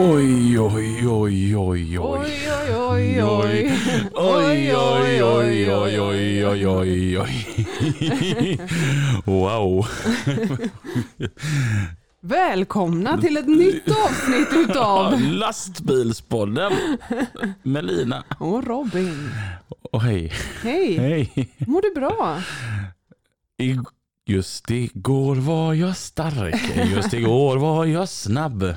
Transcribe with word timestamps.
Oj, 0.00 0.58
oj, 0.58 1.06
oj, 1.08 1.56
oj, 1.56 1.98
oj. 1.98 1.98
Oj, 1.98 2.30
oj, 2.50 2.74
oj, 2.74 3.22
oj. 3.22 3.72
Oj, 4.14 4.74
oj, 4.74 5.22
oj, 5.22 5.70
oj, 5.72 6.00
oj, 6.00 6.36
oj, 6.46 6.66
oj, 6.68 7.18
oj. 7.18 8.58
Wow. 9.24 9.86
Välkomna 12.20 13.18
till 13.20 13.36
ett 13.36 13.46
nytt 13.46 13.88
avsnitt 14.06 14.48
utav 14.68 15.20
Lastbilspodden 15.20 16.72
med 17.62 17.84
Lina. 17.84 18.24
och 18.38 18.66
Robin. 18.66 19.30
Och 19.92 20.02
hej. 20.02 20.32
Hej, 20.62 20.96
Hej. 20.98 21.50
mår 21.58 21.82
du 21.82 21.94
bra? 21.94 22.42
I, 23.58 23.78
just 24.26 24.70
igår 24.70 25.36
var 25.36 25.74
jag 25.74 25.96
stark. 25.96 26.76
Just 26.94 27.12
igår 27.12 27.56
var 27.56 27.84
jag 27.86 28.08
snabb. 28.08 28.74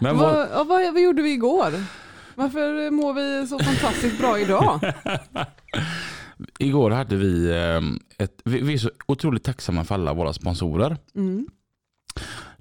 Men 0.00 0.16
vad, 0.16 0.34
Vad, 0.34 0.48
ja, 0.52 0.64
vad, 0.64 0.92
vad 0.92 1.02
gjorde 1.02 1.22
vi 1.22 1.32
igår? 1.32 1.72
Varför 2.34 2.90
mår 2.90 3.14
vi 3.14 3.46
så 3.46 3.58
fantastiskt 3.58 4.18
bra 4.18 4.38
idag? 4.38 4.80
igår 6.58 6.90
hade 6.90 7.16
vi 7.16 7.50
eh, 7.50 8.24
ett, 8.24 8.40
vi, 8.44 8.72
är 8.74 8.78
så 8.78 8.90
otroligt 9.06 9.44
tacksamma 9.44 9.84
för 9.84 9.94
alla 9.94 10.12
våra 10.14 10.32
sponsorer. 10.32 10.96
Mm. 11.14 11.46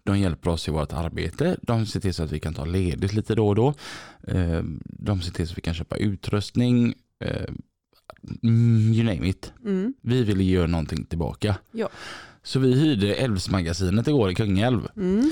De 0.03 0.19
hjälper 0.19 0.49
oss 0.49 0.67
i 0.67 0.71
vårt 0.71 0.93
arbete. 0.93 1.57
De 1.61 1.85
ser 1.85 1.99
till 1.99 2.13
så 2.13 2.23
att 2.23 2.31
vi 2.31 2.39
kan 2.39 2.53
ta 2.53 2.65
ledigt 2.65 3.13
lite 3.13 3.35
då 3.35 3.47
och 3.47 3.55
då. 3.55 3.73
Eh, 4.27 4.61
De 4.83 5.21
ser 5.21 5.31
till 5.31 5.47
så 5.47 5.51
att 5.51 5.57
vi 5.57 5.61
kan 5.61 5.73
köpa 5.73 5.97
utrustning. 5.97 6.93
eh, 7.23 7.45
mm, 8.43 8.93
You 8.93 9.03
name 9.03 9.29
it. 9.29 9.53
Mm. 9.65 9.93
Vi 10.01 10.23
ville 10.23 10.43
göra 10.43 10.67
någonting 10.67 11.05
tillbaka. 11.05 11.55
Ja. 11.71 11.89
Så 12.43 12.59
vi 12.59 12.73
hyrde 12.79 13.15
Älvsmagasinet 13.15 14.07
igår 14.07 14.31
i 14.31 14.35
Kungälv. 14.35 14.87
Mm. 14.95 15.31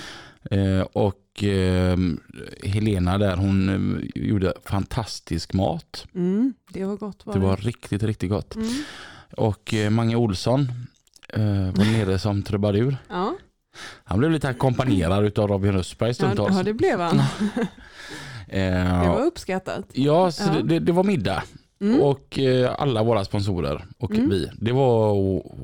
Eh, 0.51 0.81
Och 0.81 1.43
eh, 1.43 1.97
Helena 2.63 3.17
där 3.17 3.35
hon 3.35 3.69
eh, 4.15 4.23
gjorde 4.27 4.53
fantastisk 4.65 5.53
mat. 5.53 6.05
Mm. 6.15 6.53
Det 6.69 6.85
var 6.85 6.97
gott 6.97 7.25
var 7.25 7.33
Det 7.33 7.39
var 7.39 7.57
riktigt, 7.57 8.03
riktigt 8.03 8.29
gott. 8.29 8.55
Mm. 8.55 8.67
Och 9.37 9.73
eh, 9.73 9.89
Mange 9.89 10.15
Olsson 10.15 10.71
var 11.73 11.91
nere 11.91 12.19
som 12.19 12.43
trubadur. 12.43 12.97
Ja. 13.09 13.35
Han 14.03 14.19
blev 14.19 14.31
lite 14.31 14.47
ackompanjerad 14.49 15.39
av 15.39 15.47
Robin 15.47 15.71
Rössberg 15.73 16.09
Ja, 16.09 16.13
stundtals. 16.13 16.55
ja, 16.57 16.63
det 16.63 16.73
blev 16.73 16.99
han. 16.99 17.17
Det 18.51 19.07
var 19.07 19.21
uppskattat. 19.25 19.85
Ja, 19.93 20.31
så 20.31 20.43
Ja. 20.43 20.53
Det, 20.53 20.63
det, 20.63 20.79
det 20.79 20.91
var 20.91 21.03
middag. 21.03 21.43
Mm. 21.81 22.01
Och 22.01 22.39
alla 22.77 23.03
våra 23.03 23.25
sponsorer 23.25 23.85
och 23.97 24.11
Mm. 24.11 24.29
vi. 24.29 24.49
Det 24.59 24.71
var 24.71 25.13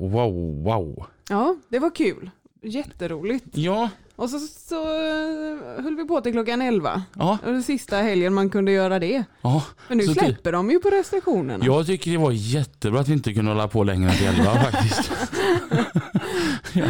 wow, 0.08 0.62
wow. 0.64 1.06
Ja, 1.28 1.56
det 1.68 1.78
var 1.78 1.94
kul. 1.94 2.30
Jätteroligt. 2.62 3.44
Ja, 3.52 3.90
Och 4.16 4.30
så, 4.30 4.38
så 4.38 4.74
eh, 4.84 5.82
höll 5.84 5.96
vi 5.96 6.04
på 6.04 6.20
till 6.20 6.32
klockan 6.32 6.62
11. 6.62 7.02
ja, 7.18 7.38
det 7.44 7.62
sista 7.62 7.96
helgen 7.96 8.34
man 8.34 8.50
kunde 8.50 8.72
göra 8.72 8.98
det. 8.98 9.24
ja. 9.42 9.62
Men 9.88 9.98
nu 9.98 10.04
Så 10.04 10.14
släpper 10.14 10.52
de 10.52 10.70
ju 10.70 10.78
på 10.80 10.90
restriktionerna. 10.90 11.64
Jag 11.66 11.86
tycker 11.86 12.10
det 12.10 12.18
var 12.18 12.32
jättebra 12.32 13.00
att 13.00 13.08
vi 13.08 13.12
inte 13.12 13.34
kunde 13.34 13.50
hålla 13.50 13.68
på 13.68 13.84
längre 13.84 14.10
än 14.10 14.16
till 14.16 14.26
elva 14.26 14.54
faktiskt. 14.70 15.10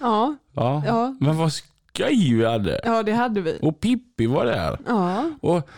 Ja, 0.00 0.36
Ja. 0.54 0.82
ja, 0.86 1.14
Men 1.20 1.36
vad 1.36 1.52
skoj 1.52 2.34
vi 2.34 2.44
hade. 2.44 2.80
ja, 2.84 3.02
det 3.02 3.12
hade 3.12 3.40
vi. 3.40 3.58
Och 3.62 3.80
Pippi 3.80 4.26
var 4.26 4.46
där. 4.46 4.78
Ja, 4.86 5.30
Och 5.40 5.68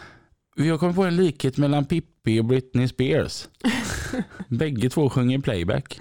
vi 0.56 0.68
har 0.68 0.78
kommit 0.78 0.96
på 0.96 1.04
en 1.04 1.16
likhet 1.16 1.56
mellan 1.56 1.84
Pippi 1.84 2.15
och 2.26 2.44
Britney 2.44 2.88
Spears. 2.88 3.48
Bägge 4.48 4.90
två 4.90 5.10
sjunger 5.10 5.38
playback. 5.38 5.98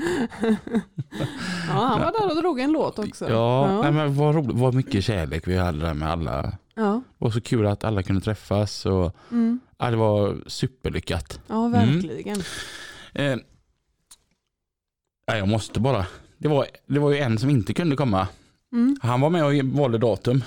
ja 1.68 1.74
han 1.74 2.00
var 2.02 2.12
där 2.12 2.30
och 2.30 2.36
drog 2.42 2.60
en 2.60 2.72
låt 2.72 3.00
också. 3.00 3.30
Ja, 3.30 3.72
ja. 3.72 3.82
Nej, 3.82 3.92
men 3.92 4.16
vad 4.16 4.36
roligt, 4.36 4.58
vad 4.58 4.74
mycket 4.74 5.04
kärlek 5.04 5.48
vi 5.48 5.58
hade 5.58 5.80
där 5.80 5.94
med 5.94 6.10
alla. 6.12 6.52
ja. 6.76 7.02
Det 7.18 7.26
var 7.26 7.32
så 7.32 7.42
kul 7.42 7.66
att 7.68 7.84
alla 7.84 8.04
kunde 8.04 8.22
träffas. 8.22 8.86
Och, 8.86 9.16
Mm. 9.32 9.60
ja, 9.78 9.90
det 9.92 9.98
var 9.98 10.38
superlyckat. 10.48 11.40
ja 11.48 11.68
verkligen. 11.68 12.38
Eh, 13.14 13.36
nej, 15.28 15.38
jag 15.40 15.48
måste 15.48 15.80
bara. 15.80 16.06
Det 16.38 16.48
var, 16.48 16.68
det 16.88 17.00
var 17.00 17.12
ju 17.12 17.18
en 17.18 17.38
som 17.40 17.50
inte 17.50 17.74
kunde 17.74 17.96
komma. 17.96 18.28
Mm. 18.74 18.98
Han 19.02 19.22
var 19.22 19.30
med 19.30 19.46
och 19.46 19.54
valde 19.80 19.98
datum. 19.98 20.44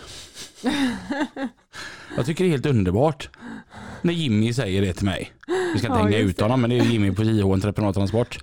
Jag 2.16 2.26
tycker 2.26 2.44
det 2.44 2.48
är 2.48 2.52
helt 2.52 2.66
underbart. 2.66 3.28
När 4.02 4.12
Jimmy 4.12 4.52
säger 4.52 4.82
det 4.82 4.92
till 4.92 5.04
mig. 5.04 5.32
Vi 5.46 5.78
ska 5.78 5.86
inte 5.86 5.98
Ja, 5.98 6.04
hänga 6.04 6.18
ut 6.18 6.40
honom 6.40 6.60
men 6.60 6.70
det 6.70 6.78
är 6.78 6.84
Jimmy 6.84 7.12
på 7.12 7.22
JH 7.22 7.52
Entreprenadtransport. 7.52 8.38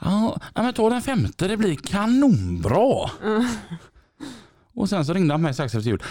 Ja, 0.00 0.40
ja, 0.54 0.62
men 0.62 0.74
ta 0.74 0.90
den 0.90 1.02
femte, 1.02 1.48
det 1.48 1.56
blir 1.56 1.76
kanonbra. 1.76 3.10
Mm. 3.24 3.46
Och 4.74 4.88
sen 4.88 5.04
så 5.04 5.12
ringde 5.12 5.34
han 5.34 5.42
mig 5.42 5.54
strax 5.54 5.74
efter 5.74 5.90
jul. 5.90 6.02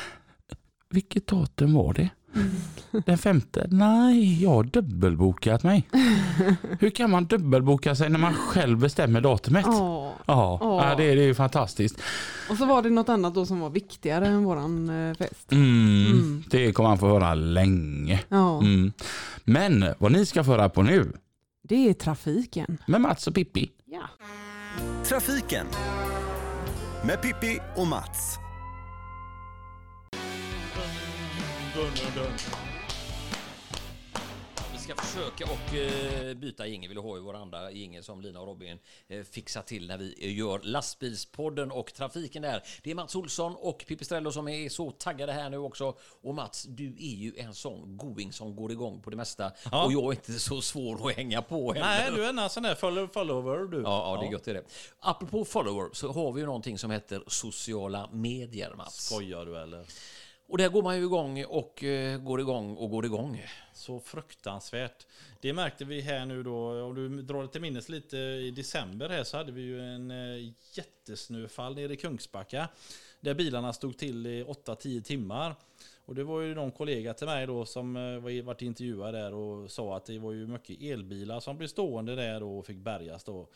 Vilket 0.89 1.27
datum 1.27 1.73
var 1.73 1.93
det? 1.93 2.09
Den 3.05 3.17
femte? 3.17 3.67
Nej, 3.71 4.43
jag 4.43 4.49
har 4.49 4.63
dubbelbokat 4.63 5.63
mig. 5.63 5.87
Hur 6.79 6.89
kan 6.89 7.09
man 7.11 7.25
dubbelboka 7.25 7.95
sig 7.95 8.09
när 8.09 8.19
man 8.19 8.33
själv 8.33 8.79
bestämmer 8.79 9.21
datumet? 9.21 9.65
Ja. 9.67 10.13
Ja, 10.25 10.59
Åh. 10.61 10.83
ja 10.89 10.95
det, 10.95 11.15
det 11.15 11.21
är 11.21 11.25
ju 11.25 11.35
fantastiskt. 11.35 11.99
Och 12.49 12.57
så 12.57 12.65
var 12.65 12.81
det 12.81 12.89
något 12.89 13.09
annat 13.09 13.33
då 13.35 13.45
som 13.45 13.59
var 13.59 13.69
viktigare 13.69 14.27
än 14.27 14.43
våran 14.43 14.89
eh, 15.09 15.13
fest. 15.17 15.51
Mm, 15.51 16.05
Mm. 16.11 16.43
Det 16.49 16.71
kommer 16.71 16.89
man 16.89 16.97
få 16.97 17.07
höra 17.07 17.33
länge. 17.33 18.19
Mm. 18.31 18.91
Men 19.43 19.85
vad 19.97 20.11
ni 20.11 20.25
ska 20.25 20.43
få 20.43 20.51
höra 20.51 20.69
på 20.69 20.81
nu 20.81 21.11
det 21.69 21.89
är 21.89 21.93
trafiken. 21.93 22.77
med 22.87 23.01
Mats 23.01 23.27
och 23.27 23.35
Pippi. 23.35 23.69
Ja. 23.85 24.01
Trafiken 25.05 25.65
med 27.05 27.21
Pippi 27.21 27.59
och 27.75 27.87
Mats. 27.87 28.37
Vi 34.71 34.77
ska 34.77 34.95
försöka 34.95 35.45
och 35.45 35.75
eh, 35.75 36.33
byta 36.33 36.67
jingel. 36.67 36.89
Vill 36.89 36.97
ha 36.97 37.15
ju 37.15 37.21
vår 37.21 37.33
andra 37.35 37.71
jingel 37.71 38.03
som 38.03 38.21
Lina 38.21 38.39
och 38.39 38.47
Robin 38.47 38.79
eh, 39.07 39.23
fixar 39.23 39.61
till 39.61 39.87
när 39.87 39.97
vi 39.97 40.15
eh, 40.19 40.37
gör 40.37 40.59
lastbilspodden 40.63 41.71
och 41.71 41.93
trafiken 41.93 42.41
där. 42.41 42.63
Det 42.83 42.91
är 42.91 42.95
Mats 42.95 43.15
Olsson 43.15 43.55
och 43.55 43.85
Pipistrello 43.87 44.31
som 44.31 44.47
är 44.47 44.69
så 44.69 44.91
taggade 44.91 45.33
här 45.33 45.49
nu 45.49 45.57
också. 45.57 45.97
Och 46.21 46.35
Mats, 46.35 46.63
du 46.63 46.87
är 46.87 47.15
ju 47.15 47.33
en 47.37 47.53
sån 47.53 47.97
going 47.97 48.33
som 48.33 48.55
går 48.55 48.71
igång 48.71 49.01
på 49.01 49.09
det 49.09 49.15
mesta. 49.17 49.51
Ja. 49.71 49.85
Och 49.85 49.93
jag 49.93 50.03
är 50.03 50.11
inte 50.11 50.33
så 50.39 50.61
svår 50.61 51.09
att 51.09 51.15
hänga 51.15 51.41
på 51.41 51.73
heller. 51.73 51.85
Nej, 51.87 52.11
du 52.15 52.25
är 52.25 52.43
en 52.43 52.49
sån 52.49 52.63
där 52.63 52.75
follow- 52.75 53.13
follower 53.13 53.57
du. 53.57 53.81
Ja, 53.81 54.15
ja, 54.15 54.21
det 54.21 54.27
är 54.27 54.31
gött 54.31 54.43
det 54.43 54.51
är 54.51 54.55
det. 54.55 54.63
Apropå 54.99 55.45
follower 55.45 55.89
så 55.93 56.11
har 56.11 56.31
vi 56.31 56.39
ju 56.41 56.45
någonting 56.45 56.77
som 56.77 56.91
heter 56.91 57.23
sociala 57.27 58.09
medier, 58.11 58.73
Mats. 58.77 59.05
Skojar 59.05 59.45
du 59.45 59.57
eller? 59.57 59.85
Och 60.49 60.57
där 60.57 60.69
går 60.69 60.83
man 60.83 60.97
ju 60.97 61.03
igång 61.03 61.45
och 61.45 61.83
eh, 61.83 62.17
går 62.19 62.39
igång 62.41 62.75
och 62.75 62.89
går 62.89 63.05
igång. 63.05 63.45
Så 63.73 63.99
fruktansvärt. 63.99 65.07
Det 65.41 65.53
märkte 65.53 65.85
vi 65.85 66.01
här 66.01 66.25
nu 66.25 66.43
då, 66.43 66.83
om 66.83 66.95
du 66.95 67.21
drar 67.21 67.41
det 67.41 67.47
till 67.47 67.61
minnes 67.61 67.89
lite 67.89 68.17
i 68.17 68.51
december 68.51 69.09
här 69.09 69.23
så 69.23 69.37
hade 69.37 69.51
vi 69.51 69.61
ju 69.61 69.81
en 69.81 70.11
eh, 70.11 70.53
jättesnöfall 70.73 71.75
nere 71.75 71.93
i 71.93 71.97
Kungsbacka. 71.97 72.69
Där 73.19 73.33
bilarna 73.33 73.73
stod 73.73 73.97
till 73.97 74.27
i 74.27 74.43
8-10 74.43 75.01
timmar. 75.01 75.55
Och 76.05 76.15
det 76.15 76.23
var 76.23 76.41
ju 76.41 76.55
någon 76.55 76.71
kollega 76.71 77.13
till 77.13 77.27
mig 77.27 77.47
då 77.47 77.65
som 77.65 77.95
eh, 77.95 78.01
var- 78.01 78.41
varit 78.41 78.61
intervjuad 78.61 79.13
där 79.13 79.33
och 79.33 79.71
sa 79.71 79.97
att 79.97 80.05
det 80.05 80.19
var 80.19 80.31
ju 80.31 80.47
mycket 80.47 80.81
elbilar 80.81 81.39
som 81.39 81.57
blev 81.57 81.67
stående 81.67 82.15
där 82.15 82.43
och 82.43 82.65
fick 82.65 82.77
bärgas 82.77 83.23
då. 83.23 83.47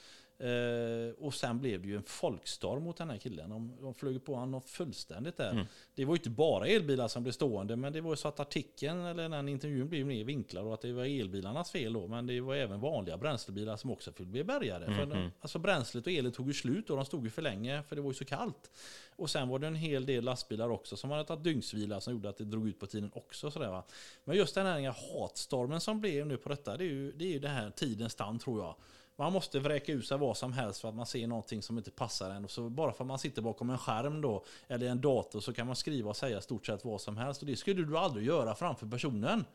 Eh, 0.41 1.13
och 1.25 1.33
sen 1.33 1.59
blev 1.59 1.81
det 1.81 1.88
ju 1.88 1.95
en 1.95 2.03
folkstorm 2.03 2.83
mot 2.83 2.97
den 2.97 3.09
här 3.09 3.17
killen. 3.17 3.49
De, 3.49 3.77
de 3.81 3.93
flög 3.93 4.25
på 4.25 4.35
honom 4.35 4.61
fullständigt 4.61 5.38
där. 5.38 5.67
Det 5.95 6.05
var 6.05 6.13
ju 6.13 6.17
inte 6.17 6.29
bara 6.29 6.67
elbilar 6.67 7.07
som 7.07 7.23
blev 7.23 7.33
stående, 7.33 7.75
men 7.75 7.93
det 7.93 8.01
var 8.01 8.09
ju 8.11 8.15
så 8.15 8.27
att 8.27 8.39
artikeln 8.39 9.05
eller 9.05 9.29
den 9.29 9.49
intervjun 9.49 9.89
blev 9.89 10.05
mer 10.05 10.23
vinklad 10.23 10.65
och 10.65 10.73
att 10.73 10.81
det 10.81 10.93
var 10.93 11.05
elbilarnas 11.05 11.71
fel 11.71 11.93
då. 11.93 12.07
Men 12.07 12.27
det 12.27 12.41
var 12.41 12.55
även 12.55 12.79
vanliga 12.79 13.17
bränslebilar 13.17 13.77
som 13.77 13.91
också 13.91 14.11
fick 14.11 14.27
bli 14.27 14.43
bärgade. 14.43 14.85
För 14.85 15.05
de, 15.05 15.31
alltså 15.39 15.59
bränslet 15.59 16.05
och 16.07 16.13
elen 16.13 16.31
tog 16.31 16.47
ju 16.47 16.53
slut 16.53 16.89
och 16.89 16.95
de 16.95 17.05
stod 17.05 17.23
ju 17.23 17.29
för 17.29 17.41
länge 17.41 17.83
för 17.83 17.95
det 17.95 18.01
var 18.01 18.09
ju 18.09 18.13
så 18.13 18.25
kallt. 18.25 18.71
Och 19.15 19.29
sen 19.29 19.49
var 19.49 19.59
det 19.59 19.67
en 19.67 19.75
hel 19.75 20.05
del 20.05 20.23
lastbilar 20.23 20.69
också 20.69 20.97
som 20.97 21.11
hade 21.11 21.23
tagit 21.23 21.44
dygnsvila 21.44 22.01
som 22.01 22.13
gjorde 22.13 22.29
att 22.29 22.37
det 22.37 22.45
drog 22.45 22.67
ut 22.67 22.79
på 22.79 22.87
tiden 22.87 23.11
också. 23.13 23.51
Sådär, 23.51 23.69
va? 23.69 23.83
Men 24.23 24.37
just 24.37 24.55
den 24.55 24.65
här 24.65 24.95
hatstormen 25.19 25.81
som 25.81 26.01
blev 26.01 26.27
nu 26.27 26.37
på 26.37 26.49
detta, 26.49 26.77
det 26.77 26.83
är 26.83 26.89
ju, 26.89 27.11
det 27.11 27.25
är 27.25 27.29
ju 27.29 27.39
den 27.39 27.51
här 27.51 27.69
tidens 27.69 28.13
stand 28.13 28.41
tror 28.41 28.61
jag. 28.61 28.75
Man 29.15 29.33
måste 29.33 29.59
vräka 29.59 29.91
ut 29.91 30.07
sig 30.07 30.17
vad 30.17 30.37
som 30.37 30.53
helst 30.53 30.81
för 30.81 30.89
att 30.89 30.95
man 30.95 31.05
ser 31.05 31.27
någonting 31.27 31.61
som 31.61 31.77
inte 31.77 31.91
passar 31.91 32.29
en. 32.29 32.43
Och 32.43 32.51
så 32.51 32.69
bara 32.69 32.93
för 32.93 33.03
att 33.03 33.07
man 33.07 33.19
sitter 33.19 33.41
bakom 33.41 33.69
en 33.69 33.77
skärm 33.77 34.21
då, 34.21 34.45
eller 34.67 34.87
en 34.87 35.01
dator, 35.01 35.39
så 35.39 35.53
kan 35.53 35.67
man 35.67 35.75
skriva 35.75 36.09
och 36.09 36.17
säga 36.17 36.41
stort 36.41 36.65
sett 36.65 36.85
vad 36.85 37.01
som 37.01 37.17
helst. 37.17 37.41
Och 37.41 37.47
det 37.47 37.55
skulle 37.55 37.83
du 37.83 37.97
aldrig 37.97 38.25
göra 38.27 38.55
framför 38.55 38.87
personen. 38.87 39.45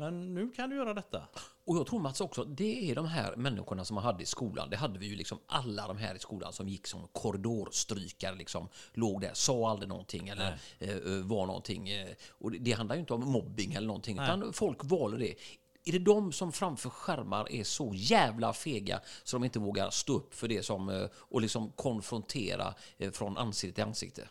Men 0.00 0.34
nu 0.34 0.50
kan 0.50 0.70
du 0.70 0.76
göra 0.76 0.94
detta. 0.94 1.22
Och 1.64 1.76
jag 1.76 1.86
tror 1.86 2.00
Mats 2.00 2.20
också, 2.20 2.44
det 2.44 2.90
är 2.90 2.94
de 2.94 3.06
här 3.06 3.36
människorna 3.36 3.84
som 3.84 3.94
man 3.94 4.04
hade 4.04 4.22
i 4.22 4.26
skolan. 4.26 4.70
Det 4.70 4.76
hade 4.76 4.98
vi 4.98 5.06
ju 5.06 5.16
liksom 5.16 5.38
alla 5.46 5.86
de 5.86 5.96
här 5.96 6.14
i 6.14 6.18
skolan 6.18 6.52
som 6.52 6.68
gick 6.68 6.86
som 6.86 7.08
korridorstrykare, 7.12 8.34
liksom 8.34 8.68
låg 8.92 9.20
där, 9.20 9.30
sa 9.34 9.70
aldrig 9.70 9.88
någonting 9.88 10.28
eller 10.28 10.58
eh, 10.78 10.90
eh, 10.90 11.00
var 11.24 11.46
någonting. 11.46 11.88
Eh, 11.88 12.08
och 12.30 12.50
det, 12.50 12.58
det 12.58 12.72
handlar 12.72 12.94
ju 12.96 13.00
inte 13.00 13.14
om 13.14 13.28
mobbing 13.28 13.74
eller 13.74 13.86
någonting, 13.86 14.16
Nej. 14.16 14.24
utan 14.24 14.52
folk 14.52 14.84
valde 14.84 15.18
det. 15.18 15.34
Är 15.88 15.92
det 15.92 15.98
de 15.98 16.32
som 16.32 16.52
framför 16.52 16.90
skärmar 16.90 17.52
är 17.52 17.64
så 17.64 17.92
jävla 17.94 18.52
fega 18.52 19.00
så 19.24 19.36
de 19.36 19.44
inte 19.44 19.58
vågar 19.58 19.90
stå 19.90 20.16
upp 20.16 20.34
för 20.34 20.48
det 20.48 20.62
som 20.62 20.88
eh, 20.88 21.08
och 21.14 21.40
liksom 21.40 21.72
konfrontera 21.72 22.74
eh, 22.98 23.10
från 23.10 23.38
ansikte 23.38 23.74
till 23.74 23.84
ansikte? 23.84 24.28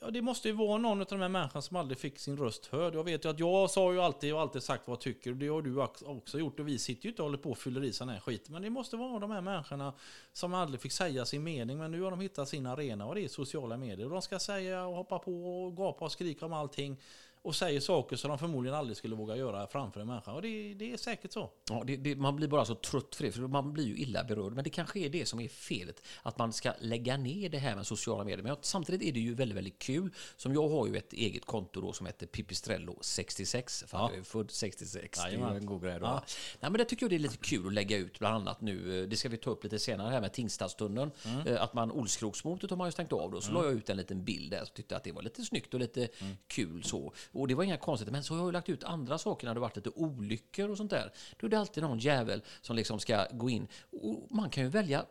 Ja, 0.00 0.10
det 0.10 0.22
måste 0.22 0.48
ju 0.48 0.54
vara 0.54 0.78
någon 0.78 1.00
av 1.00 1.06
de 1.06 1.20
här 1.20 1.28
människorna 1.28 1.62
som 1.62 1.76
aldrig 1.76 1.98
fick 1.98 2.18
sin 2.18 2.36
röst 2.36 2.66
hörd. 2.66 2.94
Jag 2.94 3.04
vet 3.04 3.24
ju 3.24 3.28
att 3.28 3.38
jag 3.38 3.70
sa 3.70 3.92
ju 3.92 4.00
alltid, 4.00 4.32
och 4.32 4.38
har 4.38 4.46
alltid 4.46 4.62
sagt 4.62 4.88
vad 4.88 4.96
jag 4.96 5.00
tycker. 5.00 5.30
och 5.30 5.36
Det 5.36 5.48
har 5.48 5.62
du 5.62 5.82
också 6.06 6.38
gjort. 6.38 6.60
Och 6.60 6.68
vi 6.68 6.78
sitter 6.78 7.04
ju 7.04 7.10
inte 7.10 7.22
och 7.22 7.26
håller 7.26 7.38
på 7.38 7.50
och 7.50 7.58
fyller 7.58 7.84
i 7.84 7.92
sån 7.92 8.08
här 8.08 8.20
skit. 8.20 8.48
Men 8.48 8.62
det 8.62 8.70
måste 8.70 8.96
vara 8.96 9.18
de 9.18 9.30
här 9.30 9.40
människorna 9.40 9.92
som 10.32 10.54
aldrig 10.54 10.80
fick 10.80 10.92
säga 10.92 11.24
sin 11.24 11.42
mening. 11.42 11.78
Men 11.78 11.90
nu 11.90 12.02
har 12.02 12.10
de 12.10 12.20
hittat 12.20 12.48
sin 12.48 12.66
arena 12.66 13.06
och 13.06 13.14
det 13.14 13.24
är 13.24 13.28
sociala 13.28 13.76
medier. 13.76 14.06
Och 14.06 14.12
de 14.12 14.22
ska 14.22 14.38
säga 14.38 14.86
och 14.86 14.96
hoppa 14.96 15.18
på 15.18 15.64
och 15.64 15.76
gapa 15.76 16.04
och 16.04 16.12
skrika 16.12 16.46
om 16.46 16.52
allting. 16.52 16.96
Och 17.44 17.54
säger 17.56 17.80
saker 17.80 18.16
som 18.16 18.28
de 18.28 18.38
förmodligen 18.38 18.78
aldrig 18.78 18.96
skulle 18.96 19.14
våga 19.14 19.36
göra 19.36 19.66
framför 19.66 20.00
en 20.00 20.06
människa. 20.06 20.32
Och 20.32 20.42
det, 20.42 20.74
det 20.74 20.92
är 20.92 20.96
säkert 20.96 21.32
så. 21.32 21.50
Ja, 21.70 21.82
det, 21.86 21.96
det, 21.96 22.16
man 22.16 22.36
blir 22.36 22.48
bara 22.48 22.64
så 22.64 22.74
trött 22.74 23.14
för 23.14 23.24
det, 23.24 23.32
för 23.32 23.40
man 23.40 23.72
blir 23.72 23.84
ju 23.86 23.96
illa 23.96 24.24
berörd. 24.24 24.52
Men 24.52 24.64
det 24.64 24.70
kanske 24.70 24.98
är 24.98 25.08
det 25.08 25.26
som 25.26 25.40
är 25.40 25.48
felet, 25.48 26.02
att 26.22 26.38
man 26.38 26.52
ska 26.52 26.72
lägga 26.80 27.16
ner 27.16 27.48
det 27.48 27.58
här 27.58 27.76
med 27.76 27.86
sociala 27.86 28.24
medier. 28.24 28.42
Men 28.42 28.56
samtidigt 28.60 29.08
är 29.08 29.12
det 29.12 29.20
ju 29.20 29.34
väldigt, 29.34 29.56
väldigt 29.56 29.78
kul. 29.78 30.10
Som 30.36 30.54
jag 30.54 30.68
har 30.68 30.86
ju 30.86 30.96
ett 30.96 31.12
eget 31.12 31.44
konto 31.44 31.80
då 31.80 31.92
som 31.92 32.06
heter 32.06 32.26
Pipistrello66, 32.26 33.86
för 33.86 33.98
Ja. 33.98 34.10
jag 34.10 34.18
är 34.18 34.22
född 34.22 34.50
66. 34.50 35.18
Det 35.24 35.28
är 35.30 35.54
en 35.54 35.66
god 35.66 35.82
grej 35.82 35.98
då. 36.00 36.06
Ja. 36.06 36.22
Nej, 36.60 36.70
men 36.70 36.78
det 36.78 36.84
tycker 36.84 37.04
jag 37.04 37.10
det 37.10 37.16
är 37.16 37.18
lite 37.18 37.36
kul 37.36 37.66
att 37.66 37.72
lägga 37.72 37.96
ut, 37.96 38.18
bland 38.18 38.34
annat 38.34 38.60
nu. 38.60 39.06
Det 39.06 39.16
ska 39.16 39.28
vi 39.28 39.36
ta 39.36 39.50
upp 39.50 39.64
lite 39.64 39.78
senare 39.78 40.10
här 40.10 40.20
med 40.20 40.32
Tingstadstunneln. 40.32 41.10
Mm. 41.24 41.46
Eh, 41.46 41.62
Att 41.62 41.74
man, 41.74 41.90
Olskroksmotet 41.90 42.70
har 42.70 42.76
man 42.76 42.88
ju 42.88 42.92
stängt 42.92 43.12
av 43.12 43.30
då. 43.30 43.40
Så 43.40 43.52
la 43.52 43.64
jag 43.64 43.72
ut 43.72 43.90
en 43.90 43.96
liten 43.96 44.24
bild 44.24 44.50
där, 44.50 44.64
så 44.64 44.72
tyckte 44.72 44.96
att 44.96 45.04
det 45.04 45.12
var 45.12 45.22
lite 45.22 45.42
snyggt 45.42 45.74
och 45.74 45.80
lite 45.80 46.08
Mm. 46.20 46.36
kul 46.46 46.82
så. 46.84 47.12
Och 47.34 47.48
det 47.48 47.54
var 47.54 47.64
inga 47.64 47.76
konstigheter. 47.76 48.12
Men 48.12 48.24
så 48.24 48.34
har 48.34 48.44
jag 48.44 48.52
lagt 48.52 48.68
ut 48.68 48.84
andra 48.84 49.18
saker 49.18 49.46
när 49.46 49.54
det 49.54 49.60
varit 49.60 49.76
lite 49.76 49.90
olyckor 49.90 50.70
och 50.70 50.76
sånt 50.76 50.90
där. 50.90 51.12
Då 51.40 51.46
är 51.46 51.50
det 51.50 51.58
alltid 51.58 51.82
någon 51.82 51.98
jävel 51.98 52.42
som 52.60 52.76
liksom 52.76 53.00
ska 53.00 53.26
gå 53.32 53.50
in. 53.50 53.68
Och 53.90 54.26
man 54.30 54.50
kan 54.50 54.64
ju 54.64 54.68
välja. 54.68 55.06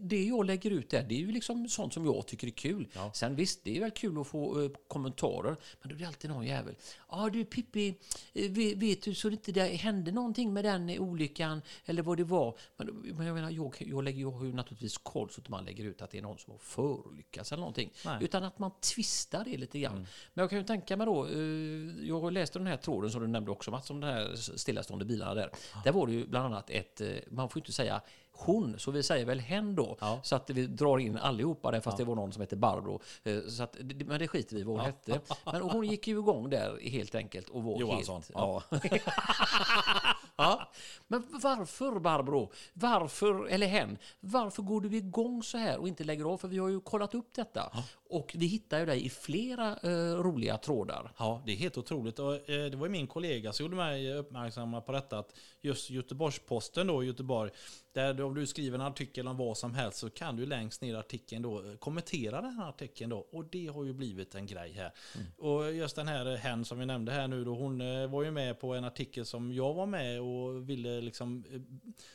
Det 0.00 0.24
jag 0.24 0.46
lägger 0.46 0.70
ut 0.70 0.90
där, 0.90 1.02
det 1.02 1.14
är 1.14 1.18
ju 1.18 1.32
liksom 1.32 1.68
sånt 1.68 1.94
som 1.94 2.04
jag 2.04 2.26
tycker 2.26 2.46
är 2.46 2.50
kul. 2.50 2.88
Sen 3.14 3.34
visst, 3.36 3.64
det 3.64 3.76
är 3.76 3.80
väl 3.80 3.90
kul 3.90 4.20
att 4.20 4.26
få 4.26 4.62
eh, 4.62 4.70
kommentarer. 4.88 5.56
Men 5.80 5.88
då 5.88 5.94
är 5.94 5.98
det 5.98 6.04
alltid 6.04 6.30
någon 6.30 6.46
jävel. 6.46 6.74
Ja 7.10 7.30
du 7.32 7.44
Pippi, 7.44 7.94
eh, 8.32 8.50
vet, 8.76 9.02
du 9.02 9.14
så 9.14 9.28
det 9.28 9.32
inte 9.32 9.52
det 9.52 9.66
hände 9.66 10.12
någonting 10.12 10.52
med 10.52 10.64
den 10.64 10.88
eh, 10.88 11.02
olyckan? 11.02 11.62
Eller 11.84 12.02
vad 12.02 12.16
det 12.16 12.24
var? 12.24 12.58
Men, 12.76 12.86
men 12.86 13.26
jag 13.26 13.34
menar, 13.34 13.50
jag, 13.50 13.74
jag, 13.78 14.04
lägger, 14.04 14.20
jag 14.20 14.30
har 14.30 14.44
ju 14.44 14.52
naturligtvis 14.52 14.98
koll 14.98 15.30
så 15.30 15.40
att 15.40 15.48
man 15.48 15.64
lägger 15.64 15.84
ut 15.84 16.02
att 16.02 16.10
det 16.10 16.18
är 16.18 16.22
någon 16.22 16.38
som 16.38 16.50
har 16.52 16.58
förolyckats 16.58 17.52
eller 17.52 17.60
någonting. 17.60 17.90
Nej. 18.04 18.18
Utan 18.20 18.44
att 18.44 18.58
man 18.58 18.70
twistar 18.94 19.44
det 19.44 19.56
lite 19.56 19.78
grann. 19.78 20.06
Men 20.34 20.42
jag 20.42 20.50
kan 20.50 20.58
ju 20.58 20.64
tänka 20.64 20.96
mig 20.96 21.06
då, 21.06 21.26
eh, 21.26 21.55
jag 22.02 22.32
läste 22.32 22.58
den 22.58 22.66
här 22.66 22.76
tråden 22.76 23.10
som 23.10 23.20
du 23.20 23.26
nämnde 23.26 23.50
också 23.50 23.70
Mats, 23.70 23.90
om 23.90 24.00
de 24.00 24.06
här 24.06 24.34
stillastående 24.56 25.04
bilarna 25.04 25.34
där. 25.34 25.50
Där 25.84 25.92
var 25.92 26.06
det 26.06 26.12
ju 26.12 26.26
bland 26.26 26.46
annat 26.46 26.70
ett, 26.70 27.00
eh, 27.00 27.08
man 27.30 27.48
får 27.48 27.60
inte 27.60 27.72
säga 27.72 28.00
hon, 28.38 28.78
så 28.78 28.90
vi 28.90 29.02
säger 29.02 29.24
väl 29.26 29.40
hen 29.40 29.74
då. 29.74 29.96
Ja. 30.00 30.20
Så 30.22 30.36
att 30.36 30.50
vi 30.50 30.66
drar 30.66 30.98
in 30.98 31.16
allihopa 31.18 31.70
där, 31.70 31.80
fast 31.80 31.96
det 31.98 32.04
var 32.04 32.14
någon 32.14 32.32
som 32.32 32.40
hette 32.40 32.56
Barbro. 32.56 33.00
Eh, 33.24 33.40
Så 33.48 33.62
att, 33.62 33.76
men 34.06 34.18
det 34.18 34.28
skiter 34.28 34.54
vi 34.54 34.60
i 34.60 34.64
vad 34.64 34.76
hon 34.76 34.86
hette. 34.86 35.20
Men 35.44 35.62
hon 35.62 35.86
gick 35.86 36.06
ju 36.08 36.18
igång 36.18 36.50
där 36.50 36.78
helt 36.82 37.14
enkelt 37.14 37.48
och 37.48 37.62
var 37.62 37.80
Johansson. 37.80 38.14
helt... 38.14 38.30
Ja. 38.34 38.62
ja. 40.36 40.68
Men 41.06 41.26
varför 41.42 41.98
Barbro? 42.00 42.52
Varför, 42.72 43.46
eller 43.46 43.66
hen, 43.66 43.98
varför 44.20 44.62
går 44.62 44.80
du 44.80 44.96
igång 44.96 45.42
så 45.42 45.58
här 45.58 45.78
och 45.78 45.88
inte 45.88 46.04
lägger 46.04 46.24
av? 46.24 46.38
För 46.38 46.48
vi 46.48 46.58
har 46.58 46.68
ju 46.68 46.80
kollat 46.80 47.14
upp 47.14 47.34
detta. 47.34 47.72
Och 48.08 48.32
vi 48.34 48.46
hittar 48.46 48.78
ju 48.78 48.86
dig 48.86 49.06
i 49.06 49.10
flera 49.10 49.76
eh, 49.76 50.14
roliga 50.14 50.58
trådar. 50.58 51.12
Ja, 51.18 51.42
det 51.46 51.52
är 51.52 51.56
helt 51.56 51.78
otroligt. 51.78 52.18
Och, 52.18 52.50
eh, 52.50 52.70
det 52.70 52.76
var 52.76 52.88
min 52.88 53.06
kollega 53.06 53.52
som 53.52 53.64
gjorde 53.64 53.76
mig 53.76 54.12
uppmärksamma 54.12 54.80
på 54.80 54.92
detta. 54.92 55.18
Att 55.18 55.34
just 55.60 55.90
Göteborgs-Posten 55.90 56.86
då 56.86 57.04
i 57.04 57.06
Göteborg. 57.06 57.50
Där 57.92 58.20
om 58.22 58.34
du 58.34 58.46
skriver 58.46 58.78
en 58.78 58.84
artikel 58.84 59.28
om 59.28 59.36
vad 59.36 59.58
som 59.58 59.74
helst 59.74 59.98
så 59.98 60.10
kan 60.10 60.36
du 60.36 60.46
längst 60.46 60.82
ner 60.82 60.94
i 60.94 60.96
artikeln 60.96 61.42
då 61.42 61.64
eh, 61.64 61.76
kommentera 61.76 62.40
den 62.40 62.52
här 62.52 62.68
artikeln 62.68 63.10
då. 63.10 63.18
Och 63.18 63.44
det 63.44 63.66
har 63.66 63.84
ju 63.84 63.92
blivit 63.92 64.34
en 64.34 64.46
grej 64.46 64.72
här. 64.72 64.92
Och 65.36 65.72
just 65.72 65.96
den 65.96 66.08
här 66.08 66.36
hen 66.36 66.64
som 66.64 66.78
vi 66.78 66.86
nämnde 66.86 67.12
här 67.12 67.28
nu 67.28 67.44
då. 67.44 67.54
Hon 67.54 67.80
eh, 67.80 68.10
var 68.10 68.22
ju 68.22 68.30
med 68.30 68.60
på 68.60 68.74
en 68.74 68.84
artikel 68.84 69.26
som 69.26 69.52
jag 69.52 69.74
var 69.74 69.86
med 69.86 70.20
och 70.20 70.70
ville 70.70 71.00
liksom 71.00 71.44
eh, 71.52 71.60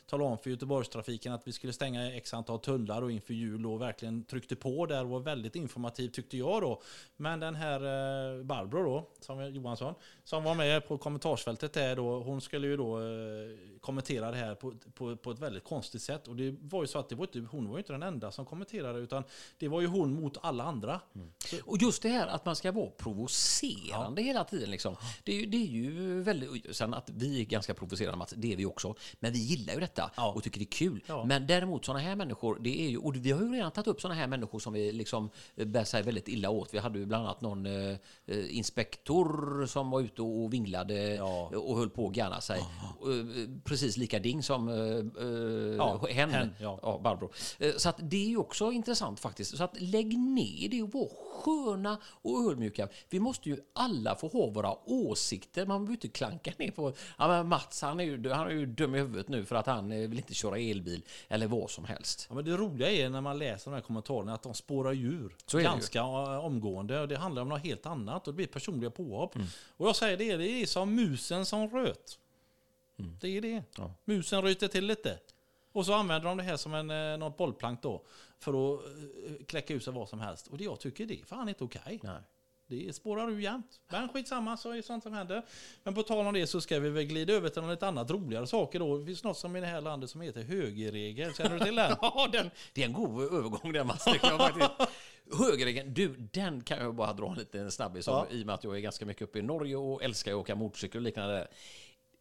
tala 0.06 0.24
om 0.24 0.38
för 0.38 0.50
Göteborgstrafiken 0.50 1.34
att 1.34 1.48
vi 1.48 1.52
skulle 1.52 1.74
stänga 1.74 2.16
x 2.16 2.34
antal 2.34 2.60
tunnlar 2.60 3.02
och 3.02 3.12
inför 3.12 3.34
jul 3.34 3.66
och 3.66 3.82
verkligen 3.82 4.24
tryckte 4.24 4.56
på 4.56 4.86
där 4.86 5.04
och 5.04 5.10
var 5.10 5.20
väldigt 5.20 5.56
informativ 5.82 6.10
tyckte 6.10 6.38
jag 6.38 6.62
då. 6.62 6.82
Men 7.18 7.40
den 7.40 7.56
här 7.56 7.80
eh, 7.80 8.44
Barbro 8.44 8.84
då, 8.84 9.10
som 9.20 9.54
Johansson, 9.54 9.96
som 10.24 10.44
var 10.44 10.56
med 10.56 10.88
på 10.88 10.98
kommentarsfältet 10.98 11.74
där 11.74 11.96
då, 11.96 12.20
hon 12.20 12.42
skulle 12.42 12.68
ju 12.68 12.78
då 12.78 13.00
eh, 13.00 13.71
eh, 13.82 13.86
kommentera 13.86 14.32
det 14.32 14.38
här 14.38 14.56
på, 14.56 14.74
på, 14.94 15.16
på 15.16 15.32
ett 15.32 15.40
väldigt 15.40 15.64
konstigt 15.64 16.02
sätt. 16.02 16.28
Och 16.28 16.36
det 16.36 16.56
var 16.62 16.82
ju 16.84 16.88
så 16.88 17.00
att 17.00 17.10
det 17.10 17.16
var 17.16 17.24
inte, 17.26 17.40
hon 17.52 17.68
var 17.68 17.76
ju 17.76 17.80
inte 17.80 17.94
den 17.94 18.04
enda 18.04 18.32
som 18.32 18.46
kommenterade 18.46 19.00
utan 19.00 19.24
det 19.60 19.68
var 19.68 19.82
ju 19.82 19.88
hon 19.88 20.14
mot 20.22 20.38
alla 20.42 20.64
andra. 20.64 21.02
Och 21.66 21.78
just 21.78 22.02
det 22.04 22.10
här 22.10 22.28
att 22.28 22.46
man 22.46 22.56
ska 22.56 22.72
vara 22.72 22.90
provocerande 22.90 24.22
hela 24.22 24.44
tiden. 24.44 24.72
Liksom. 24.72 24.96
Det, 25.24 25.42
är 25.44 25.48
det 25.48 25.58
är 25.58 25.66
ju 25.68 26.22
väldigt... 26.22 26.76
Sen 26.76 26.94
att 26.94 27.10
vi 27.10 27.42
är 27.42 27.46
ganska 27.46 27.74
provocerande, 27.74 28.18
Mats, 28.18 28.34
det 28.38 28.54
är 28.54 28.58
vi 28.58 28.66
också. 28.66 28.96
Men 29.20 29.34
vi 29.34 29.40
gillar 29.40 29.74
ju 29.74 29.80
detta 29.80 30.12
Ja. 30.16 30.32
och 30.36 30.44
tycker 30.44 30.60
det 30.60 30.64
är 30.64 30.72
kul. 30.72 31.04
Ja. 31.08 31.26
Men 31.26 31.48
däremot 31.48 31.86
sådana 31.86 32.00
här 32.00 32.16
människor, 32.16 32.58
det 32.62 32.82
är 32.82 32.90
ju... 32.90 32.98
Och 32.98 33.16
vi 33.16 33.32
har 33.32 33.42
ju 33.42 33.52
redan 33.54 33.72
tagit 33.72 33.88
upp 33.88 34.02
sådana 34.02 34.16
här 34.20 34.28
människor 34.28 34.60
som 34.60 34.74
vi 34.74 34.92
liksom 34.92 35.30
eh, 35.56 35.66
bär 35.68 35.84
sig 35.84 36.04
väldigt 36.04 36.28
illa 36.28 36.50
åt. 36.50 36.74
Vi 36.74 36.78
hade 36.80 37.00
ju 37.00 37.06
bland 37.06 37.24
annat 37.26 37.42
någon 37.42 37.66
eh, 37.66 37.98
eh, 38.26 38.58
inspektor 38.58 39.66
som 39.66 39.92
var 39.92 40.02
ute 40.02 40.22
och 40.22 40.54
vinglade 40.54 41.16
Ja. 41.16 41.52
och 41.56 41.78
höll 41.78 41.90
på 41.90 42.08
att 42.08 42.14
garna 42.14 42.42
sig. 42.42 42.60
Precis 43.72 43.98
lika 43.98 44.20
ding 44.20 44.44
som 44.44 44.70
eh, 44.70 44.76
eh, 45.26 45.76
Ja, 45.78 46.06
hen, 46.10 46.30
hen, 46.30 46.56
ja. 46.60 46.80
ja, 46.82 47.00
Barbro. 47.04 47.32
Eh, 47.60 47.74
Så 47.78 47.90
att 47.90 47.96
det 48.02 48.26
är 48.26 48.30
ju 48.30 48.38
också 48.38 48.72
intressant 48.72 49.20
faktiskt. 49.20 49.58
Så 49.58 49.64
att 49.64 49.82
lägg 49.82 50.18
ner 50.20 50.70
det 50.70 50.82
och 50.84 50.94
var 50.94 51.10
sköna 51.42 51.98
och 52.06 52.52
ödmjuka. 52.52 52.88
Vi 53.10 53.20
måste 53.20 53.50
ju 53.50 53.58
alla 53.74 54.16
få 54.16 54.28
ha 54.28 54.48
våra 54.50 54.90
åsikter. 54.90 55.66
Man 55.66 55.82
behöver 55.82 55.94
inte 55.94 56.08
klanka 56.08 56.52
ner 56.58 56.72
på 56.72 56.94
ja, 57.18 57.28
men 57.28 57.48
Mats, 57.48 57.82
han 57.82 58.00
är, 58.00 58.04
ju, 58.04 58.30
han 58.30 58.48
är 58.48 58.52
ju 58.52 58.66
dum 58.66 58.96
i 58.96 58.98
huvudet 59.00 59.28
nu 59.28 59.46
för 59.46 59.56
att 59.56 59.66
han 59.66 59.92
eh, 59.92 60.10
vill 60.10 60.18
inte 60.18 60.34
köra 60.34 60.58
elbil 60.58 61.04
eller 61.28 61.48
vad 61.48 61.70
som 61.70 61.86
helst. 61.86 62.26
Ja, 62.30 62.36
men 62.36 62.46
det 62.46 62.52
roliga 62.52 62.92
är 62.92 63.10
när 63.10 63.22
man 63.22 63.38
läser 63.40 63.72
de 63.72 63.76
här 63.76 63.82
kommentarerna 63.82 64.34
att 64.34 64.44
de 64.44 64.54
spårar 64.54 64.92
ur 64.94 65.36
Så 65.46 65.58
är 65.58 65.62
det 65.62 65.68
ju. 65.68 65.72
ganska 65.74 66.04
omgående. 66.40 67.00
Och 67.02 67.08
det 67.08 67.18
handlar 67.18 67.42
om 67.42 67.50
något 67.50 67.64
helt 67.64 67.86
annat 67.86 68.28
och 68.28 68.34
det 68.34 68.36
blir 68.36 68.48
personliga 68.48 68.90
påhopp. 68.92 69.36
Och 69.78 69.88
jag 69.88 69.96
säger 69.96 70.18
det, 70.18 70.38
det 70.38 70.62
är 70.62 70.66
som 70.66 70.96
musen 70.96 71.46
som 71.46 71.70
röt. 71.70 72.18
Det 73.22 73.38
är 73.38 73.42
det. 73.42 73.64
Ja. 73.78 73.94
Musen 74.06 74.42
ryter 74.42 74.68
till 74.68 74.86
lite. 74.86 75.20
Och 75.72 75.86
så 75.86 75.94
använder 75.94 76.28
de 76.30 76.38
det 76.38 76.44
här 76.44 76.58
som 76.58 76.74
en, 76.74 76.90
eh, 76.90 77.18
något 77.18 77.38
bollplank 77.38 77.82
då. 77.82 78.04
För 78.40 78.52
att 78.76 78.82
eh, 78.86 79.46
kläcka 79.48 79.74
ut 79.74 79.84
sig 79.84 79.94
vad 79.94 80.10
som 80.10 80.20
helst. 80.20 80.48
Och 80.48 80.58
det 80.58 80.64
jag 80.64 80.80
tycker 80.80 81.06
det 81.06 81.20
är 81.22 81.26
fan 81.26 81.50
inte 81.50 81.64
okej. 81.64 82.00
Nej. 82.04 82.22
Det 82.68 82.96
spårar 82.96 83.30
ur 83.32 83.40
jämt. 83.40 83.80
Men 83.90 84.10
skitsamma, 84.10 84.58
så 84.58 84.72
är 84.72 84.76
det 84.76 84.84
sånt 84.84 85.04
som 85.04 85.14
händer. 85.14 85.46
Men 85.84 85.94
på 85.94 86.04
tal 86.04 86.28
om 86.28 86.34
det 86.34 86.48
så 86.48 86.62
ska 86.62 86.80
vi 86.80 86.90
väl 86.90 87.04
glida 87.04 87.34
över 87.34 87.50
till 87.50 87.62
något 87.62 87.84
annat 87.84 88.12
roligare 88.12 88.48
saker 88.48 88.80
då. 88.80 88.98
Det 88.98 89.06
finns 89.06 89.24
något 89.24 89.38
som 89.38 89.56
i 89.56 89.60
det 89.62 89.68
här 89.68 89.82
landet 89.82 90.10
som 90.10 90.22
heter 90.22 90.42
högerregel. 90.44 91.34
Känner 91.34 91.60
du 91.60 91.66
till 91.66 91.76
den? 91.76 91.96
Ja, 92.02 92.30
den, 92.32 92.52
det 92.74 92.82
är 92.82 92.86
en 92.86 92.94
god 92.94 93.24
övergång 93.24 93.74
där 93.74 93.84
Mats. 93.84 94.06
Högerregeln, 95.38 95.94
du, 95.94 96.08
den 96.16 96.62
kan 96.62 96.78
jag 96.80 96.96
bara 96.96 97.14
dra 97.14 97.28
en 97.32 97.38
liten 97.38 97.72
snabbis 97.72 98.08
Ja. 98.08 98.28
i 98.30 98.42
och 98.42 98.46
med 98.46 98.56
att 98.56 98.64
jag 98.64 98.76
är 98.76 98.80
ganska 98.80 99.06
mycket 99.06 99.22
uppe 99.22 99.40
i 99.40 99.42
Norge 99.42 99.76
och 99.76 100.04
älskar 100.04 100.32
att 100.32 100.38
åka 100.38 100.56
motorcykel 100.56 100.98
och 100.98 101.04
liknande. 101.04 101.48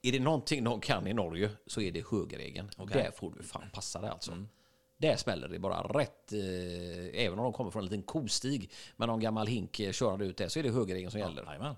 Är 0.02 0.12
det 0.12 0.20
någonting 0.20 0.64
de 0.64 0.80
kan 0.80 1.06
i 1.06 1.14
Norge 1.14 1.50
så 1.66 1.80
är 1.80 1.92
det 1.92 2.04
högerregeln. 2.10 2.70
Och 2.76 2.84
Okej. 2.84 3.02
där 3.02 3.10
får 3.10 3.30
du 3.30 3.42
fan 3.42 3.70
passa 3.72 4.00
dig 4.00 4.10
alltså. 4.10 4.44
Där 4.96 5.16
smäller 5.16 5.48
det 5.48 5.58
bara 5.58 5.82
rätt, 5.82 6.32
eh, 6.32 7.24
även 7.24 7.38
om 7.38 7.44
de 7.44 7.52
kommer 7.52 7.70
från 7.70 7.82
en 7.82 7.84
liten 7.84 8.02
kostig 8.02 8.70
med 8.96 9.08
någon 9.08 9.20
gammal 9.20 9.46
hink 9.46 9.80
eh, 9.80 9.92
körande 9.92 10.24
ut 10.24 10.36
där, 10.36 10.48
så 10.48 10.58
är 10.58 10.62
det 10.62 10.70
högerregeln 10.70 11.10
som 11.10 11.20
gäller. 11.20 11.44
Jajamän. 11.44 11.76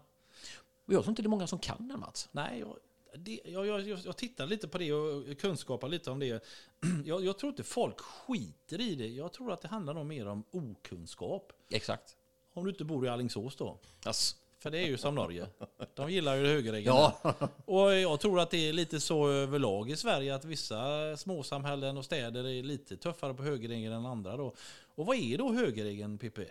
Och 0.87 0.95
jag 0.95 1.03
tror 1.03 1.11
inte 1.11 1.23
det 1.23 1.27
är 1.27 1.31
många 1.31 1.47
som 1.47 1.59
kan 1.59 1.89
den 1.89 2.01
Mats. 2.01 2.29
Nej, 2.33 2.61
jag, 2.61 2.77
det, 3.17 3.41
jag, 3.45 3.67
jag, 3.67 3.99
jag, 3.99 4.17
tittar 4.17 4.47
lite 4.47 4.69
på 4.69 4.79
det 4.79 4.93
och 4.93 5.39
kunskapar 5.39 5.89
lite 5.89 6.11
om 6.11 6.19
det. 6.19 6.45
Jag, 7.05 7.25
jag 7.25 7.39
tror 7.39 7.51
inte 7.51 7.63
folk 7.63 8.01
skiter 8.01 8.81
i 8.81 8.95
det. 8.95 9.09
Jag 9.09 9.33
tror 9.33 9.53
att 9.53 9.61
det 9.61 9.69
handlar 9.69 9.95
nog 9.95 10.07
mer 10.07 10.27
om 10.27 10.45
okunskap. 10.51 11.53
Exakt. 11.71 12.17
Om 12.53 12.65
du 12.65 12.71
inte 12.71 12.85
bor 12.85 13.07
i 13.07 13.09
Alingsås 13.09 13.57
då. 13.57 13.79
Yes. 14.07 14.37
För 14.63 14.71
det 14.71 14.79
är 14.79 14.87
ju 14.87 14.99
som 14.99 15.15
Norge. 15.15 15.47
De 15.95 16.11
gillar 16.11 16.37
ju 16.37 16.47
högerregeln. 16.47 16.97
Ja, 16.97 17.35
Och 17.65 17.95
jag 17.95 18.21
tror 18.21 18.41
att 18.41 18.51
det 18.51 18.69
är 18.69 18.73
lite 18.73 19.01
så 19.01 19.29
överlag 19.29 19.91
i 19.91 19.97
Sverige 19.97 20.35
att 20.35 20.45
vissa 20.45 21.17
småsamhällen 21.17 21.97
och 21.99 22.05
städer 22.05 22.47
är 22.49 22.63
lite 22.63 22.97
tuffare 22.97 23.35
på 23.35 23.43
högerregeln 23.43 23.95
än 23.95 24.07
andra. 24.07 24.37
Då. 24.37 24.55
Och 24.95 25.07
vad 25.07 25.17
är 25.17 25.39
då 25.39 25.53
högerregeln 25.53 26.19
Pippi? 26.19 26.47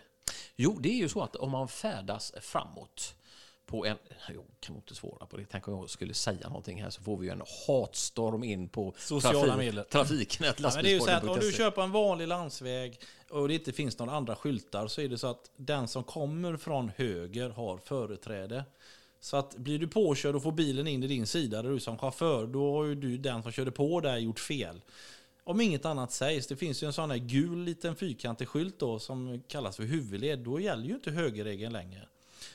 Jo, 0.56 0.78
det 0.80 0.88
är 0.88 0.96
ju 0.96 1.08
så 1.08 1.22
att 1.22 1.36
om 1.36 1.50
man 1.50 1.68
färdas 1.68 2.32
framåt 2.40 3.14
på 3.72 3.86
en... 3.86 3.96
Jag 4.28 4.44
kan 4.60 4.76
inte 4.76 4.94
svara 4.94 5.26
på 5.26 5.36
det. 5.36 5.44
Tänk 5.50 5.68
om 5.68 5.74
jag 5.74 5.90
skulle 5.90 6.14
säga 6.14 6.48
någonting 6.48 6.82
här 6.82 6.90
så 6.90 7.02
får 7.02 7.16
vi 7.16 7.26
ju 7.26 7.32
en 7.32 7.42
hatstorm 7.66 8.44
in 8.44 8.68
på 8.68 8.94
Sociala 8.98 9.56
medier. 9.56 9.84
trafiken. 9.84 10.46
Ja, 10.46 10.70
men 10.74 10.84
det 10.84 10.90
är 10.90 10.94
ju 10.94 11.00
så 11.00 11.10
att 11.10 11.24
om 11.24 11.38
du 11.40 11.52
kör 11.52 11.70
på 11.70 11.80
en 11.80 11.92
vanlig 11.92 12.28
landsväg 12.28 13.00
och 13.30 13.48
det 13.48 13.54
inte 13.54 13.72
finns 13.72 13.98
några 13.98 14.12
andra 14.12 14.36
skyltar 14.36 14.88
så 14.88 15.00
är 15.00 15.08
det 15.08 15.18
så 15.18 15.26
att 15.26 15.50
den 15.56 15.88
som 15.88 16.04
kommer 16.04 16.56
från 16.56 16.92
höger 16.96 17.50
har 17.50 17.78
företräde. 17.78 18.64
Så 19.20 19.36
att 19.36 19.56
blir 19.56 19.78
du 19.78 19.88
påkörd 19.88 20.34
och 20.34 20.42
får 20.42 20.52
bilen 20.52 20.86
in 20.86 21.02
i 21.02 21.06
din 21.06 21.26
sida 21.26 21.62
där 21.62 21.70
du 21.70 21.80
som 21.80 21.98
chaufför, 21.98 22.46
då 22.46 22.72
har 22.72 22.84
ju 22.84 22.94
du 22.94 23.18
den 23.18 23.42
som 23.42 23.52
körde 23.52 23.70
på 23.70 24.00
där 24.00 24.16
gjort 24.16 24.40
fel. 24.40 24.80
Om 25.44 25.60
inget 25.60 25.84
annat 25.84 26.12
sägs, 26.12 26.46
det 26.46 26.56
finns 26.56 26.82
ju 26.82 26.86
en 26.86 26.92
sån 26.92 27.10
här 27.10 27.18
gul 27.18 27.64
liten 27.64 27.96
fyrkantig 27.96 28.48
skylt 28.48 28.78
då 28.78 28.98
som 28.98 29.42
kallas 29.48 29.76
för 29.76 29.82
huvudled, 29.82 30.38
då 30.38 30.60
gäller 30.60 30.84
ju 30.84 30.94
inte 30.94 31.10
högerregeln 31.10 31.72
längre. 31.72 32.08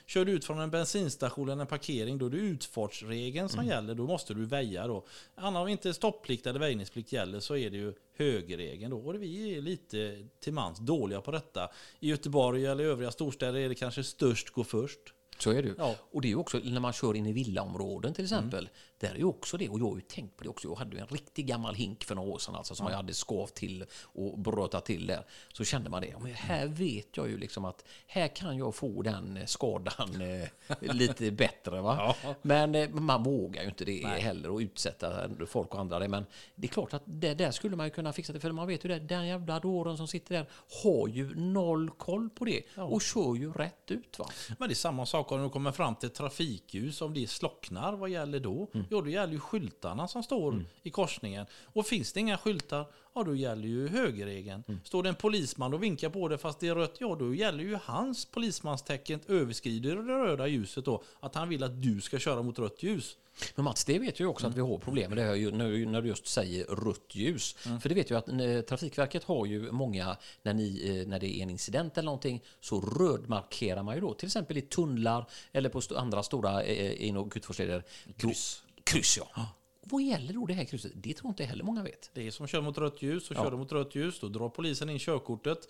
Kör 0.08 0.26
du 0.26 0.32
ut 0.32 0.46
från 0.46 0.60
en 0.60 0.70
bensinstation 0.70 1.50
eller 1.50 1.62
en 1.62 1.68
parkering, 1.68 2.18
då 2.18 2.26
är 2.26 2.30
det 2.30 2.38
utfartsregeln 2.38 3.50
som 3.50 3.66
gäller. 3.66 3.96
Då 3.96 4.08
måste 4.08 4.34
du 4.34 4.46
väja 4.46 4.88
då. 4.88 5.06
Annars 5.36 5.62
om 5.62 5.68
inte 5.68 5.94
stopplikt 5.94 6.48
eller 6.48 6.60
väjningsplikt 6.60 7.12
gäller 7.12 7.40
så 7.40 7.56
är 7.56 7.70
det 7.70 7.78
ju 7.78 7.94
högerregeln 8.18 8.92
då. 8.92 8.98
Och 8.98 9.24
vi 9.24 9.58
är 9.58 9.62
lite 9.62 10.28
till 10.40 10.54
mans 10.54 10.80
dåliga 10.80 11.22
på 11.22 11.32
detta. 11.32 11.70
I 12.00 12.10
Göteborg 12.10 12.66
eller 12.66 12.84
övriga 12.84 13.12
storstäder 13.12 13.60
är 13.60 13.70
det 13.70 13.76
kanske 13.76 14.04
störst 14.04 14.50
gå 14.50 14.64
först. 14.64 15.00
Så 15.40 15.52
är 15.52 15.62
det 15.62 15.68
ju. 15.68 15.76
Ja. 15.78 15.96
Och 16.12 16.22
det 16.22 16.28
är 16.28 16.30
ju 16.30 16.36
också 16.36 16.58
när 16.58 16.80
man 16.80 16.94
kör 16.94 17.14
in 17.14 17.26
i 17.26 17.34
villaområden 17.34 18.14
till 18.14 18.24
exempel. 18.24 18.70
Där 19.00 19.10
är 19.10 19.16
ju 19.16 19.24
också 19.24 19.58
det. 19.58 19.70
Och 19.70 19.80
jag 19.80 19.86
har 19.86 19.96
ju 19.96 20.02
tänkt 20.02 20.38
på 20.38 20.44
det 20.44 20.50
också. 20.50 20.68
Jag 20.68 20.76
hade 20.76 20.96
ju 20.96 21.02
en 21.02 21.08
riktig 21.08 21.48
gammal 21.48 21.76
hink 21.76 22.04
för 22.04 22.16
några 22.16 22.30
år 22.30 22.38
sedan 22.38 22.56
alltså, 22.56 22.76
som 22.76 22.88
jag 22.88 22.96
hade 22.96 23.14
skavt 23.14 23.54
till 23.54 23.86
och 24.02 24.40
brötat 24.40 24.86
till 24.86 25.08
där. 25.08 25.24
Så 25.54 25.64
kände 25.64 25.90
man 25.90 26.02
det. 26.02 26.08
Ja, 26.08 26.20
Men 26.20 26.34
här 26.34 26.68
vet 26.68 27.18
jag 27.18 27.30
ju 27.30 27.38
liksom 27.38 27.66
att 27.66 27.86
här 28.08 28.28
kan 28.28 28.58
jag 28.58 28.76
få 28.76 29.02
den 29.02 29.40
skadan 29.46 30.22
eh, 30.22 30.50
lite 30.94 31.32
bättre. 31.38 31.82
Va? 31.82 32.16
Men 32.42 32.76
eh, 32.76 32.90
man 32.90 33.24
vågar 33.24 33.62
ju 33.62 33.70
inte 33.70 33.86
det 33.86 34.08
heller 34.08 34.50
och 34.50 34.60
utsätta 34.60 35.30
folk 35.48 35.74
och 35.74 35.80
andra 35.80 36.00
det. 36.00 36.08
Men 36.08 36.26
det 36.56 36.68
är 36.68 36.72
klart 36.72 36.94
att 36.94 37.04
det, 37.06 37.34
där 37.34 37.52
skulle 37.52 37.76
man 37.76 37.86
ju 37.86 37.90
kunna 37.90 38.14
fixa 38.14 38.34
det. 38.34 38.40
För 38.40 38.52
man 38.52 38.68
vet 38.68 38.86
ju 38.86 38.90
det. 38.90 39.00
Den 39.00 39.28
jävla 39.28 39.60
dåren 39.60 39.98
som 39.98 40.08
sitter 40.08 40.36
där 40.36 40.46
har 40.84 41.08
ju 41.08 41.36
noll 41.36 41.90
koll 41.90 42.30
på 42.30 42.46
det. 42.46 42.64
Och 42.76 43.02
kör 43.02 43.36
ju 43.36 43.52
rätt 43.54 43.92
ut. 43.92 44.20
Va? 44.20 44.26
Men 44.60 44.70
det 44.70 44.74
är 44.74 44.76
samma 44.76 45.06
sak 45.06 45.32
om 45.32 45.44
du 45.44 45.50
kommer 45.50 45.72
fram 45.72 45.96
till 45.96 46.10
trafikljus, 46.10 47.02
om 47.02 47.14
det 47.14 47.30
slocknar, 47.30 47.94
vad 47.94 48.10
gäller 48.10 48.40
då? 48.40 48.68
Jo, 48.90 49.02
då 49.02 49.10
gäller 49.10 49.34
ju 49.34 49.40
skyltarna 49.40 50.08
som 50.08 50.24
står 50.24 50.66
i 50.84 50.90
korsningen. 50.90 51.46
Och 51.74 51.86
finns 51.86 52.14
det 52.14 52.20
inga 52.20 52.38
skyltar, 52.38 52.86
ja 53.18 53.24
då 53.24 53.36
gäller 53.36 53.68
ju 53.68 53.88
högerregeln. 53.88 54.64
Står 54.84 55.04
det 55.04 55.10
en 55.10 55.16
polisman 55.16 55.74
och 55.74 55.84
vinkar 55.84 56.10
på 56.10 56.28
det 56.28 56.38
fast 56.38 56.60
det 56.60 56.68
är 56.68 56.76
rött, 56.76 56.96
ja 57.00 57.16
då 57.20 57.36
gäller 57.36 57.64
ju 57.64 57.80
hans 57.84 58.26
polismanstecken 58.26 59.20
överskrider 59.28 59.96
det 59.96 60.02
röda 60.02 60.48
ljuset 60.48 60.86
då, 60.86 61.04
att 61.20 61.36
han 61.36 61.50
vill 61.50 61.64
att 61.64 61.82
du 61.82 62.02
ska 62.02 62.20
köra 62.20 62.42
mot 62.42 62.60
rött 62.60 62.84
ljus. 62.84 63.18
Men 63.56 63.66
Mats, 63.66 63.86
det 63.86 64.00
vet 64.00 64.20
ju 64.20 64.26
också 64.26 64.48
att 64.48 64.56
vi 64.56 64.62
har 64.62 64.78
problem 64.78 65.10
med 65.10 65.18
det 65.18 65.24
här 65.24 65.36
ju, 65.36 65.52
när, 65.52 66.02
du 66.02 66.08
just 66.08 66.28
säger 66.28 66.66
rött 66.66 67.16
ljus. 67.16 67.54
För 67.54 67.90
det 67.90 67.96
vet 67.96 68.10
jag 68.10 68.18
att 68.18 68.30
eh, 68.30 68.62
Trafikverket 68.62 69.24
har 69.24 69.46
ju 69.46 69.72
många, 69.72 70.18
när, 70.44 70.54
ni, 70.54 71.00
eh, 71.02 71.08
när 71.08 71.20
det 71.20 71.38
är 71.38 71.44
en 71.44 71.50
incident 71.50 71.98
eller 71.98 72.06
någonting, 72.06 72.44
så 72.60 72.82
rödmarkerar 72.82 73.84
man 73.84 73.96
ju 73.96 74.02
då, 74.02 74.14
till 74.14 74.28
exempel 74.28 74.58
i 74.58 74.62
tunnlar 74.62 75.26
eller 75.52 75.70
på 75.70 75.82
andra 75.96 76.24
stora 76.24 76.64
eh, 76.64 77.08
in 77.08 77.18
och 77.18 77.34
utfartsleder. 77.36 77.84
Kryss. 78.18 78.64
Kryss, 78.84 79.18
ja. 79.18 79.46
Vad 79.90 80.02
gäller 80.04 80.34
då 80.34 80.46
det 80.46 80.54
här 80.54 80.66
krysset? 80.66 80.92
Det 80.96 81.14
tror 81.14 81.30
inte 81.30 81.44
heller 81.44 81.64
många 81.64 81.84
vet. 81.84 82.10
Det 82.14 82.28
är 82.28 82.32
som 82.32 82.48
kör 82.48 82.62
mot 82.62 82.78
rött 82.78 83.02
ljus, 83.02 83.30
och 83.30 83.36
Ja. 83.36 83.44
kör 83.44 83.52
du 83.52 83.58
mot 83.58 83.72
rött 83.72 83.96
ljus, 83.96 84.20
då 84.20 84.28
drar 84.28 84.50
polisen 84.50 84.90
in 84.90 85.00
körkortet. 85.00 85.68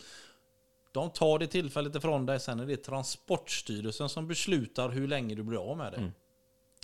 De 0.92 1.10
tar 1.10 1.40
det 1.40 1.48
tillfället 1.48 1.96
ifrån 1.96 2.26
dig, 2.26 2.40
sen 2.40 2.60
är 2.60 2.66
det 2.66 2.78
Transportstyrelsen 2.78 4.10
som 4.10 4.28
beslutar 4.28 4.90
hur 4.90 5.08
länge 5.08 5.36
du 5.36 5.44
blir 5.44 5.72
av 5.72 5.78
med 5.78 5.92
det. 5.94 6.12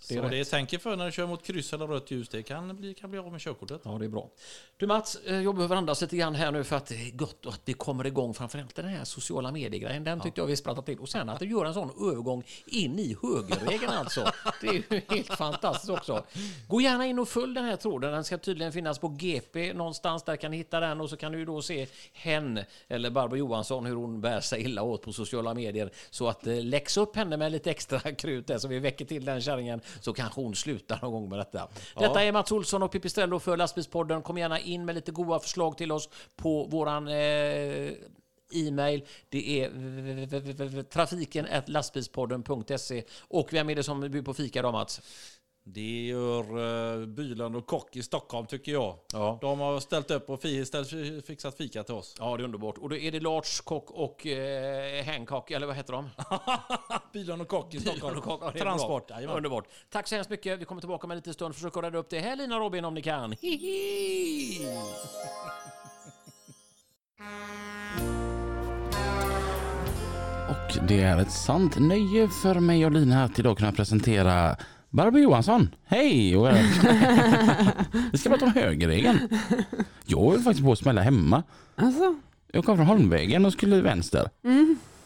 Det 0.07 0.13
är 0.13 0.17
så 0.17 0.23
rätt. 0.23 0.31
det 0.31 0.45
tänker 0.45 0.77
för 0.77 0.95
när 0.95 1.05
du 1.05 1.11
kör 1.11 1.27
mot 1.27 1.43
kryss 1.43 1.73
eller 1.73 1.87
rött 1.87 2.11
ljus, 2.11 2.29
det 2.29 2.43
kan 2.43 2.75
bli, 2.75 2.93
kan 2.93 3.09
bli 3.09 3.19
av 3.19 3.31
med 3.31 3.41
körkortet. 3.41 3.81
Ja, 3.83 3.97
det 3.99 4.05
är 4.05 4.09
bra. 4.09 4.29
Du 4.77 4.87
Mats, 4.87 5.15
eh, 5.15 5.41
jag 5.41 5.55
behöver 5.55 5.75
andas 5.75 6.01
lite 6.01 6.17
grann 6.17 6.35
här 6.35 6.51
nu 6.51 6.63
för 6.63 6.75
att 6.75 6.85
det 6.85 6.95
är 6.95 7.11
gott 7.11 7.45
att 7.45 7.61
vi 7.65 7.73
kommer 7.73 8.07
igång. 8.07 8.33
Framförallt 8.33 8.75
den 8.75 8.85
här 8.85 9.03
sociala 9.03 9.51
medier-grejen, 9.51 10.03
den 10.03 10.19
tyckte 10.19 10.41
jag 10.41 10.47
vi 10.47 10.55
sprattade 10.55 10.85
till. 10.85 10.99
Och 10.99 11.09
sen 11.09 11.29
att 11.29 11.39
du 11.39 11.49
gör 11.49 11.65
en 11.65 11.73
sån 11.73 11.89
övergång 12.11 12.43
in 12.65 12.99
i 12.99 13.17
högerregeln 13.21 13.91
alltså. 13.91 14.31
Det 14.61 14.67
är 14.67 14.73
ju 14.73 15.01
helt 15.09 15.27
fantastiskt 15.27 15.89
också. 15.89 16.25
Gå 16.67 16.81
gärna 16.81 17.05
in 17.05 17.19
och 17.19 17.29
följ 17.29 17.55
den 17.55 17.65
här 17.65 17.75
tråden. 17.75 18.11
Den 18.11 18.23
ska 18.23 18.37
tydligen 18.37 18.73
finnas 18.73 18.99
på 18.99 19.07
GP 19.07 19.73
någonstans. 19.73 20.23
Där 20.23 20.35
kan 20.35 20.51
ni 20.51 20.57
hitta 20.57 20.79
den 20.79 21.01
och 21.01 21.09
så 21.09 21.17
kan 21.17 21.31
du 21.31 21.39
ju 21.39 21.45
då 21.45 21.61
se 21.61 21.87
hen, 22.13 22.59
eller 22.87 23.09
Barbro 23.09 23.37
Johansson, 23.37 23.85
hur 23.85 23.95
hon 23.95 24.21
bär 24.21 24.39
sig 24.39 24.61
illa 24.61 24.81
åt 24.81 25.01
på 25.01 25.13
sociala 25.13 25.53
medier. 25.53 25.91
Så 26.09 26.27
att 26.27 26.47
eh, 26.47 26.63
läxa 26.63 27.01
upp 27.01 27.15
henne 27.15 27.37
med 27.37 27.51
lite 27.51 27.71
extra 27.71 27.99
krut 27.99 28.47
där 28.47 28.57
så 28.57 28.67
vi 28.67 28.79
väcker 28.79 29.05
till 29.05 29.25
den 29.25 29.41
kärringen 29.41 29.81
så 30.01 30.13
kanske 30.13 30.41
hon 30.41 30.55
slutar 30.55 30.99
någon 31.01 31.11
gång 31.11 31.29
med 31.29 31.39
detta. 31.39 31.67
Detta 31.99 32.23
är 32.23 32.31
Mats 32.31 32.51
Olsson 32.51 32.83
och 32.83 32.91
Pipistrello 32.91 33.39
för 33.39 33.57
Lastbilspodden. 33.57 34.21
Kom 34.21 34.37
gärna 34.37 34.59
in 34.59 34.85
med 34.85 34.95
lite 34.95 35.11
goda 35.11 35.39
förslag 35.39 35.77
till 35.77 35.91
oss 35.91 36.09
på 36.35 36.65
våran 36.65 37.07
eh, 37.07 37.93
e-mail. 38.53 39.05
Det 39.29 39.63
är 39.63 40.83
trafiken 40.83 41.47
lastbilspodden.se. 41.65 43.03
Och 43.19 43.53
vem 43.53 43.69
är 43.69 43.75
det 43.75 43.83
som 43.83 44.01
bjuder 44.01 44.21
på 44.21 44.33
fika 44.33 44.61
då 44.61 44.71
Mats? 44.71 45.01
Det 45.65 46.05
gör 46.05 46.57
uh, 46.57 47.05
Byland 47.05 47.55
och 47.55 47.65
Kock 47.65 47.95
i 47.95 48.03
Stockholm 48.03 48.47
tycker 48.47 48.71
jag. 48.71 48.97
Ja. 49.13 49.37
De 49.41 49.59
har 49.59 49.79
ställt 49.79 50.11
upp 50.11 50.29
och 50.29 50.41
fi, 50.41 50.65
ställt, 50.65 50.89
fixat 51.25 51.57
fika 51.57 51.83
till 51.83 51.93
oss. 51.93 52.15
Ja, 52.19 52.37
det 52.37 52.43
är 52.43 52.45
underbart. 52.45 52.77
Och 52.77 52.89
då 52.89 52.95
är 52.95 53.11
det 53.11 53.19
Lars 53.19 53.61
Kock 53.61 53.91
och 53.91 54.27
eh, 54.27 55.05
Hancock, 55.05 55.51
eller 55.51 55.67
vad 55.67 55.75
heter 55.75 55.93
de? 55.93 56.09
Byland 57.13 57.41
och 57.41 57.47
Kock 57.47 57.73
i 57.73 57.79
Stockholm. 57.79 58.21
Kock, 58.21 58.41
ja, 58.43 58.51
Transport, 58.51 59.09
jajamän. 59.09 59.37
Underbart. 59.37 59.65
Tack 59.89 60.07
så 60.07 60.15
hemskt 60.15 60.29
mycket. 60.29 60.59
Vi 60.59 60.65
kommer 60.65 60.81
tillbaka 60.81 61.07
med 61.07 61.15
en 61.15 61.17
liten 61.17 61.33
stund. 61.33 61.55
Försök 61.55 61.77
att 61.77 61.83
rädda 61.83 61.97
upp 61.97 62.09
det. 62.09 62.19
Här 62.19 62.35
Lina 62.35 62.55
och 62.55 62.61
Robin 62.61 62.85
om 62.85 62.93
ni 62.93 63.01
kan. 63.01 63.31
Hihi! 63.41 64.67
Och 70.49 70.87
det 70.87 71.01
är 71.01 71.17
ett 71.17 71.31
sant 71.31 71.79
nöje 71.79 72.27
för 72.27 72.59
mig 72.59 72.85
och 72.85 72.91
Lina 72.91 73.15
här 73.15 73.25
att 73.25 73.39
idag 73.39 73.57
kunna 73.57 73.71
presentera 73.71 74.57
Barbro 74.93 75.19
Johansson. 75.19 75.69
Hej! 75.85 76.37
Och 76.37 76.47
Vi 78.11 78.17
ska 78.17 78.29
prata 78.29 78.45
om 78.45 78.51
högerregeln. 78.51 79.19
Jag 80.05 80.31
höll 80.31 80.39
faktiskt 80.39 80.65
på 80.65 80.71
att 80.71 80.79
smälla 80.79 81.01
hemma. 81.01 81.43
Alltså, 81.75 82.15
Jag 82.51 82.65
kom 82.65 82.77
från 82.77 82.87
Holmvägen 82.87 83.45
och 83.45 83.53
skulle 83.53 83.81
vänster. 83.81 84.29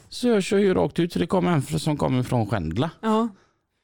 Så 0.09 0.27
jag 0.27 0.43
kör 0.43 0.57
ju 0.57 0.73
rakt 0.73 0.99
ut 0.99 1.13
så 1.13 1.19
det 1.19 1.27
kom 1.27 1.47
en 1.47 1.61
som 1.61 1.97
kommer 1.97 2.23
från 2.23 2.47
Skändla. 2.47 2.91
ja. 3.01 3.29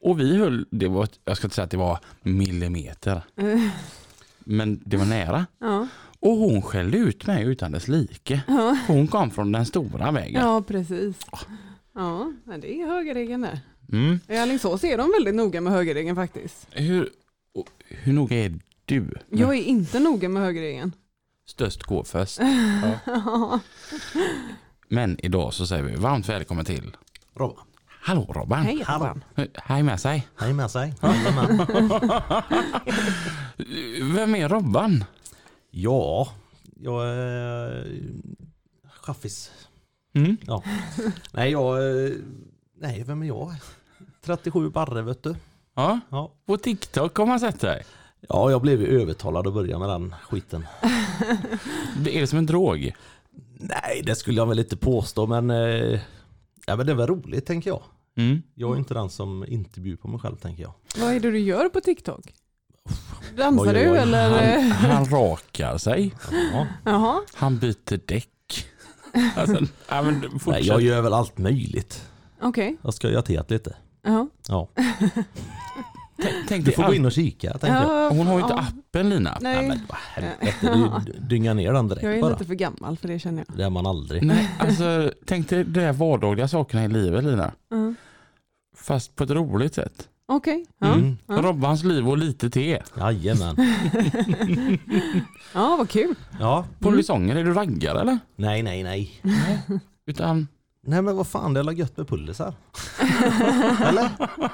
Och 0.05 0.19
vi 0.19 0.37
höll, 0.37 0.65
det 0.71 0.87
var, 0.87 1.07
jag 1.25 1.37
ska 1.37 1.45
inte 1.47 1.55
säga 1.55 1.65
att 1.65 1.71
det 1.71 1.77
var 1.77 1.99
millimeter. 2.21 3.21
Men 4.39 4.81
det 4.85 4.97
var 4.97 5.05
nära. 5.05 5.45
Ja, 5.59 5.87
Och 6.19 6.31
hon 6.37 6.61
skällde 6.61 6.97
ut 6.97 7.27
mig 7.27 7.43
utan 7.43 7.71
dess 7.71 7.87
like. 7.87 8.41
Hon 8.87 9.07
kom 9.07 9.31
från 9.31 9.51
den 9.51 9.65
stora 9.65 10.11
vägen. 10.11 10.41
ja 10.41 10.61
precis. 10.67 11.17
Ja, 11.95 12.31
men 12.43 12.61
det 12.61 12.81
är 12.81 12.87
högerregeln 12.87 13.41
där. 13.41 13.59
Mm. 13.91 14.19
I 14.27 14.37
Alingsås 14.37 14.83
är 14.83 14.97
de 14.97 15.11
väldigt 15.11 15.35
noga 15.35 15.61
med 15.61 15.73
högerregeln 15.73 16.15
faktiskt. 16.15 16.67
Hur, 16.71 17.09
hur 17.87 18.13
noga 18.13 18.35
är 18.45 18.59
du? 18.85 19.13
Jag 19.29 19.57
är 19.57 19.63
inte 19.63 19.99
noga 19.99 20.29
med 20.29 20.43
högerregeln. 20.43 20.91
Störst 21.45 21.83
går 21.83 22.03
först. 22.03 22.39
Men 24.89 25.25
idag 25.25 25.53
så 25.53 25.67
säger 25.67 25.83
vi 25.83 25.95
varmt 25.95 26.29
välkommen 26.29 26.65
till 26.65 26.97
Robban. 27.33 27.65
Hallå 27.87 28.31
Robban. 28.35 28.63
Hej. 28.63 28.85
Robban. 28.87 29.23
Hej 29.55 29.83
med 29.83 29.99
sig. 29.99 30.27
Hej 30.35 30.53
med 30.53 30.71
sig. 30.71 30.93
Vem 34.15 34.35
är 34.35 34.49
Robban? 34.49 35.03
ja, 35.71 36.27
jag 36.75 37.07
är 37.07 37.99
chaffis. 39.01 39.51
Mm. 40.13 40.37
Ja. 40.41 40.63
Nej, 41.31 41.51
jag... 41.51 41.77
Nej, 42.83 43.03
vem 43.07 43.21
är 43.21 43.25
jag? 43.27 43.53
37 44.25 44.69
barre 44.69 45.01
vet 45.01 45.23
du. 45.23 45.35
Ja, 45.75 45.99
Ja. 46.09 46.31
på 46.45 46.57
TikTok 46.57 47.17
har 47.17 47.25
man 47.25 47.39
sett 47.39 47.59
dig. 47.59 47.83
ja, 48.29 48.51
jag 48.51 48.61
blev 48.61 48.81
ju 48.81 49.01
övertalad 49.01 49.47
att 49.47 49.53
börja 49.53 49.79
med 49.79 49.89
den 49.89 50.15
skiten. 50.29 50.65
Det 51.97 52.19
är 52.19 52.25
som 52.25 52.37
en 52.37 52.45
drog. 52.45 52.91
Nej, 53.59 54.01
det 54.05 54.15
skulle 54.15 54.37
jag 54.37 54.45
väl 54.45 54.59
inte 54.59 54.77
påstå, 54.77 55.27
men... 55.27 55.49
eh, 55.49 55.99
Ja, 56.65 56.75
men 56.75 56.85
det 56.85 56.91
är 56.91 56.95
väl 56.95 57.07
roligt 57.07 57.45
tänker 57.45 57.69
jag. 57.69 57.81
Mm. 58.17 58.41
Jag 58.55 58.73
är 58.73 58.77
inte 58.77 58.93
den 58.93 59.09
som 59.09 59.45
inte 59.47 59.79
bjuder 59.79 60.01
på 60.01 60.07
mig 60.07 60.19
själv 60.19 60.35
tänker 60.35 60.63
jag. 60.63 60.73
Vad 60.97 61.13
är 61.13 61.19
det 61.19 61.31
du 61.31 61.39
gör 61.39 61.69
på 61.69 61.81
TikTok? 61.81 62.33
Dansar 63.37 63.73
du 63.73 63.79
eller? 63.97 64.59
Han, 64.61 64.91
han 64.91 65.05
rakar 65.05 65.77
sig. 65.77 66.13
Ja. 66.53 66.67
Jaha, 66.85 67.21
Han 67.33 67.57
byter 67.59 67.99
däck. 68.07 68.29
Alltså, 69.35 69.65
Nej, 70.45 70.67
jag 70.67 70.81
gör 70.81 71.01
väl 71.01 71.13
allt 71.13 71.37
möjligt. 71.37 72.09
Okej. 72.43 72.77
Jag 72.81 72.93
ska 72.93 73.09
göra 73.09 73.21
teat 73.21 73.51
lite. 73.51 73.75
Ja. 74.03 74.27
Ja. 74.47 74.67
Tänk, 76.21 76.35
tänk 76.47 76.65
Du 76.65 76.71
får 76.71 76.83
gå 76.83 76.93
in 76.93 77.05
och 77.05 77.11
kika 77.11 77.47
jag. 77.61 77.69
Ja, 77.69 78.09
Hon 78.09 78.27
har 78.27 78.33
ju 78.35 78.41
inte 78.41 78.53
ja. 78.53 78.65
appen 78.87 79.09
Lina. 79.09 79.37
Nej, 79.41 79.55
Nej, 79.57 79.67
men 79.67 79.79
vad 79.89 79.97
helvete, 79.97 81.01
du 81.05 81.19
dyngar 81.19 81.53
ner 81.53 81.73
den 81.73 81.87
direkt 81.87 82.03
jag 82.03 82.17
är 82.17 82.21
bara. 82.21 82.31
lite 82.31 82.45
för 82.45 82.53
gammal 82.53 82.97
för 82.97 83.07
det 83.07 83.19
känner 83.19 83.43
jag. 83.47 83.57
Det 83.57 83.63
är 83.63 83.69
man 83.69 83.85
aldrig. 83.85 84.23
Nej, 84.23 84.49
alltså 84.59 85.11
tänk 85.25 85.49
dig 85.49 85.63
de 85.63 85.91
vardagliga 85.91 86.47
sakerna 86.47 86.85
i 86.85 86.87
livet 86.87 87.23
Lina. 87.23 87.51
Ja. 87.69 87.93
Fast 88.77 89.15
på 89.15 89.23
ett 89.23 89.29
roligt 89.29 89.73
sätt. 89.73 90.09
Okej, 90.25 90.65
ja. 90.79 90.93
Mm. 90.93 91.17
Ja. 91.27 91.33
Robbans 91.35 91.83
liv 91.83 92.09
och 92.09 92.17
lite 92.17 92.49
te. 92.49 92.81
Jajamän. 92.97 93.55
ja, 95.53 95.75
vad 95.77 95.89
kul. 95.89 96.15
Ja. 96.39 96.65
Polisonger, 96.79 97.35
är 97.35 97.43
du 97.43 97.53
raggare 97.53 98.01
eller? 98.01 98.19
Nej, 98.35 98.63
nej, 98.63 98.83
nej. 98.83 99.21
Utan, 100.05 100.47
Nej 100.85 101.01
men 101.01 101.15
vad 101.15 101.27
fan, 101.27 101.53
det 101.53 101.59
är 101.59 101.71
gött 101.71 101.97
med 101.97 102.07
pullisar? 102.07 102.53
Eller? 103.83 104.09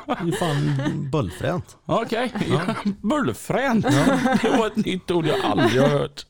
Det 0.05 0.21
är 0.21 0.25
ju 0.25 0.31
fan 0.31 1.09
bullfränt. 1.11 1.77
okej. 1.85 2.33
Bullfränt. 3.01 3.85
Det 4.41 4.57
var 4.57 4.67
ett 4.67 4.75
nytt 4.75 5.11
ord 5.11 5.25
jag 5.25 5.39
aldrig 5.45 5.81
har 5.81 5.89
hört. 5.89 6.25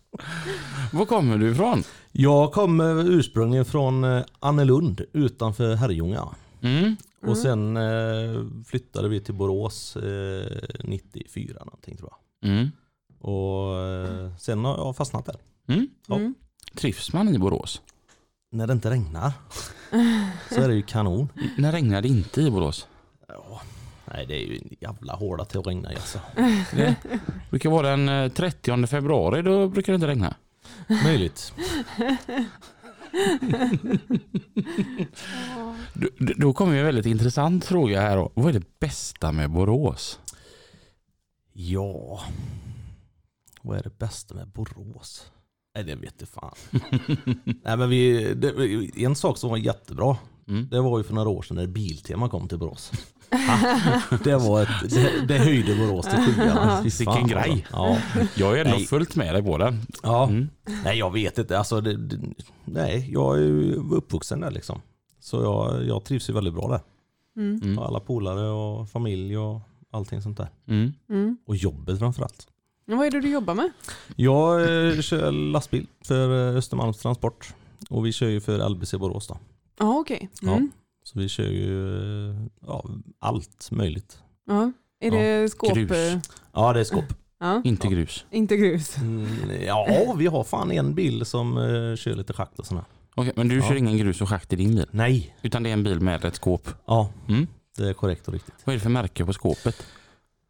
Var 0.93 1.05
kommer 1.05 1.37
du 1.37 1.51
ifrån? 1.51 1.83
Jag 2.11 2.51
kommer 2.51 3.09
ursprungligen 3.09 3.65
från 3.65 4.03
eh, 4.03 4.23
Annelund 4.39 5.01
utanför 5.13 5.75
Herrljunga. 5.75 6.27
Mm. 6.61 6.95
Och 7.21 7.37
sen 7.37 7.77
eh, 7.77 8.45
flyttade 8.65 9.09
vi 9.09 9.21
till 9.21 9.33
Borås 9.33 9.95
eh, 9.95 10.59
94 10.83 11.59
någonting 11.65 11.97
tror 11.97 12.09
jag. 12.11 12.51
Mm. 12.51 12.69
Och 13.19 13.77
eh, 13.77 14.35
sen 14.37 14.65
har 14.65 14.77
jag 14.77 14.95
fastnat 14.97 15.25
där. 15.25 15.35
Mm. 15.67 15.87
Ja. 16.07 16.15
Mm. 16.15 16.35
Trivs 16.75 17.13
man 17.13 17.35
i 17.35 17.39
Borås? 17.39 17.81
När 18.51 18.67
det 18.67 18.73
inte 18.73 18.89
regnar 18.89 19.33
så 20.49 20.61
är 20.61 20.67
det 20.67 20.75
ju 20.75 20.81
kanon. 20.81 21.29
När 21.57 21.71
regnar 21.71 22.01
det 22.01 22.07
inte 22.07 22.41
i 22.41 22.51
Borås? 22.51 22.87
Ja, 23.27 23.61
nej 24.05 24.25
det 24.25 24.35
är 24.35 24.47
ju 24.47 24.57
en 24.57 24.75
jävla 24.79 25.13
hårda 25.13 25.45
till 25.45 25.59
att 25.59 25.67
regna 25.67 25.89
alltså. 25.89 26.19
Det 26.71 26.95
brukar 27.49 27.69
vara 27.69 27.89
den 27.89 28.09
eh, 28.09 28.31
30 28.31 28.87
februari, 28.87 29.41
då 29.41 29.67
brukar 29.67 29.93
det 29.93 29.95
inte 29.95 30.07
regna. 30.07 30.35
Möjligt. 31.03 31.53
Då, 35.93 36.07
då 36.37 36.53
kommer 36.53 36.75
en 36.75 36.85
väldigt 36.85 37.05
intressant 37.05 37.65
fråga 37.65 38.01
här. 38.01 38.17
då. 38.17 38.31
Vad 38.33 38.49
är 38.49 38.59
det 38.59 38.79
bästa 38.79 39.31
med 39.31 39.49
Borås? 39.49 40.19
Ja, 41.53 42.19
vad 43.61 43.77
är 43.77 43.83
det 43.83 43.97
bästa 43.99 44.35
med 44.35 44.47
Borås? 44.47 45.31
Nej 45.75 45.83
det 45.83 45.95
vet 45.95 46.19
du 46.19 46.25
fan. 46.25 46.55
Nej, 47.63 47.77
men 47.77 47.89
vi, 47.89 48.33
det, 48.33 49.03
en 49.05 49.15
sak 49.15 49.37
som 49.37 49.49
var 49.49 49.57
jättebra, 49.57 50.17
Mm. 50.47 50.67
det 50.71 50.81
var 50.81 50.97
ju 50.97 51.03
för 51.03 51.13
några 51.13 51.29
år 51.29 51.41
sedan 51.41 51.57
när 51.57 51.67
Biltema 51.67 52.29
kom 52.29 52.47
till 52.47 52.57
Borås. 52.57 52.91
Det, 54.23 54.35
var 54.37 54.61
ett, 54.61 54.89
det, 54.89 55.25
det 55.27 55.37
höjde 55.37 55.75
Borås 55.75 56.05
till 56.05 56.17
skyarna. 56.33 56.81
Vilken 56.81 57.27
grej. 57.27 57.65
Alltså. 57.71 58.01
Ja, 58.19 58.25
Jag 58.35 58.45
har 58.47 58.57
ändå 58.57 58.71
Nej. 58.71 58.85
följt 58.85 59.15
med 59.15 59.35
dig 59.35 59.43
på 59.43 59.57
den. 59.57 59.81
ja. 60.03 60.27
Mm. 60.27 60.49
Nej 60.83 60.97
jag 60.97 61.13
vet 61.13 61.37
inte, 61.37 61.57
alltså, 61.57 61.81
det, 61.81 61.97
det, 61.97 62.19
nej 62.65 63.09
jag 63.13 63.37
är 63.37 63.41
ju 63.41 63.73
uppvuxen 63.75 64.39
där 64.39 64.51
liksom. 64.51 64.81
Så 65.19 65.41
jag, 65.43 65.85
jag 65.85 66.03
trivs 66.03 66.29
ju 66.29 66.33
väldigt 66.33 66.53
bra 66.53 66.67
där. 66.67 66.81
Mm. 67.43 67.61
Mm. 67.63 67.79
Alla 67.79 67.99
polare 67.99 68.49
och 68.49 68.89
familj 68.89 69.37
och 69.37 69.61
allting 69.91 70.21
sånt 70.21 70.37
där. 70.37 70.49
Mm. 70.67 70.93
Mm. 71.09 71.37
Och 71.45 71.55
jobbet 71.55 71.99
framförallt. 71.99 72.47
Vad 72.97 73.07
är 73.07 73.11
det 73.11 73.19
du 73.21 73.29
jobbar 73.31 73.53
med? 73.55 73.71
Jag 74.15 74.61
eh, 74.61 75.01
kör 75.01 75.31
lastbil 75.31 75.87
för 76.05 76.49
eh, 76.51 76.57
Östermalms 76.57 76.97
Transport. 76.97 77.53
Och 77.89 78.05
vi 78.05 78.11
kör 78.11 78.27
ju 78.27 78.41
för 78.41 78.69
LBC 78.69 78.93
Borås 78.93 79.27
då. 79.27 79.37
Ja, 79.79 79.99
okej. 79.99 80.29
Mm. 80.43 80.71
Så 81.03 81.19
vi 81.19 81.29
kör 81.29 81.43
ju 81.47 82.29
eh, 82.29 82.35
ja, 82.67 82.85
allt 83.19 83.67
möjligt. 83.71 84.17
Ja. 84.47 84.71
Är 85.01 85.11
det 85.11 85.49
skåp? 85.49 85.73
Grus. 85.73 85.91
Ja 86.53 86.73
det 86.73 86.79
är 86.79 86.83
skåp. 86.83 87.13
Ja. 87.39 87.61
Inte 87.65 87.87
grus. 87.87 88.25
Inte 88.31 88.57
grus. 88.57 88.97
Mm, 88.97 89.27
ja 89.65 90.13
vi 90.17 90.27
har 90.27 90.43
fan 90.43 90.71
en 90.71 90.93
bil 90.93 91.25
som 91.25 91.57
eh, 91.57 91.95
kör 91.95 92.15
lite 92.15 92.33
schakt 92.33 92.59
och 92.59 92.65
sådär. 92.65 92.83
Okej, 93.15 93.33
men 93.35 93.47
du 93.47 93.55
Ja. 93.55 93.67
kör 93.67 93.75
ingen 93.75 93.97
grus 93.97 94.21
och 94.21 94.29
schakt 94.29 94.53
i 94.53 94.55
din 94.55 94.75
bil? 94.75 94.85
Nej. 94.91 95.35
Utan 95.41 95.63
det 95.63 95.69
är 95.69 95.73
en 95.73 95.83
bil 95.83 95.99
med 95.99 96.25
ett 96.25 96.35
skåp? 96.35 96.69
Ja 96.85 97.09
Mm. 97.27 97.47
det 97.77 97.89
är 97.89 97.93
korrekt 97.93 98.27
och 98.27 98.33
riktigt. 98.33 98.55
Vad 98.65 98.73
är 98.73 98.77
det 98.77 98.83
för 98.83 98.89
märke 98.89 99.25
på 99.25 99.33
skåpet? 99.33 99.85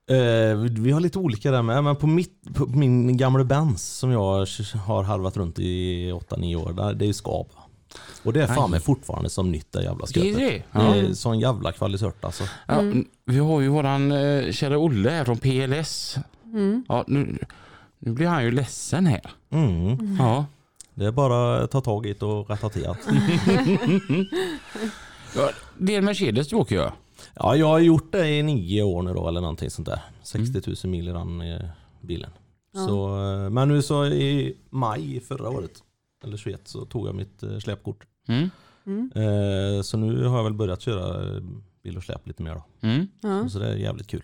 Eh, 0.09 0.55
vi 0.57 0.91
har 0.91 0.99
lite 0.99 1.19
olika 1.19 1.51
där 1.51 1.61
med. 1.61 1.83
Men 1.83 1.95
på, 1.95 2.07
mitt, 2.07 2.53
på 2.55 2.65
min 2.65 3.17
gamla 3.17 3.43
Benz 3.43 3.83
som 3.97 4.11
jag 4.11 4.21
har 4.85 5.03
harvat 5.03 5.37
runt 5.37 5.59
i 5.59 6.11
8-9 6.11 6.55
år. 6.55 6.73
Där, 6.73 6.93
det 6.93 7.05
är 7.05 7.07
ju 7.07 7.13
Skab. 7.13 7.47
Och 8.23 8.33
det 8.33 8.43
är 8.43 8.47
fan 8.47 8.71
mig 8.71 8.79
fortfarande 8.79 9.29
som 9.29 9.51
nytt 9.51 9.71
det 9.71 9.83
jävla 9.83 10.05
Det 10.13 10.19
är 10.19 10.23
skötet. 10.35 10.63
det? 10.73 10.79
Det 10.79 10.99
är 10.99 11.13
sån 11.13 11.39
jävla 11.39 11.71
kvalitet 11.71 12.11
alltså. 12.21 12.43
Ja, 12.67 12.79
Mm. 12.79 13.05
Vi 13.25 13.39
har 13.39 13.61
ju 13.61 13.67
våran 13.67 14.11
eh, 14.11 14.51
kära 14.51 14.77
Olle 14.77 15.09
här 15.09 15.25
från 15.25 15.37
PLS. 15.37 16.17
Mm. 16.45 16.83
Ja, 16.87 17.03
nu, 17.07 17.37
nu 17.99 18.11
blir 18.11 18.27
han 18.27 18.43
ju 18.43 18.51
ledsen 18.51 19.05
här. 19.05 19.31
Mm. 19.51 20.15
Ja. 20.19 20.45
Det 20.93 21.05
är 21.05 21.11
bara 21.11 21.63
att 21.63 21.71
ta 21.71 21.81
tag 21.81 22.05
i 22.05 22.13
det 22.13 22.25
och 22.25 22.49
rätta 22.49 22.69
till 22.69 22.87
allt. 22.87 23.07
ja. 25.35 25.49
Det 25.77 25.93
är 25.93 25.97
en 25.97 26.05
Mercedes 26.05 26.47
du 26.47 26.55
åker 26.55 26.75
ju. 26.75 26.89
Ja, 27.35 27.55
jag 27.55 27.67
har 27.67 27.79
gjort 27.79 28.11
det 28.11 28.29
i 28.29 28.43
nio 28.43 28.83
år 28.83 29.01
nu 29.01 29.13
då 29.13 29.27
eller 29.27 29.41
någonting 29.41 29.69
sånt 29.69 29.87
där. 29.87 29.99
60 30.23 30.61
000 30.85 30.91
mil 30.91 31.07
i 31.09 31.11
den 31.11 31.43
bilen. 32.01 32.31
Ja. 32.73 32.87
Så, 32.87 33.07
eh, 33.45 33.49
men 33.49 33.67
nu 33.67 33.81
så 33.81 34.05
i 34.05 34.57
maj 34.69 35.19
förra 35.19 35.49
året, 35.49 35.71
eller 36.23 36.37
21, 36.37 36.67
så 36.67 36.85
tog 36.85 37.07
jag 37.07 37.15
mitt 37.15 37.43
eh, 37.43 37.57
släpkort. 37.59 38.05
Mm. 38.27 38.49
Mm. 38.85 39.11
Eh, 39.15 39.81
Så 39.81 39.97
nu 39.97 40.25
har 40.25 40.37
jag 40.37 40.43
väl 40.43 40.53
börjat 40.53 40.81
köra 40.81 41.25
bil 41.83 41.97
och 41.97 42.03
släp 42.03 42.27
lite 42.27 42.43
mer 42.43 42.55
då. 42.55 42.87
Mm. 42.87 43.07
Ja. 43.21 43.49
Så 43.49 43.59
det 43.59 43.67
är 43.67 43.75
jävligt 43.75 44.07
kul. 44.07 44.23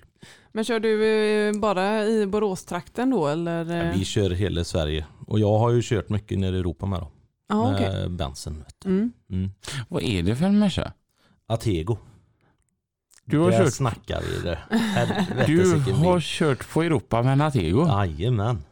Men 0.52 0.64
kör 0.64 0.80
du 0.80 1.60
bara 1.60 2.06
i 2.06 2.26
Boråstrakten 2.28 3.10
då 3.10 3.28
eller? 3.28 3.86
eh? 3.90 3.98
Vi 3.98 4.06
kör 4.06 4.30
hela 4.30 4.64
Sverige. 4.64 5.06
Och 5.28 5.40
jag 5.40 5.60
har 5.60 5.72
ju 5.72 5.82
kört 5.84 6.10
mycket 6.10 6.40
nere 6.40 6.56
i 6.56 6.60
Europa 6.60 6.86
med 6.86 7.00
då. 7.00 7.12
Ja, 7.50 7.74
okej. 7.76 7.90
Med 7.94 8.12
bensen. 8.12 8.58
vet 8.58 8.76
du. 8.84 8.90
Mm. 8.90 9.12
Mm. 9.30 9.50
Vad 9.90 10.04
är 10.04 10.24
det 10.24 10.36
för 10.36 10.46
en 10.46 10.60
Merca? 10.60 10.92
Atego. 11.48 11.98
Du 13.26 13.40
har 13.40 13.52
kört, 13.52 13.74
snackar 13.74 14.22
vi 14.22 14.42
det. 14.50 14.60
Helvete 14.78 15.44
du 15.86 15.92
har 15.94 16.20
kört 16.20 16.70
på 16.74 16.84
Europa 16.84 17.24
med 17.24 17.34
en 17.34 17.42
Atego? 17.42 17.88
Jajamän. 17.88 18.64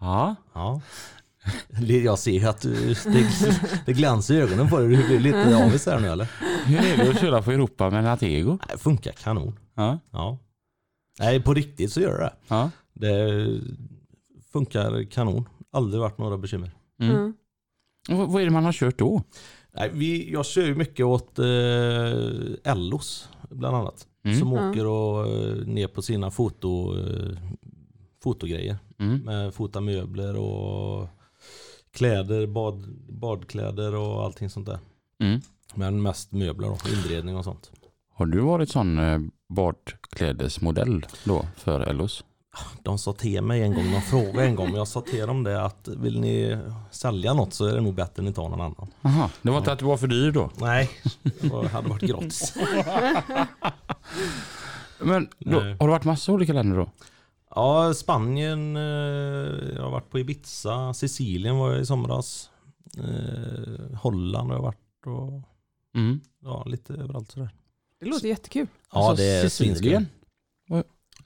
Ja. 0.00 0.34
Ja. 0.54 0.80
Jag 2.04 2.18
ser 2.18 2.48
att 2.48 2.60
du, 2.60 2.94
det, 2.94 3.60
det 3.86 3.92
glänser 3.92 4.34
i 4.34 4.40
ögonen 4.40 4.68
på 4.68 4.78
dig. 4.78 4.88
Du 4.88 5.06
blir 5.06 5.18
lite 5.20 5.56
avis 5.56 5.86
här 5.86 6.00
nu 6.00 6.08
eller? 6.08 6.28
Hur 6.66 6.78
är 6.78 6.96
det 7.04 7.10
att 7.10 7.20
köra 7.20 7.42
på 7.42 7.50
Europa 7.52 7.90
med 7.90 7.98
en 7.98 8.06
Atego? 8.06 8.50
Nej, 8.50 8.68
det 8.72 8.78
funkar 8.78 9.12
kanon. 9.12 9.58
Ja. 9.74 9.98
Ja. 10.10 10.38
Nej, 11.18 11.40
på 11.42 11.54
riktigt 11.54 11.92
så 11.92 12.00
gör 12.00 12.18
det 12.18 12.32
Ja. 12.48 12.70
det. 12.92 13.46
funkar 14.52 15.10
kanon. 15.10 15.48
Aldrig 15.72 16.00
varit 16.00 16.18
några 16.18 16.38
bekymmer. 16.38 16.70
Mm. 17.00 17.14
Mm. 17.16 17.34
Vad 18.32 18.42
är 18.42 18.44
det 18.44 18.50
man 18.52 18.64
har 18.64 18.72
kört 18.72 18.98
då? 18.98 19.22
Nej, 19.76 19.90
vi, 19.94 20.32
jag 20.32 20.46
kör 20.46 20.62
ju 20.66 20.74
mycket 20.74 21.06
åt 21.06 21.38
eh, 21.38 22.72
Ellos 22.72 23.28
bland 23.54 23.76
annat. 23.76 24.06
Mm. 24.24 24.38
Som 24.38 24.52
åker 24.52 24.86
och, 24.86 25.26
eh, 25.28 25.66
ner 25.66 25.86
på 25.86 26.02
sina 26.02 26.30
foto, 26.30 26.98
eh, 26.98 27.38
fotogrejer. 28.22 28.76
Mm. 28.98 29.18
Med 29.18 29.54
fota 29.54 29.80
möbler 29.80 30.36
och 30.36 31.08
kläder, 31.90 32.46
bad, 32.46 32.88
badkläder 33.08 33.94
och 33.94 34.24
allting 34.24 34.50
sånt 34.50 34.66
där. 34.66 34.78
Mm. 35.20 35.40
Men 35.74 36.02
mest 36.02 36.32
möbler 36.32 36.70
och 36.70 36.88
inredning 36.88 37.36
och 37.36 37.44
sånt. 37.44 37.70
Har 38.14 38.26
du 38.26 38.40
varit 38.40 38.68
sån 38.68 38.98
eh, 38.98 39.18
badklädesmodell 39.48 41.06
då 41.24 41.46
för 41.56 41.80
Ellos? 41.80 42.24
De 42.82 42.98
sa 42.98 43.12
till 43.12 43.42
mig 43.42 43.62
en 43.62 43.74
gång, 43.74 43.92
de 43.92 44.00
frågade 44.02 44.44
en 44.46 44.54
gång, 44.54 44.66
men 44.66 44.74
jag 44.74 44.88
sa 44.88 45.00
till 45.00 45.26
dem 45.26 45.42
det 45.44 45.64
att 45.64 45.88
vill 45.88 46.20
ni 46.20 46.58
sälja 46.90 47.34
något 47.34 47.54
så 47.54 47.66
är 47.66 47.74
det 47.74 47.80
nog 47.80 47.94
bättre 47.94 48.20
än 48.20 48.24
ni 48.24 48.32
tar 48.32 48.48
någon 48.48 48.60
annan. 48.60 48.90
Aha, 49.02 49.30
det 49.42 49.50
var 49.50 49.58
inte 49.58 49.72
att 49.72 49.78
du 49.78 49.84
var 49.84 49.96
för 49.96 50.06
dyr 50.06 50.30
då? 50.30 50.50
Nej, 50.56 50.90
det 51.40 51.68
hade 51.68 51.88
varit 51.88 52.02
gratis. 52.02 52.54
Men 54.98 55.28
då, 55.38 55.60
har 55.60 55.78
du 55.78 55.86
varit 55.86 56.04
massa 56.04 56.32
olika 56.32 56.52
länder 56.52 56.76
då? 56.76 56.90
Ja, 57.54 57.94
Spanien, 57.94 58.76
eh, 58.76 58.82
jag 59.76 59.82
har 59.82 59.90
varit 59.90 60.10
på 60.10 60.18
Ibiza, 60.18 60.94
Sicilien 60.94 61.56
var 61.58 61.72
jag 61.72 61.80
i 61.80 61.86
somras. 61.86 62.50
Eh, 62.98 63.96
Holland 63.96 64.48
har 64.48 64.56
jag 64.56 64.62
varit 64.62 65.06
och 65.06 65.48
Mm. 65.96 66.20
ja, 66.42 66.64
lite 66.66 66.92
överallt 66.94 67.30
sådär. 67.30 67.50
Det 68.00 68.06
låter 68.06 68.28
jättekul. 68.28 68.66
Ja, 68.92 69.08
Alltså, 69.08 69.24
det 69.24 69.30
är 69.30 69.48
Sicilien? 69.48 70.06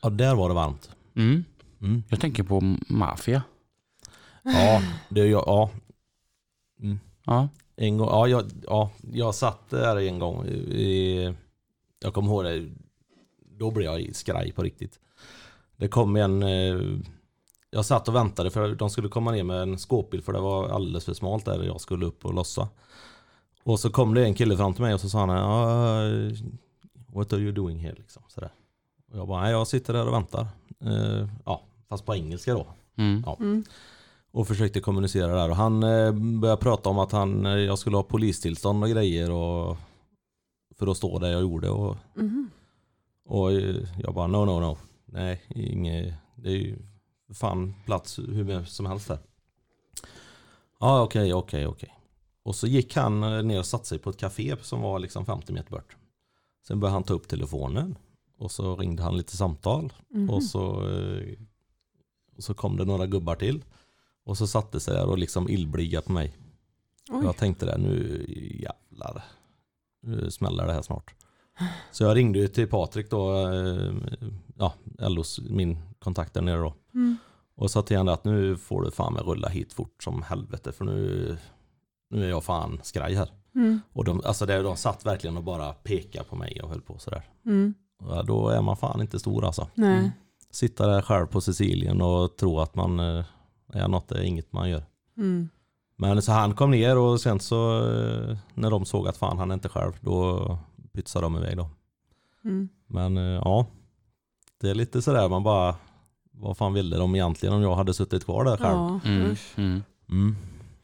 Ja, 0.02 0.10
där 0.10 0.34
var 0.34 0.48
det 0.48 0.54
varmt. 0.54 0.90
Mm. 1.16 1.44
Mm. 1.80 2.02
Jag 2.08 2.20
tänker 2.20 2.42
på 2.42 2.76
maffia. 2.88 3.42
Ja, 4.42 4.82
det, 5.08 5.26
ja, 5.26 5.42
ja. 5.46 5.70
Ja. 7.24 7.48
En 7.76 7.96
gång, 7.98 8.08
ja, 8.08 8.28
jag, 8.28 8.44
ja, 8.66 8.90
jag 9.12 9.34
satt 9.34 9.70
där 9.70 9.96
en 9.96 10.18
gång. 10.18 10.46
I, 10.46 11.34
jag 12.00 12.14
kommer 12.14 12.28
ihåg 12.28 12.44
det. 12.44 12.68
Då 13.58 13.70
blev 13.70 13.84
jag 13.86 14.14
skraj 14.16 14.52
på 14.52 14.62
riktigt. 14.62 15.00
Det 15.76 15.88
kom 15.88 16.16
en... 16.16 16.42
eh, 16.42 16.76
Jag 17.70 17.84
satt 17.84 18.08
och 18.08 18.14
väntade 18.14 18.50
för 18.50 18.74
de 18.74 18.90
skulle 18.90 19.08
komma 19.08 19.32
ner 19.32 19.42
med 19.44 19.62
en 19.62 19.78
skåpbil 19.78 20.22
för 20.22 20.32
det 20.32 20.40
var 20.40 20.68
alldeles 20.68 21.04
för 21.04 21.14
smalt 21.14 21.44
där 21.44 21.62
jag 21.62 21.80
skulle 21.80 22.06
upp 22.06 22.24
och 22.24 22.34
lossa. 22.34 22.68
Och 23.62 23.80
så 23.80 23.90
kom 23.90 24.14
det 24.14 24.24
en 24.24 24.34
kille 24.34 24.56
fram 24.56 24.74
till 24.74 24.82
mig 24.82 24.94
och 24.94 25.00
så 25.00 25.08
sa 25.08 25.18
han 25.26 25.28
ja, 25.28 26.02
what 27.06 27.32
are 27.32 27.40
you 27.40 27.52
doing 27.52 27.78
here 27.78 27.94
liksom. 27.94 28.22
Sådär. 28.28 28.50
Och 29.12 29.18
jag 29.18 29.28
bara, 29.28 29.42
nej 29.42 29.50
jag 29.52 29.66
sitter 29.66 29.94
här 29.94 30.06
och 30.06 30.12
väntar. 30.12 30.46
Eh, 30.84 31.28
ja, 31.44 31.62
fast 31.88 32.04
på 32.06 32.14
engelska 32.14 32.54
då. 32.54 32.66
Mm. 32.96 33.22
Ja. 33.26 33.36
Mm. 33.40 33.64
Och 34.30 34.48
försökte 34.48 34.80
kommunicera 34.80 35.34
där 35.34 35.50
och 35.50 35.56
han 35.56 35.82
eh, 35.82 36.12
började 36.12 36.62
prata 36.62 36.88
om 36.90 36.98
att 36.98 37.12
han, 37.12 37.46
eh, 37.46 37.52
jag 37.52 37.78
skulle 37.78 37.96
ha 37.96 38.02
polistillstånd 38.02 38.84
och 38.84 38.90
grejer 38.90 39.30
och 39.30 39.76
för 40.78 40.86
att 40.86 40.96
stå 40.96 41.18
där 41.18 41.28
jag 41.30 41.40
gjorde 41.40 41.70
och, 41.70 41.96
Mhm. 42.14 42.50
och 43.24 43.52
jag 43.98 44.14
bara 44.14 44.26
no 44.26 44.36
no 44.44 44.60
no. 44.60 44.76
Nej, 45.04 45.42
inget, 45.48 46.14
det 46.34 46.48
är 46.48 46.54
ju 46.56 46.78
fan 47.34 47.74
plats 47.84 48.18
hur 48.18 48.44
mycket 48.44 48.68
som 48.68 48.86
helst 48.86 49.08
där. 49.08 49.18
Ja 50.80 51.02
okej 51.02 51.34
okej 51.34 51.66
okej. 51.66 51.94
Och 52.42 52.54
så 52.54 52.66
gick 52.66 52.96
han 52.96 53.20
ner 53.48 53.58
och 53.58 53.66
satte 53.66 53.86
sig 53.86 53.98
på 53.98 54.10
ett 54.10 54.16
café 54.16 54.56
som 54.62 54.80
var 54.80 54.98
liksom 54.98 55.26
50 55.26 55.52
meter 55.52 55.70
bort. 55.70 55.96
Sen 56.66 56.80
började 56.80 56.94
han 56.94 57.02
ta 57.02 57.14
upp 57.14 57.28
telefonen 57.28 57.96
och 58.38 58.50
så 58.50 58.76
ringde 58.76 59.02
han 59.02 59.16
lite 59.16 59.36
samtal 59.36 59.92
Mhm. 60.08 60.30
och 60.30 60.42
så, 60.42 60.88
eh, 60.90 61.38
och 62.36 62.42
så 62.44 62.54
kom 62.54 62.76
det 62.76 62.84
några 62.84 63.06
gubbar 63.06 63.34
till. 63.34 63.64
Och 64.24 64.38
så 64.38 64.46
satte 64.46 64.80
sig 64.80 64.94
där 64.94 65.06
och 65.06 65.18
liksom 65.18 65.48
illblyga 65.48 66.00
på 66.02 66.12
mig. 66.12 66.36
Oj. 67.10 67.24
Jag 67.24 67.36
tänkte 67.36 67.66
det, 67.66 67.78
nu 67.78 68.24
jävlar. 68.62 69.24
Nu 70.02 70.30
smäller 70.30 70.66
det 70.66 70.72
här 70.72 70.82
snart. 70.82 71.14
Så 71.92 72.04
jag 72.04 72.16
ringde 72.16 72.38
ju 72.38 72.48
till 72.48 72.68
Patrik 72.68 73.10
då, 73.10 73.48
eh, 73.48 73.94
ja, 74.56 74.74
LOs, 74.98 75.40
min 75.40 75.78
kontakt 75.98 76.34
där 76.34 76.42
nere 76.42 76.60
då. 76.60 76.74
Mm. 76.94 77.16
Och 77.54 77.70
sa 77.70 77.82
till 77.82 77.96
henne 77.96 78.12
att 78.12 78.24
nu 78.24 78.56
får 78.56 78.82
du 78.82 78.90
fan 78.90 79.12
med 79.12 79.22
rulla 79.26 79.48
hit 79.48 79.72
fort 79.72 80.02
som 80.02 80.22
helvete 80.22 80.72
för 80.72 80.84
nu, 80.84 81.36
nu 82.10 82.24
är 82.24 82.28
jag 82.28 82.44
fan 82.44 82.80
skraj 82.82 83.14
här. 83.14 83.28
Mm. 83.54 83.80
Och 83.92 84.04
de, 84.04 84.20
alltså 84.24 84.46
det, 84.46 84.62
de 84.62 84.76
satt 84.76 85.06
verkligen 85.06 85.36
och 85.36 85.44
bara 85.44 85.72
pekade 85.72 86.24
på 86.24 86.36
mig 86.36 86.62
och 86.62 86.68
höll 86.68 86.80
på 86.80 86.98
sådär. 86.98 87.22
Mm. 87.46 87.74
Ja, 88.00 88.22
då 88.22 88.48
är 88.48 88.62
man 88.62 88.76
fan 88.76 89.00
inte 89.00 89.18
stor 89.18 89.44
alltså. 89.44 89.68
Nej. 89.74 90.10
Sitta 90.50 90.86
där 90.86 91.02
själv 91.02 91.26
på 91.26 91.40
Sicilien 91.40 92.00
och 92.00 92.36
tro 92.36 92.60
att 92.60 92.74
man 92.74 93.00
eh, 93.00 93.24
är 93.72 93.88
något, 93.88 94.08
det 94.08 94.18
är 94.18 94.22
inget 94.22 94.52
man 94.52 94.70
gör. 94.70 94.84
Mm. 95.16 95.48
Men 95.96 96.22
så 96.22 96.32
han 96.32 96.54
kom 96.54 96.70
ner 96.70 96.98
och 96.98 97.20
sen 97.20 97.40
så 97.40 97.78
eh, 97.78 98.36
när 98.54 98.70
de 98.70 98.84
såg 98.84 99.08
att 99.08 99.16
fan 99.16 99.38
han 99.38 99.50
är 99.50 99.54
inte 99.54 99.68
själv 99.68 99.92
då 100.00 100.58
pytsade 100.92 101.24
de 101.26 101.36
iväg 101.36 101.56
då. 101.56 101.68
Mm. 102.44 102.68
Men 102.86 103.16
eh, 103.16 103.22
ja, 103.44 103.66
det 104.60 104.70
är 104.70 104.74
lite 104.74 105.02
sådär 105.02 105.28
man 105.28 105.42
bara, 105.42 105.74
vad 106.32 106.56
fan 106.56 106.72
ville 106.72 106.96
de 106.96 107.14
egentligen 107.14 107.54
om 107.54 107.62
jag 107.62 107.74
hade 107.76 107.94
suttit 107.94 108.24
kvar 108.24 108.44
där 108.44 108.56
själv? 108.56 108.76
Ja. 108.76 109.00
Mm. 109.04 109.36
Mm. 109.56 109.82
Mm. 110.10 110.36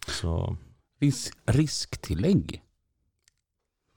Så 0.08 0.56
Ris- 1.00 1.32
risktillägg 1.46 2.62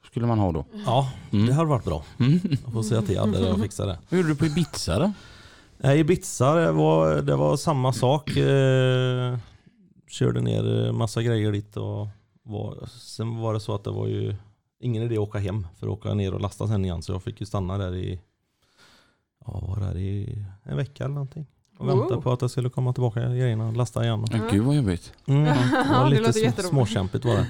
skulle 0.09 0.27
man 0.27 0.39
ha 0.39 0.51
då. 0.51 0.65
ja, 0.85 1.11
Mm. 1.31 1.45
det 1.45 1.53
hade 1.53 1.69
varit 1.69 1.85
bra. 1.85 2.03
Mm. 2.19 2.39
Jag 2.63 2.73
får 2.73 2.83
säga 2.83 3.01
till 3.01 3.19
Adde 3.19 3.51
och 3.51 3.59
fixa 3.59 3.85
det. 3.85 3.99
Vad 4.09 4.17
gjorde 4.17 4.29
du 4.29 4.35
på 4.35 4.45
Ibiza 4.45 4.99
då? 4.99 5.11
Nej, 5.77 5.99
Ibiza 5.99 6.55
det 6.55 6.71
var, 6.71 7.21
det 7.21 7.35
var 7.35 7.57
samma 7.57 7.93
sak. 7.93 8.29
Eh, 8.37 9.37
körde 10.07 10.41
ner 10.41 10.85
eh, 10.85 10.91
massa 10.91 11.21
grejer 11.23 11.51
dit 11.51 11.77
och 11.77 12.07
var, 12.43 12.85
sen 12.99 13.37
var 13.37 13.53
det 13.53 13.59
så 13.59 13.75
att 13.75 13.83
det 13.83 13.91
var 13.91 14.07
ju 14.07 14.35
ingen 14.79 15.03
idé 15.03 15.15
att 15.15 15.19
åka 15.19 15.39
hem 15.39 15.67
för 15.79 15.87
att 15.87 15.93
åka 15.93 16.13
ner 16.13 16.33
och 16.33 16.41
lasta 16.41 16.67
sen 16.67 16.85
igen 16.85 17.01
så 17.01 17.11
jag 17.11 17.23
fick 17.23 17.39
ju 17.39 17.45
stanna 17.45 17.77
där 17.77 17.95
i 17.95 18.19
ja, 19.45 19.59
var 19.67 19.93
det 19.93 19.99
i 19.99 20.45
en 20.63 20.77
vecka 20.77 21.03
eller 21.03 21.13
någonting. 21.13 21.45
Och 21.77 21.87
vänta 21.89 22.13
Wow. 22.15 22.21
på 22.21 22.31
att 22.31 22.41
jag 22.41 22.51
skulle 22.51 22.69
komma 22.69 22.93
tillbaka 22.93 23.19
grejerna 23.19 23.67
och 23.67 23.73
lasta 23.75 24.03
igen. 24.03 24.25
Ja. 24.31 24.37
Gud 24.51 24.63
vad 24.63 24.75
jobbigt. 24.75 25.13
Mm, 25.25 25.43
det 25.43 25.51
var 25.93 26.03
det 26.03 26.09
lite 26.09 26.21
låter 26.23 26.39
jätteroligt. 26.39 26.69
småkämpigt 26.69 27.25
var 27.25 27.33
det. 27.35 27.45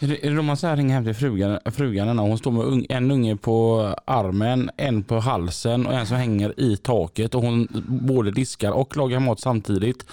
Är 0.00 0.06
det, 0.08 0.26
är 0.26 0.30
det 0.30 0.36
då 0.36 0.42
man 0.42 0.56
så 0.56 0.66
här 0.66 0.76
ringer 0.76 0.94
hem 0.94 1.04
till 1.04 1.14
frugan, 1.14 1.58
frugan 1.72 2.16
när 2.16 2.22
hon 2.22 2.38
står 2.38 2.50
med 2.50 2.86
en 2.88 3.10
unge 3.10 3.36
på 3.36 3.88
armen, 4.04 4.70
en 4.76 5.02
på 5.02 5.18
halsen 5.20 5.86
och 5.86 5.92
en 5.94 6.06
som 6.06 6.16
hänger 6.16 6.60
i 6.60 6.76
taket 6.76 7.34
och 7.34 7.42
hon 7.42 7.68
både 7.88 8.30
diskar 8.30 8.70
och 8.70 8.96
lagar 8.96 9.20
mat 9.20 9.40
samtidigt. 9.40 10.06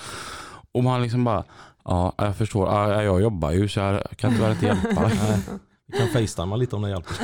Och 0.71 0.84
man 0.84 1.01
liksom 1.01 1.23
bara, 1.23 1.43
ja 1.86 2.13
jag 2.17 2.36
förstår, 2.38 2.67
ja, 2.67 3.04
jag 3.04 3.21
jobbar 3.21 3.51
ju 3.51 3.67
så 3.69 3.80
jag 3.80 4.04
kan 4.17 4.32
tyvärr 4.34 4.51
inte 4.51 4.65
hjälpa. 4.65 5.12
Vi 5.91 5.97
kan 5.97 6.08
facetimea 6.08 6.56
lite 6.56 6.75
om 6.75 6.82
det 6.82 6.89
hjälper. 6.89 7.15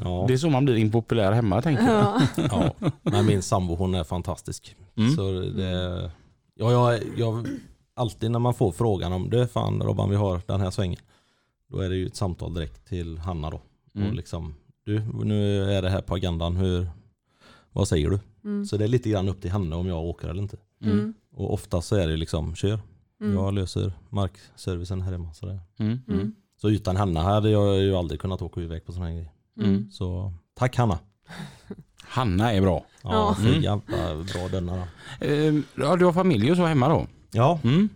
Ja. 0.00 0.24
Det 0.28 0.34
är 0.34 0.38
så 0.38 0.50
man 0.50 0.64
blir 0.64 0.76
impopulär 0.76 1.32
hemma 1.32 1.62
tänker 1.62 1.84
jag. 1.84 2.22
Ja. 2.36 2.74
Ja, 2.82 2.90
men 3.02 3.26
min 3.26 3.42
sambo 3.42 3.74
hon 3.74 3.94
är 3.94 4.04
fantastisk. 4.04 4.76
Mm. 4.96 5.10
Så 5.10 5.32
det, 5.32 6.10
ja, 6.54 6.72
jag, 6.72 7.00
jag, 7.16 7.46
alltid 7.94 8.30
när 8.30 8.38
man 8.38 8.54
får 8.54 8.72
frågan 8.72 9.12
om 9.12 9.30
det 9.30 9.48
fan 9.48 9.82
Robban 9.82 10.10
vi 10.10 10.16
har 10.16 10.40
den 10.46 10.60
här 10.60 10.70
svängen. 10.70 11.00
Då 11.68 11.80
är 11.80 11.88
det 11.88 11.96
ju 11.96 12.06
ett 12.06 12.16
samtal 12.16 12.54
direkt 12.54 12.88
till 12.88 13.18
Hanna 13.18 13.50
då. 13.50 13.60
Mm. 13.94 14.08
Och 14.08 14.14
liksom, 14.14 14.54
du 14.84 15.02
nu 15.24 15.70
är 15.72 15.82
det 15.82 15.90
här 15.90 16.00
på 16.00 16.14
agendan, 16.14 16.56
hur, 16.56 16.86
vad 17.72 17.88
säger 17.88 18.10
du? 18.10 18.18
Mm. 18.44 18.66
Så 18.66 18.76
det 18.76 18.84
är 18.84 18.88
lite 18.88 19.10
grann 19.10 19.28
upp 19.28 19.42
till 19.42 19.50
henne 19.50 19.76
om 19.76 19.86
jag 19.86 20.04
åker 20.04 20.28
eller 20.28 20.42
inte. 20.42 20.56
Mm. 20.82 21.14
Och 21.32 21.54
ofta 21.54 21.82
så 21.82 21.96
är 21.96 22.08
det 22.08 22.16
liksom, 22.16 22.54
kör. 22.54 22.80
Mm. 23.20 23.34
Jag 23.34 23.54
löser 23.54 23.92
markservicen 24.08 25.00
här 25.00 25.12
hemma. 25.12 25.34
Så, 25.34 25.46
det. 25.46 25.58
Mm. 25.78 25.98
Mm. 26.08 26.20
Mm. 26.20 26.34
så 26.60 26.70
utan 26.70 26.96
henne 26.96 27.20
hade 27.20 27.50
jag 27.50 27.82
ju 27.82 27.96
aldrig 27.96 28.20
kunnat 28.20 28.42
åka 28.42 28.60
iväg 28.60 28.84
på 28.84 28.92
sådana 28.92 29.06
här 29.06 29.14
grejer. 29.14 29.32
Mm. 29.58 29.90
Så 29.90 30.32
tack 30.54 30.76
Hanna. 30.76 30.98
Hanna 32.04 32.52
är 32.52 32.60
bra. 32.60 32.84
Ja, 33.02 33.10
Ja. 33.12 33.34
för 33.34 33.48
Mm. 33.48 33.62
jävla 33.62 34.14
bra 34.32 34.48
denna. 34.50 34.76
Eh, 35.20 35.54
Ja, 35.76 35.96
du 35.96 36.04
har 36.04 36.12
familj 36.12 36.50
och 36.50 36.56
så 36.56 36.64
hemma 36.66 36.88
då? 36.88 37.06
Ja, 37.32 37.60
Mm. 37.64 37.88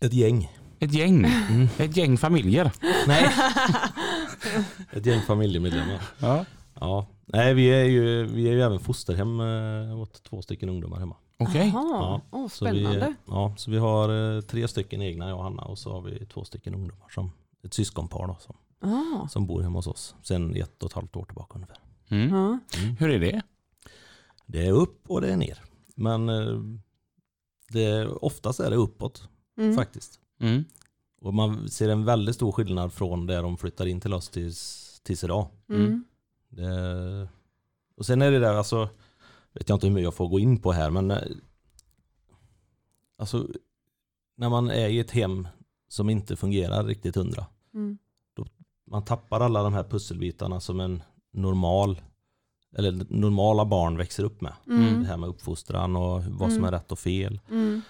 ett 0.00 0.12
gäng. 0.12 0.50
Ett 0.78 0.92
gäng. 0.94 1.24
Mm. 1.24 1.68
Ett 1.78 1.96
gäng 1.96 2.18
familjer. 2.18 2.72
Nej. 3.06 3.30
Ett 4.92 5.06
gäng 5.06 5.20
familjemedlemmar. 5.20 6.00
Ja. 6.20 6.44
Ja. 6.80 7.06
Nej, 7.26 7.54
vi 7.54 7.66
är 7.66 7.84
ju, 7.84 8.24
vi 8.26 8.48
är 8.48 8.52
ju 8.52 8.62
även 8.62 8.80
fosterhem 8.80 9.40
eh, 9.40 10.00
åt 10.00 10.22
två 10.22 10.42
stycken 10.42 10.68
ungdomar 10.68 10.98
hemma. 10.98 11.16
Okej. 11.38 11.70
Jaha, 11.74 12.20
Åh, 12.30 12.48
Så 12.48 12.64
vi, 12.64 12.70
spännande. 12.84 13.14
ja, 13.26 13.54
så 13.56 13.70
vi 13.70 13.78
har 13.78 14.36
eh, 14.36 14.40
tre 14.40 14.68
stycken 14.68 15.02
egna, 15.02 15.28
jag 15.28 15.38
och 15.38 15.44
Hanna, 15.44 15.62
och 15.62 15.78
så 15.78 15.92
har 15.92 16.02
vi 16.02 16.26
två 16.26 16.44
stycken 16.44 16.74
ungdomar 16.74 17.08
som 17.10 17.32
ett 17.64 17.74
syskonpar 17.74 18.26
då, 18.26 18.36
som, 18.40 18.56
Ah. 18.80 19.28
som 19.28 19.46
bor 19.46 19.62
hemma 19.62 19.78
hos 19.78 19.86
oss. 19.86 20.14
Sen 20.22 20.56
ett 20.56 20.82
och 20.82 20.90
ett 20.90 20.94
halvt 20.94 21.16
år 21.16 21.24
tillbaka 21.24 21.54
ungefär. 21.54 21.78
Mm. 22.08 22.34
Ja. 22.34 22.58
Hur 22.98 23.10
är 23.10 23.18
det? 23.18 23.42
Det 24.46 24.66
är 24.66 24.72
upp 24.72 25.10
och 25.10 25.20
det 25.20 25.32
är 25.32 25.36
ner. 25.36 25.58
Men 25.94 26.28
eh, 26.28 26.60
det, 27.68 28.06
oftast 28.06 28.60
är 28.60 28.70
det 28.70 28.76
uppåt 28.76 29.28
Mm. 29.58 29.76
faktiskt. 29.76 30.20
Mm. 30.40 30.64
Och 31.20 31.34
man 31.34 31.68
ser 31.68 31.88
en 31.88 32.04
väldigt 32.04 32.34
stor 32.34 32.52
skillnad 32.52 32.92
från 32.92 33.26
där 33.26 33.42
de 33.42 33.56
flyttar 33.56 33.86
in 33.86 34.00
till 34.00 34.14
oss 34.14 34.28
tills, 34.28 35.00
tills 35.04 35.24
idag. 35.24 35.48
Mm. 35.68 36.04
Det, 36.48 37.28
och 37.96 38.06
sen 38.06 38.22
är 38.22 38.30
det 38.30 38.38
där, 38.38 38.54
alltså, 38.54 38.88
vet 39.52 39.68
jag 39.68 39.76
inte 39.76 39.86
hur 39.86 39.94
mycket 39.94 40.04
jag 40.04 40.14
får 40.14 40.28
gå 40.28 40.38
in 40.38 40.58
på 40.62 40.72
här, 40.72 40.90
men 40.90 41.10
eh, 41.10 41.18
alltså, 43.16 43.48
när 44.36 44.48
man 44.48 44.70
är 44.70 44.88
i 44.88 44.98
ett 44.98 45.10
hem 45.10 45.48
som 45.88 46.10
inte 46.10 46.36
fungerar 46.36 46.84
riktigt 46.84 47.16
hundra, 47.16 47.46
Mm. 47.74 47.98
Man 48.90 49.04
tappar 49.04 49.40
alla 49.40 49.62
de 49.62 49.74
här 49.74 49.84
pusselbitarna 49.84 50.60
som 50.60 50.80
en 50.80 51.02
normal, 51.32 52.00
eller 52.76 53.06
normala 53.08 53.64
barn 53.64 53.96
växer 53.96 54.24
upp 54.24 54.40
med. 54.40 54.52
Mm. 54.66 55.00
Det 55.02 55.06
här 55.08 55.16
med 55.16 55.28
uppfostran 55.28 55.96
och 55.96 56.22
vad 56.24 56.48
som 56.52 56.58
Mm. 56.58 56.64
är 56.64 56.72
rätt 56.72 56.92
och 56.92 56.98
fel, 56.98 57.40
Mm. 57.50 57.82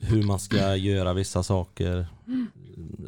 hur 0.00 0.22
man 0.22 0.38
ska 0.38 0.76
göra 0.76 1.12
vissa 1.12 1.42
saker, 1.42 2.06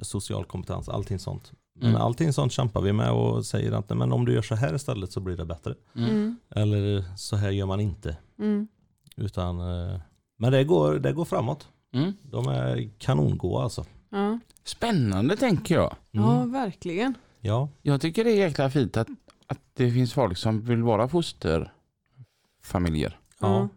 social 0.02 0.44
kompetens, 0.44 0.88
allting 0.88 1.18
sånt. 1.18 1.52
Men 1.80 1.88
Mm. 1.90 2.02
allting 2.02 2.32
sånt 2.32 2.52
kämpar 2.52 2.80
vi 2.80 2.92
med 2.92 3.10
och 3.10 3.46
säger 3.46 3.72
att 3.72 3.88
men 3.90 4.12
om 4.12 4.24
du 4.24 4.32
gör 4.34 4.42
så 4.42 4.54
här 4.54 4.74
istället 4.74 5.12
så 5.12 5.20
blir 5.20 5.36
det 5.36 5.44
bättre. 5.44 5.74
Mm. 5.96 6.36
Eller 6.50 7.04
så 7.16 7.36
här 7.36 7.50
gör 7.50 7.66
man 7.66 7.80
inte. 7.80 8.16
Mm. 8.38 8.68
Utan, 9.16 9.60
eh, 9.60 10.00
men 10.38 10.52
det 10.52 10.64
går, 10.64 10.94
det 10.98 11.12
går 11.12 11.24
framåt. 11.24 11.68
Mm. 11.94 12.12
De 12.22 12.48
är 12.48 12.90
kanongoa 12.98 13.62
alltså. 13.62 13.84
Ja. 14.10 14.38
Spännande 14.64 15.36
tänker 15.36 15.74
jag. 15.74 15.94
Mm. 16.12 16.26
ja, 16.26 16.44
verkligen. 16.44 17.14
Ja. 17.46 17.68
Jag 17.82 18.00
tycker 18.00 18.24
det 18.24 18.30
är 18.30 18.36
jäkla 18.36 18.70
fint 18.70 18.96
att, 18.96 19.08
att 19.46 19.60
det 19.74 19.90
finns 19.90 20.12
folk 20.12 20.38
som 20.38 20.60
vill 20.60 20.82
vara 20.82 21.08
fosterfamiljer. 21.08 23.18
ja. 23.40 23.68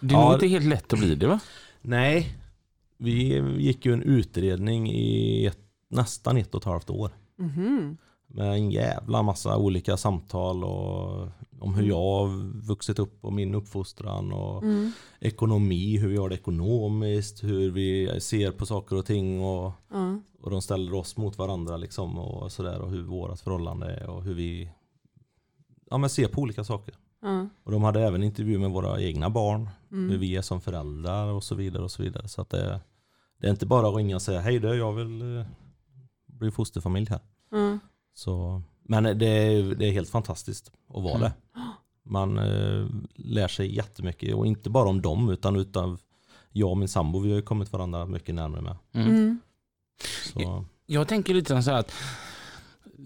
Det 0.00 0.14
är 0.14 0.18
Ja. 0.18 0.24
nog 0.24 0.34
inte 0.34 0.46
helt 0.46 0.64
lätt 0.66 0.92
att 0.92 0.98
bli 0.98 1.14
det 1.14 1.26
va? 1.26 1.40
Nej, 1.80 2.38
vi 2.96 3.38
gick 3.62 3.86
ju 3.86 3.92
en 3.92 4.02
utredning 4.02 4.90
i 4.90 5.46
ett, 5.46 5.58
nästan 5.88 6.36
ett 6.36 6.54
och 6.54 6.60
ett 6.60 6.64
halvt 6.66 6.90
år. 6.90 7.10
Mhm. 7.36 7.96
Med 8.26 8.52
en 8.52 8.70
jävla 8.70 9.22
massa 9.22 9.56
olika 9.56 9.96
samtal 9.96 10.64
och 10.64 11.28
om 11.58 11.74
hur 11.74 11.82
jag 11.86 11.96
har 11.96 12.28
vuxit 12.66 12.98
upp 12.98 13.24
och 13.24 13.32
min 13.32 13.54
uppfostran 13.54 14.32
och 14.32 14.62
Mm. 14.62 14.92
ekonomi, 15.20 15.98
hur 15.98 16.08
vi 16.08 16.16
har 16.16 16.28
det 16.28 16.34
ekonomiskt, 16.34 17.44
hur 17.44 17.70
vi 17.70 18.20
ser 18.20 18.50
på 18.50 18.66
saker 18.66 18.96
och 18.96 19.06
ting 19.06 19.40
och, 19.44 19.72
Ja. 19.92 20.18
och 20.42 20.50
de 20.50 20.62
ställer 20.62 20.94
oss 20.94 21.16
mot 21.16 21.38
varandra 21.38 21.76
liksom 21.76 22.18
och 22.18 22.52
sådär 22.52 22.80
och 22.80 22.90
hur 22.90 23.02
vårat 23.02 23.40
förhållande 23.40 23.86
är 23.94 24.08
och 24.08 24.22
hur 24.22 24.34
vi 24.34 24.70
ja, 25.90 25.98
men 25.98 26.10
ser 26.10 26.28
på 26.28 26.40
olika 26.40 26.64
saker. 26.64 26.94
Ja. 27.22 27.48
Och 27.64 27.72
de 27.72 27.82
hade 27.82 28.00
även 28.02 28.22
intervju 28.22 28.58
med 28.58 28.70
våra 28.70 29.00
egna 29.02 29.30
barn, 29.30 29.68
hur 29.90 29.98
Mm. 30.06 30.20
vi 30.20 30.36
är 30.36 30.42
som 30.42 30.60
föräldrar 30.60 31.32
och 31.32 31.44
så 31.44 31.54
vidare 31.54 31.82
och 31.84 31.90
så 31.90 32.02
vidare. 32.02 32.28
Så 32.28 32.40
att 32.40 32.50
det, 32.50 32.80
det 33.40 33.46
är 33.46 33.50
inte 33.50 33.66
bara 33.66 33.88
att 33.88 33.96
ringa 33.96 34.16
och 34.16 34.22
säga 34.22 34.40
hej 34.40 34.58
du, 34.58 34.74
jag 34.74 34.92
vill 34.92 35.36
eh, 35.38 35.44
bli 36.26 36.50
fosterfamilj 36.50 37.06
här. 37.10 37.20
Så, 38.14 38.62
men 38.88 39.18
det 39.18 39.26
är, 39.26 39.62
det 39.74 39.86
är 39.88 39.92
helt 39.92 40.10
fantastiskt 40.10 40.70
att 40.94 41.02
vara 41.02 41.14
Mm. 41.16 41.20
det. 41.20 41.32
Man 42.08 42.38
eh, 42.38 42.86
lär 43.14 43.48
sig 43.48 43.76
jättemycket 43.76 44.34
och 44.34 44.46
inte 44.46 44.70
bara 44.70 44.88
om 44.88 45.02
dem 45.02 45.28
utan 45.30 45.56
utav 45.56 46.00
jag 46.52 46.70
och 46.70 46.76
min 46.78 46.88
sambo, 46.88 47.18
vi 47.18 47.28
har 47.30 47.36
ju 47.36 47.42
kommit 47.42 47.72
varandra 47.72 48.06
mycket 48.06 48.34
närmare 48.34 48.60
med. 48.62 48.76
Mm. 48.94 49.08
Mm. 49.08 49.38
Så, 50.32 50.64
Jag 50.86 51.08
tänker 51.08 51.34
lite 51.34 51.62
så 51.62 51.70
här 51.70 51.78
att 51.78 51.92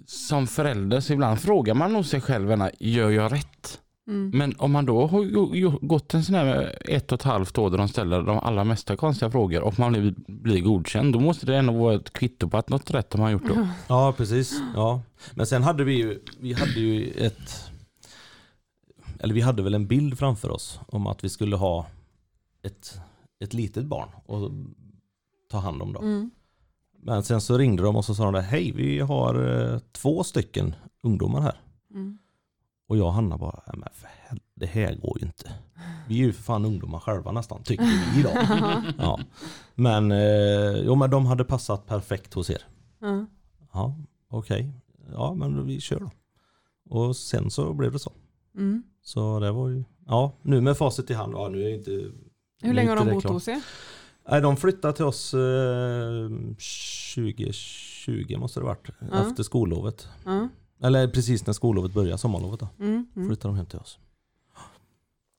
som 0.07 0.47
förälder 0.47 1.01
så 1.01 1.13
ibland 1.13 1.41
frågar 1.41 1.75
man 1.75 1.93
nog 1.93 2.07
sig 2.07 2.21
själv, 2.21 2.69
gör 2.81 3.11
jag 3.11 3.33
rätt? 3.33 3.81
Mm. 4.11 4.31
Men 4.39 4.55
om 4.59 4.73
man 4.73 4.87
då 4.87 5.07
har 5.07 5.87
gått 5.87 6.15
en 6.15 6.25
sån 6.25 6.35
här 6.35 6.79
ett 6.85 7.13
och 7.13 7.19
ett 7.19 7.23
halvt 7.23 7.59
år 7.59 7.71
där 7.71 7.79
de 7.79 7.89
ställer 7.89 8.23
de 8.23 8.39
allra 8.39 8.65
mesta 8.65 8.97
konstiga 8.97 9.31
frågor 9.31 9.63
och 9.63 9.79
man 9.79 9.93
blir, 9.93 10.15
blir 10.27 10.61
godkänd, 10.61 11.13
då 11.13 11.21
måste 11.21 11.47
det 11.47 11.57
ändå 11.57 11.73
vara 11.73 11.95
ett 11.95 12.13
kvitto 12.13 12.49
på 12.49 12.57
att 12.57 12.69
något 12.69 12.91
rätt 12.91 13.13
har 13.13 13.21
man 13.21 13.33
gjort 13.33 13.49
då. 13.49 13.69
ja 13.89 14.15
precis. 14.17 14.61
Ja. 14.75 15.03
Men 15.35 15.47
sen 15.47 15.63
hade 15.63 15.85
vi 15.85 15.95
ju, 15.95 16.21
vi 16.41 16.53
hade 16.53 16.81
ju 16.81 17.11
ett 17.11 17.71
eller 19.21 19.35
vi 19.35 19.41
hade 19.41 19.63
väl 19.63 19.75
en 19.75 19.87
bild 19.87 20.19
framför 20.19 20.51
oss 20.51 20.81
om 20.87 21.07
att 21.07 21.25
vi 21.25 21.29
skulle 21.29 21.57
ha 21.57 21.87
ett, 22.63 23.01
ett 23.41 23.55
litet 23.55 23.85
barn 23.85 24.09
och 24.27 24.51
ta 25.51 25.59
hand 25.59 25.83
om. 25.83 25.93
Då. 25.93 26.01
Mm. 26.01 26.31
Men 27.03 27.23
sen 27.23 27.41
så 27.41 27.59
ringde 27.59 27.83
de 27.83 27.97
och 27.97 28.05
så 28.05 28.15
sa 28.15 28.25
de 28.25 28.35
där, 28.35 28.41
hej 28.41 28.73
vi 28.73 29.01
har 29.01 29.63
eh, 29.73 29.79
två 29.93 30.25
stycken 30.25 30.75
ungdomar 31.03 31.41
här. 31.41 31.61
Mm. 31.95 32.19
Och 32.91 32.97
jag 32.97 33.07
och 33.07 33.13
Hanna 33.13 33.39
bara, 33.39 33.63
"Nej, 33.67 33.77
men 33.79 33.89
för 33.93 34.09
det 34.55 34.67
här 34.67 34.95
går 34.95 35.19
ju 35.21 35.27
inte. 35.27 35.53
Vi 36.09 36.15
är 36.21 36.25
ju 36.27 36.33
för 36.33 36.43
fan 36.43 36.65
ungdomar 36.65 36.99
själva 36.99 37.33
nästan, 37.33 37.63
tycker 37.63 38.15
vi 38.17 38.23
då. 38.23 38.31
ja. 38.99 39.21
Men, 39.75 40.13
eh, 40.13 40.77
jo, 40.85 40.95
men 40.95 41.11
de 41.11 41.27
hade 41.27 41.45
passat 41.45 41.87
perfekt 41.87 42.35
hos 42.35 42.51
er. 42.51 42.63
Ja. 43.01 43.27
Ja, 43.73 43.97
okej. 44.29 44.73
Ja, 45.13 45.35
men 45.35 45.67
vi 45.67 45.81
kör 45.81 46.01
då. 46.01 46.11
Och 46.99 47.17
sen 47.17 47.51
så 47.51 47.73
blev 47.75 47.93
det 47.93 47.99
så. 47.99 48.13
Mm. 48.57 48.83
Så 49.03 49.41
det 49.41 49.53
var 49.53 49.69
ju, 49.69 49.85
ja, 50.07 50.33
nu 50.43 50.61
med 50.61 50.77
facit 50.77 51.11
i 51.11 51.15
hand, 51.15 51.33
ja 51.35 51.49
nu 51.49 51.63
är 51.63 51.75
inte 51.75 51.91
Hur 52.63 52.75
länge 52.75 52.89
har 52.89 52.97
de 52.97 53.11
bott 53.11 53.25
hos 53.25 53.49
er? 53.49 53.63
Nej, 54.31 54.41
de 54.41 54.57
flyttade 54.57 54.95
till 54.97 55.05
oss 55.05 55.35
eh, 55.35 56.29
2020 57.15 58.37
måste 58.39 58.61
det 58.61 58.65
varit. 58.67 58.89
Ja. 59.13 59.27
Efter 59.29 59.43
skollovet. 59.43 60.09
Ja. 60.25 60.49
Eller 60.83 61.09
precis 61.09 61.47
när 61.47 61.53
skollovet 61.53 61.93
började, 61.93 62.19
sommarlovet 62.19 62.61
då. 62.61 62.69
Mm. 62.79 63.07
Mm. 63.17 63.29
Flyttade 63.29 63.55
de 63.55 63.57
hem 63.57 63.67
till 63.67 63.79
oss. 63.79 63.99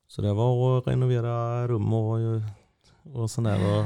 Så 0.08 0.22
det 0.22 0.34
var 0.34 0.78
att 0.78 0.88
renovera 0.88 1.68
rum 1.68 1.94
och, 1.94 2.42
och 3.14 3.32
sådär. 3.32 3.80
Och, 3.80 3.86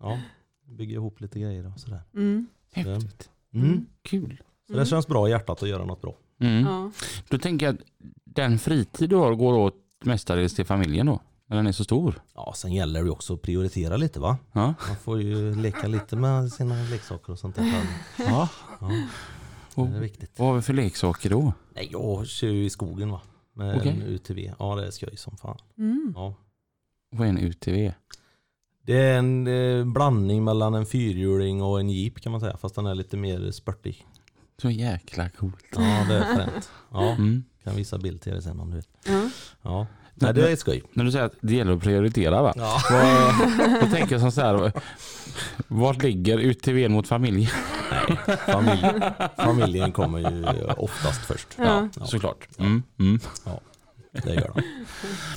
ja, 0.00 0.18
bygga 0.64 0.94
ihop 0.94 1.20
lite 1.20 1.40
grejer 1.40 1.72
och 1.74 1.80
sådär. 1.80 2.02
Mm. 2.14 2.46
Häftigt. 2.72 3.30
Mm. 3.54 3.86
Kul. 4.02 4.42
Så 4.66 4.76
det 4.76 4.86
känns 4.86 5.06
bra 5.06 5.28
i 5.28 5.30
hjärtat 5.30 5.62
att 5.62 5.68
göra 5.68 5.84
något 5.84 6.02
bra. 6.02 6.14
Mm. 6.40 6.66
Ja. 6.66 6.90
Då 7.28 7.38
tänker 7.38 7.66
jag 7.66 7.74
att 7.74 7.80
den 8.24 8.58
fritid 8.58 9.10
du 9.10 9.16
har 9.16 9.34
går 9.34 9.54
åt 9.54 9.76
mestadels 10.04 10.54
till 10.54 10.64
familjen 10.66 11.06
då? 11.06 11.20
När 11.46 11.56
den 11.56 11.66
är 11.66 11.72
så 11.72 11.84
stor? 11.84 12.22
Ja, 12.34 12.52
sen 12.56 12.72
gäller 12.72 13.04
det 13.04 13.10
också 13.10 13.34
att 13.34 13.42
prioritera 13.42 13.96
lite 13.96 14.20
va? 14.20 14.38
Ja. 14.52 14.74
Man 14.88 14.96
får 15.02 15.22
ju 15.22 15.54
leka 15.54 15.86
lite 15.86 16.16
med 16.16 16.52
sina 16.52 16.74
leksaker 16.74 17.32
och 17.32 17.38
sånt 17.38 17.56
där. 17.56 17.64
ja. 18.18 18.48
Ja, 18.80 18.90
Och, 19.74 19.86
det 19.88 19.96
är 19.96 20.00
viktigt. 20.00 20.30
vad 20.38 20.48
har 20.48 20.54
vi 20.54 20.62
för 20.62 20.72
leksaker 20.72 21.30
då? 21.30 21.52
Nej, 21.74 21.88
jag 21.92 22.26
kör 22.26 22.48
ju 22.48 22.64
i 22.64 22.70
skogen 22.70 23.10
va. 23.10 23.20
Med 23.56 23.76
Okej. 23.76 23.90
en 23.90 24.02
UTV. 24.02 24.50
Ja, 24.58 24.74
det 24.74 24.86
är 24.86 24.90
skoj 24.90 25.16
som 25.16 25.36
fan. 25.36 25.58
Mm. 25.78 26.12
Ja. 26.16 26.34
Vad 27.10 27.26
är 27.26 27.30
en 27.30 27.38
UTV? 27.38 27.92
Det 28.86 28.98
är 28.98 29.18
en 29.18 29.46
eh, 29.46 29.84
blandning 29.84 30.44
mellan 30.44 30.74
en 30.74 30.86
fyrhjuling 30.86 31.62
och 31.62 31.80
en 31.80 31.90
jeep 31.90 32.20
kan 32.20 32.32
man 32.32 32.40
säga. 32.40 32.56
Fast 32.56 32.74
den 32.74 32.86
är 32.86 32.94
lite 32.94 33.16
mer 33.16 33.50
spurtig. 33.50 34.06
Så 34.62 34.70
jäkla 34.70 35.28
coolt. 35.28 35.64
Ja, 35.74 36.06
det 36.08 36.14
är 36.14 36.34
fränt. 36.36 36.70
Ja, 36.92 37.10
Mm. 37.12 37.44
kan 37.64 37.76
visa 37.76 37.98
bild 37.98 38.20
till 38.20 38.32
er 38.32 38.40
sen 38.40 38.60
om 38.60 38.70
du 38.70 38.76
vill. 38.76 38.84
Ja. 39.06 39.20
Ja, 39.62 39.86
Nej, 40.14 40.34
det 40.34 40.52
är 40.52 40.56
skoj. 40.56 40.82
När 40.92 41.04
du 41.04 41.12
säger 41.12 41.24
att 41.24 41.34
det 41.40 41.54
gäller 41.54 41.72
att 41.72 41.82
prioritera 41.82 42.42
va? 42.42 42.52
Ja. 42.56 42.78
Vad, 42.90 43.80
då 43.80 43.86
tänker 43.96 44.12
jag 44.14 44.20
som 44.20 44.32
så 44.32 44.40
här. 44.40 44.72
Vart 45.68 46.02
ligger 46.02 46.38
UTV 46.38 46.88
mot 46.88 47.08
familjen? 47.08 47.50
Familj, 48.46 48.84
familjen 49.36 49.92
kommer 49.92 50.18
ju 50.18 50.64
oftast 50.76 51.20
först. 51.26 51.48
Ja. 51.58 51.88
Ja, 51.98 52.06
Såklart. 52.06 52.48
Mm. 52.58 52.82
Mm. 52.98 53.20
det 54.12 54.34
gör 54.34 54.52
de. 54.54 54.62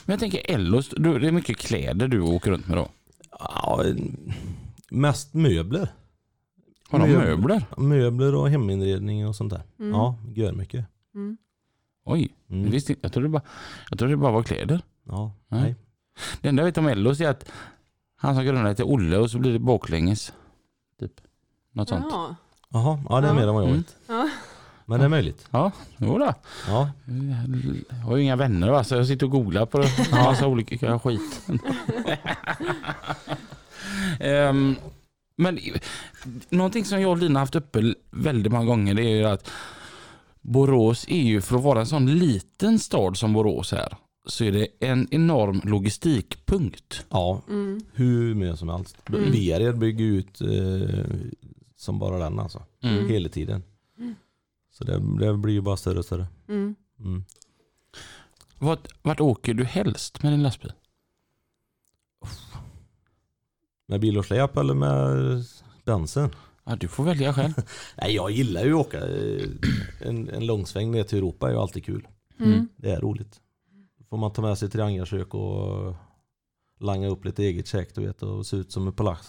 Men 0.05 0.13
jag 0.13 0.19
tänker 0.19 0.51
Ellos, 0.51 0.89
du, 0.89 1.19
det 1.19 1.27
är 1.27 1.31
mycket 1.31 1.57
kläder 1.57 2.07
du 2.07 2.21
åker 2.21 2.51
runt 2.51 2.67
med 2.67 2.77
då. 2.77 2.89
Ja, 3.39 3.83
mest 4.89 5.33
möbler. 5.33 5.89
Har 6.89 6.99
de 6.99 7.09
Möbler. 7.11 7.35
möbler? 7.35 7.65
Möbler 7.77 8.35
och 8.35 8.49
heminredning 8.49 9.27
och 9.27 9.35
sånt 9.35 9.49
där. 9.53 9.61
Mm. 9.79 9.91
Ja, 9.91 10.19
gör 10.35 10.51
mycket. 10.53 10.85
Mm. 11.15 11.37
Oj, 12.05 12.33
Mm. 12.49 12.73
inte- 12.73 12.95
jag, 13.01 13.13
trodde 13.13 13.29
bara, 13.29 13.41
jag 13.89 13.99
trodde 13.99 14.13
det 14.13 14.17
bara 14.17 14.31
var 14.31 14.43
kläder. 14.43 14.81
Ja, 15.03 15.31
Nej. 15.47 15.61
nej. 15.61 15.75
Det 16.41 16.49
enda 16.49 16.61
jag 16.61 16.65
vet 16.65 16.77
om 16.77 16.87
Ellos 16.87 17.19
är 17.21 17.29
att 17.29 17.51
han 18.15 18.35
som 18.35 18.43
grundade 18.45 18.69
heter 18.69 18.83
Olle 18.87 19.17
och 19.17 19.31
så 19.31 19.39
blir 19.39 19.53
det 19.53 19.59
baklänges. 19.59 20.33
Typ. 20.99 21.11
Något 21.71 21.89
sånt. 21.89 22.05
Jaha. 22.73 22.99
Ja 23.09 23.21
det 23.21 23.27
är 23.27 23.31
Ja. 23.31 23.33
mer 23.35 23.47
än 23.47 23.53
vad 23.53 23.63
jag 23.63 23.69
Mm. 23.69 23.81
vet. 23.81 23.95
Ja. 24.07 24.29
Men 24.85 24.99
det 24.99 25.05
är 25.05 25.09
möjligt. 25.09 25.47
Ja, 25.51 25.71
jo 25.97 26.17
då. 26.17 26.33
Ja, 26.67 26.89
Jag 27.89 27.97
har 27.97 28.17
ju 28.17 28.23
inga 28.23 28.35
vänner 28.35 28.69
va, 28.71 28.83
så 28.83 28.95
jag 28.95 29.07
sitter 29.07 29.25
och 29.25 29.31
googlar 29.31 29.65
på 29.65 29.77
en 29.81 29.87
massa 30.11 30.47
olika 30.47 30.99
skit. 30.99 31.41
Ehm, 34.19 34.75
men 35.37 35.59
någonting 36.49 36.85
som 36.85 37.01
jag 37.01 37.11
och 37.11 37.17
Lina 37.17 37.39
haft 37.39 37.55
uppe 37.55 37.93
väldigt 38.11 38.51
många 38.51 38.65
gånger 38.65 38.93
det 38.93 39.03
är 39.03 39.15
ju 39.15 39.23
att 39.25 39.49
Borås 40.41 41.05
är 41.09 41.21
ju 41.21 41.41
för 41.41 41.55
att 41.57 41.63
vara 41.63 41.79
en 41.79 41.85
sån 41.85 42.05
liten 42.19 42.79
stad 42.79 43.17
som 43.17 43.33
Borås 43.33 43.73
är 43.73 43.97
så 44.27 44.43
är 44.43 44.51
det 44.51 44.67
en 44.79 45.07
enorm 45.11 45.61
logistikpunkt. 45.63 47.05
ja 47.09 47.41
Mm. 47.49 47.81
hur 47.93 48.35
mycket 48.35 48.59
som 48.59 48.69
helst. 48.69 48.97
Mm. 49.09 49.31
VR 49.31 49.71
bygger 49.73 50.05
ut 50.05 50.41
eh, 50.41 51.05
som 51.77 51.99
bara 51.99 52.17
den 52.19 52.39
alltså. 52.39 52.63
Mm. 52.81 53.07
Hela 53.09 53.29
tiden. 53.29 53.63
Mm. 53.97 54.15
Så 54.71 54.83
det, 54.83 54.99
det 55.19 55.37
blir 55.37 55.53
ju 55.53 55.61
bara 55.61 55.77
större 55.77 55.99
och 55.99 56.05
större. 56.05 56.27
Mm. 56.47 56.75
Mm. 56.99 57.23
Vart, 58.59 58.87
vart 59.01 59.19
åker 59.19 59.53
du 59.53 59.63
helst 59.63 60.23
med 60.23 60.33
din 60.33 60.43
lastbil? 60.43 60.71
Med 63.87 63.99
bil 64.01 64.17
och 64.17 64.25
släp 64.25 64.57
eller 64.57 64.73
med 64.73 65.43
bensin? 65.85 66.29
Ja, 66.63 66.75
du 66.75 66.87
får 66.87 67.03
välja 67.03 67.33
själv. 67.33 67.53
Nej, 68.01 68.15
jag 68.15 68.31
gillar 68.31 68.63
ju 68.65 68.73
att 68.73 68.87
åka. 68.87 68.97
eh, 69.07 69.49
En, 70.01 70.29
en 70.29 70.45
långsväng 70.45 70.91
ner 70.91 71.03
till 71.03 71.17
Europa 71.17 71.47
är 71.47 71.51
ju 71.51 71.57
alltid 71.59 71.85
kul. 71.85 72.07
Mm. 72.39 72.67
Det 72.75 72.91
är 72.91 73.01
roligt. 73.01 73.41
Får 74.09 74.17
man 74.17 74.33
ta 74.33 74.41
med 74.41 74.57
sig 74.57 74.69
triangelkök 74.69 75.33
och 75.33 75.95
langa 76.79 77.07
upp 77.07 77.25
lite 77.25 77.43
eget 77.43 77.67
käk 77.67 77.95
du 77.95 78.01
vet 78.01 78.23
och 78.23 78.45
se 78.45 78.57
ut 78.57 78.71
som 78.71 78.87
en 78.87 78.93
polack, 78.93 79.19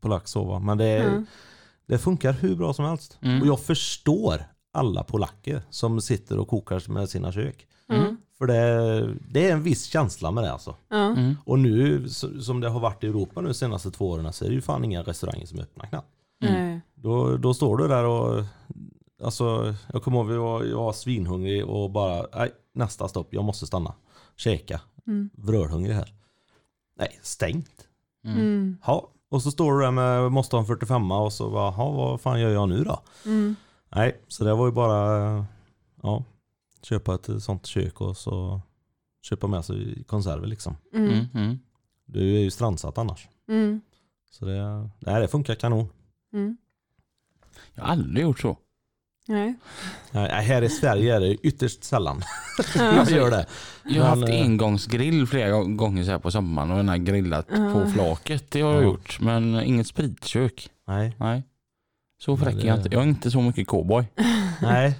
polack 0.00 0.28
sova. 0.28 0.58
Men 0.58 0.78
det, 0.78 0.98
Mm. 0.98 1.26
Det 1.88 1.98
funkar 1.98 2.32
hur 2.32 2.56
bra 2.56 2.72
som 2.72 2.84
helst. 2.84 3.18
Mm. 3.22 3.40
Och 3.40 3.46
jag 3.46 3.60
förstår 3.60 4.44
alla 4.72 5.04
polacker 5.04 5.62
som 5.70 6.00
sitter 6.00 6.38
och 6.38 6.48
kokar 6.48 6.92
med 6.92 7.08
sina 7.08 7.32
kök. 7.32 7.66
Mm. 7.88 8.16
För 8.38 8.46
det, 8.46 9.14
det 9.30 9.48
är 9.48 9.52
en 9.52 9.62
viss 9.62 9.84
känsla 9.84 10.30
med 10.30 10.44
det 10.44 10.52
alltså. 10.52 10.74
Mm. 10.92 11.34
Och 11.44 11.58
nu 11.58 12.08
som 12.40 12.60
det 12.60 12.68
har 12.68 12.80
varit 12.80 13.04
i 13.04 13.06
Europa 13.06 13.40
nu 13.40 13.48
de 13.48 13.54
senaste 13.54 13.90
två 13.90 14.10
åren 14.10 14.32
så 14.32 14.44
är 14.44 14.48
det 14.48 14.54
ju 14.54 14.60
fan 14.60 14.84
inga 14.84 15.02
restauranger 15.02 15.46
som 15.46 15.58
är 15.58 15.62
öppna 15.62 15.86
knappt. 15.86 16.08
Mm. 16.44 16.80
Då, 16.94 17.36
då 17.36 17.54
står 17.54 17.76
du 17.76 17.88
där 17.88 18.04
och 18.04 18.44
Alltså 19.22 19.74
jag 19.92 20.02
kommer 20.02 20.18
ihåg 20.18 20.32
jag 20.32 20.40
var, 20.40 20.64
jag 20.64 20.76
var 20.76 20.92
svinhungrig 20.92 21.66
och 21.66 21.90
bara 21.90 22.26
nej, 22.34 22.50
nästa 22.72 23.08
stopp, 23.08 23.34
jag 23.34 23.44
måste 23.44 23.66
stanna. 23.66 23.94
Käka. 24.36 24.80
Mm. 25.06 25.30
Vrölhungrig 25.32 25.94
här. 25.94 26.14
Nej, 26.96 27.18
stängt. 27.22 27.88
Mm. 28.24 28.38
Mm. 28.38 28.76
Ja, 28.86 29.10
och 29.30 29.42
så 29.42 29.50
står 29.50 29.72
du 29.72 29.80
där 29.84 29.90
med 29.90 30.32
måste 30.32 30.56
ha 30.56 30.60
en 30.60 30.66
45 30.66 31.10
och 31.10 31.32
så 31.32 31.50
bara, 31.50 31.70
"Ha, 31.70 31.90
vad 31.90 32.20
fan 32.20 32.40
gör 32.40 32.50
jag 32.50 32.68
nu 32.68 32.84
då? 32.84 33.02
Mm. 33.24 33.56
Nej, 33.88 34.20
så 34.28 34.44
det 34.44 34.54
var 34.54 34.66
ju 34.66 34.72
bara 34.72 35.46
ja, 36.02 36.24
köpa 36.82 37.14
ett 37.14 37.42
sånt 37.42 37.66
kök 37.66 38.00
och 38.00 38.16
så 38.16 38.60
köpa 39.22 39.46
med 39.46 39.64
sig 39.64 40.04
konserver 40.04 40.46
liksom. 40.46 40.76
Mm. 40.94 41.10
Mm. 41.10 41.26
Mm. 41.34 41.58
Du 42.06 42.36
är 42.36 42.40
ju 42.40 42.50
strandsatt 42.50 42.98
annars. 42.98 43.28
Mm. 43.48 43.80
Så 44.30 44.44
det, 44.44 44.90
nej, 44.98 45.20
det 45.20 45.28
funkar 45.28 45.54
kanon. 45.54 45.88
Mm. 46.32 46.56
Jag 47.74 47.82
har 47.84 47.92
aldrig 47.92 48.22
gjort 48.22 48.40
så. 48.40 48.56
Nej. 49.28 49.54
Nej, 50.10 50.44
här 50.44 50.62
i 50.62 50.68
Sverige 50.68 51.16
är 51.16 51.20
det 51.20 51.34
ytterst 51.34 51.84
sällan 51.84 52.22
Ja. 52.76 52.94
jag 52.96 53.10
gör 53.10 53.30
det. 53.30 53.46
Jag 53.84 54.04
har 54.04 54.16
Men, 54.16 54.20
haft 54.20 54.32
eh, 54.34 54.42
engångsgrill 54.42 55.26
flera 55.26 55.62
gånger 55.64 56.04
så 56.04 56.10
här 56.10 56.18
på 56.18 56.30
sommaren 56.30 56.70
och 56.70 56.76
den 56.76 56.88
har 56.88 56.96
grillat 56.96 57.46
Ja. 57.50 57.72
på 57.72 57.90
flaket. 57.90 58.50
Det 58.50 58.60
har 58.60 58.72
jag 58.72 58.82
Ja. 58.82 58.86
gjort. 58.86 59.20
Men 59.20 59.60
inget 59.62 59.86
spritkök. 59.86 60.68
Nej, 60.86 61.16
Nej. 61.18 61.42
Så 62.20 62.36
fräck 62.36 62.54
är 62.54 62.66
jag 62.66 62.76
inte. 62.78 62.88
Jag 62.92 63.02
är 63.02 63.06
inte 63.06 63.30
så 63.30 63.40
mycket 63.40 63.66
cowboy. 63.66 64.04
nej. 64.62 64.98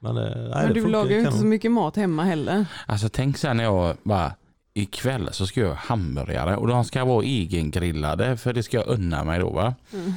Men, 0.00 0.16
eh, 0.16 0.22
nej, 0.24 0.64
Men 0.66 0.74
du 0.74 0.86
lagar 0.86 1.10
ju 1.10 1.18
inte 1.18 1.32
så 1.38 1.44
mycket 1.46 1.70
mat 1.72 1.96
hemma 1.96 2.24
heller. 2.24 2.66
Alltså 2.86 3.08
tänk 3.08 3.38
sen 3.38 3.56
när 3.56 3.64
jag 3.64 3.96
bara 4.02 4.32
ikväll 4.74 5.28
så 5.32 5.46
ska 5.46 5.60
jag 5.60 5.74
hamburgare 5.74 6.56
och 6.56 6.68
de 6.68 6.84
ska 6.84 7.04
vara 7.04 7.24
egengrillade 7.24 8.36
för 8.36 8.52
det 8.52 8.62
ska 8.62 8.76
jag 8.76 8.86
unna 8.86 9.24
mig 9.24 9.40
då 9.40 9.50
va. 9.50 9.74
Mm. 9.92 10.12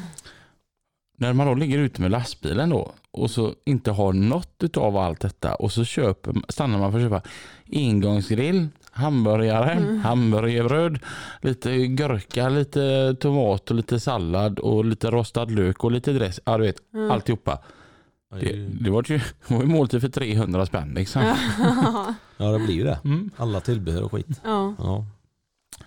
När 1.21 1.33
man 1.33 1.47
då 1.47 1.53
ligger 1.53 1.77
ute 1.77 2.01
med 2.01 2.11
lastbilen 2.11 2.69
då 2.69 2.91
och 3.11 3.31
så 3.31 3.53
inte 3.65 3.91
har 3.91 4.13
något 4.13 4.63
utav 4.63 4.97
allt 4.97 5.19
detta 5.19 5.55
och 5.55 5.71
så 5.71 5.85
köper, 5.85 6.33
stannar 6.49 6.79
man 6.79 6.91
för 6.91 6.99
att 6.99 7.05
köpa 7.05 7.21
engångsgrill, 7.71 8.67
hamburgare, 8.91 9.99
hamburgerbröd, 10.03 10.99
lite 11.41 11.87
gurka, 11.87 12.49
lite 12.49 13.15
tomat 13.19 13.69
och 13.69 13.75
lite 13.75 13.99
sallad 13.99 14.59
och 14.59 14.85
lite 14.85 15.11
rostad 15.11 15.45
lök 15.45 15.83
och 15.83 15.91
lite 15.91 16.13
dress. 16.13 16.39
Ja 16.45 16.57
du 16.57 16.63
vet, 16.63 16.77
alltihopa. 17.11 17.59
Det, 18.39 18.55
det 18.55 18.89
var 18.89 19.03
ju 19.07 19.17
det 19.17 19.53
var 19.53 19.61
ju 19.61 19.67
måltid 19.67 20.01
för 20.01 20.09
300 20.09 20.65
spänn 20.65 20.93
liksom. 20.95 21.35
Ja 22.37 22.51
det 22.51 22.59
blir 22.59 22.75
ju 22.75 22.83
det. 22.83 22.99
Mm. 23.03 23.29
Alla 23.37 23.59
tillbehör 23.59 24.03
och 24.03 24.11
skit. 24.11 24.41
Ja. 24.43 24.73
Ja. 24.77 25.05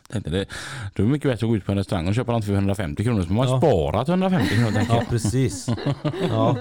Tänkte 0.08 0.30
det, 0.30 0.46
det 0.94 1.02
är 1.02 1.06
mycket 1.06 1.30
bättre 1.30 1.46
att 1.46 1.50
gå 1.50 1.56
ut 1.56 1.64
på 1.66 1.72
en 1.72 1.78
restaurang 1.78 2.08
och 2.08 2.14
köpa 2.14 2.32
något 2.32 2.44
för 2.44 2.52
150 2.52 3.04
kronor 3.04 3.22
så 3.22 3.32
man 3.32 3.46
har 3.48 3.54
Ja. 3.54 3.60
sparat 3.60 4.08
150 4.08 4.54
kronor 4.54 4.70
tänker 4.72 4.94
ja 4.94 5.02
precis. 5.10 5.68
Ja. 6.28 6.56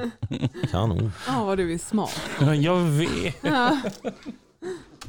Kanon. 0.72 1.12
ja, 1.28 1.43
vad 1.46 1.58
du 1.58 1.74
är 1.74 1.78
smart. 1.78 2.22
jag. 2.41 2.56
Jag 2.56 2.80
vet. 2.80 3.36
Ja. 3.43 3.82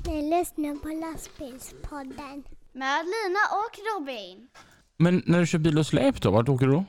Ni 0.06 0.22
lyssnar 0.38 0.76
på 0.76 0.88
lastbilspodden. 0.88 2.44
Med 2.72 3.04
Lina 3.04 3.40
och 3.50 4.00
Robin. 4.00 4.48
Men 4.96 5.22
när 5.26 5.40
du 5.40 5.46
kör 5.46 5.58
bil 5.58 5.78
och 5.78 5.86
släp 5.86 6.22
då, 6.22 6.30
vart 6.30 6.48
åker 6.48 6.66
du 6.66 6.72
då? 6.72 6.84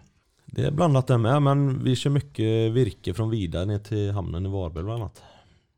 Det 0.46 0.62
är 0.66 0.72
blandat 0.72 1.08
det 1.08 1.18
med 1.18 1.42
men 1.42 1.84
vi 1.84 1.96
kör 1.96 2.10
mycket 2.10 2.72
virke 2.74 3.14
från 3.14 3.30
Vida 3.30 3.66
ner 3.66 3.80
till 3.80 4.12
hamnen 4.12 4.46
i 4.46 4.50
Varberg 4.50 4.84
bland 4.84 5.02
annat. 5.02 5.22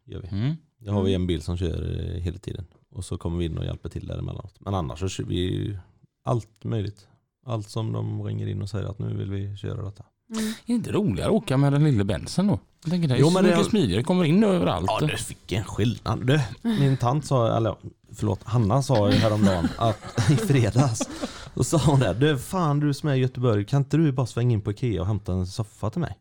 Gör 0.05 0.19
vi. 0.21 0.27
Mm. 0.27 0.55
Det 0.79 0.91
har 0.91 1.03
vi 1.03 1.13
en 1.13 1.27
bil 1.27 1.41
som 1.41 1.57
kör 1.57 1.99
eh, 2.15 2.21
hela 2.21 2.37
tiden. 2.37 2.65
Och 2.97 3.05
så 3.05 3.17
kommer 3.17 3.37
vi 3.37 3.45
in 3.45 3.57
och 3.57 3.65
hjälper 3.65 3.89
till 3.89 4.07
däremellanåt. 4.07 4.55
Men 4.59 4.73
annars 4.73 4.99
så 4.99 5.07
kör 5.07 5.23
vi 5.23 5.35
ju 5.35 5.77
allt 6.23 6.63
möjligt. 6.63 7.07
Allt 7.45 7.69
som 7.69 7.91
de 7.91 8.23
ringer 8.23 8.47
in 8.47 8.61
och 8.61 8.69
säger 8.69 8.85
att 8.89 8.99
nu 8.99 9.13
vill 9.17 9.31
vi 9.31 9.57
köra 9.57 9.81
detta. 9.85 10.03
Mm. 10.33 10.43
Är 10.47 10.53
det 10.65 10.73
inte 10.73 10.91
roligare 10.91 11.27
att 11.29 11.33
åka 11.35 11.57
med 11.57 11.73
den 11.73 11.83
lille 11.83 12.03
bensen 12.03 12.47
då? 12.47 12.59
Jag 12.83 12.91
tänker 12.91 13.07
det 13.07 13.15
är 13.15 13.19
Jo, 13.19 13.27
så 13.27 13.33
men 13.33 13.43
det 13.43 13.49
mycket 13.49 13.65
är- 13.65 13.69
smidigare, 13.69 14.03
kommer 14.03 14.23
in 14.23 14.43
överallt. 14.43 14.87
Ja 15.01 15.07
du 15.07 15.17
fick 15.17 15.51
en 15.51 15.63
skillnad 15.63 16.27
du. 16.27 16.41
Min 16.61 16.97
tant 16.97 17.25
sa, 17.25 17.57
eller 17.57 17.75
förlåt, 18.13 18.43
Hanna 18.43 18.81
sa 18.81 19.09
ju 19.11 19.15
häromdagen 19.17 19.67
att 19.77 19.97
i 20.31 20.35
fredags 20.35 21.09
då 21.53 21.63
sa 21.63 21.77
hon 21.77 21.99
det. 21.99 22.13
Du 22.13 22.37
fan 22.37 22.79
du 22.79 22.93
som 22.93 23.09
är 23.09 23.13
i 23.15 23.17
Göteborg, 23.19 23.65
kan 23.65 23.81
inte 23.81 23.97
du 23.97 24.11
bara 24.11 24.25
svänga 24.25 24.53
in 24.53 24.61
på 24.61 24.71
Ikea 24.71 25.01
och 25.01 25.07
hämta 25.07 25.31
en 25.33 25.47
soffa 25.47 25.89
till 25.89 26.01
mig? 26.01 26.17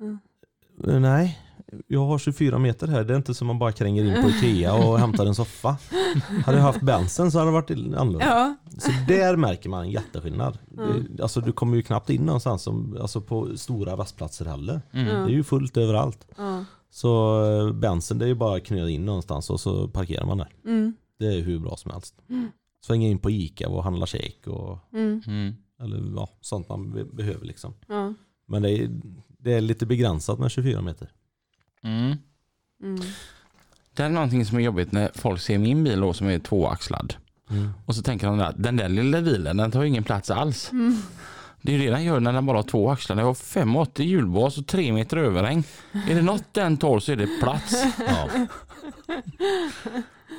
Mm. 0.00 0.18
"Eh, 0.88 1.00
Nej, 1.00 1.38
jag 1.86 2.06
har 2.06 2.18
24 2.18 2.58
meter 2.58 2.86
här. 2.86 3.04
Det 3.04 3.12
är 3.12 3.16
inte 3.16 3.34
som 3.34 3.46
man 3.46 3.58
bara 3.58 3.72
kränger 3.72 4.04
in 4.04 4.22
på 4.22 4.28
Ikea 4.30 4.74
och 4.74 4.98
hämtar 4.98 5.26
en 5.26 5.34
soffa. 5.34 5.76
Hade 6.46 6.58
jag 6.58 6.64
haft 6.64 6.80
bensin 6.80 7.30
så 7.30 7.38
hade 7.38 7.50
det 7.50 7.54
varit 7.54 7.70
annorlunda. 7.70 8.24
Ja. 8.26 8.56
Så 8.78 8.90
där 9.08 9.36
märker 9.36 9.68
man 9.68 9.82
en 9.84 9.90
jätteskillnad. 9.90 10.58
Mm. 10.78 11.06
Det, 11.10 11.22
alltså 11.22 11.40
du 11.40 11.52
kommer 11.52 11.76
ju 11.76 11.82
knappt 11.82 12.10
in 12.10 12.22
någonstans 12.22 12.62
som, 12.62 12.96
alltså 13.00 13.20
på 13.20 13.56
stora 13.56 13.96
rastplatser 13.96 14.44
heller. 14.44 14.82
Mm. 14.92 15.06
Det 15.06 15.12
är 15.32 15.36
ju 15.36 15.44
fullt 15.44 15.76
överallt. 15.76 16.26
Ja. 16.36 16.64
Så 16.90 17.42
eh, 17.44 17.72
bensin 17.72 18.18
det 18.18 18.24
är 18.24 18.28
ju 18.28 18.34
bara 18.34 18.56
att 18.56 18.64
knöa 18.64 18.88
in 18.90 19.04
någonstans 19.06 19.50
och 19.50 19.60
så 19.60 19.88
parkerar 19.88 20.26
man 20.26 20.38
där. 20.38 20.48
Mm. 20.64 20.94
Det 21.18 21.26
är 21.26 21.40
hur 21.40 21.58
bra 21.58 21.76
som 21.76 21.90
helst. 21.90 22.14
Mm. 22.30 22.48
Svänga 22.86 23.08
in 23.08 23.18
på 23.18 23.30
Ica 23.30 23.68
och 23.68 23.84
handla 23.84 24.06
käk 24.06 24.46
och 24.46 24.78
Mm. 24.92 25.22
Mm. 25.26 25.54
eller 25.80 26.12
ja, 26.16 26.28
sånt 26.40 26.68
man 26.68 26.92
be- 26.92 27.04
behöver 27.04 27.46
liksom. 27.46 27.74
Ja. 27.88 28.14
Men 28.46 28.62
det 28.62 28.70
är, 28.70 28.90
det 29.38 29.52
är 29.52 29.60
lite 29.60 29.86
begränsat 29.86 30.38
med 30.38 30.50
24 30.50 30.80
meter. 30.80 31.10
Mm. 31.84 32.16
Mm. 32.82 33.00
Det 33.94 34.02
är 34.02 34.08
någonting 34.08 34.46
som 34.46 34.58
är 34.58 34.62
jobbigt 34.62 34.92
när 34.92 35.10
folk 35.14 35.40
ser 35.40 35.58
min 35.58 35.84
bil 35.84 36.00
då, 36.00 36.12
som 36.12 36.26
är 36.28 36.38
tvåaxlad. 36.38 37.14
Och 37.86 37.94
så 37.94 38.02
tänker 38.02 38.26
de 38.26 38.40
att 38.40 38.54
den 38.62 38.76
där 38.76 38.88
lilla 38.88 39.22
bilen 39.22 39.56
den 39.56 39.70
tar 39.70 39.82
ju 39.82 39.88
ingen 39.88 40.04
plats 40.04 40.30
alls. 40.30 40.72
Mm. 40.72 40.96
Det 41.62 41.74
är 41.74 41.78
ju 41.78 41.84
det 41.84 41.90
den 41.90 42.04
gör 42.04 42.20
när 42.20 42.32
den 42.32 42.46
bara 42.46 42.58
har 42.58 42.62
två 42.62 42.90
axlar. 42.90 43.16
Den 43.16 43.24
har 43.24 43.34
5,80 43.34 44.02
hjulbas 44.02 44.58
och 44.58 44.66
3 44.66 44.92
meter 44.92 45.16
överhäng. 45.16 45.64
Är 46.10 46.14
det 46.14 46.22
något 46.22 46.44
den 46.52 46.76
tar 46.76 46.98
så 46.98 47.12
är 47.12 47.16
det 47.16 47.28
plats. 47.42 47.84
Ja. 48.06 48.28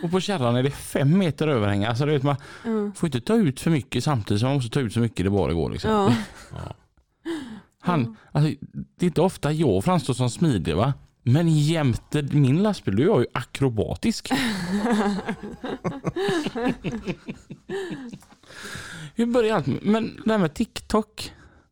Och 0.03 0.12
på 0.12 0.19
kärran 0.19 0.55
är 0.55 0.63
det 0.63 0.71
5 0.71 1.17
meter 1.17 1.47
överhäng. 1.47 1.84
Alltså, 1.86 2.05
vet, 2.05 2.23
man 2.23 2.36
Mm. 2.65 2.93
får 2.93 3.08
inte 3.08 3.21
ta 3.21 3.36
ut 3.36 3.60
för 3.60 3.71
mycket 3.71 4.03
samtidigt 4.03 4.39
som 4.39 4.47
man 4.49 4.55
måste 4.55 4.69
ta 4.69 4.79
ut 4.79 4.93
så 4.93 4.99
mycket 4.99 5.25
det 5.25 5.29
bara 5.29 5.53
går. 5.53 5.69
Liksom. 5.69 5.91
Ja. 5.91 6.13
Ja. 6.51 6.73
Han, 7.79 8.17
alltså, 8.31 8.53
det 8.97 9.05
är 9.05 9.08
inte 9.08 9.21
ofta 9.21 9.51
jag 9.51 9.84
framstår 9.84 10.13
som 10.13 10.29
smidig 10.29 10.75
va? 10.75 10.93
Men 11.27 11.49
jämte 11.49 12.21
min 12.21 12.63
lastbil 12.63 12.95
då 12.95 13.01
är 13.03 13.05
jag 13.07 13.19
ju 13.19 13.25
akrobatisk. 13.33 14.29
Hur 19.15 19.25
börjar 19.25 19.55
allt? 19.55 19.67
Men 19.81 20.21
det 20.25 20.31
här 20.31 20.38
med 20.38 20.53
TikTok. 20.53 21.31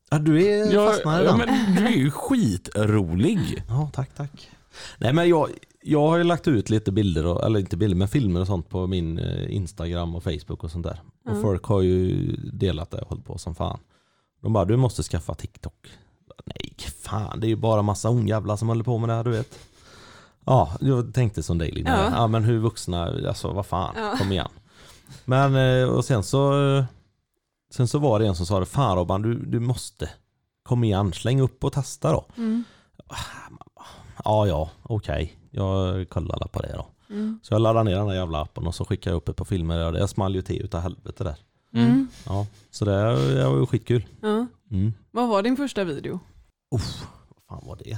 ja, 0.09 0.19
du 0.19 0.43
är 0.47 0.73
Jag, 0.73 0.93
fastnad 0.93 1.21
i 1.21 1.25
ja, 1.25 1.37
men 1.37 1.75
du 1.75 1.85
är 1.85 1.91
ju 1.91 2.11
skitrolig. 2.11 3.63
Ja, 3.67 3.89
tack, 3.93 4.15
tack. 4.15 4.49
Nej 4.97 5.13
men 5.13 5.29
jag, 5.29 5.49
jag 5.81 6.07
har 6.07 6.17
ju 6.17 6.23
lagt 6.23 6.47
ut 6.47 6.69
lite 6.69 6.91
bilder, 6.91 7.25
och, 7.25 7.45
eller 7.45 7.59
inte 7.59 7.77
bilder 7.77 7.97
men 7.97 8.07
filmer 8.07 8.41
och 8.41 8.47
sånt 8.47 8.69
på 8.69 8.87
min 8.87 9.19
eh, 9.19 9.55
Instagram 9.55 10.15
och 10.15 10.23
Facebook 10.23 10.63
och 10.63 10.71
sånt 10.71 10.85
där. 10.85 11.01
Och 11.25 11.29
Mm. 11.31 11.41
folk 11.41 11.63
har 11.65 11.81
ju 11.81 12.31
delat 12.53 12.91
det 12.91 12.97
och 13.01 13.09
hållit 13.09 13.25
på 13.25 13.37
som 13.37 13.55
fan. 13.55 13.79
De 14.41 14.53
bara, 14.53 14.65
du 14.65 14.77
måste 14.77 15.03
skaffa 15.03 15.33
TikTok. 15.35 15.87
Nej, 16.45 16.75
fan 17.01 17.39
det 17.39 17.47
är 17.47 17.49
ju 17.49 17.55
bara 17.55 17.81
massa 17.81 18.09
ungjävlar 18.09 18.55
som 18.55 18.67
håller 18.67 18.83
på 18.83 18.97
med 18.97 19.09
det 19.09 19.13
här 19.13 19.23
du 19.23 19.31
vet. 19.31 19.59
Ja, 20.45 20.71
jag 20.79 21.13
tänkte 21.13 21.43
som 21.43 21.57
dig 21.57 21.71
Linda. 21.71 22.03
Ja. 22.03 22.09
Ja. 22.11 22.27
men 22.27 22.43
hur 22.43 22.59
vuxna, 22.59 23.03
alltså 23.27 23.51
vad 23.51 23.65
fan, 23.65 23.95
Ja. 23.97 24.15
kom 24.17 24.31
igen. 24.31 24.49
Men 25.25 25.55
eh, 25.55 25.89
och 25.89 26.05
sen 26.05 26.23
så 26.23 26.75
eh, 26.77 26.85
Sen 27.73 27.87
så 27.87 27.99
var 27.99 28.19
det 28.19 28.27
en 28.27 28.35
som 28.35 28.45
sa 28.45 28.59
det, 28.59 28.65
fan 28.65 28.95
Robban 28.97 29.21
du, 29.21 29.45
du 29.45 29.59
måste 29.59 30.09
Kom 30.63 30.83
igen, 30.83 31.13
släng 31.13 31.41
upp 31.41 31.63
och 31.63 31.73
testa 31.73 32.11
då. 32.11 32.25
Mm. 32.37 32.63
Ja, 34.23 34.47
ja, 34.47 34.69
okej. 34.83 35.33
Jag 35.51 36.09
kollar 36.09 36.35
alla 36.35 36.47
på 36.47 36.61
det 36.61 36.73
då. 36.73 36.85
Mm. 37.09 37.39
Så 37.43 37.53
jag 37.53 37.61
laddade 37.61 37.89
ner 37.89 37.97
den 37.97 38.07
där 38.07 38.15
jävla 38.15 38.41
appen 38.41 38.67
och 38.67 38.75
så 38.75 38.85
skickade 38.85 39.13
jag 39.13 39.17
upp 39.17 39.29
ett 39.29 39.35
par 39.35 39.45
filmer 39.45 39.91
det 39.91 40.07
small 40.07 40.35
ju 40.35 40.41
till 40.41 40.61
utav 40.61 40.81
helvete 40.81 41.23
där. 41.23 41.35
Mm. 41.73 42.07
Ja, 42.25 42.47
så 42.71 42.85
det, 42.85 43.33
det 43.35 43.49
var 43.49 43.57
ju 43.57 43.65
skitkul. 43.65 44.05
Ja. 44.21 44.45
Mm. 44.71 44.93
Vad 45.11 45.29
var 45.29 45.41
din 45.43 45.57
första 45.57 45.83
video? 45.83 46.19
Uff, 46.75 47.03
vad 47.47 47.59
fan 47.59 47.67
var 47.67 47.75
det? 47.83 47.97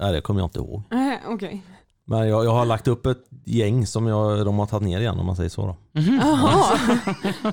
Nej, 0.00 0.12
det 0.12 0.20
kommer 0.20 0.40
jag 0.40 0.46
inte 0.46 0.58
ihåg. 0.58 0.82
Nej, 0.90 1.20
Okej. 1.26 1.62
Men 2.04 2.28
jag, 2.28 2.44
jag 2.44 2.50
har 2.52 2.64
lagt 2.64 2.88
upp 2.88 3.06
ett 3.06 3.24
gäng 3.44 3.86
som 3.86 4.06
jag, 4.06 4.44
de 4.46 4.58
har 4.58 4.66
tagit 4.66 4.88
ner 4.88 5.00
igen 5.00 5.18
om 5.18 5.26
man 5.26 5.36
säger 5.36 5.50
så 5.50 5.66
då. 5.66 5.76
Jaha, 6.00 6.78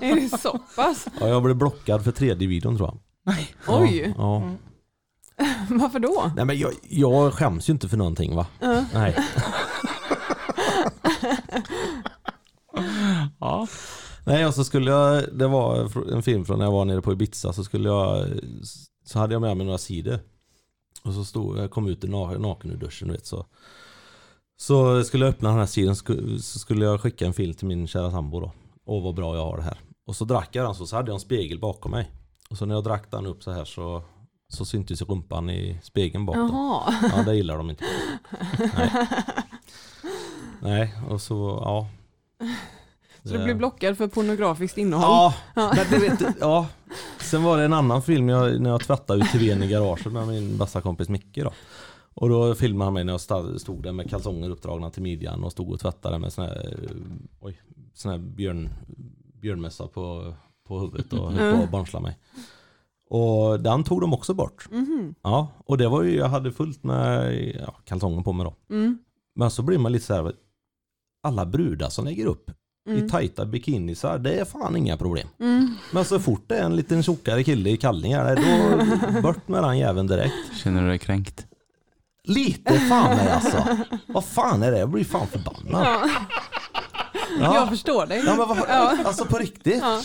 är 0.01 0.15
det 0.15 0.37
så 0.37 0.59
pass? 0.75 1.07
Ja, 1.19 1.27
jag 1.27 1.43
blev 1.43 1.55
blockad 1.55 2.03
för 2.03 2.11
tredje 2.11 2.47
videon 2.47 2.77
tror 2.77 2.87
jag. 2.89 2.97
Nej. 3.33 3.55
Oj, 3.67 4.13
Ja, 4.17 4.41
ja. 5.37 5.45
varför 5.69 5.99
då? 5.99 6.31
Nej 6.35 6.45
men 6.45 6.57
jag, 6.59 6.71
jag 6.89 7.33
skäms 7.33 7.69
ju 7.69 7.73
inte 7.73 7.89
för 7.89 7.97
någonting 7.97 8.35
va? 8.35 8.45
Ja. 8.59 8.85
Nej. 8.93 9.17
Ja. 13.39 13.67
Nej 14.27 14.45
och 14.45 14.53
så 14.53 14.63
skulle 14.63 14.91
jag, 14.91 15.23
det 15.33 15.47
var 15.47 15.91
en 16.13 16.23
film 16.23 16.45
från 16.45 16.59
när 16.59 16.65
jag 16.65 16.71
var 16.71 16.85
nere 16.85 17.01
på 17.01 17.11
Ibiza 17.11 17.53
så 17.53 17.63
skulle 17.63 17.89
jag, 17.89 18.27
så 19.05 19.19
hade 19.19 19.33
jag 19.33 19.41
med 19.41 19.57
mig 19.57 19.65
några 19.65 19.77
sidor. 19.77 20.19
Och 21.03 21.13
så 21.13 21.25
stod 21.25 21.57
jag, 21.57 21.71
kom 21.71 21.87
ut 21.87 22.03
i 22.03 22.07
naken 22.07 22.71
ur 22.71 22.77
duschen 22.77 23.07
du 23.07 23.13
vet 23.13 23.25
så. 23.25 23.45
Så 24.57 25.03
skulle 25.03 25.25
jag 25.25 25.33
öppna 25.33 25.49
den 25.49 25.57
här 25.57 25.65
sidan 25.65 25.95
så 26.41 26.59
skulle 26.59 26.85
jag 26.85 27.01
skicka 27.01 27.25
en 27.25 27.33
film 27.33 27.53
till 27.53 27.67
min 27.67 27.87
kära 27.87 28.11
sambo 28.11 28.39
då. 28.39 28.51
Åh 28.85 29.03
vad 29.03 29.15
bra 29.15 29.35
jag 29.35 29.45
har 29.45 29.57
det 29.57 29.63
här. 29.63 29.77
Och 30.07 30.15
så 30.15 30.25
drack 30.25 30.49
jag 30.55 30.65
den 30.65 30.75
så, 30.75 30.87
så 30.87 30.95
hade 30.95 31.09
jag 31.09 31.15
en 31.15 31.19
spegel 31.19 31.59
bakom 31.59 31.91
mig. 31.91 32.11
Och 32.49 32.57
så 32.57 32.65
när 32.65 32.75
jag 32.75 32.83
drack 32.83 33.11
den 33.11 33.25
upp 33.25 33.43
så 33.43 33.51
här 33.51 33.65
så, 33.65 34.03
så 34.47 34.65
syntes 34.65 35.01
rumpan 35.01 35.49
i 35.49 35.79
spegeln 35.83 36.25
bak 36.25 36.35
då. 36.35 36.41
Jaha. 36.41 36.93
Ja 37.15 37.23
det 37.23 37.35
gillar 37.35 37.57
de 37.57 37.69
inte. 37.69 37.85
Nej. 38.77 39.07
Nej 40.61 40.93
och 41.09 41.21
så 41.21 41.61
ja. 41.65 41.87
Så 43.27 43.37
du 43.37 43.43
blev 43.43 43.57
blockad 43.57 43.97
för 43.97 44.07
pornografiskt 44.07 44.77
innehåll? 44.77 45.03
Ja, 45.03 45.33
men 45.55 46.01
vet, 46.01 46.35
ja. 46.39 46.67
Sen 47.19 47.43
var 47.43 47.57
det 47.57 47.63
en 47.63 47.73
annan 47.73 48.01
film 48.01 48.29
jag, 48.29 48.61
när 48.61 48.69
jag 48.69 48.81
tvättade 48.81 49.23
UTVn 49.23 49.63
i 49.63 49.67
garaget 49.67 50.13
med 50.13 50.27
min 50.27 50.57
bästa 50.57 50.81
kompis 50.81 51.09
Micke 51.09 51.35
då. 51.43 51.51
Och 52.13 52.29
då 52.29 52.55
filmade 52.55 52.85
han 52.85 52.93
mig 52.93 53.03
när 53.03 53.13
jag 53.13 53.21
stod, 53.61 53.83
där 53.83 53.91
med 53.91 54.09
kalsonger 54.09 54.49
uppdragna 54.49 54.89
till 54.89 55.01
midjan 55.01 55.43
och 55.43 55.51
stod 55.51 55.71
och 55.71 55.79
tvättade 55.79 56.19
med 56.19 56.33
sån 56.33 56.45
här, 56.45 56.79
eh, 56.83 56.95
oj, 57.39 57.61
sån 57.93 58.11
här 58.11 58.17
björn, 58.17 58.69
björnmössa 59.41 59.87
på, 59.87 60.33
på 60.67 60.79
huvudet 60.79 61.13
och 61.13 61.31
höll 61.31 61.57
på 61.57 61.63
att 61.63 61.71
barnsla 61.71 61.99
mig. 61.99 62.17
Och 63.09 63.59
den 63.59 63.83
tog 63.83 64.01
de 64.01 64.13
också 64.13 64.33
bort. 64.33 64.71
Mhm. 64.71 65.15
Ja, 65.21 65.47
och 65.65 65.77
det 65.77 65.87
var 65.87 66.03
ju, 66.03 66.15
jag 66.15 66.27
hade 66.27 66.51
fullt 66.51 66.83
med 66.83 67.35
ja, 67.61 67.71
kalsonger 67.83 68.21
på 68.21 68.33
mig 68.33 68.45
då. 68.45 68.75
Mm. 68.75 68.97
Men 69.35 69.51
så 69.51 69.61
blir 69.63 69.77
man 69.77 69.91
lite 69.91 70.05
så 70.05 70.13
här, 70.13 70.33
alla 71.23 71.45
brudar 71.45 71.89
som 71.89 72.05
lägger 72.05 72.25
upp 72.25 72.51
Mm. 72.87 73.05
i 73.05 73.09
tajta 73.09 73.45
bikinisar, 73.45 74.17
det 74.17 74.33
är 74.39 74.45
fan 74.45 74.75
inga 74.75 74.97
problem. 74.97 75.27
Mm. 75.39 75.75
Men 75.91 76.05
så 76.05 76.19
fort 76.19 76.43
det 76.47 76.55
är 76.57 76.63
en 76.63 76.75
liten 76.75 77.03
tjockare 77.03 77.43
kille 77.43 77.69
i 77.69 77.77
kallingar, 77.77 78.35
då 79.15 79.21
bort 79.21 79.47
med 79.47 79.63
den 79.63 79.77
jäveln 79.77 80.07
direkt. 80.07 80.33
Känner 80.63 80.81
du 80.81 80.87
dig 80.87 80.99
kränkt? 80.99 81.45
Lite 82.23 82.73
fan 82.79 83.17
mig 83.17 83.29
alltså. 83.31 83.63
Vad 84.07 84.25
fan 84.25 84.63
är 84.63 84.71
det? 84.71 84.79
Jag 84.79 84.89
blir 84.89 85.03
fan 85.03 85.27
förbannad. 85.27 85.85
Ja. 85.87 86.09
Ja. 87.39 87.55
Jag 87.55 87.69
förstår 87.69 88.05
dig. 88.05 88.23
Ja, 88.25 88.35
men 88.37 88.47
vad, 88.47 88.57
Ja. 88.69 88.97
Alltså 89.05 89.25
på 89.25 89.37
riktigt. 89.37 89.81
Ja. 89.81 90.01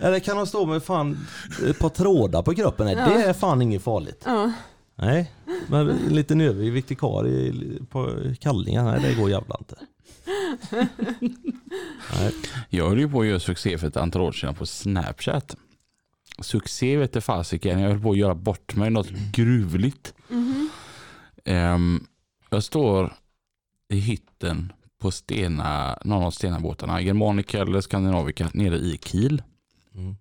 Eller 0.00 0.18
kan 0.18 0.36
de 0.36 0.46
stå 0.46 0.66
med 0.66 0.82
fan 0.82 1.26
ett 1.68 1.78
par 1.78 1.88
trådar 1.88 2.42
på 2.42 2.54
kroppen? 2.54 2.86
Nej, 2.86 2.94
det 2.96 3.22
är 3.24 3.32
fan 3.32 3.62
inget 3.62 3.82
farligt. 3.82 4.22
Ja. 4.26 4.52
Nej, 4.96 5.32
men 5.68 5.88
en 5.90 5.96
liten 6.14 6.40
överviktig 6.40 6.98
karl 6.98 7.26
i- 7.26 7.82
på 7.90 8.10
kallingar, 8.40 8.84
nej 8.84 9.00
det 9.02 9.14
går 9.20 9.30
jävla 9.30 9.56
inte. 9.58 9.76
Nej. 12.12 12.32
Jag 12.68 12.88
höll 12.88 12.98
ju 12.98 13.08
på 13.08 13.20
att 13.20 13.26
göra 13.26 13.40
succé 13.40 13.78
för 13.78 13.86
ett 13.86 13.96
antal 13.96 14.22
år 14.22 14.32
sedan 14.32 14.54
på 14.54 14.66
Snapchat. 14.66 15.56
Succé 16.38 16.96
vete 16.96 17.20
fasiken, 17.20 17.80
jag 17.80 17.88
höll 17.88 18.00
på 18.00 18.10
att 18.10 18.18
göra 18.18 18.34
bort 18.34 18.76
mig 18.76 18.90
något 18.90 19.10
gruvligt. 19.32 20.14
Ehm, 21.44 22.06
jag 22.50 22.62
står 22.62 23.14
i 23.88 24.00
hytten 24.00 24.72
på 24.98 25.10
Stena, 25.10 25.98
någon 26.04 26.22
av 26.24 26.30
Stena-båtarna, 26.30 27.00
Germanica 27.00 27.60
eller 27.60 27.80
Skandinavica, 27.80 28.50
nere 28.54 28.76
i 28.76 28.98
Kiel. 29.04 29.42
Mm. 29.94 30.16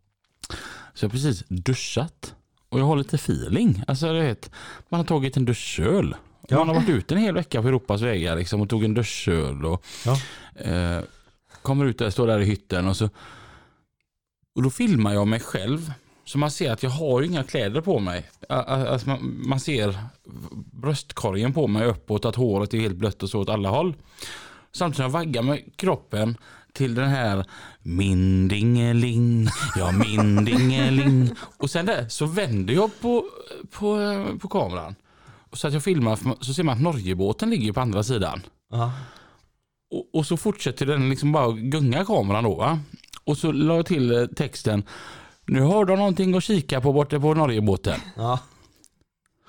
Så 0.94 1.06
jag 1.06 1.10
har 1.10 1.14
precis 1.14 1.44
duschat 1.48 2.36
och 2.70 2.80
jag 2.80 2.86
har 2.86 2.96
lite 2.96 3.16
feeling. 3.16 3.84
Alltså, 3.88 4.14
vet, 4.14 4.52
man 4.90 5.00
har 5.00 5.06
tagit 5.06 5.38
en 5.38 5.46
duschöl. 5.46 6.16
Ja. 6.48 6.58
Man 6.58 6.68
har 6.68 6.76
varit 6.76 6.90
ute 6.90 7.14
en 7.16 7.22
hel 7.22 7.34
vecka 7.36 7.62
på 7.62 7.68
Europas 7.68 8.02
vägar 8.02 8.36
liksom, 8.36 8.62
och 8.62 8.70
tog 8.70 8.84
en 8.84 8.94
duschöl. 8.94 9.66
Och, 9.66 9.86
Ja. 10.06 10.18
eh, 10.56 11.00
kommer 11.62 11.86
ut 11.86 11.98
där, 11.98 12.10
står 12.10 12.28
där 12.28 12.40
i 12.40 12.46
hytten 12.46 12.88
och 12.88 12.98
så 12.98 13.10
och 14.56 14.64
då 14.64 14.70
filmar 14.70 15.14
jag 15.14 15.28
mig 15.28 15.40
själv. 15.40 15.94
Så 16.26 16.38
man 16.38 16.52
ser 16.52 16.72
att 16.72 16.84
jag 16.84 16.90
har 16.90 17.22
inga 17.22 17.44
kläder 17.44 17.82
på 17.82 18.00
mig. 18.00 18.30
Alltså 18.50 19.10
man, 19.10 19.42
man 19.48 19.60
ser 19.60 19.98
bröstkorgen 20.72 21.54
på 21.54 21.68
mig 21.68 21.86
uppåt, 21.88 22.26
att 22.26 22.36
håret 22.36 22.74
är 22.74 22.78
helt 22.80 22.96
blött 22.96 23.24
och 23.24 23.30
så 23.30 23.40
åt 23.42 23.50
alla 23.50 23.70
håll. 23.70 23.96
Samtidigt 24.72 24.96
som 24.96 25.04
jag 25.04 25.10
vaggar 25.10 25.42
med 25.42 25.78
kroppen 25.78 26.38
till 26.74 26.96
den 26.96 27.10
här 27.10 27.46
min 27.82 28.48
dingeling, 28.48 29.48
ja 29.76 29.92
min 29.92 30.46
dingeling. 30.46 31.30
Och 31.58 31.70
sen 31.70 31.86
där 31.86 32.08
så 32.10 32.26
vänder 32.26 32.74
jag 32.74 33.00
på, 33.02 33.26
på, 33.72 34.26
på 34.42 34.48
kameran. 34.48 34.96
Så 35.54 35.68
att 35.68 35.74
jag 35.74 35.84
filmar 35.84 36.44
så 36.44 36.54
ser 36.54 36.64
man 36.64 36.76
att 36.76 36.82
Norgebåten 36.82 37.50
ligger 37.50 37.74
på 37.74 37.82
andra 37.82 38.04
sidan. 38.04 38.42
Ja. 38.72 38.92
Och, 39.92 40.20
och 40.20 40.26
så 40.26 40.38
fortsätter 40.38 40.86
den 40.86 41.10
liksom 41.10 41.32
bara 41.32 41.52
gunga 41.52 42.06
kameran 42.06 42.44
då. 42.44 42.56
Va? 42.56 42.80
Och 43.24 43.38
så 43.38 43.52
la 43.52 43.76
jag 43.76 43.86
till 43.86 44.16
eh, 44.16 44.26
texten. 44.26 44.84
Nu 45.46 45.62
har 45.62 45.86
de 45.86 46.00
någonting 46.00 46.36
att 46.36 46.44
kika 46.44 46.82
på 46.82 46.94
borta 46.94 47.20
på 47.20 47.34
Norgebåten. 47.34 48.00
Ja. 48.16 48.40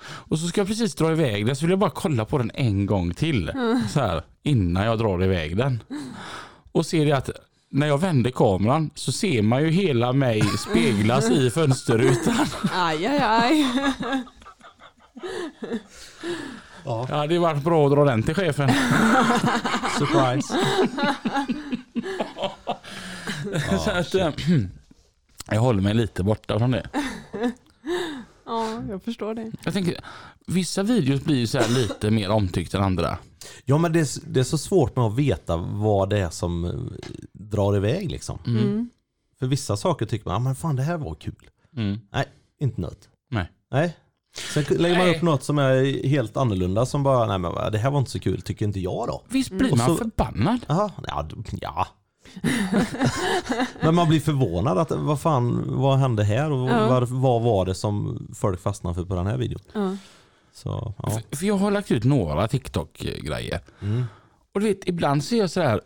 Och 0.07 0.39
så 0.39 0.47
ska 0.47 0.61
jag 0.61 0.67
precis 0.67 0.95
dra 0.95 1.11
iväg 1.11 1.45
den 1.45 1.55
så 1.55 1.65
vill 1.65 1.69
jag 1.69 1.79
bara 1.79 1.89
kolla 1.89 2.25
på 2.25 2.37
den 2.37 2.51
en 2.53 2.85
gång 2.85 3.13
till. 3.13 3.51
Så 3.89 3.99
här, 3.99 4.23
innan 4.43 4.85
jag 4.85 4.99
drar 4.99 5.23
iväg 5.23 5.57
den. 5.57 5.83
Och 6.71 6.85
ser 6.85 7.05
det 7.05 7.11
att 7.11 7.29
när 7.69 7.87
jag 7.87 7.97
vänder 7.97 8.31
kameran 8.31 8.89
så 8.95 9.11
ser 9.11 9.41
man 9.41 9.63
ju 9.63 9.69
hela 9.69 10.13
mig 10.13 10.41
speglas 10.41 11.31
i 11.31 11.49
fönsterrutan. 11.49 12.47
Aj, 12.73 13.05
aj, 13.05 13.19
aj. 13.21 13.65
Ja. 16.85 17.07
Ja, 17.09 17.27
det 17.27 17.39
varit 17.39 17.63
bra 17.63 17.85
att 17.85 17.91
dra 17.91 18.05
den 18.05 18.23
till 18.23 18.35
chefen. 18.35 18.69
Surprise. 19.97 20.59
så 23.85 23.91
att, 23.91 24.15
eh, 24.15 24.29
jag 25.51 25.61
håller 25.61 25.81
mig 25.81 25.93
lite 25.93 26.23
borta 26.23 26.59
från 26.59 26.71
det. 26.71 26.89
Ja, 28.45 28.83
jag 28.89 29.03
förstår 29.03 29.33
det. 29.33 29.51
Jag 29.63 29.73
tänker, 29.73 29.99
vissa 30.47 30.83
videos 30.83 31.23
blir 31.23 31.35
ju 31.35 31.47
så 31.47 31.57
här 31.59 31.69
lite 31.69 32.11
mer 32.11 32.29
omtyckt 32.29 32.73
än 32.73 32.83
andra. 32.83 33.17
Ja 33.65 33.77
men 33.77 33.93
det 33.93 33.99
är, 33.99 34.07
det 34.31 34.39
är 34.39 34.43
så 34.43 34.57
svårt 34.57 34.95
med 34.95 35.05
att 35.05 35.15
veta 35.15 35.57
vad 35.57 36.09
det 36.09 36.19
är 36.19 36.29
som 36.29 36.65
eh, 36.65 36.71
drar 37.33 37.75
iväg 37.77 38.11
liksom. 38.11 38.39
Mm. 38.47 38.89
För 39.39 39.47
vissa 39.47 39.77
saker 39.77 40.05
tycker 40.05 40.25
man, 40.25 40.35
ah, 40.35 40.39
men 40.39 40.55
fan 40.55 40.75
det 40.75 40.83
här 40.83 40.97
var 40.97 41.15
kul. 41.15 41.49
Mm. 41.77 41.99
Nej, 42.11 42.25
inte 42.59 42.81
något. 42.81 43.09
Nej. 43.29 43.51
Nej. 43.71 43.97
Sen 44.53 44.63
lägger 44.69 44.97
man 44.97 45.07
Nej. 45.07 45.15
upp 45.15 45.21
något 45.23 45.43
som 45.43 45.57
är 45.59 46.07
helt 46.07 46.37
annorlunda 46.37 46.85
som 46.85 47.03
bara, 47.03 47.25
nej 47.27 47.37
men 47.37 47.51
vad, 47.53 47.71
det 47.71 47.77
här 47.77 47.91
var 47.91 47.99
inte 47.99 48.11
så 48.11 48.19
kul, 48.19 48.41
tycker 48.41 48.65
inte 48.65 48.79
jag 48.79 49.07
då. 49.07 49.23
Visst 49.29 49.51
blir 49.51 49.71
Och 49.71 49.77
man 49.77 49.87
så- 49.87 49.95
förbannad? 49.95 50.59
Jaha, 50.67 50.91
ja, 51.07 51.27
ja. 51.61 51.87
Men 53.81 53.95
man 53.95 54.09
blir 54.09 54.19
förvånad 54.19 54.77
att 54.77 54.91
vad 54.91 55.19
fan, 55.21 55.63
vad 55.67 55.97
hände 55.99 56.23
här 56.23 56.51
och 56.51 56.69
Ja. 56.69 56.87
var, 56.89 57.01
vad 57.01 57.41
var 57.41 57.65
det 57.65 57.75
som 57.75 58.27
folk 58.35 58.61
fastnade 58.61 58.95
för 58.95 59.03
på 59.05 59.15
den 59.15 59.27
här 59.27 59.37
videon? 59.37 59.61
Ja. 59.73 59.97
Så, 60.53 60.93
ja. 61.03 61.09
För- 61.31 61.45
jag 61.45 61.57
har 61.57 61.71
lagt 61.71 61.91
ut 61.91 62.03
några 62.03 62.47
TikTok-grejer. 62.47 63.59
Mm. 63.81 64.05
Och 64.53 64.59
du 64.59 64.67
vet, 64.67 64.79
ibland 64.87 65.23
ser 65.23 65.37
jag 65.37 65.49
så 65.49 65.61
här 65.61 65.81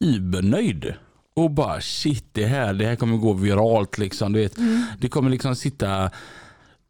übernöjd. 0.00 0.94
Och 1.36 1.50
bara 1.50 1.80
shit, 1.80 2.24
det 2.32 2.46
här, 2.46 2.74
det 2.74 2.84
här 2.86 2.96
kommer 2.96 3.16
gå 3.16 3.32
viralt 3.32 3.98
liksom. 3.98 4.32
Du 4.32 4.40
vet, 4.40 4.56
Det 5.00 5.08
kommer 5.08 5.30
liksom 5.30 5.56
sitta 5.56 6.10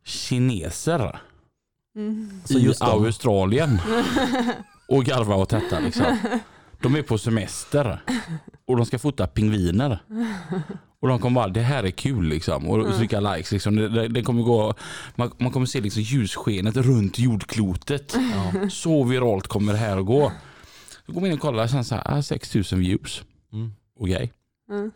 kineser 0.08 1.20
Mm. 1.96 2.30
Så 2.44 2.58
i. 2.58 2.74
Australien 2.80 3.80
och 4.88 5.04
garva 5.04 5.34
och 5.34 5.48
tätta 5.48 5.80
liksom. 5.80 6.18
De 6.82 6.96
är 6.96 7.02
på 7.02 7.18
semester 7.18 8.02
och 8.66 8.76
de 8.76 8.86
ska 8.86 8.98
fota 8.98 9.26
pingviner. 9.26 9.98
Och 11.00 11.08
de 11.08 11.18
kommer 11.18 11.40
bara, 11.40 11.48
det 11.48 11.60
här 11.60 11.84
är 11.84 11.90
kul 11.90 12.28
liksom. 12.28 12.68
Och 12.68 12.96
trycka 12.96 13.20
likes 13.20 13.52
liksom. 13.52 13.76
Det, 13.76 13.88
det, 13.88 14.08
det 14.08 14.22
kommer 14.22 14.42
gå, 14.42 14.74
man, 15.14 15.30
man 15.38 15.52
kommer 15.52 15.66
se 15.66 15.80
liksom 15.80 16.02
ljusskenet 16.02 16.76
runt 16.76 17.18
jordklotet. 17.18 18.16
Så 18.70 19.04
viralt 19.04 19.46
kommer 19.46 19.72
det 19.72 19.78
här 19.78 19.96
att 19.96 20.06
gå. 20.06 20.32
Då 21.06 21.12
går 21.12 21.20
man 21.20 21.30
in 21.30 21.36
och 21.36 21.42
kollar 21.42 21.66
sen 21.66 21.84
så 21.84 21.94
här, 21.94 22.18
ah, 22.18 22.22
6000 22.22 22.80
views. 22.80 23.22
Mm. 23.52 23.72
Okej. 24.00 24.32
Mm. 24.70 24.90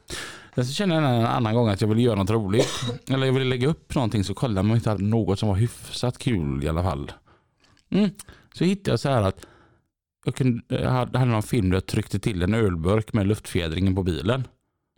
Sen 0.55 0.66
så 0.66 0.72
känner 0.72 0.94
jag 1.03 1.16
en 1.16 1.26
annan 1.26 1.55
gång 1.55 1.68
att 1.68 1.80
jag 1.80 1.88
vill 1.88 2.05
göra 2.05 2.16
något 2.16 2.30
roligt. 2.30 2.68
Eller 3.09 3.26
jag 3.26 3.32
vill 3.32 3.48
lägga 3.48 3.68
upp 3.68 3.94
någonting 3.94 4.24
så 4.24 4.34
kollar 4.34 4.62
man 4.62 4.76
inte 4.76 4.90
hade 4.90 5.05
något 5.05 5.38
som 5.38 5.48
var 5.48 5.57
hyfsat 5.57 6.18
kul 6.18 6.64
i 6.64 6.68
alla 6.68 6.82
fall. 6.82 7.12
Mm. 7.90 8.11
Så 8.55 8.64
hittade 8.64 8.90
jag 8.90 9.00
så 9.00 9.09
här 9.09 9.22
att 9.22 9.46
jag 10.24 10.34
kunde, 10.34 10.62
jag 10.68 10.90
hade 10.90 11.24
någon 11.24 11.42
film 11.42 11.70
där 11.70 11.76
jag 11.76 11.86
tryckte 11.86 12.18
till 12.18 12.42
en 12.42 12.55
ölburk 12.55 13.12
med 13.12 13.26
luftfjädringen 13.26 13.94
på 13.94 14.03
bilen. 14.03 14.46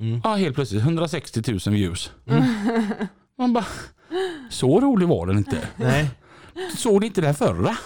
Mm. 0.01 0.21
Ja, 0.25 0.35
helt 0.35 0.55
plötsligt 0.55 0.83
160 0.83 1.43
000 1.51 1.59
views. 1.75 2.11
Man 3.39 3.53
bara, 3.53 3.67
så 4.51 4.81
rolig 4.81 5.09
var 5.09 5.27
den 5.27 5.39
inte. 5.39 5.69
Nej, 5.77 6.11
Såg 6.77 7.01
ni 7.01 7.07
inte 7.07 7.21
den 7.21 7.35
förra? 7.35 7.77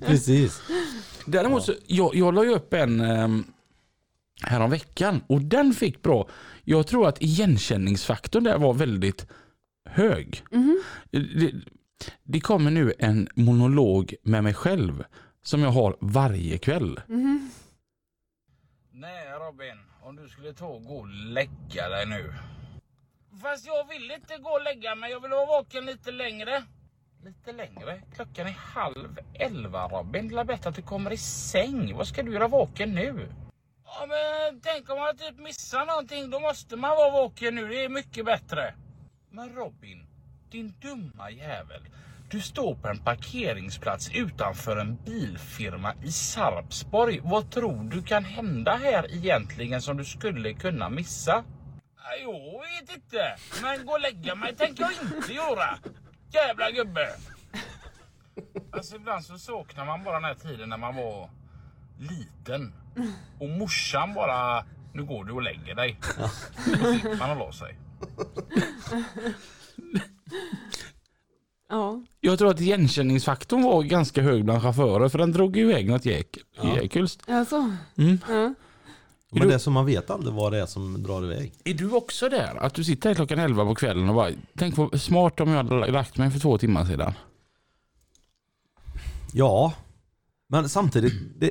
precis. 0.06 0.62
Däremot 1.26 1.64
så, 1.64 1.72
jag, 1.86 2.14
jag 2.14 2.34
la 2.34 2.44
ju 2.44 2.50
upp 2.50 2.74
en 2.74 3.00
um, 3.00 3.44
häromveckan 4.42 5.24
och 5.26 5.40
den 5.42 5.72
fick 5.72 6.02
bra. 6.02 6.28
Jag 6.64 6.86
tror 6.86 7.08
att 7.08 7.22
igenkänningsfaktorn 7.22 8.44
där 8.44 8.58
var 8.58 8.74
väldigt 8.74 9.26
hög. 9.88 10.42
Mhm. 10.50 10.82
Det, 11.10 11.52
det 12.22 12.40
kommer 12.40 12.70
nu 12.70 12.92
en 12.98 13.28
monolog 13.34 14.14
med 14.22 14.44
mig 14.44 14.54
själv 14.54 15.04
som 15.42 15.60
jag 15.60 15.70
har 15.70 15.96
varje 16.00 16.58
kväll. 16.58 17.00
Mhm. 17.08 17.50
Nej 18.92 19.26
Robin, 19.38 19.78
om 20.02 20.16
du 20.16 20.28
skulle 20.28 20.52
ta 20.52 20.66
och 20.66 20.84
gå 20.84 20.96
och 20.96 21.08
lägga 21.08 21.88
dig 21.88 22.06
nu. 22.06 22.34
Fast 23.42 23.66
jag 23.66 23.88
vill 23.88 24.10
inte 24.10 24.38
gå 24.38 24.50
och 24.50 24.62
lägga 24.62 24.94
mig, 24.94 25.10
jag 25.10 25.20
vill 25.20 25.30
vara 25.30 25.46
vaken 25.46 25.86
lite 25.86 26.12
längre. 26.12 26.64
Lite 27.24 27.52
längre? 27.52 28.02
Klockan 28.14 28.46
är 28.46 28.50
halv 28.50 29.18
elva 29.34 29.88
Robin. 29.88 30.28
Det 30.28 30.40
är 30.40 30.44
bättre 30.44 30.68
att 30.70 30.76
du 30.76 30.82
kommer 30.82 31.12
i 31.12 31.16
säng. 31.16 31.94
Vad 31.96 32.06
ska 32.08 32.22
du 32.22 32.32
göra 32.32 32.48
vaken 32.48 32.94
nu? 32.94 33.28
Ja 34.00 34.06
men 34.06 34.60
tänk 34.60 34.90
om 34.90 34.98
man 34.98 35.16
typ 35.16 35.38
missar 35.38 35.86
någonting, 35.86 36.30
då 36.30 36.40
måste 36.40 36.76
man 36.76 36.90
vara 36.90 37.10
vaken 37.10 37.54
nu. 37.54 37.68
Det 37.68 37.84
är 37.84 37.88
mycket 37.88 38.24
bättre. 38.24 38.74
Men 39.30 39.54
Robin, 39.54 40.06
din 40.50 40.74
dumma 40.80 41.30
jävel. 41.30 41.82
Du 42.30 42.40
står 42.40 42.74
på 42.74 42.88
en 42.88 42.98
parkeringsplats 42.98 44.10
utanför 44.14 44.76
en 44.76 44.96
bilfirma 44.96 45.94
i 46.04 46.12
Sarpsborg. 46.12 47.20
Vad 47.24 47.50
tror 47.50 47.84
du 47.90 48.02
kan 48.02 48.24
hända 48.24 48.76
här 48.76 49.14
egentligen 49.14 49.82
som 49.82 49.96
du 49.96 50.04
skulle 50.04 50.54
kunna 50.54 50.88
missa? 50.88 51.44
Jo, 52.22 52.62
Jag 52.62 52.80
vet 52.80 52.96
inte, 52.96 53.36
men 53.62 53.86
gå 53.86 53.92
och 53.92 54.00
lägga 54.00 54.34
mig 54.34 54.56
tänker 54.56 54.82
jag 54.82 54.92
inte 54.92 55.32
göra. 55.32 55.78
Jävla 56.30 56.70
gubbe! 56.70 57.08
Alltså 58.72 58.96
ibland 58.96 59.24
så 59.24 59.38
saknar 59.38 59.84
man 59.84 60.04
bara 60.04 60.14
den 60.14 60.24
här 60.24 60.34
tiden 60.34 60.68
när 60.68 60.76
man 60.76 60.96
var 60.96 61.30
liten. 61.98 62.83
Och 63.40 63.48
morsan 63.48 64.14
bara, 64.14 64.64
nu 64.92 65.04
går 65.04 65.24
du 65.24 65.32
och 65.32 65.42
lägger 65.42 65.74
dig. 65.74 65.98
Då 66.66 66.92
fick 66.92 67.18
man 67.18 67.38
hålla 67.38 67.52
sig. 67.52 67.78
Ja. 71.68 72.02
Jag 72.20 72.38
tror 72.38 72.50
att 72.50 72.60
igenkänningsfaktorn 72.60 73.62
var 73.62 73.82
ganska 73.82 74.22
hög 74.22 74.44
bland 74.44 74.62
chaufförer 74.62 75.08
för 75.08 75.18
den 75.18 75.32
drog 75.32 75.56
iväg 75.56 75.90
något 75.90 76.04
jäk, 76.04 76.38
jäkulst. 76.76 77.30
Alltså. 77.30 77.72
Mm. 77.96 78.18
Ja. 78.28 78.54
Men 79.30 79.48
det 79.48 79.58
som 79.58 79.72
man 79.72 79.86
vet 79.86 80.10
aldrig 80.10 80.34
vad 80.34 80.52
det 80.52 80.60
är 80.60 80.66
som 80.66 81.02
drar 81.02 81.24
iväg. 81.24 81.52
Är 81.64 81.74
du 81.74 81.90
också 81.90 82.28
där? 82.28 82.56
Att 82.60 82.74
du 82.74 82.84
sitter 82.84 83.08
här 83.08 83.14
klockan 83.14 83.38
11 83.38 83.64
på 83.64 83.74
kvällen 83.74 84.08
och 84.08 84.14
bara, 84.14 84.30
tänk 84.58 84.76
vad 84.76 85.00
smart 85.00 85.40
om 85.40 85.48
jag 85.48 85.56
hade 85.56 85.90
lagt 85.90 86.16
mig 86.16 86.30
för 86.30 86.40
två 86.40 86.58
timmar 86.58 86.84
sedan. 86.84 87.12
Ja, 89.32 89.72
Men 90.54 90.68
samtidigt, 90.68 91.14
det, 91.38 91.50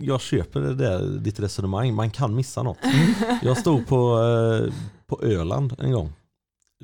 jag 0.00 0.20
köper 0.20 0.60
det 0.60 0.74
där, 0.74 1.18
ditt 1.18 1.40
resonemang, 1.40 1.94
man 1.94 2.10
kan 2.10 2.34
missa 2.34 2.62
något. 2.62 2.78
Jag 3.42 3.58
stod 3.58 3.86
på, 3.86 4.18
eh, 4.22 4.74
på 5.06 5.22
Öland 5.22 5.74
en 5.78 5.92
gång. 5.92 6.06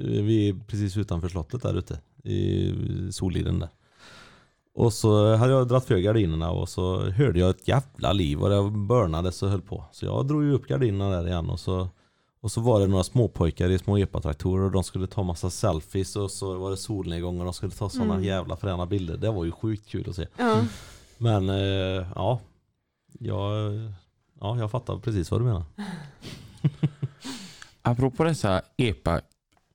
Eh, 0.00 0.04
Vi 0.22 0.48
är 0.48 0.54
precis 0.66 0.96
utanför 0.96 1.28
slottet 1.28 1.62
där 1.62 1.74
ute, 1.78 1.98
i 2.24 2.74
Soliden 3.12 3.58
där. 3.58 3.68
Och 4.74 4.92
så 4.92 5.34
hade 5.36 5.52
jag 5.52 5.68
dragit 5.68 5.84
för 5.84 5.96
gardinerna 5.98 6.50
och 6.50 6.68
så 6.68 7.00
hörde 7.10 7.38
jag 7.40 7.50
ett 7.50 7.68
jävla 7.68 8.12
liv 8.12 8.42
och 8.42 8.50
det 8.50 8.70
börnades 8.78 9.42
och 9.42 9.50
höll 9.50 9.62
på. 9.62 9.84
Så 9.92 10.04
jag 10.06 10.26
drog 10.26 10.44
ju 10.44 10.52
upp 10.52 10.66
gardinerna 10.66 11.10
där 11.10 11.26
igen 11.28 11.50
och 11.50 11.60
så, 11.60 11.88
och 12.40 12.52
så 12.52 12.60
var 12.60 12.80
det 12.80 12.86
några 12.86 13.04
småpojkar 13.04 13.70
i 13.70 13.78
små 13.78 13.98
epatraktorer 13.98 14.64
och 14.64 14.70
de 14.70 14.84
skulle 14.84 15.06
ta 15.06 15.22
massa 15.22 15.50
selfies 15.50 16.16
och 16.16 16.30
så 16.30 16.58
var 16.58 16.70
det 16.70 16.76
solnedgång 16.76 17.38
och 17.38 17.44
de 17.44 17.54
skulle 17.54 17.72
ta 17.72 17.88
sådana 17.88 18.14
Mm. 18.14 18.24
jävla 18.26 18.56
fräna 18.56 18.86
bilder. 18.86 19.16
Det 19.16 19.30
var 19.30 19.44
ju 19.44 19.52
sjukt 19.52 19.88
kul 19.88 20.08
att 20.10 20.16
se. 20.16 20.26
Ja. 20.36 20.64
Men 21.24 21.48
eh, 21.48 22.06
ja, 22.14 22.40
jag, 23.18 23.72
ja, 24.40 24.58
jag 24.58 24.70
fattar 24.70 24.98
precis 24.98 25.30
vad 25.30 25.40
du 25.40 25.44
menar. 25.44 25.62
Apropå 27.82 28.24
dessa 28.24 28.62
EPA, 28.76 29.20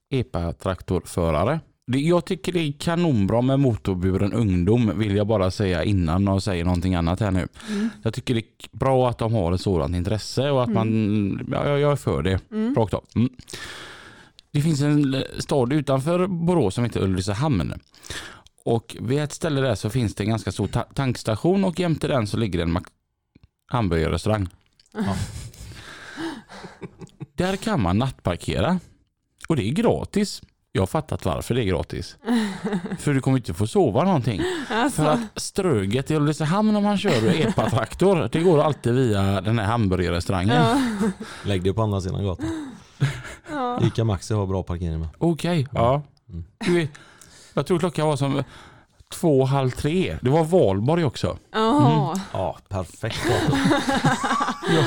EPA-traktorförare. 0.09 1.59
Jag 1.85 2.25
tycker 2.25 2.53
det 2.53 2.59
är 2.59 2.71
kanonbra 2.71 3.41
med 3.41 3.59
motorburen 3.59 4.33
ungdom 4.33 4.99
vill 4.99 5.15
jag 5.15 5.27
bara 5.27 5.51
säga 5.51 5.83
innan 5.83 6.27
och 6.27 6.43
säger 6.43 6.65
någonting 6.65 6.95
annat 6.95 7.19
här 7.19 7.31
nu. 7.31 7.47
Mm. 7.69 7.89
Jag 8.03 8.13
tycker 8.13 8.33
det 8.33 8.39
är 8.39 8.77
bra 8.77 9.09
att 9.09 9.17
de 9.17 9.33
har 9.33 9.53
ett 9.53 9.61
sådant 9.61 9.95
intresse 9.95 10.51
och 10.51 10.63
att 10.63 10.69
man, 10.69 11.47
ja, 11.51 11.67
jag 11.67 11.79
jag 11.79 11.91
är 11.91 11.95
för 11.95 12.21
det. 12.21 12.39
Mm. 12.51 12.75
Rakt 12.75 12.93
av. 12.93 13.05
Mm. 13.15 13.29
Det 14.51 14.61
finns 14.61 14.81
en 14.81 15.23
stad 15.37 15.73
utanför 15.73 16.27
Borås 16.27 16.75
som 16.75 16.83
heter 16.83 17.03
Ulricehamn. 17.03 17.73
Och 18.69 18.97
vid 18.99 19.19
ett 19.19 19.33
ställe 19.33 19.61
där 19.61 19.75
så 19.75 19.89
finns 19.89 20.15
det 20.15 20.23
en 20.23 20.29
ganska 20.29 20.51
stor 20.51 20.67
ta- 20.67 20.83
tankstation 20.93 21.63
och 21.65 21.79
jämte 21.79 22.07
den 22.07 22.27
så 22.27 22.37
ligger 22.37 22.59
en 22.59 22.79
hamburgerrestaurang. 23.67 24.47
Ja. 24.93 25.15
Där 27.35 27.55
kan 27.55 27.81
man 27.81 27.97
nattparkera. 27.97 28.79
Och 29.47 29.55
det 29.55 29.63
är 29.69 29.71
gratis. 29.71 30.41
Jag 30.71 30.81
har 30.81 30.87
fattat 30.87 31.25
varför 31.25 31.55
det 31.55 31.63
är 31.63 31.65
gratis. 31.65 32.17
För 32.99 33.13
du 33.13 33.21
kommer 33.21 33.37
inte 33.37 33.53
få 33.53 33.67
sova 33.67 34.03
någonting. 34.03 34.41
Alltså, 34.69 35.01
För 35.03 35.09
att 35.11 35.19
Ströget 35.35 36.11
i 36.11 36.15
Ulricehamn 36.15 36.75
om 36.75 36.83
man 36.83 36.97
kör 36.97 37.41
epatraktor, 37.41 38.29
det 38.31 38.39
går 38.39 38.61
alltid 38.61 38.93
via 38.93 39.41
den 39.41 39.59
här 39.59 39.65
hamburgerrestaurangen. 39.65 40.55
ja. 40.55 40.81
Lägg 41.45 41.63
det 41.63 41.73
på 41.73 41.81
andra 41.81 42.01
sidan 42.01 42.23
gatan. 42.23 42.71
Ja. 43.51 43.79
Ica 43.83 44.03
Maxi 44.03 44.33
har 44.33 44.47
bra 44.47 44.63
parkering 44.63 44.99
med. 44.99 45.09
Okej, 45.17 45.67
ja. 45.73 46.03
Mm. 46.29 46.43
Du 46.65 46.73
vet, 46.73 46.89
jag 47.59 47.67
tror 47.67 47.79
klockan 47.79 48.07
var 48.07 48.15
som 48.15 48.43
två, 49.09 49.45
halv 49.45 49.71
tre. 49.71 50.17
Det 50.21 50.29
var 50.29 50.43
valborg 50.43 51.05
också. 51.05 51.37
Jaha. 51.51 52.19
Ja, 52.33 52.57
perfekt 52.69 53.19
datum. 53.27 53.57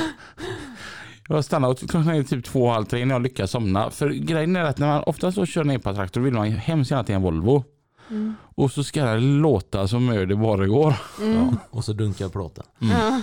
Jag 1.27 1.45
stannade 1.45 1.71
och 1.71 1.79
klockan 1.79 2.07
är 2.07 2.23
typ 2.23 2.45
två, 2.45 2.71
halv 2.71 2.85
tre 2.85 3.05
när 3.05 3.15
jag 3.15 3.21
lyckas 3.21 3.51
somna. 3.51 3.89
För 3.89 4.09
grejen 4.09 4.55
är 4.55 4.63
att 4.63 4.77
när 4.77 4.87
man 4.87 5.03
oftast 5.03 5.37
då 5.37 5.45
kör 5.45 5.61
en 5.61 5.69
epatraktor 5.69 6.21
vill 6.21 6.33
man 6.33 6.51
hemskt 6.51 6.91
gärna 6.91 7.03
till 7.03 7.15
en 7.15 7.21
Volvo. 7.21 7.63
Mm. 8.09 8.35
Och 8.55 8.71
så 8.71 8.83
ska 8.83 9.05
det 9.05 9.19
låta 9.19 9.87
som 9.87 10.09
hur 10.09 10.25
det 10.25 10.35
bara 10.35 10.67
går. 10.67 10.95
Ja, 11.21 11.53
och 11.69 11.85
så 11.85 11.93
dunkar 11.93 12.29
plåten. 12.29 12.63
Ja. 12.79 13.21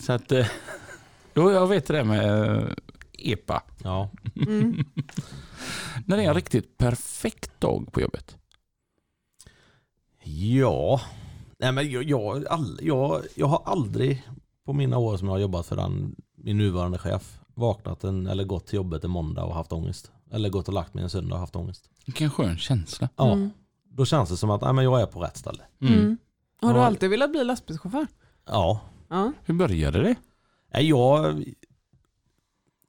Så 0.00 0.12
att, 0.12 0.32
eh, 0.32 0.46
jo 1.34 1.50
jag 1.50 1.66
vet 1.66 1.86
det 1.86 2.04
med 2.04 2.56
eh, 2.56 2.64
epa. 3.32 3.62
Ja. 3.84 4.10
Mm. 4.46 4.76
När 6.06 6.16
det 6.16 6.22
är 6.24 6.28
en 6.28 6.34
riktigt 6.34 6.78
perfekt 6.78 7.60
dag 7.60 7.92
på 7.92 8.00
jobbet. 8.00 8.36
Ja. 10.24 11.00
Nej 11.58 11.72
men 11.72 11.90
jag, 11.90 12.02
jag, 12.02 12.46
all, 12.46 12.78
jag, 12.82 13.22
jag 13.34 13.46
har 13.46 13.62
aldrig 13.64 14.28
på 14.64 14.72
mina 14.72 14.98
år 14.98 15.16
som 15.16 15.28
jag 15.28 15.34
har 15.34 15.38
jobbat 15.40 15.66
för 15.66 15.76
den, 15.76 16.16
min 16.36 16.58
nuvarande 16.58 16.98
chef 16.98 17.38
vaknat 17.54 18.04
en, 18.04 18.26
eller 18.26 18.44
gått 18.44 18.66
till 18.66 18.76
jobbet 18.76 19.04
en 19.04 19.10
måndag 19.10 19.44
och 19.44 19.54
haft 19.54 19.72
ångest. 19.72 20.10
Eller 20.30 20.48
gått 20.48 20.68
och 20.68 20.74
lagt 20.74 20.94
mig 20.94 21.04
en 21.04 21.10
söndag 21.10 21.34
och 21.34 21.40
haft 21.40 21.56
ångest. 21.56 21.90
Vilken 22.06 22.30
skön 22.30 22.58
känsla. 22.58 23.08
Ja, 23.16 23.32
Mm. 23.32 23.50
då 23.90 24.04
känns 24.04 24.28
det 24.30 24.36
som 24.36 24.50
att 24.50 24.60
nej, 24.60 24.72
men 24.72 24.84
jag 24.84 25.00
är 25.00 25.06
på 25.06 25.20
rätt 25.20 25.36
ställe. 25.36 25.62
Mm. 25.80 26.16
Har 26.60 26.74
du 26.74 26.80
alltid 26.80 27.10
velat 27.10 27.30
bli 27.30 27.44
lastbilschaufför? 27.44 28.06
Ja. 28.46 28.80
Ja. 29.08 29.32
Hur 29.44 29.54
började 29.54 30.02
det? 30.02 30.14
Jag, 30.80 31.44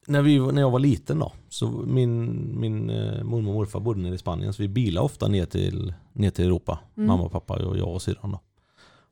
när, 0.07 0.21
vi, 0.21 0.39
när 0.39 0.61
jag 0.61 0.71
var 0.71 0.79
liten 0.79 1.19
då, 1.19 1.31
så 1.49 1.67
min, 1.67 2.51
min 2.59 2.89
eh, 2.89 3.23
mormor 3.23 3.49
och 3.49 3.55
morfar 3.55 3.79
bodde 3.79 3.99
nere 3.99 4.15
i 4.15 4.17
Spanien 4.17 4.53
så 4.53 4.61
vi 4.61 4.67
bilade 4.67 5.05
ofta 5.05 5.27
ner 5.27 5.45
till, 5.45 5.93
ner 6.13 6.29
till 6.29 6.45
Europa. 6.45 6.79
Mm. 6.97 7.07
Mamma 7.07 7.23
och 7.23 7.31
pappa 7.31 7.65
och 7.65 7.77
jag 7.77 7.87
och 7.87 8.01
syrran 8.01 8.31
då. 8.31 8.39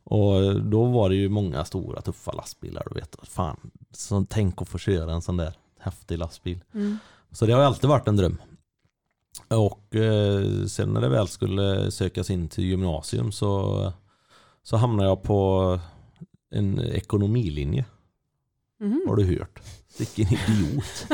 Och 0.04 0.43
eh, 0.43 0.54
då 0.54 0.86
var 0.86 1.10
det 1.10 1.16
ju 1.16 1.30
många 1.30 1.66
stora 1.66 2.02
tuffa 2.02 2.32
lastbilar 2.32 2.84
du 2.89 3.00
vet. 3.00 3.16
Fan, 3.24 3.72
så 3.91 4.26
tänk 4.30 4.62
att 4.62 4.68
få 4.68 4.78
köra 4.78 5.14
en 5.14 5.22
sån 5.22 5.38
där 5.38 5.54
häftig 5.80 6.18
lastbil. 6.18 6.60
Mm. 6.74 6.98
Så 7.32 7.46
det 7.46 7.54
har 7.54 7.62
alltid 7.62 7.89
varit 7.89 8.08
en 8.08 8.18
dröm. 8.18 8.38
Och 9.48 9.96
eh, 9.96 10.66
sen 10.66 10.89
när 10.89 11.02
det 11.02 11.10
väl 11.10 11.28
skulle 11.28 11.91
sökas 11.91 12.30
in 12.30 12.50
till 12.50 12.64
gymnasium 12.64 13.32
så, 13.32 13.93
så 14.64 14.78
hamnade 14.78 15.10
jag 15.10 15.24
på 15.24 15.80
en 16.52 16.80
ekonomilinje. 16.80 17.86
Mhm. 18.80 19.02
Har 19.08 19.16
du 19.16 19.38
hört? 19.38 19.62
Vilken 19.98 20.28
idiot. 20.28 21.08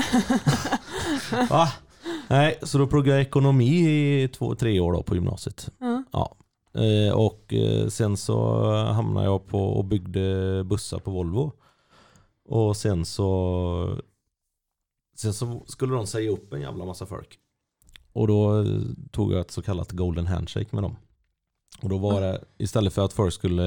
Va? 1.50 1.74
Nej, 2.28 2.60
så 2.64 2.78
då 2.78 2.88
pluggade 2.88 3.18
jag 3.18 3.28
ekonomi 3.28 3.90
i 4.24 4.28
två, 4.28 4.56
tre 4.56 4.80
år 4.80 4.94
då 4.94 5.04
på 5.04 5.16
gymnasiet. 5.16 5.70
Ja. 5.80 6.04
Ja. 6.12 6.36
Eh, 6.82 7.14
och 7.14 7.54
eh, 7.54 7.88
sen 7.88 8.18
så 8.18 8.66
hamnade 8.74 9.26
jag 9.26 9.48
på 9.48 9.60
och 9.60 9.86
byggde 9.86 10.64
bussar 10.64 11.00
på 11.00 11.12
Volvo. 11.12 11.52
Och 12.50 12.78
sen 12.78 13.06
så 13.06 14.02
Sen 15.16 15.34
så 15.34 15.64
skulle 15.68 15.96
de 15.96 16.08
säga 16.08 16.32
upp 16.32 16.54
en 16.54 16.62
jävla 16.62 16.86
massa 16.86 17.06
folk. 17.06 17.40
Och 18.14 18.28
då 18.28 18.62
eh, 18.62 18.82
tog 19.12 19.34
jag 19.34 19.40
ett 19.40 19.52
så 19.52 19.62
kallat 19.62 19.92
golden 19.92 20.28
handshake 20.28 20.70
med 20.72 20.84
dem. 20.84 20.96
Och 21.82 21.90
då 21.90 21.98
var 21.98 22.22
det 22.22 22.44
istället 22.58 22.94
för 22.94 23.06
att 23.06 23.14
folk 23.14 23.34
skulle 23.34 23.64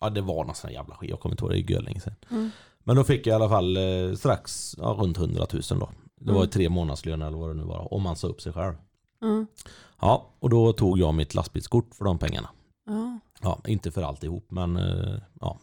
Ja 0.00 0.10
det 0.10 0.20
var 0.20 0.44
någon 0.44 0.54
sån 0.54 0.72
jävla 0.72 0.96
skit. 0.96 1.10
Jag 1.10 1.20
kommer 1.20 1.32
inte 1.32 1.44
ihåg 1.44 1.66
det, 1.66 1.74
är 1.74 1.80
länge 1.80 2.00
sedan. 2.00 2.14
Mm. 2.30 2.50
Men 2.88 2.96
då 2.96 3.04
fick 3.04 3.26
jag 3.26 3.32
i 3.32 3.34
alla 3.34 3.48
fall 3.48 3.76
eh, 3.76 4.14
strax 4.16 4.74
ja, 4.78 4.96
runt 4.98 5.18
100 5.18 5.46
000 5.52 5.62
då. 5.70 5.90
Det 6.20 6.32
var 6.32 6.38
Mm. 6.38 6.50
tre 6.50 6.68
månadslöner 6.68 7.26
eller 7.26 7.38
vad 7.38 7.50
det 7.50 7.54
nu 7.54 7.62
var. 7.64 7.94
Om 7.94 8.02
man 8.02 8.16
sa 8.16 8.26
upp 8.26 8.40
sig 8.40 8.52
själv. 8.52 8.74
Ja. 9.20 9.46
Ja, 10.00 10.26
och 10.38 10.50
då 10.50 10.72
tog 10.72 10.98
jag 10.98 11.14
mitt 11.14 11.34
lastbilskort 11.34 11.94
för 11.94 12.04
de 12.04 12.18
pengarna. 12.18 12.48
Ja. 12.86 13.18
Ja, 13.42 13.60
inte 13.66 13.90
för 13.90 14.02
alltihop 14.02 14.50
men 14.50 14.76
eh, 14.76 15.14
ja. 15.40 15.58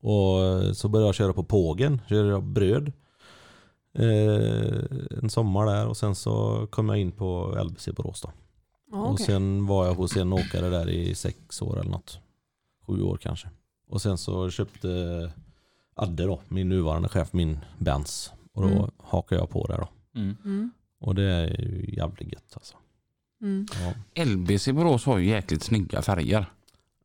Och 0.00 0.40
eh, 0.44 0.72
så 0.72 0.88
började 0.88 1.08
jag 1.08 1.14
köra 1.14 1.32
på 1.32 1.44
Pågen, 1.44 2.00
körde 2.08 2.28
jag 2.28 2.42
bröd. 2.44 2.92
Eh, 3.98 4.84
en 5.22 5.30
sommar 5.30 5.66
där 5.66 5.86
och 5.86 5.96
sen 5.96 6.14
så 6.14 6.66
kom 6.70 6.88
jag 6.88 6.98
in 6.98 7.12
på 7.12 7.58
LBC 7.64 7.88
Borås 7.96 8.20
då. 8.20 8.30
Ja, 8.90 8.98
Och 9.02 9.12
okej. 9.12 9.26
sen 9.26 9.66
var 9.66 9.86
jag 9.86 9.94
hos 9.94 10.16
en 10.16 10.32
åkare 10.32 10.68
där 10.68 10.88
i 10.88 11.14
sex 11.14 11.62
år 11.62 11.80
eller 11.80 11.90
något. 11.90 12.18
Sju 12.86 13.02
år 13.02 13.16
kanske. 13.16 13.48
Och 13.90 14.02
sen 14.02 14.18
så 14.18 14.50
köpte 14.50 14.88
Adde 15.98 16.26
då, 16.26 16.40
min 16.48 16.68
nuvarande 16.68 17.08
chef, 17.08 17.32
min 17.32 17.58
Benz. 17.78 18.32
Och 18.52 18.62
då 18.62 18.68
Mm. 18.68 18.90
hakade 18.98 19.40
jag 19.40 19.50
på 19.50 19.66
det 19.66 19.76
då. 19.76 19.88
Mm. 20.20 20.70
Och 21.00 21.14
det 21.14 21.22
är 21.22 21.46
ju 21.60 21.94
jävligt 21.96 22.32
gött 22.32 22.52
alltså. 22.54 22.74
Mm. 23.42 23.66
Ja, 24.14 24.24
LBC 24.24 24.68
Borås 24.72 25.04
har 25.06 25.18
ju 25.18 25.28
jäkligt 25.28 25.62
snygga 25.62 26.02
färger. 26.02 26.46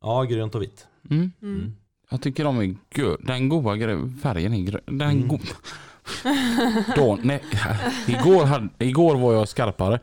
ja 0.00 0.22
grönt 0.22 0.54
och 0.54 0.62
vitt. 0.62 0.86
Mm. 1.10 1.32
Mm. 1.42 1.74
Jag 2.10 2.22
tycker 2.22 2.44
de 2.44 2.58
är 2.58 2.74
gö- 2.94 3.26
Den 3.26 3.48
goa 3.48 3.76
färgen 4.22 4.54
är 4.54 4.60
grön. 4.62 4.80
Den 4.86 5.00
Mm. 5.10 5.28
go- 5.28 5.38
Då, 6.96 7.18
nej, 7.22 7.42
igår, 8.06 8.44
hade, 8.44 8.68
igår 8.78 9.16
var 9.16 9.32
jag 9.34 9.48
skarpare. 9.48 10.00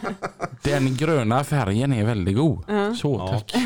Den 0.62 0.96
gröna 0.96 1.44
färgen 1.44 1.92
är 1.92 2.04
väldigt 2.04 2.36
god. 2.36 2.64
Ja. 2.68 2.94
Så, 2.94 3.42
Ja. 3.46 3.60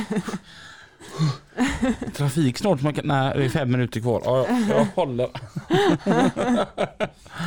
Trafik 2.14 2.58
snart. 2.58 2.82
Man 2.82 2.94
kan, 2.94 3.06
nej, 3.06 3.32
det 3.36 3.44
är 3.44 3.48
fem 3.48 3.70
minuter 3.72 4.00
kvar. 4.00 4.22
Ja, 4.24 4.46
jag, 4.48 4.68
jag 4.68 4.84
håller. 4.84 5.28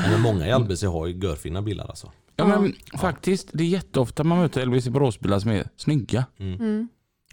Men 0.09 0.21
många 0.21 0.47
i 0.47 0.59
LBC 0.59 0.83
har 0.83 1.07
ju 1.07 1.13
görfina 1.13 1.61
bilar 1.61 1.85
alltså. 1.87 2.11
Ja, 2.35 2.47
men 2.47 2.73
faktiskt, 2.99 3.49
det 3.53 3.63
är 3.63 3.67
jätteofta 3.67 4.23
man 4.23 4.37
möter 4.37 4.65
LBC 4.65 4.87
Boråsbilar 4.87 5.39
som 5.39 5.51
är 5.51 5.69
snygga. 5.75 6.25
Mm. 6.37 6.87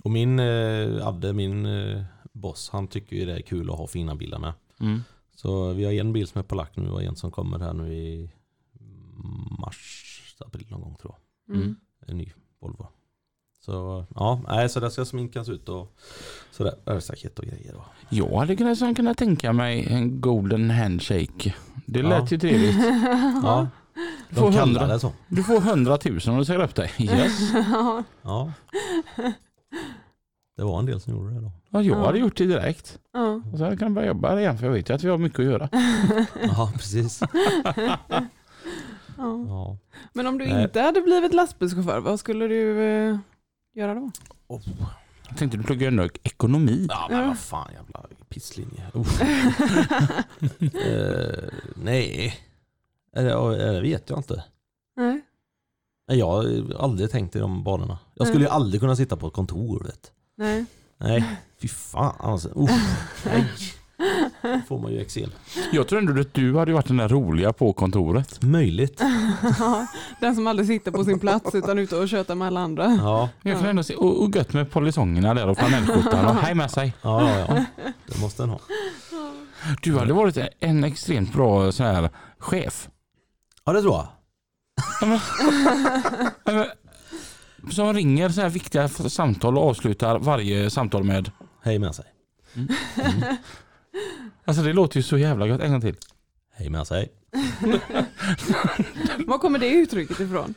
Och 0.04 0.10
min 0.10 0.38
eh, 0.38 1.06
Adde, 1.06 1.32
min 1.32 1.66
eh, 1.66 2.02
boss, 2.32 2.70
han 2.72 2.88
tycker 2.88 3.16
ju 3.16 3.26
det 3.26 3.34
är 3.34 3.40
kul 3.40 3.70
att 3.70 3.78
ha 3.78 3.86
fina 3.86 4.14
bilar 4.14 4.38
med. 4.38 4.52
Mm. 4.80 5.00
Så 5.36 5.72
vi 5.72 5.84
har 5.84 5.92
en 5.92 6.12
bil 6.12 6.26
som 6.26 6.38
är 6.38 6.42
polack 6.42 6.76
nu 6.76 6.90
och 6.90 7.02
en 7.02 7.16
som 7.16 7.30
kommer 7.30 7.58
här 7.58 7.72
nu 7.72 7.94
i 7.94 8.30
mars, 9.58 10.36
april 10.38 10.66
någon 10.70 10.80
gång 10.80 10.94
tror 10.94 11.14
jag. 11.46 11.56
Mm. 11.56 11.76
En 12.06 12.18
ny 12.18 12.32
Volvo. 12.60 12.86
Så 13.60 14.04
ja, 14.14 14.40
nej, 14.48 14.68
så 14.68 14.80
det 14.80 14.90
ska 14.90 15.04
sminkas 15.04 15.48
ut 15.48 15.68
och 15.68 15.92
sådär, 16.50 16.74
rörstaket 16.84 17.38
och 17.38 17.44
grejer. 17.44 17.74
Och. 17.76 17.84
Jag 18.08 18.36
hade 18.38 18.56
kunnat, 18.56 18.78
som 18.78 18.94
kunnat 18.94 19.16
tänka 19.18 19.52
mig 19.52 19.86
en 19.90 20.20
golden 20.20 20.70
handshake. 20.70 21.54
Det 21.86 22.00
Ja. 22.00 22.08
lät 22.08 22.32
ju 22.32 22.38
trevligt. 22.38 22.76
Ja, 23.42 23.68
Får 24.30 24.42
de 24.42 24.52
kallar 24.52 24.64
hundra. 24.66 24.86
det 24.86 25.00
så. 25.00 25.12
Du 25.28 25.42
får 25.42 25.60
hundratusen 25.60 26.32
om 26.32 26.38
du 26.38 26.44
säger 26.44 26.62
upp 26.62 26.74
dig. 26.74 26.90
Yes. 26.98 27.52
Ja. 27.72 28.02
Ja. 28.22 28.52
det 30.56 30.62
var 30.64 30.78
en 30.78 30.86
del 30.86 31.00
som 31.00 31.12
gjorde 31.12 31.34
det 31.34 31.40
då. 31.40 31.52
Ja, 31.70 31.82
jag 31.82 31.98
Ja. 31.98 32.06
hade 32.06 32.18
gjort 32.18 32.36
det 32.36 32.46
direkt. 32.46 32.98
Ja. 33.12 33.42
Och 33.52 33.58
sen 33.58 33.76
kan 33.76 33.86
jag 33.86 33.92
börja 33.92 34.08
jobba 34.08 34.40
igen 34.40 34.58
för 34.58 34.66
jag 34.66 34.72
vet 34.72 34.90
ju 34.90 34.94
att 34.94 35.04
vi 35.04 35.08
har 35.08 35.18
mycket 35.18 35.38
att 35.38 35.44
göra. 35.44 35.68
Ja, 36.42 36.72
precis. 36.74 37.20
Ja. 39.16 39.36
Ja. 39.48 39.76
Men 40.12 40.26
om 40.26 40.38
du 40.38 40.46
Nej. 40.46 40.62
inte 40.62 40.80
hade 40.80 41.00
blivit 41.00 41.34
lastbilschaufför, 41.34 42.00
vad 42.00 42.20
skulle 42.20 42.46
du 42.48 42.80
eh, 42.82 43.18
göra 43.74 43.94
då? 43.94 44.10
Jag 45.28 45.38
tänkte 45.38 45.58
du 45.58 45.64
pluggar 45.64 45.88
ändå 45.88 46.08
ekonomi. 46.22 46.86
Ja 46.90 47.06
men 47.10 47.18
Ja. 47.18 47.26
vad 47.26 47.38
fan 47.38 47.72
jävla 47.72 48.06
pisslinje. 48.28 48.86
Eh, 50.86 51.48
nej. 51.76 52.36
Eller, 53.16 53.30
ja, 53.30 53.48
det 53.48 53.80
vet 53.80 54.10
jag 54.10 54.18
inte. 54.18 54.44
Nej. 54.96 55.20
Nej, 56.08 56.18
Jag 56.18 56.26
har 56.26 56.74
aldrig 56.78 57.10
tänkt 57.10 57.36
i 57.36 57.38
de 57.38 57.64
banorna. 57.64 57.98
Jag 58.14 58.26
skulle 58.28 58.44
ju 58.44 58.50
aldrig 58.50 58.80
kunna 58.80 58.96
sitta 58.96 59.16
på 59.16 59.26
ett 59.26 59.32
kontor. 59.32 59.82
Vet. 59.84 60.12
Nej. 60.36 60.64
Nej, 60.98 61.24
fy 61.58 61.68
fan. 61.68 62.14
Alltså, 62.18 62.48
nej. 63.24 63.46
Då 64.42 64.60
får 64.68 64.78
man 64.78 64.92
ju 64.92 65.00
exil. 65.00 65.34
Jag 65.72 65.88
tror 65.88 65.98
ändå 65.98 66.20
att 66.20 66.34
du 66.34 66.56
hade 66.56 66.72
varit 66.72 66.86
den 66.86 66.96
där 66.96 67.08
roliga 67.08 67.52
på 67.52 67.72
kontoret. 67.72 68.42
Möjligt. 68.42 68.98
Den 70.20 70.34
som 70.34 70.46
aldrig 70.46 70.68
sitter 70.68 70.90
på 70.90 71.04
sin 71.04 71.18
plats 71.18 71.54
utan 71.54 71.78
ute 71.78 71.96
och 71.96 72.08
tjötar 72.08 72.34
med 72.34 72.46
alla 72.46 72.60
andra. 72.60 72.84
Ja, 73.02 73.28
Jag 73.42 73.58
kan 73.58 73.68
ändå 73.68 73.82
se, 73.82 73.94
och, 73.94 74.22
och 74.22 74.36
gött 74.36 74.52
med 74.52 74.70
polisongerna 74.70 75.34
där 75.34 75.48
och 75.48 75.58
flanellskjortan 75.58 76.26
och 76.26 76.34
hej 76.34 76.54
med 76.54 76.70
sig. 76.70 76.94
ja, 77.02 77.30
ja, 77.30 77.38
ja. 77.48 77.64
Det 78.06 78.20
måste 78.20 78.42
den 78.42 78.50
ha. 78.50 78.60
Du 79.82 79.98
hade 79.98 80.12
varit 80.12 80.38
en 80.60 80.84
extremt 80.84 81.32
bra 81.32 81.72
sån 81.72 81.86
här 81.86 82.10
chef. 82.38 82.88
Ja, 83.64 83.72
det 83.72 83.80
tror 83.82 83.94
jag. 83.94 84.06
Som 87.72 87.94
ringer 87.94 88.28
så 88.28 88.40
här 88.40 88.48
viktiga 88.48 88.88
samtal 88.88 89.58
och 89.58 89.68
avslutar 89.68 90.18
varje 90.18 90.70
samtal 90.70 91.04
med 91.04 91.30
Hej 91.62 91.78
med 91.78 91.94
sig. 91.94 92.04
Alltså 94.44 94.62
det 94.62 94.72
låter 94.72 94.96
ju 94.96 95.02
så 95.02 95.18
jävla 95.18 95.46
gött. 95.46 95.60
En 95.60 95.70
gång 95.72 95.80
till. 95.80 95.96
Hej 96.52 96.70
med 96.70 96.86
sig. 96.86 97.08
Var 99.26 99.38
kommer 99.38 99.58
det 99.58 99.68
uttrycket 99.68 100.20
ifrån? 100.20 100.54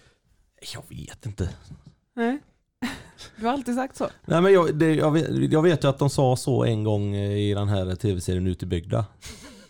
Jag 0.74 0.84
vet 0.90 1.26
inte. 1.26 1.50
Nej. 2.16 2.40
Du 3.36 3.46
har 3.46 3.54
alltid 3.54 3.76
sagt 3.76 3.96
så. 3.96 4.10
Nej, 4.26 4.42
men 4.42 4.54
jag, 4.54 4.76
det, 4.76 4.94
jag, 4.94 5.12
vet, 5.12 5.52
jag 5.52 5.62
vet 5.62 5.84
ju 5.84 5.88
att 5.88 6.00
de 6.00 6.10
sa 6.10 6.36
så 6.36 6.64
en 6.64 6.84
gång 6.84 7.16
i 7.16 7.54
den 7.54 7.68
här 7.68 7.96
tv-serien 7.96 8.48
Ute 8.48 8.66
i 8.66 8.68
bygda. 8.68 9.06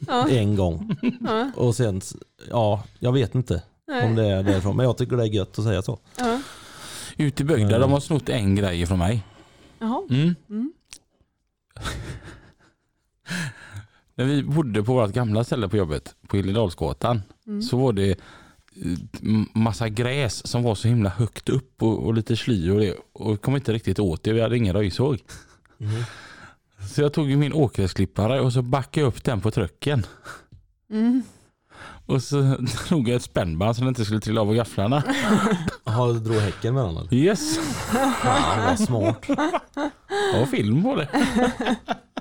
Ja. 0.07 0.30
En 0.30 0.55
gång. 0.55 0.95
Ja. 1.22 1.51
Och 1.55 1.76
sen, 1.76 2.01
ja, 2.49 2.84
jag 2.99 3.11
vet 3.11 3.36
inte 3.36 3.53
om 3.88 3.88
Nej. 3.88 4.16
det 4.16 4.26
är 4.26 4.43
därifrån. 4.43 4.78
Men 4.78 4.86
jag 4.86 4.97
tycker 4.97 5.18
det 5.18 5.24
är 5.24 5.28
gött 5.28 5.59
att 5.59 5.66
säga 5.66 5.82
så. 5.82 5.99
Ja. 6.18 6.41
Ute 7.18 7.43
i 7.43 7.45
bygden, 7.45 7.68
Mm. 7.68 7.82
de 7.82 7.91
har 7.91 7.99
snott 7.99 8.30
en 8.30 8.55
grej 8.55 8.86
från 8.86 8.99
mig. 8.99 9.24
Jaha. 9.80 10.01
Mm. 10.09 10.36
Mm. 10.49 10.74
När 14.15 14.25
vi 14.25 14.43
bodde 14.43 14.84
på 14.84 14.93
vårt 14.93 15.11
gamla 15.13 15.43
ställe 15.43 15.69
på 15.69 15.77
jobbet, 15.77 16.15
på 16.27 16.38
Hildedalsgatan, 16.38 17.21
Mm. 17.47 17.61
så 17.61 17.77
var 17.77 17.93
det 17.93 18.09
eh, 18.11 18.17
massa 19.53 19.89
gräs 19.89 20.47
som 20.47 20.63
var 20.63 20.75
så 20.75 20.88
himla 20.88 21.09
högt 21.09 21.49
upp 21.49 21.84
och, 21.84 22.05
och 22.05 22.13
lite 22.13 22.36
sly 22.38 22.69
och 22.71 22.79
det. 22.79 22.95
Och 23.13 23.34
vi 23.34 23.38
kom 23.38 23.55
inte 23.55 23.73
riktigt 23.73 23.99
åt 23.99 24.23
det, 24.23 24.34
vi 24.34 24.41
hade 24.41 24.57
ingen 24.57 24.73
röjsåg. 24.75 25.17
Mhm. 25.77 26.03
Så 26.95 27.01
jag 27.01 27.13
tog 27.13 27.27
min 27.38 27.53
åkgräsklippare 27.53 28.41
och 28.41 28.53
så 28.53 28.61
backade 28.61 28.99
jag 29.01 29.07
upp 29.07 29.23
den 29.23 29.41
på 29.41 29.51
trucken. 29.51 30.05
Mm. 30.91 31.23
Och 32.05 32.23
så 32.23 32.41
drog 32.89 33.09
jag 33.09 33.15
ett 33.15 33.21
spännband 33.23 33.75
så 33.75 33.81
den 33.81 33.89
inte 33.89 34.05
skulle 34.05 34.19
trilla 34.19 34.41
av 34.41 34.53
gafflarna. 34.53 35.03
Jaha, 35.84 36.13
du 36.13 36.19
drog 36.19 36.36
häcken 36.38 36.73
med 36.73 36.84
den? 36.86 37.07
Yes, 37.13 37.57
Fan 38.21 38.63
vad 38.65 38.79
smart. 38.79 39.25
jag 40.34 40.39
har 40.39 40.45
film 40.45 40.84
på 40.84 40.95
det. 40.95 41.07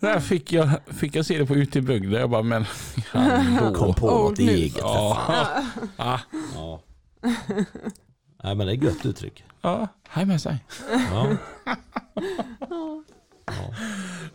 Där 0.00 0.20
fick 0.20 0.52
jag, 0.52 0.70
fick 0.86 1.14
jag 1.16 1.26
se 1.26 1.38
det 1.38 1.46
på 1.46 1.54
Ute 1.54 1.78
i 1.78 1.82
bygden. 1.82 2.12
Jag 2.20 2.30
bara, 2.30 2.42
men 2.42 2.64
hallå. 3.10 3.74
Kom 3.74 3.94
på 3.94 4.06
något 4.06 4.38
eget. 4.38 4.80
fan. 4.80 5.24
Ja. 5.26 5.64
Ah, 5.96 6.20
Ja. 6.54 6.80
Nej 8.44 8.54
men 8.54 8.66
det 8.66 8.72
är 8.72 8.76
ett 8.76 8.82
gött 8.82 9.06
uttryck. 9.06 9.44
ja, 9.60 9.88
hej 10.08 10.26
med 10.26 10.42
sig. 10.42 10.64
Ja. 11.10 11.36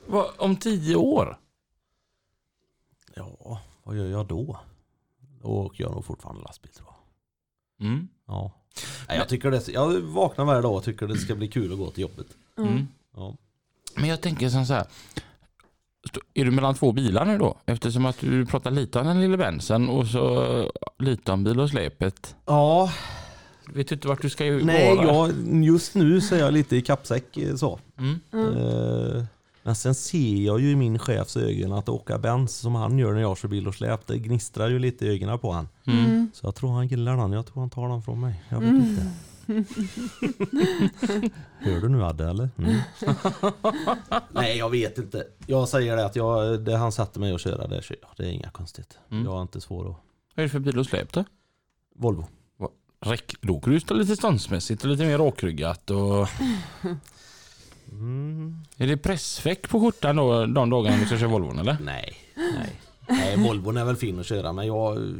Vad, 0.08 0.26
om 0.38 0.56
tio 0.56 0.96
år? 0.96 1.38
ja, 3.16 3.62
vad 3.84 3.98
gör 3.98 4.06
jag 4.08 4.28
då? 4.28 4.60
Då 5.42 5.48
åker 5.48 5.84
jag 5.84 5.92
nog 5.94 6.06
fortfarande 6.06 6.42
lastbil 6.42 6.72
tror 6.72 6.88
jag. 6.90 7.88
Mm. 7.88 8.08
Ja. 8.28 8.52
Nej, 9.08 9.18
jag, 9.18 9.30
tycker 9.30 9.52
det, 9.52 9.68
jag 9.68 10.00
vaknar 10.02 10.46
varje 10.46 10.62
dag 10.62 10.76
och 10.76 10.84
tycker 10.84 11.08
det 11.08 11.18
ska 11.18 11.36
bli 11.36 11.48
kul 11.48 11.72
att 11.72 11.78
gå 11.80 11.90
till 11.92 12.02
jobbet. 12.02 12.28
Mm. 12.58 12.88
Ja. 13.16 13.36
Men 14.00 14.10
jag 14.10 14.22
tänker 14.22 14.50
som 14.50 14.66
så 14.66 14.74
här. 14.74 14.86
Är 16.34 16.46
du 16.46 16.52
mellan 16.52 16.76
två 16.76 16.92
bilar 16.92 17.26
nu 17.26 17.38
då? 17.38 17.58
Eftersom 17.66 18.06
att 18.06 18.18
du 18.20 18.46
pratar 18.46 18.72
lite 18.72 19.00
om 19.00 19.08
den 19.08 19.22
lille 19.22 19.38
Bensen 19.38 19.90
och 19.90 20.08
så 20.08 20.72
lite 21.00 21.32
om 21.32 21.44
bil 21.44 21.60
och 21.60 21.70
släpet. 21.70 22.36
ja, 22.46 22.92
Vet 23.74 23.88
du 23.88 23.96
inte 23.96 24.08
vart 24.08 24.22
du 24.22 24.30
ska 24.30 24.46
ju 24.46 24.64
nej 24.66 24.96
jag, 24.96 25.32
just 25.64 25.96
nu 25.96 26.22
så 26.22 26.36
är 26.36 26.40
jag 26.40 26.54
lite 26.54 26.76
i 26.76 26.82
kappsäck 26.82 27.38
eh, 27.38 27.56
så. 27.56 27.80
Mm. 28.00 28.20
Eh, 28.34 29.24
Men 29.64 29.76
sen 29.76 29.96
ser 29.96 30.36
jag 30.46 30.60
ju 30.62 30.72
i 30.72 30.76
min 30.76 31.00
chefs 31.00 31.38
ögon 31.38 31.74
att 31.74 31.90
åka 31.90 32.18
Benz 32.18 32.56
som 32.58 32.76
han 32.76 32.98
gör 33.00 33.14
när 33.14 33.22
jag 33.22 33.38
kör 33.38 33.48
bil 33.50 33.68
och 33.68 33.76
släp, 33.76 34.08
det 34.08 34.18
gnistrar 34.18 34.70
ju 34.70 34.80
lite 34.80 35.06
i 35.06 35.10
ögonen 35.10 35.40
på 35.40 35.52
han. 35.52 35.68
Mm. 35.86 36.32
Så 36.34 36.46
jag 36.48 36.56
tror 36.56 36.72
han 36.72 36.88
gillar 36.88 37.18
den, 37.18 37.32
jag 37.32 37.46
tror 37.46 37.60
han 37.62 37.70
tar 37.70 37.90
den 37.90 38.02
från 38.02 38.20
mig. 38.20 38.44
Jag 38.50 38.60
vet 38.60 38.70
Mm. 38.70 38.82
inte. 38.90 39.08
Hör 41.60 41.82
du 41.82 41.90
nu 41.90 42.04
Adde 42.04 42.30
eller? 42.30 42.50
Mm. 42.58 42.80
Nej 44.32 44.58
jag 44.58 44.70
vet 44.70 44.98
inte. 44.98 45.28
Jag 45.46 45.70
säger 45.70 45.98
det 45.98 46.06
att 46.06 46.16
jag, 46.16 46.60
det 46.60 46.78
han 46.78 46.92
satte 46.92 47.20
mig 47.20 47.34
att 47.34 47.42
köra, 47.42 47.68
det 47.68 47.82
kör 47.82 47.98
jag. 48.02 48.10
Det 48.18 48.24
är 48.24 48.32
inga 48.32 48.50
konstigt. 48.50 48.98
Mm. 49.12 49.26
Jag 49.26 49.38
är 49.38 49.42
inte 49.42 49.62
svår 49.62 49.90
att... 49.90 49.96
Vad 50.36 50.36
är 50.36 50.44
det 50.44 50.50
för 50.50 50.60
bil 50.60 50.80
och 50.80 50.86
släp 50.86 51.14
då? 51.14 51.24
Volvo. 51.96 52.26
Räck, 53.00 53.36
då 53.42 53.54
åker 53.54 53.72
du 53.72 53.80
stå 53.80 53.94
lite 53.94 54.16
ståndsmässigt 54.16 54.84
och 54.84 54.90
lite 54.90 55.06
mer 55.06 55.18
rakryggat. 55.18 55.90
Och... 55.90 56.28
Mm. 57.92 58.56
Är 58.78 58.88
det 58.88 58.98
pressfäck 58.98 59.70
på 59.70 59.80
skjortan 59.80 60.16
då, 60.16 60.46
de 60.46 60.70
dagarna 60.70 60.98
du 60.98 61.06
ska 61.06 61.18
köra 61.18 61.30
Volvon 61.30 61.60
eller? 61.60 61.78
Nej, 61.82 62.16
nej. 62.36 62.80
Nej, 63.08 63.38
Volvon 63.38 63.78
är 63.78 63.86
väl 63.86 63.96
fin 63.96 64.20
att 64.20 64.26
köra 64.26 64.54
men 64.54 64.68
jag, 64.68 65.14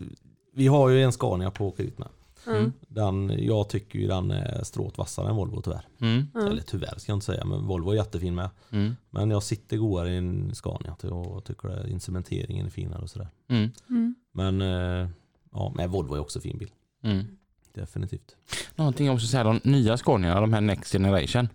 vi 0.54 0.68
har 0.68 0.90
ju 0.90 1.04
en 1.04 1.12
Scania 1.12 1.52
på 1.52 1.68
åkeriet 1.68 1.98
med. 1.98 2.08
Mm. 2.48 2.74
Den, 2.88 3.46
jag 3.46 3.70
tycker 3.70 4.00
ju 4.00 4.08
den 4.08 4.32
är 4.32 4.64
stråt 4.64 4.98
vassare 4.98 5.30
än 5.30 5.36
Volvo 5.36 5.62
tyvärr. 5.62 5.88
Mm. 6.02 6.28
Eller 6.36 6.62
tyvärr 6.62 6.98
ska 6.98 7.12
jag 7.12 7.16
inte 7.16 7.26
säga, 7.26 7.46
men 7.46 7.66
Volvo 7.68 7.92
är 7.92 7.96
jättefin 7.96 8.36
med. 8.36 8.50
Mm. 8.72 8.96
Men 9.10 9.32
jag 9.32 9.44
sitter 9.44 9.78
godare 9.78 10.10
i 10.14 10.18
en 10.18 10.56
Scania 10.56 10.94
och 11.12 11.44
tycker 11.46 11.70
att 11.70 11.88
instrumenteringen 11.88 12.66
är 12.66 12.70
finare 12.70 13.02
och 13.02 13.10
sådär. 13.10 13.28
Mm. 13.48 13.70
Mm. 13.90 14.16
Men, 14.34 14.62
eh, 14.62 15.10
ja, 15.52 15.72
men 15.76 15.90
Volvo 15.92 16.16
är 16.16 16.20
också 16.20 16.40
fin 16.40 16.58
bil. 16.58 16.72
Mm. 17.04 17.26
Definitivt. 17.74 18.36
Någonting 18.76 19.06
jag 19.08 19.16
också 19.16 19.28
säga, 19.28 19.44
de 19.44 19.60
nya 19.64 19.98
Scania, 19.98 20.42
de 20.42 20.54
här 20.54 20.62
Next 20.62 20.92
Generation. 20.92 21.50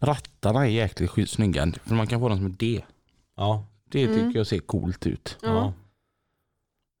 Rattarna 0.00 0.60
är 0.66 0.70
jäkligt 0.70 1.30
snygga, 1.30 1.72
för 1.84 1.94
man 1.94 2.06
kan 2.06 2.20
få 2.20 2.28
dem 2.28 2.38
som 2.38 2.46
ett 2.46 2.58
D. 2.58 2.84
Ja, 3.36 3.66
Det 3.88 4.06
tycker 4.06 4.20
Mm. 4.20 4.32
jag 4.36 4.46
ser 4.46 4.58
coolt 4.58 5.06
ut. 5.06 5.36
ja. 5.42 5.72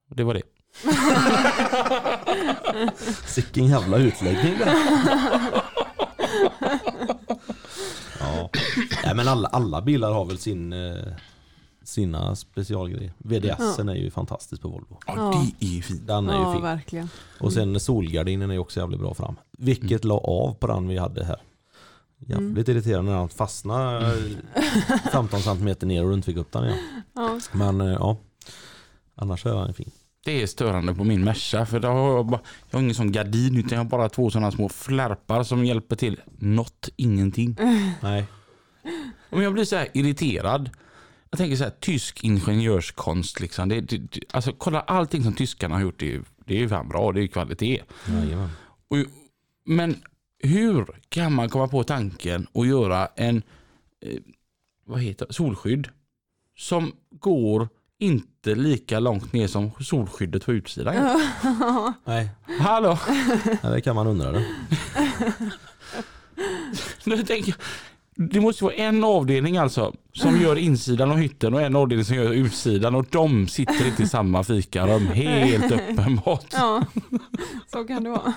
Det 0.08 0.24
var 0.24 0.34
det. 0.34 0.42
Sicken 3.26 3.66
jävla 3.66 3.96
utläggning 3.96 4.58
där. 4.58 4.74
ja. 8.20 8.50
Nej, 9.04 9.14
men 9.14 9.28
alla, 9.28 9.48
alla 9.48 9.82
bilar 9.82 10.12
har 10.12 10.24
väl 10.24 10.38
sin, 10.38 10.72
eh, 10.72 10.96
sina 11.84 12.36
specialgrejer. 12.36 13.12
VDSen 13.18 13.88
är 13.88 13.94
ju 13.94 14.10
fantastisk 14.10 14.62
på 14.62 14.68
Volvo. 14.68 14.98
Ja, 15.06 15.12
Ja. 15.16 15.44
det 15.60 15.66
är 15.78 15.82
fint. 15.82 16.06
Den 16.06 16.28
är 16.28 16.32
ju 16.34 16.40
Ja, 16.42 16.52
fin. 16.52 16.62
verkligen. 16.62 17.08
Och 17.40 17.52
sen 17.52 17.80
solgardinen 17.80 18.50
är 18.50 18.54
ju 18.54 18.60
också 18.60 18.80
jävligt 18.80 19.00
bra 19.00 19.14
fram. 19.14 19.36
Vilket 19.58 20.04
la 20.04 20.18
av 20.18 20.54
på 20.54 20.66
den 20.66 20.88
vi 20.88 20.98
hade 20.98 21.24
här. 21.24 21.40
Jävligt 22.18 22.68
irriterande 22.68 23.10
när 23.10 23.18
han 23.18 23.28
fastnade 23.28 24.16
eh, 24.54 24.62
15 25.12 25.40
cm 25.40 25.74
ner 25.80 26.02
och 26.02 26.08
du 26.08 26.14
inte 26.14 26.26
fick 26.26 26.36
upp 26.36 26.52
den 26.52 26.64
igen. 26.64 26.78
Ja. 27.14 27.40
Men 27.52 27.80
eh, 27.80 27.92
ja, 27.92 28.16
annars 29.14 29.46
är 29.46 29.54
den 29.54 29.74
fin. 29.74 29.90
Det 30.26 30.42
är 30.42 30.46
störande 30.46 30.94
på 30.94 31.04
min 31.04 31.24
Merca 31.24 31.66
för 31.66 31.80
då 31.80 31.88
har 31.88 32.16
jag, 32.16 32.26
bara, 32.26 32.40
jag 32.70 32.78
har 32.78 32.82
ingen 32.82 32.94
sån 32.94 33.12
gardin 33.12 33.56
utan 33.58 33.70
jag 33.70 33.78
har 33.78 33.84
bara 33.90 34.08
två 34.08 34.30
sådana 34.30 34.50
små 34.52 34.68
flärpar 34.68 35.42
som 35.42 35.64
hjälper 35.64 35.96
till 35.96 36.20
något, 36.38 36.88
ingenting. 36.96 37.56
Nej, 38.02 38.24
Om 39.30 39.42
jag 39.42 39.52
blir 39.52 39.64
så 39.64 39.76
här 39.76 39.88
irriterad. 39.94 40.70
Jag 41.30 41.38
tänker 41.38 41.56
så 41.56 41.64
här 41.64 41.70
tysk 41.80 42.24
ingenjörskonst 42.24 43.40
liksom. 43.40 43.68
Det, 43.68 43.80
det, 43.80 43.96
det, 43.98 44.20
alltså 44.30 44.52
kolla 44.52 44.80
allting 44.80 45.22
som 45.24 45.32
tyskarna 45.32 45.74
har 45.74 45.82
gjort. 45.82 45.98
Det, 46.00 46.14
är- 46.14 46.22
det 46.44 46.54
är 46.54 46.58
ju 46.58 46.68
fan 46.68 46.88
bra, 46.88 47.12
det 47.12 47.20
är 47.20 47.22
ju 47.22 47.28
kvalitet. 47.28 47.82
Och, 48.88 48.96
men 49.64 49.96
hur 50.42 50.86
kan 51.08 51.32
man 51.34 51.48
komma 51.48 51.68
på 51.68 51.84
tanken 51.84 52.46
att 52.54 52.66
göra 52.66 53.08
en 53.16 53.36
eh, 54.06 54.18
vad 54.86 55.00
heter 55.00 55.26
solskydd 55.30 55.88
som 56.56 56.92
går 57.10 57.68
inte 57.98 58.54
lika 58.54 59.00
långt 59.00 59.32
ner 59.32 59.46
som 59.48 59.70
solskyddet 59.80 60.44
på 60.44 60.52
utsidan? 60.52 60.94
Nej, 62.04 62.28
Hallå? 62.60 62.98
nej, 63.62 63.72
det 63.72 63.80
kan 63.80 63.94
man 63.96 64.06
undra 64.06 64.32
det. 64.32 64.44
Nu 67.04 67.22
tänker 67.22 67.48
jag, 67.48 67.58
Det 68.30 68.40
måste 68.40 68.64
vara 68.64 68.74
en 68.74 69.04
avdelning 69.04 69.56
alltså 69.56 69.94
som 70.12 70.40
gör 70.42 70.56
insidan 70.56 71.10
av 71.10 71.16
hytten 71.16 71.54
och 71.54 71.62
en 71.62 71.76
avdelning 71.76 72.04
som 72.04 72.16
gör 72.16 72.32
utsidan 72.32 72.94
och 72.94 73.06
de 73.10 73.48
sitter 73.48 73.86
inte 73.86 74.02
i 74.02 74.08
samma 74.08 74.44
fikarum. 74.44 75.06
Helt 75.06 75.72
uppenbart. 75.72 76.46
Ja, 76.52 76.82
så 77.72 77.84
kan 77.84 78.04
det 78.04 78.10
vara. 78.10 78.34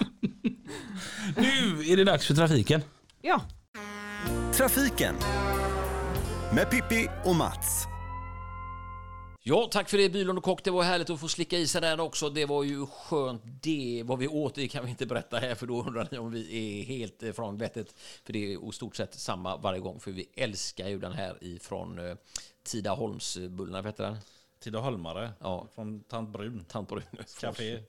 Nu 1.35 1.83
är 1.91 1.97
det 1.97 2.03
dags 2.03 2.27
för 2.27 2.33
trafiken. 2.33 2.81
Ja, 3.21 3.41
Trafiken 4.53 5.15
med 6.53 6.69
Pippi 6.69 7.07
och 7.25 7.35
Mats. 7.35 7.85
Ja, 9.49 9.67
tack 9.71 9.89
för 9.89 9.97
det 9.97 10.09
Bylund 10.09 10.37
och 10.37 10.43
Kock. 10.43 10.63
Det 10.63 10.71
var 10.71 10.83
härligt 10.83 11.09
att 11.09 11.19
få 11.19 11.27
slicka 11.27 11.57
i 11.57 11.67
sig 11.67 11.81
den. 11.81 11.99
också. 11.99 12.29
Det 12.29 12.45
var 12.45 12.63
ju 12.63 12.85
skönt 12.85 13.41
det. 13.61 14.03
Vad 14.05 14.19
vi 14.19 14.27
åt 14.27 14.55
det 14.55 14.67
kan 14.67 14.85
vi 14.85 14.89
inte 14.89 15.05
berätta 15.05 15.37
här 15.37 15.55
för 15.55 15.67
då 15.67 15.83
undrar 15.83 16.07
ni 16.11 16.17
om 16.17 16.31
vi 16.31 16.57
är 16.57 16.83
helt 16.83 17.23
eh, 17.23 17.31
från 17.31 17.57
vettet. 17.57 17.95
För 18.25 18.33
det 18.33 18.53
är 18.53 18.69
i 18.69 18.71
stort 18.71 18.95
sett 18.95 19.13
samma 19.13 19.57
varje 19.57 19.79
gång 19.79 19.99
för 19.99 20.11
vi 20.11 20.29
älskar 20.35 20.87
ju 20.87 20.99
den 20.99 21.11
här 21.11 21.37
ifrån 21.41 21.99
eh, 21.99 22.15
Tidaholmsbullarna, 22.63 23.81
vad 23.81 23.85
heter 23.85 24.03
den? 24.03 24.17
Tidaholmare 24.59 25.31
Ja. 25.39 25.67
från 25.75 26.03
Tant 26.03 26.29
Brun. 26.29 26.65
Tant 26.69 26.89
Brun. 26.89 27.03
Café. 27.39 27.79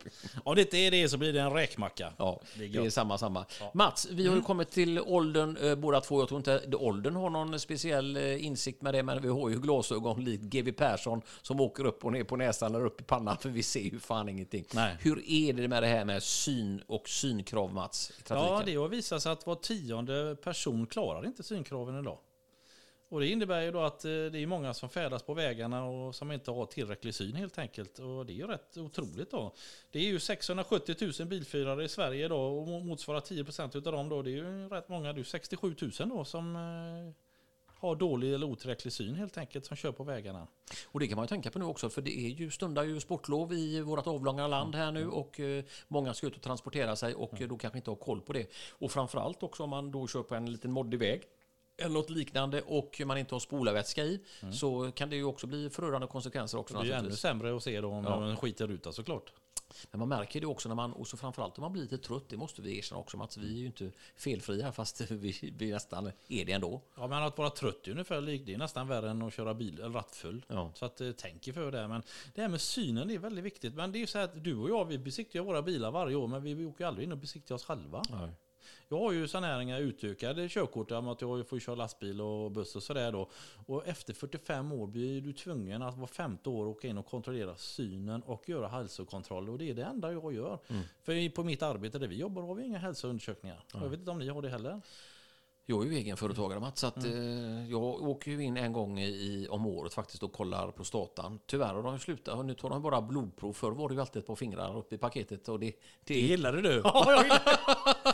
Om 0.45 0.55
det 0.55 0.61
inte 0.63 0.77
är 0.79 0.91
det 0.91 1.09
så 1.09 1.19
blir 1.19 1.33
det 1.33 1.41
en 1.41 1.53
räkmacka. 1.53 2.13
Ja, 2.19 2.41
Det 2.59 2.65
är 2.65 2.69
det 2.69 2.87
är 2.87 2.91
samma, 2.91 3.19
samma. 3.19 3.45
Mats, 3.75 4.09
vi 4.11 4.27
har 4.27 4.37
ju 4.37 4.43
kommit 4.43 4.71
till 4.71 5.01
åldern 5.01 5.57
eh, 5.57 5.75
båda 5.75 6.01
två. 6.01 6.21
Jag 6.21 6.29
tror 6.29 6.39
inte 6.39 6.77
åldern 6.77 7.17
har 7.17 7.31
någon 7.31 7.61
speciell 7.61 8.17
eh, 8.17 8.45
insikt 8.47 8.83
med 8.83 8.95
det, 8.95 9.03
men 9.03 9.23
vi 9.23 9.29
har 9.29 9.49
ju 9.49 9.61
glasögon 9.61 10.25
likt 10.25 10.43
GW 10.43 10.73
Persson 10.73 11.23
som 11.43 11.61
åker 11.61 11.85
upp 11.85 12.05
och 12.05 12.13
ner 12.13 12.25
på 12.25 12.37
näsan 12.37 12.75
eller 12.75 12.85
upp 12.87 13.01
i 13.01 13.05
pannan, 13.05 13.37
för 13.37 13.49
vi 13.49 13.63
ser 13.63 13.81
ju 13.81 13.99
fan 13.99 14.29
ingenting. 14.29 14.65
Nej. 14.75 14.97
Hur 15.01 15.23
är 15.31 15.53
det 15.53 15.69
med 15.69 15.83
det 15.83 15.87
här 15.87 16.05
med 16.05 16.23
syn 16.23 16.83
och 16.87 17.09
synkrav, 17.09 17.75
Mats, 17.75 18.13
i 18.21 18.23
trafiken? 18.23 18.55
Ja, 18.55 18.63
det 18.67 18.75
har 18.75 18.89
visat 18.89 19.23
sig 19.23 19.33
att 19.33 19.47
var 19.47 19.55
tionde 19.55 20.37
person 20.43 20.87
klarar 20.87 21.27
inte 21.27 21.43
synkraven 21.43 21.99
idag. 22.01 22.19
Och 23.11 23.21
det 23.21 23.29
innebär 23.29 23.63
ju 23.63 23.71
då 23.71 23.81
att 23.81 24.05
eh, 24.05 24.11
det 24.11 24.39
är 24.39 24.47
många 24.47 24.75
som 24.75 24.89
färdas 24.89 25.23
på 25.23 25.35
vägarna 25.35 25.85
och 25.85 26.15
som 26.15 26.33
inte 26.33 26.51
har 26.51 26.67
tillräcklig 26.67 27.15
syn 27.15 27.35
helt 27.35 27.59
enkelt. 27.59 27.99
Och 27.99 28.27
det 28.27 28.33
är 28.33 28.35
ju 28.35 28.47
rätt 28.47 28.77
otroligt 28.77 29.31
då. 29.31 29.55
Det 29.91 29.99
är 29.99 30.03
ju 30.03 30.21
670 30.21 30.97
000 31.19 31.29
bilförare 31.29 31.85
i 31.85 31.89
Sverige 31.89 32.25
idag 32.25 32.53
och 32.59 32.69
mo- 32.69 32.85
motsvarar 32.85 33.21
10 33.21 33.45
procent 33.45 33.77
utav 33.77 33.93
dem 33.93 34.09
då. 34.09 34.23
Det 34.23 34.31
är 34.31 34.33
ju 34.33 34.69
rätt 34.69 34.89
många, 34.89 35.13
det 35.13 35.17
är 35.17 35.19
ju 35.19 35.25
67 35.25 35.75
000 36.01 36.09
då 36.09 36.25
som 36.25 36.57
eh, 36.57 37.15
har 37.81 37.97
dålig 37.97 38.35
eller 38.35 38.47
otillräcklig 38.47 38.93
syn 38.93 39.15
helt 39.15 39.39
enkelt 39.39 39.67
som 39.67 39.77
kör 39.77 39.93
på 39.93 40.05
vägarna. 40.05 40.47
Och 40.87 41.01
det 41.01 41.07
kan 41.09 41.17
man 41.17 41.25
ju 41.25 41.29
tänka 41.29 41.51
på 41.51 41.59
nu 41.59 41.65
också, 41.65 41.91
för 41.91 42.03
det 42.03 42.19
är 42.19 42.29
ju 42.29 42.51
stundar 42.51 42.85
ju 42.85 43.01
sportlov 43.01 43.53
i 43.53 43.81
vårt 43.81 44.07
avlånga 44.07 44.47
land 44.47 44.75
här 44.75 44.93
nu 44.93 45.09
och 45.09 45.41
eh, 45.41 45.65
många 45.89 46.15
ska 46.15 46.27
ut 46.27 46.37
och 46.37 46.43
transportera 46.43 46.97
sig 46.97 47.15
och 47.15 47.41
eh, 47.41 47.49
då 47.49 47.59
kanske 47.59 47.79
inte 47.79 47.91
har 47.91 47.97
koll 47.97 48.21
på 48.21 48.33
det. 48.33 48.47
Och 48.71 48.93
framförallt 48.93 49.43
också 49.43 49.63
om 49.63 49.71
man 49.71 49.91
då 49.91 50.07
kör 50.07 50.23
på 50.23 50.35
en 50.35 50.53
liten 50.53 50.73
moddig 50.73 50.99
väg 50.99 51.23
eller 51.81 51.95
något 51.95 52.11
liknande 52.11 52.63
och 52.63 53.01
man 53.07 53.19
inte 53.19 53.35
har 53.35 53.41
spolarvätska 53.41 54.05
i 54.05 54.21
så 54.53 54.93
kan 54.93 55.11
det 55.11 55.17
ju 55.17 55.25
också 55.25 55.47
bli 55.47 55.71
förödande 55.71 56.07
konsekvenser 56.07 56.59
också. 56.59 56.75
Det 56.75 56.81
är 56.81 56.85
ju 56.85 56.93
ännu 56.93 57.13
sämre 57.13 57.57
att 57.57 57.63
se 57.63 57.81
då 57.81 57.89
om 57.89 58.05
Ja. 58.05 58.21
man 58.21 58.37
skiter 58.37 58.69
ut 58.71 58.87
såklart. 58.91 59.33
Men 59.91 59.99
man 59.99 60.09
märker 60.09 60.41
det 60.41 60.47
också 60.47 60.69
när 60.69 60.77
man, 60.77 60.93
och 60.93 61.09
så 61.09 61.17
framförallt 61.17 61.59
om 61.59 61.63
man 61.63 61.73
blir 61.73 61.83
lite 61.83 61.99
trött, 61.99 62.29
det 62.29 62.37
måste 62.37 62.63
vi 62.63 62.79
erkänna 62.79 63.01
också 63.01 63.17
Mats, 63.17 63.37
vi 63.37 63.55
är 63.55 63.59
ju 63.59 63.67
inte 63.67 63.93
felfria 64.17 64.73
fast 64.73 65.01
vi, 65.11 65.53
vi 65.59 65.71
nästan 65.71 66.11
är 66.29 66.45
det 66.45 66.53
ändå. 66.53 66.83
Ja, 66.97 67.07
men 67.07 67.23
att 67.23 67.39
vara 67.39 67.51
trött 67.51 67.87
är 67.87 67.91
ungefär 67.91 68.21
det 68.21 68.55
är 68.55 68.59
nästan 68.59 68.89
värre 68.89 69.11
än 69.11 69.23
att 69.23 69.35
köra 69.35 69.55
bil 69.55 69.79
eller 69.81 69.91
rattfull. 69.91 70.45
Ja. 70.49 70.73
Så 70.75 70.85
att 70.85 71.01
eh, 71.01 71.11
tänk 71.17 71.49
er 71.49 71.53
för 71.53 71.73
det. 71.73 71.89
Men 71.89 72.03
det 72.35 72.41
här 72.43 72.49
med 72.49 72.61
synen 72.61 73.11
är 73.11 73.19
väldigt 73.19 73.45
viktigt. 73.45 73.75
Men 73.75 73.93
det 73.93 73.99
är 73.99 74.01
ju 74.01 74.07
så 74.07 74.19
här 74.19 74.25
att 74.25 74.45
du 74.45 74.57
och 74.57 74.71
jag, 74.71 74.85
vi 74.85 74.99
besiktigar 74.99 75.45
våra 75.45 75.63
bilar 75.63 75.91
varje 75.91 76.17
år, 76.17 76.27
men 76.27 76.43
vi 76.43 76.67
åker 76.67 76.87
aldrig 76.87 77.05
in 77.05 77.13
och 77.13 77.19
besiktigar 77.19 77.55
oss 77.55 77.65
själva. 77.65 78.03
Jag 78.93 78.99
har 78.99 79.13
ju 79.13 79.29
saneringar 79.29 79.81
utökade 79.81 80.49
körkort, 80.49 80.91
att 80.91 81.21
jag 81.21 81.49
får 81.49 81.59
köra 81.59 81.75
lastbil 81.75 82.21
och 82.21 82.51
buss 82.51 82.77
och 82.77 82.83
sådär 82.83 83.13
då. 83.13 83.29
Och 83.67 83.87
efter 83.89 84.15
45 84.15 84.73
år 84.73 84.87
blir 84.87 85.21
du 85.21 85.33
tvungen 85.33 85.83
att 85.83 85.99
var 85.99 86.07
femte 86.07 86.49
år 86.49 86.67
åka 86.67 86.89
in 86.89 86.99
och 86.99 87.07
kontrollera 87.07 87.57
synen 87.57 88.23
och 88.23 88.49
göra 88.49 88.69
hälsokontroll. 88.69 89.49
Och 89.51 89.59
det 89.59 89.71
är 89.71 89.75
det 89.75 89.83
enda 89.85 90.13
jag 90.13 90.35
gör. 90.35 90.59
För 91.03 91.13
i- 91.13 91.31
på 91.31 91.45
mitt 91.45 91.63
arbete 91.63 91.99
där 91.99 92.09
vi 92.09 92.17
jobbar 92.17 92.43
har 92.43 92.55
vi 92.55 92.65
inga 92.65 92.79
hälsoundersökningar. 92.79 93.65
Och 93.75 93.81
Jag 93.83 93.89
vet 93.89 93.99
inte 93.99 94.11
om 94.11 94.19
ni 94.19 94.29
har 94.29 94.43
det 94.43 94.49
heller. 94.49 94.81
Jag 95.67 95.87
är 95.87 95.91
ju 95.91 95.97
egenföretagare 95.97 96.61
Mats, 96.61 96.81
så 96.81 96.87
att, 96.87 97.05
eh, 97.05 97.71
jag 97.71 97.83
åker 97.85 98.31
ju 98.31 98.45
in 98.45 98.57
en 98.57 98.73
gång 98.73 98.99
i, 99.01 99.47
om 99.51 99.67
året 99.67 99.95
faktiskt 99.95 100.23
och 100.23 100.33
kollar 100.33 100.71
prostatan. 100.71 101.39
Tyvärr 101.47 101.75
har 101.75 101.83
de 101.83 101.93
ju 101.93 101.99
slutat, 101.99 102.45
nu 102.47 102.55
tar 102.55 102.71
de 102.71 102.83
bara 102.83 103.03
blodprov. 103.03 103.53
Förr 103.53 103.71
var 103.71 103.89
det 103.89 103.95
ju 103.95 104.01
alltid 104.01 104.21
ett 104.21 104.27
par 104.27 104.37
fingrar 104.37 104.77
uppe 104.79 104.95
i 104.95 104.99
paketet. 104.99 105.49
Och 105.49 105.61
det, 105.61 105.67
det, 105.67 105.75
Det 106.15 106.21
gillade 106.21 106.63
du. 106.63 106.81
Ja, 106.85 107.05
jag 107.13 107.23
gillar, 107.23 107.41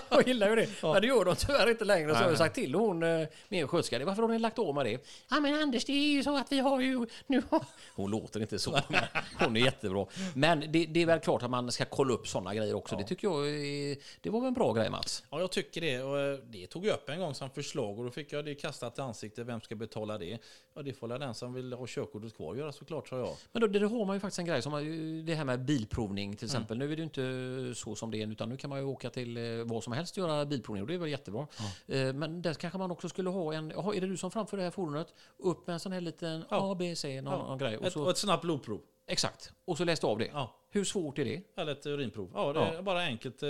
jag 0.17 0.29
gillar 0.29 0.49
ju 0.51 0.57
det. 0.57 0.69
Men 0.83 1.01
det 1.01 1.07
gör 1.07 1.25
de 1.25 1.37
tyvärr 1.37 1.71
inte 1.71 1.85
längre. 1.85 2.15
Så 2.15 2.21
har 2.21 2.29
jag 2.29 2.39
sagt 2.39 2.55
till 2.55 2.75
hon, 2.75 3.03
eh, 3.03 3.29
min 3.49 3.69
sköterska, 3.69 4.05
varför 4.05 4.23
har 4.23 4.29
ni 4.29 4.39
lagt 4.39 4.59
av 4.59 4.75
med 4.75 4.87
det? 4.87 5.07
Ja 5.31 5.41
men 5.41 5.55
Anders, 5.55 5.85
det 5.85 5.93
är 5.93 6.13
ju 6.13 6.23
så 6.23 6.37
att 6.37 6.53
vi 6.53 6.59
har 6.59 6.81
ju... 6.81 7.07
Nu 7.27 7.43
har... 7.51 7.65
Hon 7.95 8.11
låter 8.11 8.41
inte 8.41 8.59
så, 8.59 8.81
men 8.89 9.01
hon 9.39 9.57
är 9.57 9.61
jättebra. 9.61 10.07
Men 10.35 10.61
det, 10.61 10.87
det 10.87 11.03
är 11.03 11.07
väl 11.07 11.21
klart 11.21 11.43
att 11.43 11.51
man 11.51 11.73
ska 11.73 11.85
kolla 11.85 12.15
upp 12.15 12.29
sådana 12.29 12.55
grejer 12.55 12.75
också. 12.75 12.97
Det 12.97 13.05
tycker 13.05 13.29
jag 13.29 13.49
är, 13.49 13.97
Det 14.21 14.31
var 14.31 14.41
väl 14.41 14.49
en 14.49 14.55
bra 14.55 14.73
grej 14.73 14.91
Mats? 14.91 15.25
Ja, 15.31 15.41
jag 15.41 15.51
tycker 15.53 15.81
det. 15.81 16.03
Och 16.03 16.21
eh, 16.21 16.39
det 16.51 16.67
tog 16.67 16.87
jag 16.87 16.95
upp 16.95 17.09
en 17.09 17.21
gång 17.21 17.35
som 17.35 17.51
förslag 17.51 17.99
och 17.99 18.05
då 18.05 18.11
fick 18.11 18.33
jag 18.33 18.45
det 18.45 18.55
kastat 18.55 18.99
i 18.99 19.01
ansiktet. 19.01 19.47
Vem 19.47 19.61
ska 19.61 19.75
betala 19.75 20.19
det? 20.19 20.39
Ja, 20.75 20.83
det 20.83 20.93
får 20.93 21.09
den 21.09 21.35
som 21.35 21.55
vill 21.55 21.73
ha 21.73 21.87
körkortet 21.87 22.37
kvar 22.37 22.55
göra 22.55 22.73
såklart, 22.73 23.09
sa 23.09 23.19
jag. 23.19 23.37
Men 23.53 23.61
då, 23.61 23.67
det 23.67 23.87
har 23.87 24.05
man 24.05 24.17
ju 24.17 24.21
faktiskt 24.21 24.39
en 24.39 24.47
grej 24.47 24.63
som 24.63 24.73
det 25.27 25.35
här 25.35 25.45
med 25.45 25.65
bilprovning 25.65 26.37
till 26.37 26.45
exempel. 26.45 26.79
Nu 26.79 26.85
är 26.85 26.97
det 26.97 26.97
ju 26.97 27.03
inte 27.03 27.81
så 27.81 27.95
som 27.95 28.11
det 28.11 28.23
är 28.23 28.27
utan 28.27 28.49
nu 28.49 28.57
kan 28.57 28.71
man 28.71 28.79
ju 28.79 28.85
åka 28.85 29.11
till 29.11 29.37
eh, 29.37 29.65
vad 29.65 29.85
som 29.85 29.93
helst 29.93 30.06
och 30.13 30.19
göra 30.19 30.45
bilprovning 30.47 30.83
och 30.83 30.89
det 30.89 30.95
är 30.95 30.99
väl 30.99 31.09
jättebra. 31.09 31.47
Eh, 31.87 32.13
Men 32.13 32.43
där 32.43 32.55
kanske 32.55 32.79
man 32.79 32.91
också 32.91 33.09
skulle 33.09 33.31
ha 33.31 33.55
en, 33.55 33.71
jaha, 33.77 33.95
är 33.95 34.01
det 34.01 34.07
du 34.07 34.17
som 34.17 34.31
framför 34.31 34.57
det 34.57 34.63
här 34.63 34.71
fordonet? 34.71 35.15
Upp 35.39 35.67
med 35.67 35.75
en 35.75 35.81
sån 35.81 35.93
här 35.93 36.01
liten 36.01 36.45
Ja. 36.51 36.73
A, 36.73 36.75
B, 36.79 36.97
C, 36.97 37.21
någon, 37.21 37.33
Ja. 37.33 37.39
någon 37.47 37.59
grej. 37.59 37.77
Och 37.77 37.87
Ett, 37.87 37.93
så, 37.93 38.03
och 38.05 38.11
ett 38.11 38.19
snabbt 38.19 38.43
blodprov. 38.43 38.81
exakt. 39.07 39.53
Och 39.65 39.77
så 39.79 39.85
läste 39.85 40.07
av 40.07 40.19
det. 40.19 40.27
Ja. 40.33 40.57
Hur 40.71 40.85
svårt 40.85 41.19
är 41.19 41.25
det? 41.25 41.43
Eller 41.57 41.73
ett 41.73 41.87
urinprov. 41.87 42.31
Ja, 42.35 42.53
det 42.53 42.61
är 42.61 42.75
Ja. 42.75 42.83
bara 42.83 43.01
enkelt. 43.01 43.43
eh, 43.43 43.49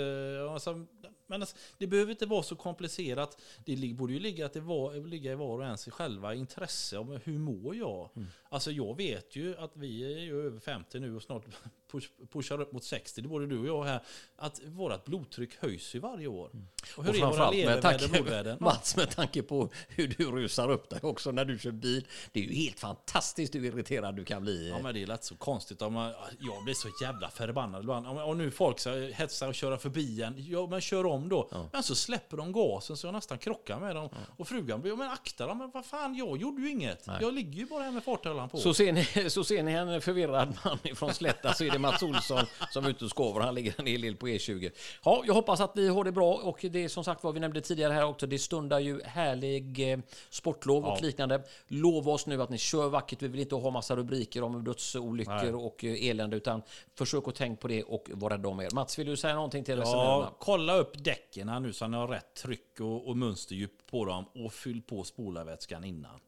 men 1.29 1.41
alltså, 1.41 1.55
det 1.77 1.87
behöver 1.87 2.11
inte 2.11 2.25
vara 2.25 2.43
så 2.43 2.55
komplicerat. 2.55 3.41
Det 3.65 3.93
borde 3.95 4.13
ju 4.13 4.19
ligga, 4.19 4.45
att 4.45 4.53
det 4.53 4.59
var, 4.59 4.93
ligga 5.07 5.31
i 5.31 5.35
var 5.35 5.57
och 5.57 5.63
ens 5.63 5.85
själva 5.85 6.33
intresse. 6.33 6.97
Om 6.97 7.19
hur 7.23 7.37
mår 7.39 7.75
jag? 7.75 8.09
Alltså 8.49 8.71
jag 8.71 8.97
vet 8.97 9.35
ju 9.35 9.57
att 9.57 9.71
vi 9.73 10.03
är 10.29 10.33
över 10.33 10.59
50 10.59 10.99
nu 10.99 11.15
och 11.15 11.21
snart 11.23 11.45
push, 11.91 12.09
pushar 12.33 12.61
upp 12.61 12.71
mot 12.71 12.83
60. 12.83 13.21
Det 13.21 13.27
borde 13.27 13.47
du 13.47 13.59
och 13.59 13.67
jag 13.67 13.83
här. 13.83 14.03
Att 14.35 14.61
vårt 14.65 15.05
blodtryck 15.05 15.55
höjs 15.59 15.95
ju 15.95 15.99
varje 15.99 16.27
år. 16.27 16.51
Och 16.95 17.03
hur 17.03 17.09
Och 17.09 17.17
är 17.17 17.37
våra 17.37 17.51
med 17.51 17.81
tanke? 17.81 18.57
Mats, 18.59 18.95
med 18.95 19.09
tanke 19.09 19.43
på 19.43 19.69
hur 19.89 20.07
du 20.07 20.31
rusar 20.31 20.71
upp 20.71 20.89
dig 20.89 20.99
också 21.03 21.31
när 21.31 21.45
du 21.45 21.59
kör 21.59 21.71
bil. 21.71 22.07
Det 22.31 22.39
är 22.39 22.43
ju 22.43 22.53
helt 22.53 22.79
fantastiskt 22.79 23.55
hur 23.55 23.65
irriterad 23.65 24.15
du 24.15 24.25
kan 24.25 24.41
bli. 24.41 24.69
Ja 24.69 24.79
men 24.83 24.93
det 24.93 25.03
är 25.03 25.07
lätt 25.07 25.23
så 25.23 25.35
konstigt. 25.35 25.81
Om 25.81 25.93
man, 25.93 26.13
jag 26.39 26.63
blir 26.63 26.73
så 26.73 26.89
jävla 27.01 27.29
förbannad 27.29 27.81
ibland. 27.81 28.07
Om, 28.07 28.17
om 28.17 28.37
nu 28.37 28.51
folk 28.51 28.79
så 28.79 28.99
hetsar 28.99 29.47
och 29.47 29.55
köra 29.55 29.77
förbi 29.77 30.21
en. 30.21 30.35
Ja 30.37 30.67
men 30.67 30.81
kör 30.81 31.05
om 31.05 31.29
då. 31.29 31.69
Men 31.71 31.83
så 31.83 31.95
släpper 31.95 32.37
de 32.37 32.51
gasen 32.51 32.97
så 32.97 33.07
jag 33.07 33.13
nästan 33.13 33.37
krockar 33.37 33.79
med 33.79 33.95
dem. 33.95 34.09
Och 34.37 34.47
frugan 34.47 34.81
blir, 34.81 34.95
men 34.95 35.11
akta 35.11 35.47
dem. 35.47 35.57
Men 35.57 35.71
vad 35.73 35.85
fan, 35.85 36.15
jag 36.15 36.37
gjorde 36.37 36.61
ju 36.61 36.69
inget. 36.69 37.07
Jag 37.21 37.33
ligger 37.33 37.59
ju 37.59 37.65
bara 37.65 37.83
här 37.83 37.91
med 37.91 38.03
farthållaren 38.03 38.49
på. 38.49 38.57
Så 38.57 38.73
ser, 38.73 38.93
ni, 38.93 39.29
så 39.29 39.43
ser 39.43 39.63
ni 39.63 39.71
en 39.71 40.01
förvirrad 40.01 40.57
man 40.63 40.95
från 40.95 41.13
Slätta 41.13 41.53
så 41.53 41.63
är 41.63 41.71
det 41.71 41.76
Mats 41.77 42.03
Olsson 42.03 42.45
som 42.71 42.85
är 42.85 42.89
ute 42.89 43.05
och 43.05 43.11
skovar. 43.11 43.41
Han 43.41 43.55
ligger 43.55 43.75
en 43.77 43.87
hel 43.87 44.01
del 44.01 44.15
på 44.15 44.27
E20. 44.27 44.71
Ja, 45.03 45.23
jag 45.27 45.33
hoppas 45.33 45.59
att 45.61 45.75
ni 45.75 45.87
har 45.87 46.03
det 46.03 46.11
bra 46.11 46.33
och 46.33 46.65
det 46.71 46.83
är 46.83 46.87
som 46.87 47.03
sagt 47.03 47.23
vad 47.23 47.33
vi 47.33 47.39
nämnde 47.39 47.61
tidigare 47.61 47.93
här 47.93 48.05
också. 48.05 48.27
Det 48.27 48.39
stundar 48.39 48.79
ju 48.79 49.01
härlig 49.03 49.91
eh, 49.91 49.99
sportlov 50.29 50.85
och 50.85 51.01
liknande. 51.01 51.43
Lova 51.67 52.11
oss 52.11 52.25
nu 52.25 52.41
att 52.41 52.49
ni 52.49 52.57
kör 52.57 52.89
vackert. 52.89 53.21
Vi 53.21 53.27
vill 53.27 53.41
inte 53.41 53.55
ha 53.55 53.71
massa 53.71 53.95
rubriker 53.95 54.43
om 54.43 54.63
dödsolyckor 54.63 55.33
Nej. 55.33 55.53
och 55.53 55.83
eh, 55.83 56.09
elände 56.09 56.37
utan 56.37 56.61
försök 56.95 57.27
att 57.27 57.35
tänka 57.35 57.61
på 57.61 57.67
det 57.67 57.83
och 57.83 58.09
vara 58.13 58.33
rädda 58.33 58.49
om 58.49 58.59
er. 58.59 58.69
Mats, 58.73 58.99
vill 58.99 59.07
du 59.07 59.17
säga 59.17 59.35
någonting 59.35 59.63
till 59.63 59.75
resenärerna? 59.75 60.07
Ja, 60.07 60.35
kolla 60.39 60.77
upp 60.77 61.03
däcken 61.03 61.47
nu 61.61 61.73
så 61.73 61.87
ni 61.87 61.97
har 61.97 62.07
rätt 62.07 62.33
tryck 62.33 62.79
och, 62.79 63.07
och 63.07 63.17
mönsterdjup 63.17 63.71
på 63.89 64.05
dem. 64.05 64.25
Och 64.35 64.53
fyll 64.53 64.81
på 64.81 65.03
spolarvätskan 65.03 65.83
innan. 65.83 66.19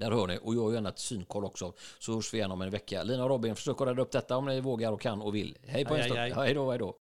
Där 0.00 0.10
hör 0.10 0.26
ni. 0.26 0.38
Och 0.42 0.54
jag 0.54 0.64
gör 0.64 0.74
gärna 0.74 0.88
ett 0.88 0.98
synkoll 0.98 1.44
också. 1.44 1.72
Så 1.98 2.14
hörs 2.14 2.34
vi 2.34 2.38
igen 2.38 2.50
om 2.50 2.62
en 2.62 2.70
vecka. 2.70 3.02
Lina 3.02 3.24
och 3.24 3.30
Robin, 3.30 3.56
försök 3.56 3.80
att 3.80 3.88
rädda 3.88 4.02
upp 4.02 4.10
detta 4.12 4.36
om 4.36 4.46
ni 4.46 4.60
vågar 4.60 4.92
och 4.92 5.00
kan 5.00 5.22
och 5.22 5.34
vill. 5.34 5.56
Hej 5.66 5.84
på 5.84 5.94
Aj, 5.94 6.00
en 6.00 6.04
stund. 6.04 6.20
aj, 6.20 6.24
aj. 6.24 6.32
Ja, 6.36 6.42
hej 6.42 6.54
då, 6.54 6.70
hej 6.70 6.78
då. 6.78 6.94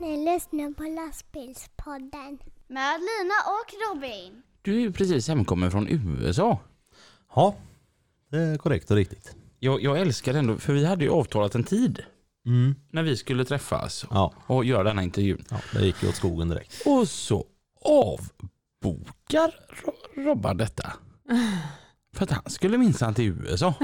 Ni 0.00 0.16
lyssnar 0.34 0.74
på 0.74 0.82
lastbilspodden. 0.82 2.38
Med 2.66 3.00
Lina 3.00 3.34
och 3.46 3.94
Robin. 3.94 4.42
Du 4.62 4.76
är 4.76 4.80
ju 4.80 4.92
precis 4.92 5.28
hemkommen 5.28 5.70
från 5.70 5.88
USA. 5.88 6.58
Ja, 7.34 7.54
det 8.30 8.38
är 8.38 8.56
korrekt 8.58 8.90
och 8.90 8.96
riktigt. 8.96 9.36
Jag, 9.58 9.82
jag 9.82 9.98
älskar 10.00 10.32
det 10.32 10.38
ändå, 10.38 10.56
för 10.56 10.72
vi 10.72 10.84
hade 10.84 11.04
ju 11.04 11.10
avtalat 11.10 11.54
en 11.54 11.64
tid 11.64 12.04
Mm. 12.48 12.74
när 12.90 13.02
vi 13.02 13.16
skulle 13.16 13.44
träffas 13.44 14.04
Ja, 14.10 14.32
och 14.46 14.64
göra 14.64 14.82
denna 14.82 15.02
intervjun. 15.02 15.44
ja, 15.50 15.56
det 15.72 15.86
gick 15.86 16.02
ju 16.02 16.08
åt 16.08 16.14
skogen 16.14 16.48
direkt. 16.48 16.82
Och 16.86 17.08
så 17.08 17.44
avbokar 17.84 19.54
Ro- 19.84 20.22
Robban 20.24 20.56
detta. 20.56 20.92
För 22.14 22.24
att 22.24 22.30
han 22.30 22.42
skulle 22.46 22.78
minsann 22.78 23.14
till 23.14 23.24
USA. 23.24 23.74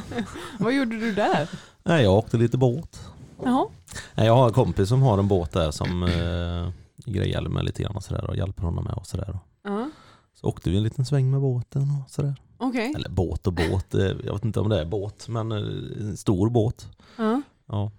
vad 0.58 0.72
gjorde 0.74 1.00
du 1.00 1.14
där? 1.14 1.48
Nej, 1.82 2.02
jag 2.04 2.14
åkte 2.14 2.36
lite 2.36 2.58
båt. 2.58 3.00
Jaha. 3.44 3.66
Nej, 4.14 4.26
jag 4.26 4.36
har 4.36 4.46
en 4.46 4.52
kompis 4.52 4.88
som 4.88 5.02
har 5.02 5.18
en 5.18 5.28
båt 5.28 5.52
där 5.52 5.70
som 5.70 6.02
eh, 6.02 6.70
grejar 7.12 7.42
med 7.42 7.64
lite 7.64 7.82
grann 7.82 7.96
och 7.96 8.04
sådär 8.04 8.24
och 8.30 8.36
hjälper 8.36 8.62
honom 8.62 8.84
med 8.84 8.94
och 8.94 9.06
sådär. 9.06 9.38
Ja. 9.64 9.90
Så 10.34 10.46
åkte 10.46 10.70
vi 10.70 10.76
en 10.76 10.82
liten 10.82 11.04
sväng 11.06 11.30
med 11.30 11.40
båten 11.40 11.82
och 12.04 12.10
sådär. 12.10 12.34
Okej. 12.58 12.92
Eller 12.96 13.08
båt 13.08 13.46
och 13.46 13.52
båt, 13.52 13.94
eh, 13.94 14.00
jag 14.24 14.32
vet 14.32 14.44
inte 14.44 14.60
om 14.60 14.68
det 14.68 14.80
är 14.80 14.84
båt, 14.84 15.28
men 15.28 15.52
eh, 15.52 15.58
en 16.00 16.16
stor 16.16 16.50
båt. 16.50 16.88
Ja. 17.16 17.42
Ja. 17.68 17.90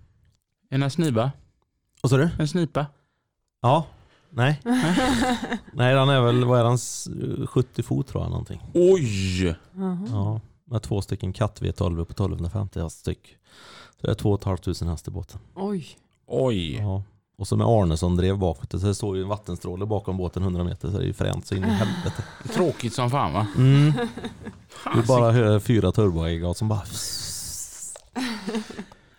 En 0.84 0.92
snipa? 0.92 1.32
Och 2.02 2.10
så 2.10 2.18
du? 2.18 2.30
En 2.40 2.48
snipa? 2.48 2.86
Ja. 3.62 3.86
Nej. 4.30 4.62
Nej, 5.74 5.96
den 5.96 6.10
är 6.10 6.22
väl, 6.22 6.46
vad 6.46 6.60
är 6.60 6.64
den, 6.64 6.74
S- 6.74 7.08
70 7.50 7.84
fot 7.84 8.08
tror 8.08 8.24
jag 8.24 8.30
någonting. 8.30 8.62
Oj! 8.74 9.56
Ja. 10.12 10.40
Med 10.66 10.82
två 10.82 11.02
stycken 11.02 11.34
katt 11.34 11.62
V12 11.62 11.96
på 12.06 12.12
1250 12.12 12.80
häst 12.82 13.00
styck. 13.00 13.38
Så 14.02 14.08
det 14.08 14.12
är 14.12 14.16
2 14.16 14.38
500 14.38 14.92
häst 14.92 15.08
i 15.08 15.12
båten. 15.12 15.40
Oj. 15.56 15.88
Oj. 16.28 16.76
Ja. 16.76 17.04
Och 17.38 17.48
så 17.48 17.58
med 17.58 17.68
Arnesson 17.68 18.16
drev 18.16 18.38
bakåt. 18.38 18.72
Så 18.72 18.78
det 18.78 18.96
står 18.96 19.16
ju 19.18 19.22
en 19.24 19.28
vattenstråle 19.30 19.86
bakom 19.86 20.18
båten 20.18 20.44
100 20.44 20.64
meter 20.64 20.92
så 20.92 20.98
det 20.98 21.04
är 21.04 21.08
ju 21.08 21.14
fränt 21.14 21.48
så 21.48 21.56
in 21.56 21.64
i 21.64 21.68
helvete. 21.68 22.24
Tråkigt 22.54 22.94
som 22.94 23.10
fan 23.10 23.34
va? 23.34 23.48
Mm. 23.58 23.94
Du 24.96 25.02
bara 25.02 25.32
hör 25.32 25.60
fyra 25.60 25.92
turboaggregat 25.92 26.58
som 26.58 26.68
bara... 26.68 26.82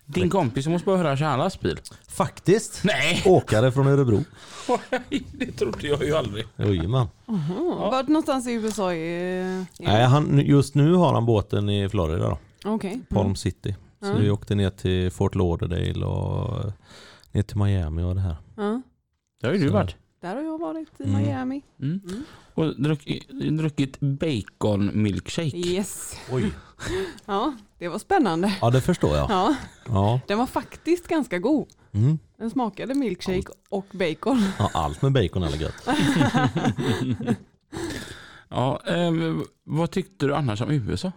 Din 0.07 0.31
kompis 0.31 0.67
måste 0.67 0.87
bara 0.87 0.97
höra 0.97 1.17
köra 1.17 1.33
en 1.33 1.39
lastbil. 1.39 1.81
Faktiskt! 2.09 2.81
Nej! 2.85 3.23
Åkare 3.27 3.73
från 3.73 3.87
Örebro. 3.87 4.21
det 5.33 5.53
trodde 5.53 5.87
jag 5.89 6.05
ju 6.05 6.17
aldrig. 6.17 6.47
Jajamän. 6.57 7.07
Oh. 7.27 7.91
Vart 7.91 8.09
någonstans 8.09 8.47
i 8.49 8.53
USA 8.53 8.95
är... 8.95 9.65
Nej, 9.81 10.05
han, 10.05 10.39
just 10.39 10.75
nu 10.75 10.95
har 10.95 11.15
han 11.15 11.27
båten 11.27 11.69
i 11.69 11.89
Florida 11.89 12.29
då. 12.29 12.39
Okej. 12.71 13.01
Palm 13.09 13.21
Mm. 13.27 13.37
City. 13.37 13.77
Så 14.01 14.07
Mm. 14.07 14.23
vi 14.23 14.31
åkte 14.31 14.55
ner 14.55 14.71
till 14.71 15.11
Fort 15.11 15.35
Lauderdale 15.35 16.07
och 16.07 16.73
ner 17.33 17.43
till 17.43 17.57
Miami 17.57 18.03
och 18.03 18.15
det 18.15 18.21
här. 18.21 18.37
Ja. 18.57 18.83
Det 19.41 19.47
har 19.47 19.55
ju 19.55 19.61
du 19.61 19.69
Så. 19.69 19.75
varit. 19.75 19.97
Där 20.21 20.35
har 20.37 20.43
jag 20.43 20.59
varit 20.59 20.89
i 21.01 21.03
Mm. 21.05 21.23
Miami. 21.23 21.63
Mm. 21.83 22.01
Och 22.57 22.81
druckit, 22.83 23.29
druckit 23.59 24.01
bacon 24.01 24.91
milkshake. 25.03 25.57
Yes. 25.57 26.17
Oj. 26.33 26.53
Ja, 27.27 27.55
det 27.79 27.89
var 27.89 27.99
spännande. 27.99 28.55
Ja 28.61 28.71
det 28.71 28.81
förstår 28.81 29.17
jag. 29.17 29.31
Ja, 29.31 29.55
Ja. 29.89 30.21
den 30.29 30.39
var 30.39 30.47
faktiskt 30.47 31.09
ganska 31.09 31.39
god. 31.39 31.69
Mm. 31.93 32.19
Den 32.39 32.51
smakade 32.51 32.95
milkshake 32.95 33.53
och 33.69 33.87
bacon. 33.93 34.43
ja 34.59 34.71
allt 34.75 35.03
med 35.03 35.13
bacon 35.13 35.43
är 35.43 35.57
gött. 35.57 35.89
Ja, 38.49 38.81
ehm, 38.87 39.45
vad 39.65 39.91
tyckte 39.91 40.27
du 40.27 40.35
annars 40.35 40.61
om 40.61 40.71
USA? 40.71 41.13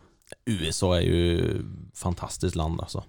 USA 0.45 0.97
är 0.97 1.01
ju 1.01 1.61
fantastiskt 1.95 2.55
land 2.55 2.81
alltså. 2.81 3.03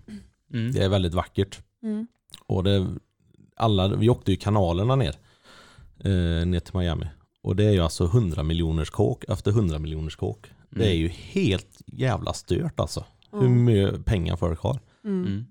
Mm. 0.52 0.72
Det 0.72 0.84
är 0.84 0.88
väldigt 0.88 1.14
vackert. 1.14 1.58
Mm. 1.82 2.06
Och 2.46 2.64
det, 2.64 2.86
alla, 3.56 3.88
vi 3.88 4.08
åkte 4.08 4.30
ju 4.30 4.36
kanalerna 4.36 4.96
ner. 4.96 5.14
Eh, 6.04 6.46
ner 6.46 6.60
till 6.60 6.76
Miami. 6.78 7.06
Och 7.42 7.56
det 7.56 7.64
är 7.64 7.70
ju 7.70 7.80
alltså 7.80 8.04
100 8.04 8.42
miljoners 8.42 8.90
kåk 8.90 9.24
efter 9.28 9.50
100 9.50 9.78
miljoners 9.78 10.16
kåk. 10.16 10.46
Det 10.70 10.88
är 10.88 10.94
ju 10.94 11.08
helt 11.08 11.82
jävla 11.86 12.32
stört 12.32 12.80
alltså. 12.80 13.04
Hur 13.32 13.40
Mm. 13.46 13.64
mycket 13.64 14.04
pengar 14.04 14.36
folk 14.36 14.60
har. 14.60 14.78
Mm. 15.04 15.26
Mm. 15.26 15.44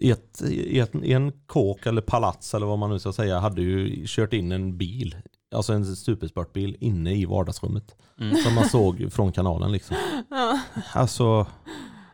Ett, 0.00 0.42
ett, 0.70 0.94
en 0.94 1.32
kåk 1.46 1.86
eller 1.86 2.02
palats 2.02 2.54
eller 2.54 2.66
vad 2.66 2.78
man 2.78 2.90
nu 2.90 2.98
ska 2.98 3.12
säga 3.12 3.38
hade 3.38 3.62
ju 3.62 4.04
kört 4.06 4.32
in 4.32 4.52
en 4.52 4.78
bil. 4.78 5.16
Alltså 5.54 5.72
en 5.72 5.96
supersportbil 5.96 6.76
inne 6.80 7.14
i 7.14 7.24
vardagsrummet. 7.24 7.96
Mm. 8.20 8.36
Som 8.36 8.54
man 8.54 8.68
såg 8.68 9.08
från 9.12 9.32
kanalen 9.32 9.72
liksom. 9.72 9.96
Ja. 10.30 10.60
Alltså, 10.92 11.46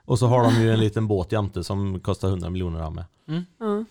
och 0.05 0.19
så 0.19 0.27
har 0.27 0.43
de 0.45 0.63
ju 0.63 0.73
en 0.73 0.81
liten 0.81 1.09
båt 1.09 1.33
jämte 1.33 1.65
som 1.65 2.01
kostar 2.01 2.29
100 2.29 2.51
miljoner 2.51 2.81
av 2.81 2.95
med. 2.95 3.05
Ja. 3.59 3.85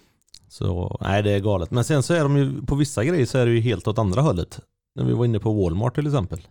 Så 0.49 0.97
nej 1.01 1.23
det 1.23 1.31
är 1.31 1.39
galet. 1.39 1.71
Men 1.71 1.83
sen 1.83 2.03
så 2.03 2.13
är 2.13 2.23
de 2.23 2.37
ju 2.37 2.61
på 2.65 2.75
vissa 2.75 3.03
grejer 3.03 3.25
så 3.25 3.37
är 3.37 3.45
det 3.45 3.51
ju 3.51 3.59
helt 3.59 3.87
åt 3.87 3.97
andra 3.99 4.21
hållet. 4.21 4.59
När 4.97 5.03
vi 5.03 5.13
var 5.13 5.25
inne 5.25 5.39
på 5.39 5.53
Walmart 5.53 5.95
till 5.95 6.07
exempel. 6.07 6.47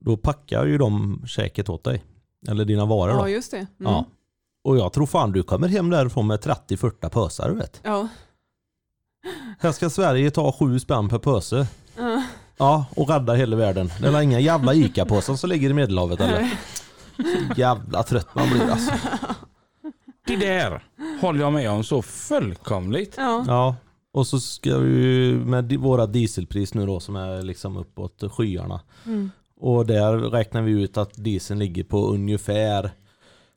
Då 0.00 0.16
packar 0.16 0.66
ju 0.66 0.78
de 0.78 1.22
käket 1.26 1.68
åt 1.68 1.84
dig. 1.84 2.04
Eller 2.48 2.64
dina 2.64 2.84
varor 2.86 3.12
då. 3.12 3.18
ja, 3.18 3.28
just 3.28 3.50
det. 3.50 3.56
Mm. 3.56 3.92
Ja. 3.92 4.04
Och 4.64 4.78
jag 4.78 4.92
tror 4.92 5.06
fan 5.06 5.32
du 5.32 5.42
kommer 5.42 5.68
hem 5.68 5.90
därifrån 5.90 6.26
med 6.26 6.40
30-40 6.40 7.08
pösar 7.08 7.48
du 7.48 7.54
vet. 7.54 7.80
Ja. 7.84 8.08
Här 9.58 9.72
ska 9.72 9.90
Sverige 9.90 10.30
ta 10.30 10.52
sju 10.52 10.78
spänn 10.78 11.08
per 11.08 11.18
pöse. 11.18 11.66
Ja. 11.96 12.22
Ja, 12.56 12.86
och 12.96 13.08
rädda 13.08 13.34
hela 13.34 13.56
världen. 13.56 13.90
Det 14.00 14.08
är 14.08 14.20
inga 14.20 14.40
jävla 14.40 14.74
ICA-påsar 14.74 15.36
som 15.36 15.50
ligger 15.50 15.70
i 15.70 15.74
Medelhavet 15.74 16.20
eller? 16.20 16.50
Så 17.16 17.60
jävla 17.60 18.02
trött 18.02 18.34
man 18.34 18.50
blir 18.50 18.70
alltså. 18.70 18.92
Det 20.26 20.36
där 20.36 20.84
håller 21.20 21.40
jag 21.40 21.52
med 21.52 21.70
om 21.70 21.84
så 21.84 22.02
fullkomligt. 22.02 23.14
Ja. 23.16 23.44
Ja, 23.46 23.76
och 24.12 24.26
så 24.26 24.40
ska 24.40 24.78
vi 24.78 25.32
med 25.44 25.72
våra 25.72 26.06
dieselpris 26.06 26.74
nu 26.74 26.86
då 26.86 27.00
som 27.00 27.16
är 27.16 27.42
liksom 27.42 27.76
uppåt 27.76 28.22
skyarna. 28.32 28.80
Mm. 29.06 29.30
Och 29.60 29.86
där 29.86 30.18
räknar 30.18 30.62
vi 30.62 30.72
ut 30.72 30.96
att 30.96 31.14
dieseln 31.14 31.58
ligger 31.58 31.84
på 31.84 32.06
ungefär 32.06 32.90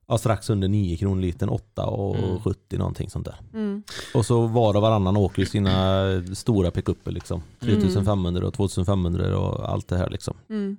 ja, 0.07 0.17
strax 0.17 0.49
under 0.49 0.67
9 0.67 0.97
kronor 0.97 1.21
litern, 1.21 1.49
8 1.49 1.85
och 1.85 2.15
Mm. 2.15 2.39
70 2.39 2.77
någonting 2.77 3.09
sånt 3.09 3.25
där. 3.25 3.35
Mm. 3.53 3.83
Och 4.13 4.25
så 4.25 4.47
var 4.47 4.75
och 4.75 4.81
varannan 4.81 5.17
åker 5.17 5.45
sina 5.45 6.05
stora 6.35 6.71
pickuper 6.71 7.11
liksom. 7.11 7.43
3500 7.59 8.47
och 8.47 8.53
2500 8.53 9.37
och 9.37 9.69
allt 9.69 9.87
det 9.87 9.97
här 9.97 10.09
liksom. 10.09 10.37
Mm. 10.49 10.77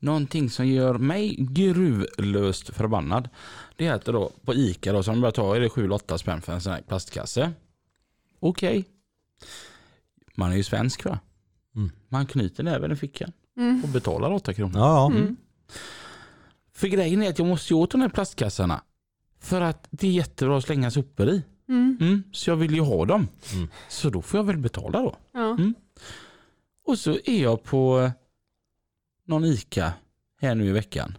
Någonting 0.00 0.50
som 0.50 0.66
gör 0.66 0.94
mig 0.94 1.36
gruvlöst 1.38 2.74
förbannad. 2.74 3.28
Det 3.76 3.86
är 3.86 3.92
att 3.92 4.04
då 4.04 4.30
på 4.44 4.54
Ica 4.54 4.92
då, 4.92 5.02
som 5.02 5.14
de 5.14 5.20
börjar 5.20 5.32
ta, 5.32 5.56
är 5.56 5.60
det 5.60 5.68
7-8 5.68 6.16
spänn 6.16 6.42
för 6.42 6.52
en 6.52 6.60
sån 6.60 6.72
här 6.72 6.82
plastkasse. 6.82 7.52
Okej. 8.40 8.84
Man 10.34 10.52
är 10.52 10.56
ju 10.56 10.62
svensk 10.62 11.04
va? 11.04 11.18
Mm. 11.76 11.90
Man 12.08 12.26
knyter 12.26 12.62
näven 12.64 12.92
i 12.92 12.96
fickan 12.96 13.32
Mm. 13.56 13.82
och 13.84 13.88
betalar 13.88 14.30
8 14.30 14.54
kronor. 14.54 14.78
Ja, 14.80 15.10
ja. 15.12 15.16
Mm. 15.18 15.36
För 16.72 16.88
grejen 16.88 17.22
är 17.22 17.30
att 17.30 17.38
jag 17.38 17.48
måste 17.48 17.72
ju 17.74 17.78
åt 17.80 17.90
de 17.90 18.00
här 18.00 18.08
plastkassarna. 18.08 18.82
För 19.38 19.60
att 19.60 19.86
det 19.90 20.06
är 20.06 20.10
jättebra 20.12 20.58
att 20.58 20.64
slänga 20.64 20.90
sopor 20.90 21.28
i. 21.28 21.42
Mm. 21.68 21.98
Mm, 22.00 22.22
så 22.32 22.50
jag 22.50 22.56
vill 22.56 22.74
ju 22.74 22.80
ha 22.80 23.04
dem. 23.04 23.28
Mm. 23.54 23.68
Så 23.88 24.10
då 24.10 24.22
får 24.22 24.38
jag 24.38 24.44
väl 24.44 24.58
betala 24.58 25.02
då. 25.02 25.16
Ja. 25.32 25.50
Mm. 25.50 25.74
Och 26.84 26.98
så 26.98 27.10
är 27.24 27.42
jag 27.42 27.62
på 27.62 28.10
någon 29.24 29.44
ICA 29.44 29.92
här 30.40 30.54
nu 30.54 30.66
i 30.66 30.72
veckan. 30.72 31.18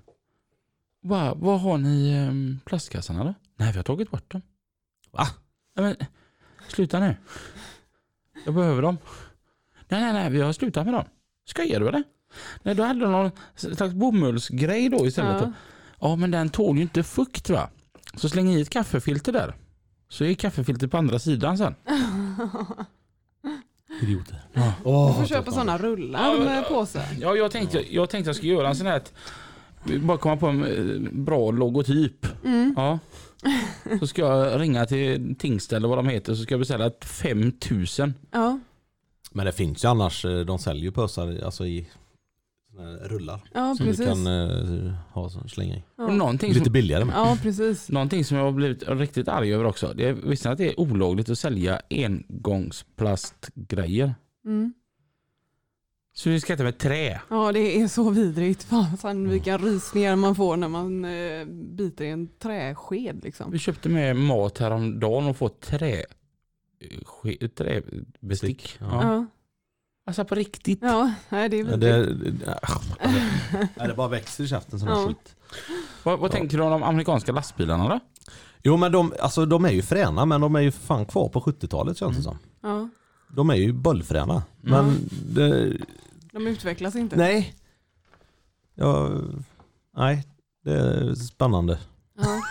Bara, 1.01 1.33
vad 1.33 1.59
har 1.61 1.77
ni 1.77 2.09
eh, 2.11 2.65
plastkassarna 2.65 3.23
då? 3.23 3.33
Nej, 3.55 3.71
vi 3.71 3.77
har 3.77 3.83
tagit 3.83 4.11
bort 4.11 4.31
dem. 4.31 4.41
Va? 5.11 5.27
Nej, 5.75 5.85
men, 5.85 6.07
sluta 6.71 6.99
nu. 6.99 7.15
Jag 8.45 8.53
behöver 8.53 8.81
dem. 8.81 8.97
Nej, 9.87 10.01
nej, 10.01 10.13
nej, 10.13 10.29
vi 10.29 10.41
har 10.41 10.53
slutat 10.53 10.85
med 10.85 10.93
dem. 10.93 11.05
Skojar 11.45 11.79
du 11.79 11.87
eller? 11.87 12.03
Nej, 12.63 12.75
då 12.75 12.83
hade 12.83 12.99
de 12.99 13.11
någon 13.11 13.31
slags 13.55 13.93
bomullsgrej 13.93 14.89
då 14.89 15.07
istället. 15.07 15.41
Ja. 15.41 15.51
Ja, 15.99 16.15
men 16.15 16.31
den 16.31 16.49
tål 16.49 16.75
ju 16.75 16.81
inte 16.81 17.03
fukt 17.03 17.49
va? 17.49 17.69
Så 18.15 18.29
släng 18.29 18.49
i 18.49 18.61
ett 18.61 18.69
kaffefilter 18.69 19.31
där. 19.31 19.55
Så 20.09 20.23
är 20.23 20.33
kaffefiltret 20.33 20.91
på 20.91 20.97
andra 20.97 21.19
sidan 21.19 21.57
sen. 21.57 21.75
Idioter. 24.01 24.41
Ja. 24.53 24.73
Du 24.83 25.13
får 25.21 25.25
köpa 25.25 25.51
sådana 25.51 25.77
rullar 25.77 26.39
med 26.39 26.67
påse. 26.67 27.05
Ja, 27.19 27.35
jag 27.35 27.51
tänkte 27.51 27.95
jag, 27.95 28.09
tänkte 28.09 28.29
jag 28.29 28.35
skulle 28.35 28.53
göra 28.53 28.67
en 28.67 28.75
sån 28.75 28.87
här 28.87 29.01
bara 29.83 30.17
komma 30.17 30.37
på 30.37 30.47
en 30.47 30.65
eh, 30.65 31.11
bra 31.11 31.51
logotyp. 31.51 32.45
Mm. 32.45 32.73
Ja. 32.77 32.99
Så 33.99 34.07
ska 34.07 34.21
jag 34.21 34.61
ringa 34.61 34.85
till 34.85 35.35
Tingställ 35.35 35.77
eller 35.77 35.87
vad 35.87 35.97
de 35.97 36.07
heter 36.07 36.35
så 36.35 36.43
ska 36.43 36.53
jag 36.53 36.59
beställa 36.59 36.85
ett 36.85 37.05
5000. 37.05 38.13
Ja. 38.31 38.59
Men 39.31 39.45
det 39.45 39.51
finns 39.51 39.83
ju 39.83 39.87
annars, 39.87 40.25
eh, 40.25 40.39
de 40.39 40.59
säljer 40.59 40.83
ju 40.83 40.91
pösar 40.91 41.39
alltså 41.45 41.65
i 41.65 41.87
rullar. 43.01 43.41
ja, 43.53 43.75
som 43.75 43.85
du 43.85 43.91
precis. 43.91 44.05
kan 44.05 44.27
eh, 44.27 44.91
ha, 45.11 45.29
slänga 45.29 45.75
i. 45.75 45.83
Ja. 45.97 46.07
någonting, 46.07 46.53
Lite 46.53 46.65
som, 46.65 46.73
billigare 46.73 47.05
med. 47.05 47.15
ja, 47.15 47.37
precis. 47.41 47.89
någonting 47.89 48.25
som 48.25 48.37
jag 48.37 48.43
har 48.43 48.51
blivit 48.51 48.89
riktigt 48.89 49.27
arg 49.27 49.53
över 49.53 49.65
också. 49.65 49.93
Det 49.95 50.09
är, 50.09 50.13
visste 50.13 50.49
att 50.49 50.57
det 50.57 50.67
är 50.69 50.79
olagligt 50.79 51.29
att 51.29 51.39
sälja 51.39 51.81
engångsplastgrejer? 51.89 54.15
Mm. 54.45 54.73
Så 56.19 56.29
vi 56.29 56.39
ska 56.39 56.53
äta 56.53 56.63
med 56.63 56.77
trä. 56.77 57.21
Ja, 57.29 57.51
det 57.51 57.81
är 57.81 57.87
så 57.87 58.09
vidrigt. 58.09 58.67
Fan, 59.01 59.29
vilka 59.29 59.57
rysningar 59.57 60.15
man 60.15 60.35
får 60.35 60.57
när 60.57 60.67
man 60.67 61.05
eh, 61.05 61.45
biter 61.77 62.05
i 62.05 62.09
en 62.09 62.27
träsked 62.39 63.23
liksom. 63.23 63.51
Vi 63.51 63.59
köpte 63.59 63.89
med 63.89 64.15
mat 64.15 64.57
häromdagen 64.57 65.25
och 65.27 65.37
fått 65.37 65.61
trä, 65.61 66.03
ske- 67.05 67.47
träbestick. 67.47 68.77
Ja. 68.79 69.03
Ja. 69.03 69.25
Alltså 70.05 70.25
på 70.25 70.35
riktigt. 70.35 70.79
ja 70.81 71.11
nej, 71.29 71.49
det 71.49 71.59
är 71.59 71.63
vidrigt. 71.63 71.81
det, 71.81 73.07
Nej, 73.75 73.87
det 73.87 73.93
bara 73.93 74.07
växer 74.07 74.43
i 74.43 74.47
käften 74.47 74.81
här 74.81 74.89
Ja. 74.89 75.07
skit. 75.07 75.35
Vad, 76.03 76.19
vad 76.19 76.29
Ja. 76.29 76.33
tänker 76.33 76.57
du 76.57 76.63
om 76.63 76.71
de 76.71 76.83
amerikanska 76.83 77.31
lastbilarna 77.31 77.87
då? 77.89 77.99
Jo 78.63 78.77
men 78.77 78.91
de, 78.91 79.13
alltså, 79.19 79.45
de 79.45 79.65
är 79.65 79.69
ju 79.71 79.81
fräna 79.81 80.25
men 80.25 80.41
de 80.41 80.55
är 80.55 80.59
ju 80.59 80.71
fan 80.71 81.05
kvar 81.05 81.29
på 81.29 81.41
70-talet 81.41 81.97
känns 81.97 82.17
det 82.17 82.23
som. 82.23 82.37
Ja, 82.61 82.89
De 83.35 83.49
är 83.49 83.55
ju 83.55 83.73
bollfräna. 83.73 84.43
Men 84.61 85.09
det, 85.29 85.77
de 86.45 86.47
utvecklas 86.47 86.95
inte. 86.95 87.15
nej. 87.15 87.53
Ja, 88.75 89.09
nej, 89.97 90.25
det 90.63 90.73
är 90.73 91.15
spännande. 91.15 91.79
Ja. 92.17 92.41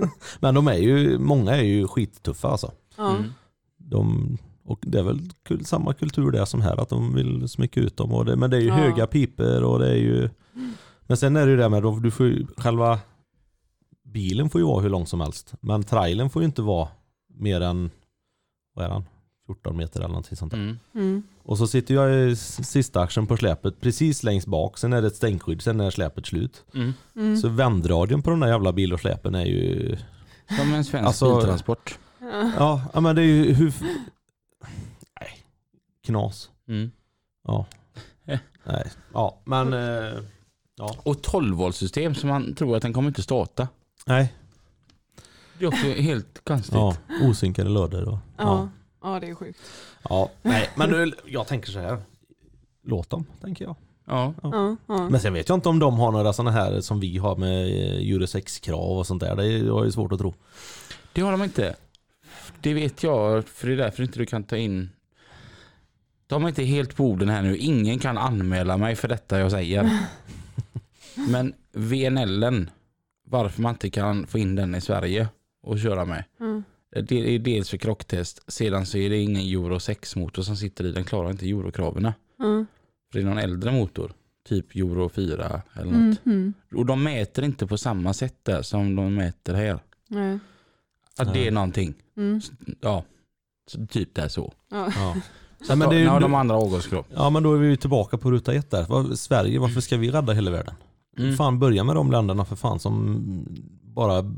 Men 0.40 0.54
de 0.54 0.68
är 0.68 0.74
ju, 0.74 1.18
många 1.18 1.56
är 1.56 1.62
ju 1.62 1.88
skittuffa 1.88 2.48
alltså. 2.48 2.72
Ja. 2.96 3.10
Mm. 3.16 3.30
De, 3.76 4.38
och 4.64 4.78
det 4.82 4.98
är 4.98 5.02
väl 5.02 5.20
kul, 5.42 5.64
samma 5.64 5.94
kultur 5.94 6.30
där 6.30 6.44
som 6.44 6.60
här, 6.60 6.76
att 6.82 6.88
de 6.88 7.14
vill 7.14 7.48
smycka 7.48 7.80
ut 7.80 7.96
dem. 7.96 8.12
Och 8.12 8.24
det, 8.24 8.36
men 8.36 8.50
det 8.50 8.56
är 8.56 8.60
ju 8.60 8.66
Ja. 8.68 8.74
höga 8.74 9.06
piper 9.06 9.62
och 9.64 9.78
det 9.78 9.90
är 9.90 9.96
ju... 9.96 10.30
Men 11.06 11.16
sen 11.16 11.36
är 11.36 11.46
det 11.46 11.50
ju 11.52 11.56
det 11.58 11.68
med, 11.68 11.82
du 12.02 12.10
får 12.10 12.26
ju, 12.26 12.46
själva 12.56 12.98
bilen 14.04 14.50
får 14.50 14.60
ju 14.60 14.66
vara 14.66 14.80
hur 14.82 14.90
lång 14.90 15.06
som 15.06 15.20
helst. 15.20 15.54
Men 15.60 15.82
trailern 15.82 16.30
får 16.30 16.42
ju 16.42 16.46
inte 16.46 16.62
vara 16.62 16.88
mer 17.34 17.60
än, 17.60 17.90
vad 18.74 18.84
är 18.84 18.88
den? 18.88 19.04
14 19.54 19.76
meter 19.76 20.00
eller 20.00 20.08
någonting 20.08 20.36
sånt 20.36 20.52
där. 20.52 20.58
Mm. 20.58 20.78
Mm. 20.94 21.22
Och 21.42 21.58
så 21.58 21.66
sitter 21.66 21.94
jag 21.94 22.30
i 22.30 22.36
sista 22.36 23.00
axeln 23.00 23.26
på 23.26 23.36
släpet 23.36 23.80
precis 23.80 24.22
längst 24.22 24.46
bak, 24.46 24.78
sen 24.78 24.92
är 24.92 25.00
det 25.02 25.06
ett 25.08 25.16
stänkskydd, 25.16 25.62
sen 25.62 25.80
är 25.80 25.90
släpet 25.90 26.26
slut. 26.26 26.64
Mm. 26.74 26.92
Mm. 27.16 27.36
Så 27.36 27.48
vändradion 27.48 28.22
på 28.22 28.30
de 28.30 28.40
där 28.40 28.48
jävla 28.48 28.72
bil 28.72 28.92
och 28.92 29.00
släpen 29.00 29.34
är 29.34 29.44
ju... 29.44 29.96
Som 30.58 30.74
en 30.74 30.84
svensk 30.84 31.06
Alltså- 31.06 31.36
biltransport. 31.36 31.98
Ja. 32.58 32.82
Ja, 32.94 33.00
men 33.00 33.16
det 33.16 33.22
är 33.22 33.26
ju 33.26 33.52
hur... 33.52 33.74
Nej, 35.20 35.44
knas. 36.04 36.50
Mm. 36.68 36.90
Ja. 37.46 37.66
Eh. 38.26 38.38
Nej, 38.64 38.90
ja 39.14 39.40
men... 39.44 39.72
Eh, 39.72 40.18
ja. 40.76 40.96
Och 41.02 41.22
12 41.22 41.56
volt 41.56 41.76
system 41.76 42.14
som 42.14 42.28
man 42.28 42.54
tror 42.54 42.76
att 42.76 42.82
den 42.82 42.92
kommer 42.92 43.08
inte 43.08 43.22
starta. 43.22 43.68
Nej, 44.06 44.34
Det 45.58 45.64
är 45.64 45.68
också 45.68 45.86
helt 45.86 46.44
konstigt. 46.44 46.74
ja, 46.74 46.96
osynkade 47.22 47.70
lådor 47.70 48.08
och... 48.08 48.18
Ja. 48.36 48.44
ja, 48.44 48.68
det 49.02 49.26
är 49.28 49.34
sjukt. 49.34 49.58
ja. 50.08 50.30
Nej, 50.42 50.70
men 50.76 50.90
nu, 50.90 51.12
jag 51.26 51.46
tänker 51.46 51.70
så 51.70 51.78
här. 51.78 51.98
Låt 52.82 53.10
dem, 53.10 53.26
tänker 53.40 53.64
jag. 53.64 53.76
Ja. 54.06 54.34
Ja, 54.42 54.76
ja. 54.86 55.08
Men 55.08 55.20
sen 55.20 55.32
vet 55.32 55.48
jag 55.48 55.56
inte 55.56 55.68
om 55.68 55.78
de 55.78 55.98
har 55.98 56.12
några 56.12 56.32
sådana 56.32 56.50
här 56.50 56.80
som 56.80 57.00
vi 57.00 57.18
har 57.18 57.36
med 57.36 57.62
eh, 57.66 58.12
Euro 58.12 58.24
6-krav 58.24 58.98
och 58.98 59.06
sånt 59.06 59.20
där. 59.20 59.36
Det 59.36 59.44
är- 59.44 59.84
ju 59.84 59.90
svårt 59.92 60.12
att 60.12 60.18
tro. 60.18 60.34
Det 61.12 61.20
har 61.20 61.32
de 61.32 61.42
inte. 61.42 61.76
Det 62.60 62.74
vet 62.74 63.02
jag, 63.02 63.44
för 63.48 63.66
det 63.66 63.72
är 63.72 63.76
därför 63.76 64.02
inte 64.02 64.18
du 64.18 64.26
kan 64.26 64.44
ta 64.44 64.56
in... 64.56 64.90
De 66.26 66.44
är 66.44 66.48
inte 66.48 66.64
helt 66.64 66.96
på 66.96 67.04
orden 67.04 67.28
här 67.28 67.42
nu. 67.42 67.56
Ingen 67.56 67.98
kan 67.98 68.18
anmäla 68.18 68.76
mig 68.76 68.96
för 68.96 69.08
detta 69.08 69.38
jag 69.38 69.50
säger. 69.50 69.90
Men 71.28 71.54
VNLen, 71.72 72.70
varför 73.26 73.62
man 73.62 73.74
inte 73.74 73.90
kan 73.90 74.26
få 74.26 74.38
in 74.38 74.54
den 74.56 74.74
i 74.74 74.80
Sverige 74.80 75.28
och 75.62 75.78
köra 75.78 76.04
med. 76.04 76.24
Mm. 76.40 76.64
Det 76.90 77.34
är 77.34 77.38
dels 77.38 77.70
för 77.70 77.76
krocktest, 77.76 78.52
sedan 78.52 78.86
så 78.86 78.98
är 78.98 79.10
det 79.10 79.16
ingen 79.18 79.42
Euro 79.42 79.74
6-motor 79.78 80.42
som 80.42 80.56
sitter 80.56 80.84
i. 80.86 80.92
Den 80.92 81.04
klarar 81.04 81.30
inte 81.30 81.46
Eurokraven. 81.50 82.12
Mm. 82.40 82.66
För 83.12 83.18
det 83.18 83.24
är 83.24 83.28
någon 83.28 83.38
äldre 83.38 83.72
motor, 83.72 84.12
typ 84.48 84.76
Euro 84.76 85.08
4 85.08 85.62
eller 85.74 85.92
något. 85.92 86.26
Mm. 86.26 86.52
Och 86.74 86.86
de 86.86 87.02
mäter 87.02 87.44
inte 87.44 87.66
på 87.66 87.78
samma 87.78 88.12
sätt 88.12 88.34
där 88.42 88.62
som 88.62 88.96
de 88.96 89.14
mäter 89.14 89.54
här. 89.54 89.78
Nej. 90.08 90.38
Att 91.18 91.34
det 91.34 91.46
är 91.46 91.50
någonting. 91.50 91.94
Mm. 92.16 92.40
Ja, 92.80 93.04
så 93.70 93.86
typ 93.86 94.14
det 94.14 94.22
är 94.22 94.28
så. 94.28 94.52
Ja. 94.70 94.92
Ja. 94.96 95.16
Så 95.66 95.66
men 95.68 95.78
men 95.78 95.88
det 95.88 95.94
är 95.96 95.98
ju- 95.98 96.04
ja, 96.04 96.18
de 96.20 96.34
andra 96.34 96.56
avgaskrav. 96.56 97.04
ja 97.14 97.30
men 97.30 97.42
då 97.42 97.54
är 97.54 97.58
vi 97.58 97.66
ju 97.68 97.76
tillbaka 97.76 98.18
på 98.18 98.30
ruta 98.30 98.54
ett 98.54 98.70
där. 98.70 98.86
Vad- 98.88 99.18
Sverige, 99.18 99.58
varför 99.58 99.80
ska 99.80 99.96
vi 99.96 100.10
rädda 100.10 100.32
hela 100.32 100.50
världen? 100.50 100.74
Mm. 101.18 101.36
Fan 101.36 101.58
börja 101.58 101.84
med 101.84 101.94
de 101.96 102.10
länderna 102.10 102.44
för 102.44 102.56
fan 102.56 102.78
som 102.80 103.22
bara 103.82 104.34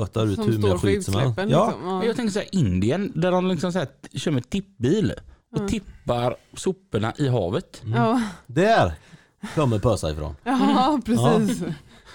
bötar 0.00 0.26
ut 0.26 0.34
Som 0.36 0.44
hur 0.44 0.52
står 0.58 0.68
mycket 0.68 0.80
skit 0.80 1.04
som 1.04 1.14
helst. 1.14 1.38
Ja, 1.38 1.44
Liksom. 1.44 1.88
Ja. 1.88 2.04
Jag 2.04 2.16
tänker 2.16 2.32
så 2.32 2.38
här, 2.38 2.48
Indien 2.52 3.12
där 3.14 3.30
de 3.30 3.48
liksom 3.48 3.72
så 3.72 3.78
här, 3.78 3.88
kör 4.14 4.30
med 4.30 4.50
tippbil 4.50 5.12
och 5.56 5.62
Ja. 5.62 5.68
tippar 5.68 6.36
soporna 6.56 7.12
i 7.18 7.28
havet. 7.28 7.82
Ja. 7.94 8.22
där 8.46 8.94
kommer 9.54 9.78
pösa 9.78 10.10
ifrån. 10.12 10.34
ja, 10.44 11.00
precis. 11.04 11.62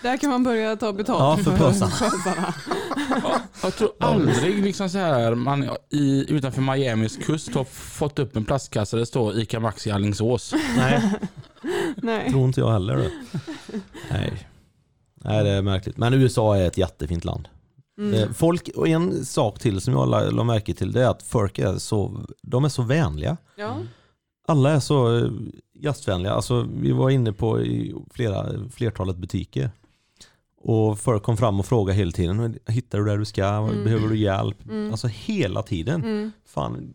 Där 0.03 0.17
kan 0.17 0.29
man 0.29 0.43
börja 0.43 0.75
ta 0.75 0.93
betalt 0.93 1.19
Ja, 1.39 1.43
för 1.51 1.57
pösarna. 1.57 1.91
pösarna. 1.91 2.53
Jag 3.63 3.75
tror 3.75 3.91
aldrig 3.99 4.63
liksom 4.63 4.89
så 4.89 4.97
här, 4.97 5.35
man 5.35 5.69
i, 5.89 6.25
utanför 6.29 6.61
Miamis 6.61 7.17
kust 7.17 7.55
har 7.55 7.63
fått 7.63 8.19
upp 8.19 8.35
en 8.35 8.45
plastkasse 8.45 8.95
där 8.95 8.99
det 8.99 9.05
står 9.05 9.39
ICA 9.39 9.59
Maxi 9.59 9.91
Alingsås. 9.91 10.53
Nej, 10.77 11.01
Nej. 11.97 12.29
tror 12.31 12.45
inte 12.45 12.59
jag 12.59 12.71
heller. 12.71 13.11
Nej. 14.11 14.47
Nej, 15.23 15.43
det 15.43 15.49
är 15.49 15.61
märkligt. 15.61 15.97
Men 15.97 16.13
USA 16.13 16.57
är 16.57 16.67
ett 16.67 16.77
jättefint 16.77 17.25
land. 17.25 17.47
Mm. 17.99 18.13
Eh, 18.13 18.29
Folk, 18.31 18.69
och 18.75 18.87
en 18.87 19.25
sak 19.25 19.59
till 19.59 19.81
som 19.81 19.93
jag 19.93 20.09
la, 20.09 20.29
la 20.29 20.43
märke 20.43 20.73
till 20.73 20.91
det 20.91 21.03
är 21.03 21.09
att 21.09 21.23
folk 21.23 21.59
är 21.59 21.77
så, 21.77 22.21
de 22.43 22.65
är 22.65 22.69
så 22.69 22.81
vänliga. 22.83 23.37
Ja. 23.55 23.77
Alla 24.47 24.71
är 24.71 24.79
så 24.79 25.17
eh, 25.17 25.31
gästvänliga. 25.79 26.33
Alltså, 26.33 26.67
vi 26.81 26.91
var 26.91 27.09
inne 27.09 27.33
på 27.33 27.61
i 27.61 27.95
flera, 28.13 28.45
flertalet 28.71 29.17
butiker. 29.17 29.71
Och 30.61 30.99
folk 30.99 31.23
kom 31.23 31.37
fram 31.37 31.59
och 31.59 31.65
frågade 31.65 31.97
hela 31.99 32.11
tiden. 32.11 32.55
Hittar 32.67 32.97
du 32.99 33.05
där 33.05 33.17
du 33.17 33.25
ska? 33.25 33.45
Mm. 33.45 33.83
Behöver 33.83 34.07
du 34.07 34.17
hjälp? 34.17 34.57
Mm. 34.69 34.91
Alltså 34.91 35.07
hela 35.07 35.61
tiden. 35.63 36.03
Mm. 36.03 36.31
Fan, 36.45 36.93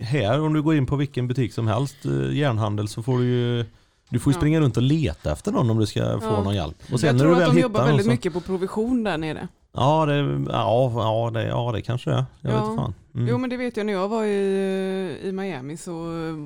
här 0.00 0.40
om 0.40 0.52
du 0.52 0.62
går 0.62 0.74
in 0.76 0.86
på 0.86 0.96
vilken 0.96 1.28
butik 1.28 1.52
som 1.52 1.66
helst, 1.66 1.96
eh, 2.04 2.36
järnhandel, 2.36 2.88
så 2.88 3.02
får 3.02 3.18
du 3.18 3.24
ju 3.24 3.64
du 4.08 4.18
får 4.18 4.32
ju 4.32 4.36
Ja. 4.36 4.40
springa 4.40 4.60
runt 4.60 4.76
och 4.76 4.82
leta 4.82 5.32
efter 5.32 5.52
någon 5.52 5.70
om 5.70 5.78
du 5.78 5.86
ska 5.86 6.20
få 6.20 6.26
Ja. 6.26 6.42
någon 6.42 6.54
hjälp. 6.54 6.76
Och 6.86 6.90
Jag 6.92 7.00
sen 7.00 7.16
när 7.16 7.24
tror 7.24 7.30
du 7.30 7.36
att 7.36 7.42
väl 7.42 7.48
de 7.50 7.56
hittar 7.56 7.62
jobbar 7.68 7.84
väldigt 7.86 8.04
så, 8.04 8.10
mycket 8.10 8.32
på 8.32 8.40
provision 8.40 9.04
där 9.04 9.18
nere. 9.18 9.48
Ja, 9.76 10.06
det, 10.06 10.14
ja, 10.48 10.92
ja, 10.94 11.30
det, 11.30 11.46
ja, 11.48 11.72
det 11.72 11.82
kanske 11.82 12.10
det 12.10 12.16
är. 12.16 12.24
Jag 12.40 12.52
Ja. 12.52 12.56
vet 12.68 12.76
fan. 12.76 12.94
Mm. 13.14 13.28
Jo 13.28 13.38
men 13.38 13.50
det 13.50 13.56
vet 13.56 13.76
jag 13.76 13.86
när 13.86 13.92
jag 13.92 14.08
var 14.08 14.24
i, 14.24 15.18
i 15.22 15.32
Miami 15.32 15.76
så 15.76 15.92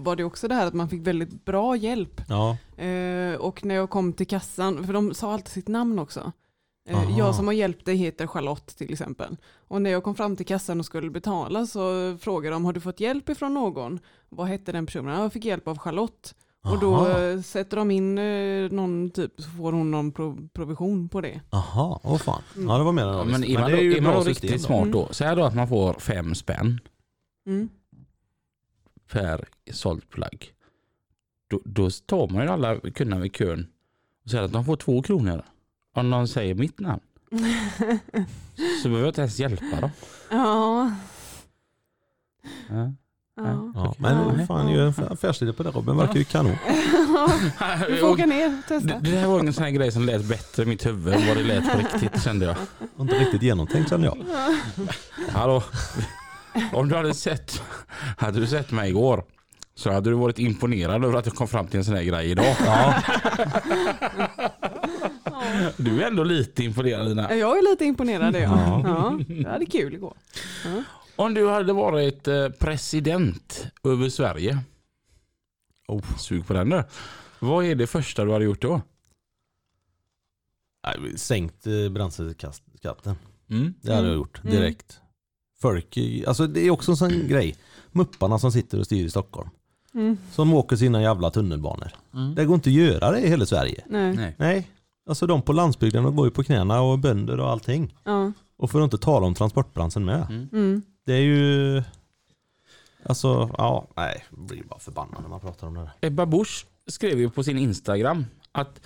var 0.03 0.17
det 0.17 0.25
också 0.25 0.49
det 0.49 0.55
här 0.55 0.67
att 0.67 0.75
man 0.75 0.89
fick 0.89 1.07
väldigt 1.07 1.45
bra 1.45 1.77
hjälp. 1.77 2.21
Ja, 2.29 2.57
Eh, 2.85 3.35
och 3.35 3.65
när 3.65 3.75
jag 3.75 3.91
kom 3.91 4.13
till 4.13 4.27
kassan, 4.27 4.87
för 4.87 4.93
de 4.93 5.15
sa 5.15 5.33
alltid 5.33 5.49
sitt 5.49 5.69
namn 5.69 5.99
också. 5.99 6.33
Eh, 6.89 7.19
jag 7.19 7.35
som 7.35 7.47
har 7.47 7.55
hjälpt 7.55 7.85
dig 7.87 7.97
heter 7.97 8.27
Charlotte 8.27 8.77
till 8.79 8.93
exempel. 8.93 9.37
Och 9.69 9.83
när 9.83 9.91
jag 9.91 10.05
kom 10.05 10.15
fram 10.15 10.37
till 10.37 10.47
kassan 10.47 10.79
och 10.81 10.87
skulle 10.87 11.11
betala 11.11 11.67
så 11.67 12.17
frågade 12.21 12.55
de, 12.57 12.65
har 12.65 12.73
du 12.73 12.81
fått 12.81 13.01
hjälp 13.01 13.29
ifrån 13.29 13.55
någon? 13.55 13.99
Vad 14.29 14.47
hette 14.47 14.73
den 14.73 14.87
personen? 14.87 15.15
"Ja, 15.15 15.23
Jag 15.23 15.33
fick 15.33 15.45
hjälp 15.45 15.69
av 15.69 15.79
Charlotte. 15.79 16.35
Och 16.65 16.81
då 16.81 16.95
Aha. 16.95 17.19
eh, 17.21 17.41
sätter 17.41 17.77
de 17.77 17.91
in 17.91 18.19
eh, 18.19 18.71
någon 18.73 19.11
typ, 19.11 19.33
så 19.43 19.51
får 19.51 19.73
hon 19.73 19.91
någon 19.91 20.13
pro- 20.13 20.49
provision 20.53 21.09
på 21.09 21.21
det. 21.21 21.41
Aha, 21.51 22.01
åh 22.05 22.19
fan. 22.19 22.43
Mm. 22.57 22.69
Ja, 22.69 22.79
det 22.79 22.85
var 22.85 22.93
mer 22.93 23.03
än 23.03 23.09
Ja, 23.09 23.19
jag 23.19 23.27
men 23.27 23.45
är 23.45 23.59
man, 23.59 23.71
det 23.71 23.77
då, 23.77 23.83
ju 23.83 23.97
är 23.97 24.01
man 24.01 24.25
riktigt 24.25 24.53
då. 24.53 24.59
smart 24.59 24.93
då, 24.93 25.09
säg 25.11 25.37
då 25.37 25.45
att 25.45 25.55
man 25.55 25.69
får 25.69 25.95
fem 25.95 26.35
spänn 26.35 26.81
Mm. 27.47 27.69
per 29.13 29.49
sålt 29.73 30.11
plagg. 30.11 30.53
Då, 31.51 31.61
då 31.65 31.91
tar 31.91 32.29
man 32.29 32.43
ju 32.45 32.49
alla 32.51 32.81
kunderna 32.81 33.23
vid 33.23 33.33
kön 33.37 33.67
och 34.25 34.31
säger 34.31 34.45
att 34.45 34.53
de 34.53 34.65
får 34.65 34.77
två 34.77 35.03
kronor. 35.03 35.43
Om 35.95 36.11
de 36.11 36.29
säger 36.29 36.55
mitt 36.55 36.81
namn. 36.81 37.01
Så 38.83 38.89
behöver 38.89 38.99
jag 39.01 39.09
inte 39.09 39.21
ens 39.21 39.39
hjälpa 39.41 39.81
dem. 39.81 39.91
ja. 40.31 40.93
Ja. 42.69 42.93
Ja. 43.45 43.73
Ja, 43.75 43.95
men 43.99 44.39
Ja. 44.39 44.47
fan, 44.47 44.69
gör 44.69 44.87
en 44.87 45.13
affärsidé 45.13 45.53
på 45.53 45.63
det 45.63 45.71
Robin. 45.71 45.97
Verkar 45.97 46.15
ju 46.19 46.25
kanon. 46.25 46.57
Du 47.89 47.97
får 47.97 48.09
åka 48.11 48.27
ner 48.27 48.47
och 48.47 48.53
det, 48.53 48.63
testa. 48.81 48.99
det 48.99 49.11
här 49.11 49.27
var 49.27 49.41
en 49.41 49.53
sån 49.53 49.65
här 49.65 49.71
grej 49.71 49.93
som 49.93 50.05
lät 50.07 50.25
bättre 50.25 50.63
i 50.63 50.67
mitt 50.67 50.87
huvud 50.87 51.15
än 51.15 51.27
vad 51.29 51.37
det 51.37 51.43
lät 51.43 51.73
på 51.73 51.79
riktigt 51.79 52.23
kände 52.23 52.47
jag. 52.47 52.57
Inte 53.01 53.15
riktigt 53.19 53.43
genomtänkt 53.43 53.91
känner 53.91 54.05
jag. 54.07 54.17
Hallå. 55.33 55.63
Om 56.73 56.89
du 56.89 56.97
hade 56.97 57.15
sett, 57.15 57.63
hade 58.19 58.41
du 58.41 58.47
sett 58.47 58.71
mig 58.73 58.89
igår 58.91 59.25
så 59.75 59.93
hade 59.93 60.11
du 60.11 60.17
varit 60.17 60.39
imponerad 60.39 61.05
över 61.05 61.19
att 61.19 61.27
jag 61.27 61.35
kom 61.35 61.49
fram 61.49 61.67
till 61.67 61.79
en 61.79 61.85
sån 61.85 61.95
här 61.95 62.03
grej 62.03 62.31
idag. 62.31 62.57
Ja, 62.67 62.95
Du 65.77 66.03
är 66.03 66.07
ändå 66.07 66.25
lite 66.25 66.65
imponerad 66.65 67.09
Lina. 67.09 67.35
Jag 67.35 67.59
är 67.59 67.71
lite 67.71 67.85
imponerad 67.85 68.35
ja. 68.35 68.41
Ja. 68.41 68.83
ja. 68.85 69.19
Jag 69.29 69.51
hade 69.51 69.67
kul 69.67 69.95
igår. 69.95 70.15
Om 71.19 71.35
du 71.35 71.49
hade 71.49 71.73
varit 71.73 72.29
eh, 72.29 72.49
president 72.49 73.67
över 73.85 74.09
Sverige. 74.09 74.59
Oh. 75.89 76.17
Sug 76.19 76.47
på 76.47 76.53
den 76.53 76.69
nu. 76.69 76.85
Vad 77.41 77.65
är 77.65 77.75
det 77.75 77.87
första 77.87 78.25
du 78.25 78.33
hade 78.33 78.45
gjort 78.45 78.63
då? 78.63 78.81
Sänkt 81.17 81.67
eh, 81.67 81.89
bränsleskatten. 81.91 83.15
Mm. 83.51 83.75
Det 83.83 83.95
hade 83.95 84.03
jag 84.03 84.15
Mm. 84.15 84.19
gjort 84.19 84.41
Mm. 84.45 84.57
direkt. 84.57 85.01
Folk, 85.61 85.99
alltså 86.27 86.47
det 86.47 86.61
är 86.67 86.71
också 86.71 86.91
en 86.91 86.97
sån 86.97 87.09
grej. 87.29 87.57
Mupparna 87.93 88.39
som 88.39 88.53
sitter 88.53 88.79
och 88.79 88.85
styr 88.87 89.05
i 89.05 89.11
Stockholm. 89.11 89.49
Mm. 89.95 90.17
Som 90.33 90.55
åker 90.55 90.77
sina 90.77 91.03
jävla 91.03 91.31
tunnelbanor. 91.31 91.91
Mm. 92.15 92.35
Det 92.35 92.45
går 92.45 92.55
inte 92.55 92.71
att 92.71 92.75
göra 92.75 93.11
det 93.11 93.21
i 93.21 93.29
hela 93.29 93.47
Sverige. 93.47 93.85
Nej. 93.89 94.17
Nej. 94.17 94.35
Nej, 94.39 94.69
alltså 95.09 95.27
de 95.27 95.43
på 95.43 95.53
landsbygden 95.53 96.05
de 96.05 96.17
går 96.17 96.27
ju 96.27 96.31
på 96.31 96.45
knäna 96.45 96.81
och 96.81 96.99
bönder 96.99 97.41
och 97.41 97.51
allting. 97.51 97.95
Ja. 98.05 98.33
Och 98.57 98.71
för 98.71 98.81
att 98.81 98.85
inte 98.85 98.99
tala 98.99 99.27
om 99.27 99.35
transportbranschen 99.35 100.05
med. 100.05 100.49
Mm. 100.53 100.83
Det 101.09 101.15
är 101.15 101.21
ju... 101.21 101.83
Alltså, 103.03 103.51
ja, 103.59 103.89
nej, 103.97 104.25
jag 104.31 104.39
blir 104.47 104.63
bara 104.65 104.79
förbannad 104.79 105.23
när 105.23 105.29
man 105.29 105.41
pratar 105.41 105.67
om 105.67 105.75
det 105.75 105.81
där. 105.81 105.91
Ebba 106.01 106.27
Busch 106.27 106.67
skrev 106.87 107.19
ju 107.19 107.31
på 107.31 107.45
sin 107.45 107.59
Instagram 107.59 108.25
att 108.53 108.81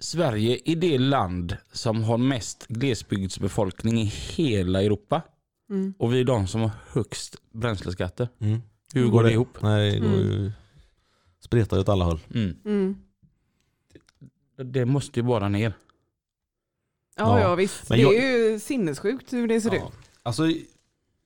Sverige 0.00 0.58
är 0.64 0.76
det 0.76 0.98
land 0.98 1.56
som 1.72 2.04
har 2.04 2.18
mest 2.18 2.66
glesbygdsbefolkning 2.68 3.98
i 4.00 4.04
hela 4.04 4.82
Europa. 4.82 5.22
Mm. 5.70 5.94
Och 5.98 6.12
vi 6.14 6.20
är 6.20 6.24
de 6.24 6.46
som 6.46 6.60
har 6.60 6.70
högst 6.92 7.36
bränsleskatter. 7.52 8.28
Mm. 8.38 8.60
Hur 8.94 9.08
går 9.08 9.22
det 9.22 9.32
ihop? 9.32 9.62
Nej, 9.62 9.90
det 10.00 10.06
Mm. 10.06 10.18
ju... 10.20 10.52
Spretar 11.40 11.76
ju 11.76 11.80
åt 11.80 11.88
alla 11.88 12.04
håll. 12.04 12.20
Mm. 12.34 12.56
Mm. 12.64 12.96
Det 14.72 14.84
måste 14.84 15.20
ju 15.20 15.26
bara 15.26 15.48
ner. 15.48 15.72
Ja, 17.16 17.40
Ja. 17.40 17.48
ja 17.48 17.54
visst. 17.54 17.88
Men 17.88 17.98
det 17.98 18.02
jag- 18.02 18.14
är 18.16 18.50
ju 18.50 18.58
sinnessjukt 18.60 19.32
hur 19.32 19.48
det 19.48 19.60
ser 19.60 19.74
ut. 19.74 19.80
Ja. 19.84 19.92
Alltså 20.22 20.42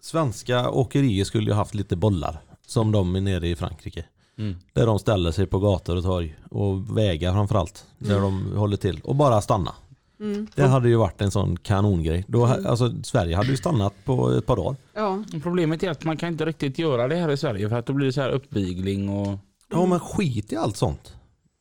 svenska 0.01 0.71
åkerier 0.71 1.25
skulle 1.25 1.51
ju 1.51 1.57
haft 1.57 1.75
lite 1.75 1.97
bollar. 1.97 2.43
Som 2.67 2.93
de 2.93 3.17
är 3.17 3.21
nere 3.21 3.49
i 3.49 3.57
Frankrike. 3.57 4.05
Mm. 4.39 4.57
Där 4.73 4.87
de 4.87 4.99
ställer 4.99 5.33
sig 5.33 5.47
på 5.47 5.59
gator 5.59 5.97
och 5.97 6.03
torg. 6.03 6.37
Och 6.51 6.99
vägar 6.99 7.33
framförallt. 7.33 7.87
Där 7.99 8.21
de 8.21 8.53
håller 8.57 8.77
till. 8.77 9.01
Och 9.05 9.17
bara 9.17 9.41
stanna. 9.41 9.75
Mm. 10.21 10.47
Det 10.55 10.67
hade 10.67 10.89
ju 10.89 10.97
varit 10.97 11.21
en 11.21 11.31
sån 11.31 11.57
kanongrej. 11.57 12.25
Då, 12.29 12.47
alltså, 12.47 12.93
Sverige 13.03 13.37
hade 13.37 13.49
ju 13.49 13.57
stannat 13.57 13.95
på 14.05 14.31
ett 14.31 14.47
par 14.47 14.57
dagar. 14.57 14.77
Ja. 14.95 15.25
Problemet 15.43 15.83
är 15.83 15.91
att 15.91 16.05
man 16.05 16.17
kan 16.17 16.29
inte 16.29 16.45
riktigt 16.45 16.79
göra 16.79 17.09
det 17.09 17.17
här 17.17 17.31
i 17.31 17.37
Sverige 17.37 17.69
för 17.69 17.77
att 17.77 17.87
då 17.87 17.93
blir 17.93 18.07
det 18.07 18.13
så 18.13 18.21
här 18.21 18.31
uppvigling 18.31 19.09
och... 19.09 19.39
Ja 19.71 19.87
men 19.87 20.01
skit 20.01 20.53
i 20.53 20.57
allt 20.57 20.77
sånt. 20.77 21.15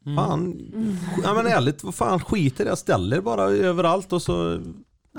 Mm. 0.05 0.17
Fan, 0.17 0.71
ja, 1.23 1.33
men 1.33 1.47
ärligt, 1.47 1.83
vad 1.83 1.95
fan 1.95 2.19
skit 2.19 2.59
i 2.59 2.63
det. 2.63 2.75
Ställ 2.75 3.13
er 3.13 3.21
bara 3.21 3.43
överallt 3.43 4.13
och 4.13 4.21
så 4.21 4.61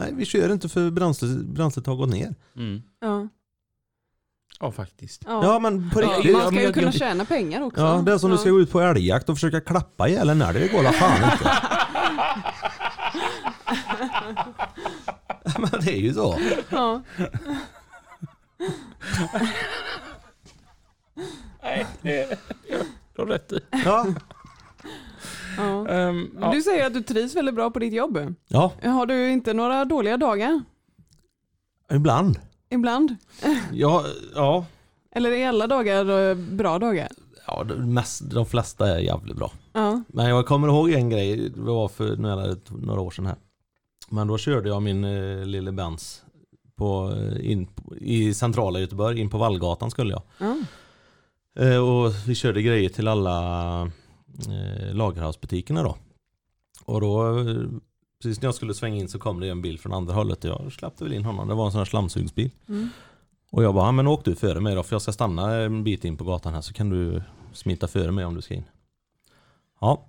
Nej 0.00 0.12
vi 0.14 0.24
kör 0.24 0.52
inte 0.52 0.68
för 0.68 0.90
bränsle, 0.90 1.28
bränslet 1.28 1.86
har 1.86 1.94
gått 1.96 2.08
ner. 2.08 2.34
Mm. 2.56 2.82
Ja. 3.00 3.28
Ja 4.60 4.72
faktiskt. 4.72 5.22
Ja. 5.26 5.44
Ja 5.44 5.58
men 5.58 5.90
på 5.90 6.02
Ja, 6.02 6.06
riktigt. 6.08 6.32
man 6.32 6.40
Ja, 6.40 6.46
ska 6.46 6.54
men 6.54 6.64
ju 6.64 6.72
kunna 6.72 6.92
tjäna 6.92 7.24
pengar 7.24 7.62
också. 7.62 7.80
Ja 7.80 8.02
det 8.06 8.12
är 8.12 8.18
som 8.18 8.30
ja. 8.30 8.36
du 8.36 8.40
ska 8.40 8.50
gå 8.50 8.60
ut 8.60 8.70
på 8.72 8.80
älgjakt 8.80 9.28
och 9.28 9.36
försöka 9.36 9.60
klappa 9.60 10.08
ihjäl 10.08 10.28
en 10.28 10.42
älg. 10.42 10.60
Det 10.60 10.68
går 10.68 10.82
la 10.82 10.92
fan 10.92 11.32
inte. 11.32 11.50
Ja, 15.44 15.52
men 15.58 15.70
det 15.80 15.92
är 15.92 16.00
ju 16.00 16.14
så. 16.14 16.38
Ja. 16.70 17.02
Nej, 21.62 21.86
det... 22.02 22.38
Du 23.14 23.22
har 23.22 23.26
rätt 23.26 23.52
i. 23.52 23.60
Ja. 23.84 24.06
Ja. 25.56 25.88
Ehm, 25.88 26.30
ja. 26.40 26.52
Du 26.52 26.62
säger 26.62 26.86
att 26.86 26.94
du 26.94 27.02
trivs 27.02 27.36
väldigt 27.36 27.54
bra 27.54 27.70
på 27.70 27.78
ditt 27.78 27.92
jobb. 27.92 28.34
ja, 28.48 28.72
Har 28.82 29.06
du 29.06 29.30
inte 29.30 29.54
några 29.54 29.84
dåliga 29.84 30.16
dagar? 30.16 30.62
ibland. 31.92 32.38
Ibland? 32.70 33.16
Ja, 33.72 34.04
ja. 34.34 34.64
Eller 35.12 35.30
är 35.32 35.48
alla 35.48 35.66
dagar 35.66 36.28
eh, 36.30 36.34
bra 36.34 36.78
dagar? 36.78 37.08
ja 37.46 37.64
mest, 37.76 38.30
de 38.30 38.46
flesta 38.46 38.88
är 38.88 38.98
jävligt 38.98 39.36
bra. 39.36 39.52
Ja. 39.72 40.02
Men 40.08 40.28
jag 40.28 40.46
kommer 40.46 40.68
ihåg 40.68 40.90
en 40.90 41.10
grej, 41.10 41.36
det 41.50 41.60
var 41.60 41.88
för 41.88 42.16
några, 42.16 42.56
några 42.68 43.00
år 43.00 43.10
sedan 43.10 43.26
här. 43.26 43.36
Men 44.10 44.26
då 44.28 44.38
körde 44.38 44.68
jag 44.68 44.82
min 44.82 45.04
eh, 45.04 45.44
lille 45.44 45.72
Benz 45.72 46.22
på, 46.76 47.12
eh, 47.16 47.50
in, 47.50 47.68
i 48.00 48.34
centrala 48.34 48.80
Göteborg, 48.80 49.20
in 49.20 49.30
på 49.30 49.38
Vallgatan 49.38 49.90
skulle 49.90 50.10
jag. 50.12 50.22
Ja. 50.38 50.56
Eh, 51.64 51.76
och 51.88 52.12
vi 52.26 52.34
körde 52.34 52.62
grejer 52.62 52.88
till 52.88 53.08
alla 53.08 53.90
eh, 54.48 54.94
lagerhusbutikerna 54.94 55.82
då. 55.82 55.96
Och 56.84 57.00
då, 57.00 57.38
eh, 57.38 57.56
precis 58.22 58.42
när 58.42 58.46
jag 58.46 58.54
skulle 58.54 58.74
svänga 58.74 58.96
in 58.96 59.08
så 59.08 59.18
kom 59.18 59.40
det 59.40 59.48
en 59.48 59.62
bil 59.62 59.78
från 59.78 59.92
andra 59.92 60.14
hållet. 60.14 60.44
Jag 60.44 60.72
släppte 60.72 61.04
väl 61.04 61.12
in 61.12 61.24
honom, 61.24 61.48
det 61.48 61.54
var 61.54 61.66
en 61.66 61.72
sån 61.72 61.78
här 61.78 61.84
slamsugsbil. 61.84 62.50
Mm. 62.68 62.88
Och 63.52 63.64
jag 63.64 63.74
bara, 63.74 63.86
"Ja, 63.86 63.92
men 63.92 64.06
åk 64.06 64.24
du 64.24 64.34
före 64.34 64.60
mig 64.60 64.74
då 64.74 64.82
för 64.82 64.94
jag 64.94 65.02
ska 65.02 65.12
stanna 65.12 65.54
en 65.54 65.84
bit 65.84 66.04
in 66.04 66.16
på 66.16 66.24
gatan 66.24 66.54
här 66.54 66.60
så 66.60 66.72
kan 66.72 66.90
du 66.90 67.22
smita 67.52 67.88
före 67.88 68.12
mig 68.12 68.24
om 68.24 68.34
du 68.34 68.42
ska 68.42 68.54
in. 68.54 68.64
Ja. 69.80 70.06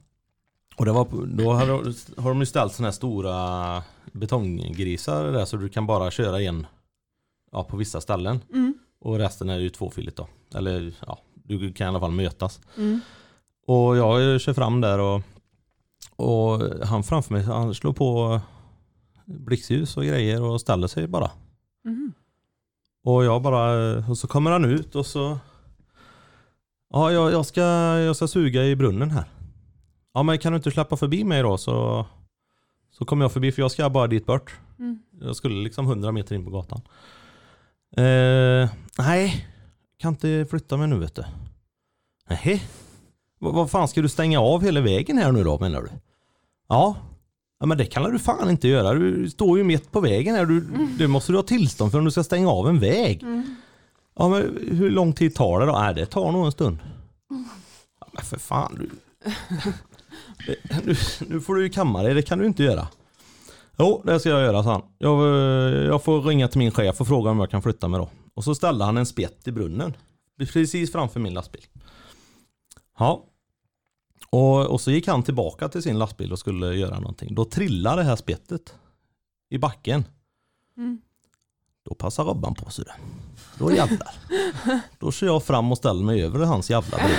Och 0.76 0.86
det 0.86 0.92
var, 0.92 1.08
då 1.26 1.54
har, 1.54 1.68
har 2.22 2.30
de 2.30 2.40
ju 2.40 2.46
ställt 2.46 2.74
sådana 2.74 2.88
här 2.88 2.92
stora 2.94 3.84
betonggrisar 4.12 5.32
där 5.32 5.46
så 5.46 5.58
du 5.58 5.70
kan 5.70 5.88
bara 5.88 6.12
köra 6.12 6.42
en 6.42 6.68
ja, 7.52 7.64
på 7.64 7.78
vissa 7.78 8.02
ställen. 8.02 8.40
Mm. 8.54 8.74
Och 9.00 9.18
resten 9.18 9.50
är 9.50 9.60
ju 9.60 9.70
tvåfiligt 9.70 10.18
då. 10.18 10.28
Eller 10.56 10.94
ja, 11.08 11.20
du 11.34 11.74
kan 11.74 11.86
i 11.86 11.88
alla 11.88 12.00
fall 12.00 12.12
mötas. 12.12 12.60
Mm. 12.78 13.02
Och 13.68 13.98
jag 13.98 14.42
kör 14.42 14.54
fram 14.54 14.82
där 14.82 15.00
och, 15.00 15.22
och 16.16 16.62
han 16.86 17.04
framför 17.04 17.34
mig, 17.34 17.44
han 17.44 17.74
slår 17.74 17.94
på 17.94 18.42
blixtljus 19.26 19.98
och 19.98 20.04
grejer 20.04 20.42
och 20.42 20.62
ställer 20.62 20.88
sig 20.88 21.08
bara. 21.08 21.32
Mhm. 21.86 22.14
Och 23.04 23.26
jag 23.26 23.42
bara, 23.42 23.98
och 24.10 24.18
så 24.18 24.28
kommer 24.28 24.52
han 24.52 24.66
ut 24.66 24.96
och 24.96 25.06
så 25.06 25.38
Ja, 26.94 27.12
jag, 27.12 27.32
jag, 27.32 27.46
ska, 27.46 27.62
jag 28.00 28.16
ska 28.16 28.28
suga 28.28 28.66
i 28.66 28.76
brunnen 28.76 29.12
här. 29.12 29.26
Ja, 30.14 30.24
men 30.24 30.40
kan 30.40 30.52
du 30.52 30.56
inte 30.56 30.72
släppa 30.72 30.98
förbi 30.98 31.24
mig 31.24 31.42
då 31.42 31.58
så, 31.58 32.06
så 32.92 33.06
kommer 33.06 33.24
jag 33.24 33.32
förbi 33.32 33.52
för 33.52 33.62
jag 33.62 33.72
ska 33.72 33.90
bara 33.90 34.08
dit 34.08 34.26
bort. 34.26 34.60
Mm. 34.80 35.00
Jag 35.22 35.36
skulle 35.36 35.64
liksom 35.64 35.86
100 35.86 36.12
meter 36.12 36.36
in 36.36 36.46
på 36.46 36.52
gatan. 36.52 36.82
Eh, 37.98 38.70
nej, 38.98 39.48
kan 39.98 40.14
inte 40.14 40.46
flytta 40.50 40.78
mig 40.78 40.88
nu 40.88 41.00
vet 41.00 41.16
du. 41.16 41.24
Nej. 42.30 42.64
Vad, 43.42 43.72
fan 43.72 43.88
ska 43.88 44.02
du 44.02 44.10
stänga 44.10 44.40
av 44.40 44.64
hela 44.64 44.82
vägen 44.82 45.18
här 45.18 45.32
nu 45.32 45.44
då 45.44 45.60
menar 45.60 45.82
du? 45.82 45.90
Ja. 46.70 46.96
Ja 47.60 47.66
men 47.66 47.78
det 47.78 47.86
kan 47.86 48.12
du 48.12 48.20
fan 48.20 48.50
inte 48.50 48.68
göra. 48.68 48.94
Du 48.94 49.30
står 49.30 49.58
ju 49.58 49.64
mitt 49.64 49.92
på 49.92 50.00
vägen 50.00 50.36
här. 50.36 50.46
Du, 50.46 50.62
det 50.98 51.08
måste 51.08 51.32
du 51.32 51.38
ha 51.38 51.44
tillstånd 51.44 51.92
för 51.92 52.00
om 52.00 52.06
du 52.06 52.12
ska 52.12 52.24
stänga 52.24 52.50
av 52.50 52.70
en 52.70 52.80
väg. 52.80 53.24
Mm. 53.24 53.56
Ja 54.16 54.30
men 54.30 54.42
hur 54.72 54.90
lång 54.90 55.14
tid 55.14 55.36
tar 55.36 55.60
det 55.60 55.66
då? 55.66 55.72
Nej 55.72 55.94
det 55.96 56.06
tar 56.06 56.32
nog 56.32 56.46
en 56.46 56.52
stund. 56.52 56.78
Ja, 58.00 58.08
men 58.12 58.24
för 58.24 58.38
fan 58.38 58.78
du. 58.80 58.90
Nu, 60.86 60.96
nu 61.28 61.42
får 61.42 61.56
du 61.56 61.64
ju 61.64 61.70
kamma 61.70 62.04
dig, 62.04 62.14
det 62.14 62.22
kan 62.22 62.40
du 62.40 62.46
inte 62.46 62.64
göra. 62.64 62.88
Jo, 63.78 64.02
det 64.06 64.20
ska 64.20 64.30
jag 64.30 64.42
göra, 64.42 64.64
sa 64.64 64.72
han. 64.72 64.82
Jag, 64.98 65.20
jag 65.86 66.04
får 66.04 66.22
ringa 66.22 66.48
till 66.48 66.60
min 66.60 66.72
chef 66.72 67.02
och 67.02 67.08
fråga 67.08 67.32
om 67.32 67.40
jag 67.40 67.50
kan 67.50 67.62
flytta 67.62 67.88
mig 67.88 68.00
då. 68.00 68.10
Och 68.34 68.44
så 68.44 68.56
ställde 68.56 68.86
han 68.86 68.98
en 68.98 69.06
spett 69.06 69.48
i 69.48 69.52
brunnen. 69.52 69.94
Precis 70.38 70.92
framför 70.92 71.20
min 71.20 71.34
lastbil. 71.34 71.66
Ja. 73.00 73.26
Och, 74.32 74.66
och 74.66 74.82
så 74.82 74.92
gick 74.92 75.08
han 75.08 75.24
tillbaka 75.24 75.70
till 75.70 75.84
sin 75.84 76.00
lastbil 76.00 76.32
och 76.32 76.40
skulle 76.40 76.76
göra 76.76 77.00
någonting. 77.00 77.36
Då 77.36 77.46
trillade 77.46 78.02
det 78.02 78.08
här 78.08 78.16
spettet 78.16 78.76
i 79.50 79.58
backen. 79.58 80.06
Mm. 80.78 81.02
Då 81.84 81.96
passar 81.96 82.24
Robban 82.24 82.56
på 82.56 82.70
sig 82.70 82.86
det. 82.86 82.94
Då 83.58 83.72
jävlar. 83.72 84.16
Då 85.00 85.12
kör 85.12 85.28
jag 85.28 85.44
fram 85.44 85.72
och 85.72 85.78
ställer 85.78 86.04
mig 86.04 86.24
över 86.24 86.46
hans 86.46 86.70
jävla 86.70 86.98
bil. 86.98 87.16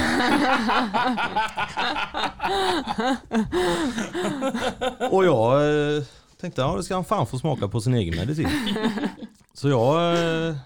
Och 5.11 5.25
jag 5.25 5.63
eh, 5.97 6.03
tänkte, 6.41 6.61
ja 6.61 6.77
det 6.77 6.83
ska 6.83 6.95
han 6.95 7.05
fan 7.05 7.27
få 7.27 7.39
smaka 7.39 7.69
på 7.69 7.81
sin 7.81 7.95
egen 7.95 8.17
medicin. 8.17 8.49
Så 9.55 9.69
jag, 9.69 10.15
eh, 10.15 10.57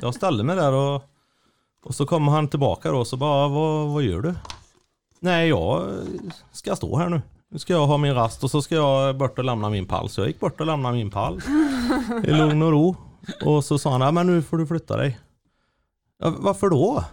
jag 0.00 0.14
ställde 0.14 0.44
mig 0.44 0.56
där 0.56 0.72
och, 0.72 1.02
och 1.84 1.94
så 1.94 2.06
kommer 2.06 2.32
han 2.32 2.48
tillbaka 2.48 2.90
då 2.90 2.98
och 2.98 3.06
så 3.06 3.16
bara, 3.16 3.48
vad, 3.48 3.88
vad 3.88 4.02
gör 4.02 4.20
du? 4.20 4.34
Nej 5.20 5.48
jag 5.48 5.88
ska 6.52 6.76
stå 6.76 6.96
här 6.96 7.08
nu. 7.08 7.22
Nu 7.50 7.58
ska 7.58 7.72
jag 7.72 7.86
ha 7.86 7.96
min 7.96 8.14
rast 8.14 8.44
och 8.44 8.50
så 8.50 8.62
ska 8.62 8.74
jag 8.74 9.16
bort 9.16 9.38
och 9.38 9.44
lämna 9.44 9.70
min 9.70 9.86
pall. 9.86 10.08
Så 10.08 10.20
jag 10.20 10.28
gick 10.28 10.40
bort 10.40 10.60
och 10.60 10.66
lämnade 10.66 10.96
min 10.96 11.10
pall. 11.10 11.40
I 12.24 12.30
lugn 12.30 12.62
och 12.62 12.70
ro. 12.72 12.96
Och 13.44 13.64
så 13.64 13.78
sa 13.78 13.90
han, 13.90 14.00
ja 14.00 14.10
men 14.10 14.26
nu 14.26 14.42
får 14.42 14.58
du 14.58 14.66
flytta 14.66 14.96
dig. 14.96 15.18
Ja, 16.18 16.34
varför 16.38 16.68
då? 16.68 17.04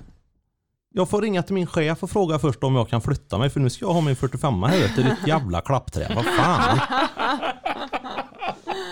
Jag 0.93 1.09
får 1.09 1.21
ringa 1.21 1.43
till 1.43 1.53
min 1.53 1.67
chef 1.67 2.03
och 2.03 2.09
fråga 2.09 2.39
först 2.39 2.63
om 2.63 2.75
jag 2.75 2.89
kan 2.89 3.01
flytta 3.01 3.37
mig 3.37 3.49
för 3.49 3.59
nu 3.59 3.69
ska 3.69 3.85
jag 3.85 3.93
ha 3.93 4.01
min 4.01 4.15
45 4.15 4.63
här 4.63 4.85
ute 4.85 5.01
i 5.01 5.03
ditt 5.03 5.27
jävla 5.27 5.61
klappträ. 5.61 6.11
Vad 6.15 6.25
fan? 6.25 6.79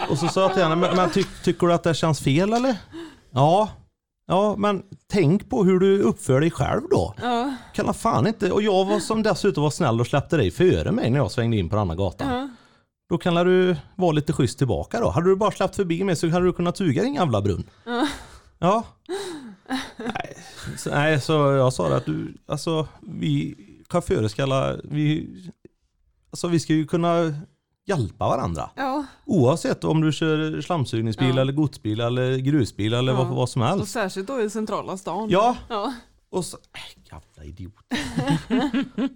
Och 0.10 0.18
så 0.18 0.28
sa 0.28 0.42
jag 0.42 0.54
till 0.54 0.64
henne, 0.64 0.76
men, 0.76 0.96
men 0.96 1.10
ty, 1.10 1.24
tycker 1.44 1.68
du 1.68 1.74
att 1.74 1.84
det 1.84 1.94
känns 1.94 2.20
fel 2.20 2.54
eller? 2.54 2.78
Ja. 3.32 3.70
Ja, 4.28 4.56
men 4.58 4.84
tänk 5.14 5.50
på 5.50 5.64
hur 5.64 5.80
du 5.80 6.00
uppför 6.00 6.40
dig 6.40 6.52
själv 6.52 6.82
då. 6.92 7.16
Ja. 7.22 7.56
Kan 7.74 7.94
fan 7.94 8.28
inte. 8.28 8.52
Och 8.52 8.62
jag 8.62 8.86
var 8.86 9.00
som 9.00 9.24
dessutom 9.24 9.64
var 9.64 9.72
snäll 9.72 10.00
och 10.00 10.08
släppte 10.08 10.38
dig 10.38 10.52
före 10.52 10.92
mig 10.92 11.10
när 11.10 11.18
jag 11.18 11.32
svängde 11.32 11.58
in 11.58 11.70
på 11.70 11.78
andra 11.78 11.96
gatan. 11.96 12.28
Ja. 12.28 12.50
Då 13.10 13.18
kan 13.18 13.36
du 13.36 13.76
vara 13.96 14.12
lite 14.12 14.34
schysst 14.34 14.58
tillbaka 14.58 15.00
då. 15.00 15.10
Hade 15.10 15.30
du 15.30 15.36
bara 15.36 15.52
släppt 15.52 15.76
förbi 15.76 16.04
mig 16.04 16.16
så 16.16 16.30
hade 16.30 16.46
du 16.46 16.54
kunnat 16.54 16.78
suga 16.78 17.04
din 17.04 17.14
jävla 17.14 17.42
brunn. 17.42 17.64
Ja. 17.86 18.08
Ja. 18.60 18.84
Nej, 19.98 20.38
så, 20.78 20.90
nej, 20.90 21.22
så 21.22 21.34
jag 21.34 21.74
sa 21.74 21.90
det 21.90 21.96
att 21.96 22.06
du, 22.06 22.34
alltså 22.46 22.88
vi 23.02 23.56
chaufförer 23.90 24.28
ska 24.28 24.44
alla, 24.44 24.76
vi, 24.84 25.30
alltså 26.30 26.48
vi 26.48 26.60
ska 26.60 26.74
ju 26.74 26.86
kunna 26.86 27.34
hjälpa 27.86 28.28
varandra. 28.28 28.70
ja. 28.76 29.06
Oavsett 29.26 29.84
om 29.84 30.02
du 30.02 30.12
kör 30.12 30.62
slamsugningsbil 30.62 31.36
Ja. 31.36 31.42
eller 31.42 31.54
godsbil 31.54 32.00
eller 32.00 32.38
grusbil 32.38 32.94
eller 32.94 33.14
Ja. 33.14 33.18
vad, 33.24 33.28
vad 33.36 33.50
som 33.50 33.62
Och 33.62 33.68
helst. 33.68 33.92
särskilt 33.92 34.28
då 34.28 34.42
i 34.42 34.50
centrala 34.50 34.98
stan. 34.98 35.30
Ja, 35.30 35.56
Ja. 35.70 35.94
och 36.32 36.46
så, 36.46 36.58
äh, 36.58 37.04
jävla 37.12 37.44
idiot. 37.50 37.74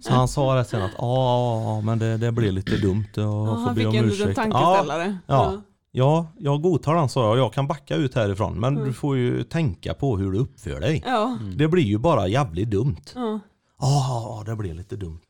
så 0.00 0.12
han 0.12 0.28
sa 0.28 0.54
det 0.54 0.64
sen 0.64 0.82
att 0.82 0.90
ja, 0.98 1.80
men 1.84 1.98
det, 1.98 2.16
det 2.16 2.32
blir 2.32 2.52
lite 2.52 2.76
dumt 2.76 3.04
och 3.16 3.22
Ja, 3.22 3.46
får 3.54 3.60
han 3.60 3.74
be 3.74 3.80
fick 3.80 3.88
om 3.88 3.94
en 3.96 4.06
liten 4.08 4.28
ursäkt. 4.28 4.38
Ja, 4.38 4.42
tankeställare. 4.52 5.18
ja. 5.26 5.52
ja, 5.92 6.26
jag 6.38 6.62
godtar 6.62 6.94
den 6.94 7.08
sa 7.08 7.26
jag. 7.28 7.38
Jag 7.38 7.52
kan 7.52 7.66
backa 7.66 7.96
ut 7.96 8.14
härifrån. 8.14 8.60
Men 8.60 8.74
Mm. 8.76 8.88
du 8.88 8.92
får 8.94 9.16
ju 9.16 9.42
tänka 9.44 9.94
på 9.94 10.16
hur 10.16 10.32
du 10.32 10.38
uppför 10.38 10.80
dig. 10.80 11.02
Ja. 11.06 11.38
Det 11.56 11.68
blir 11.68 11.82
ju 11.84 11.98
bara 11.98 12.28
jävligt 12.28 12.70
dumt. 12.70 12.96
Ja. 13.14 13.40
Ja, 13.80 14.42
det 14.46 14.56
blir 14.56 14.74
lite 14.74 14.96
dumt. 14.96 15.20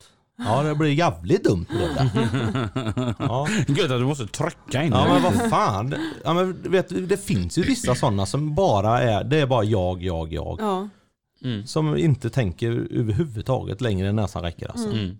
Ja, 0.45 0.63
det 0.63 0.75
blir 0.75 0.89
jävligt 0.93 1.43
dumt 1.43 1.65
det. 1.69 2.09
Ja. 3.19 3.47
Gött 3.67 3.91
att 3.91 3.99
du 3.99 4.05
måste 4.05 4.27
trycka 4.27 4.83
in 4.83 4.91
Ja 4.91 5.03
det. 5.03 5.09
men 5.13 5.23
vad 5.23 5.49
fan. 5.49 5.95
Ja, 6.23 6.33
men, 6.33 6.61
du 6.63 6.69
vet, 6.69 7.09
det 7.09 7.17
finns 7.25 7.57
ju 7.57 7.61
vissa 7.61 7.95
sådana 7.95 8.25
som 8.25 8.55
bara 8.55 9.01
är, 9.01 9.23
det 9.23 9.37
är 9.39 9.47
bara 9.47 9.63
jag, 9.63 10.03
jag, 10.03 10.33
jag. 10.33 10.57
Ja. 10.61 10.89
Mm. 11.43 11.65
Som 11.67 11.97
inte 11.97 12.29
tänker 12.29 12.71
överhuvudtaget 12.91 13.81
längre 13.81 14.07
än 14.09 14.15
näsan 14.15 14.41
räcker 14.43 14.71
alltså. 14.71 14.89
Mm. 14.89 15.17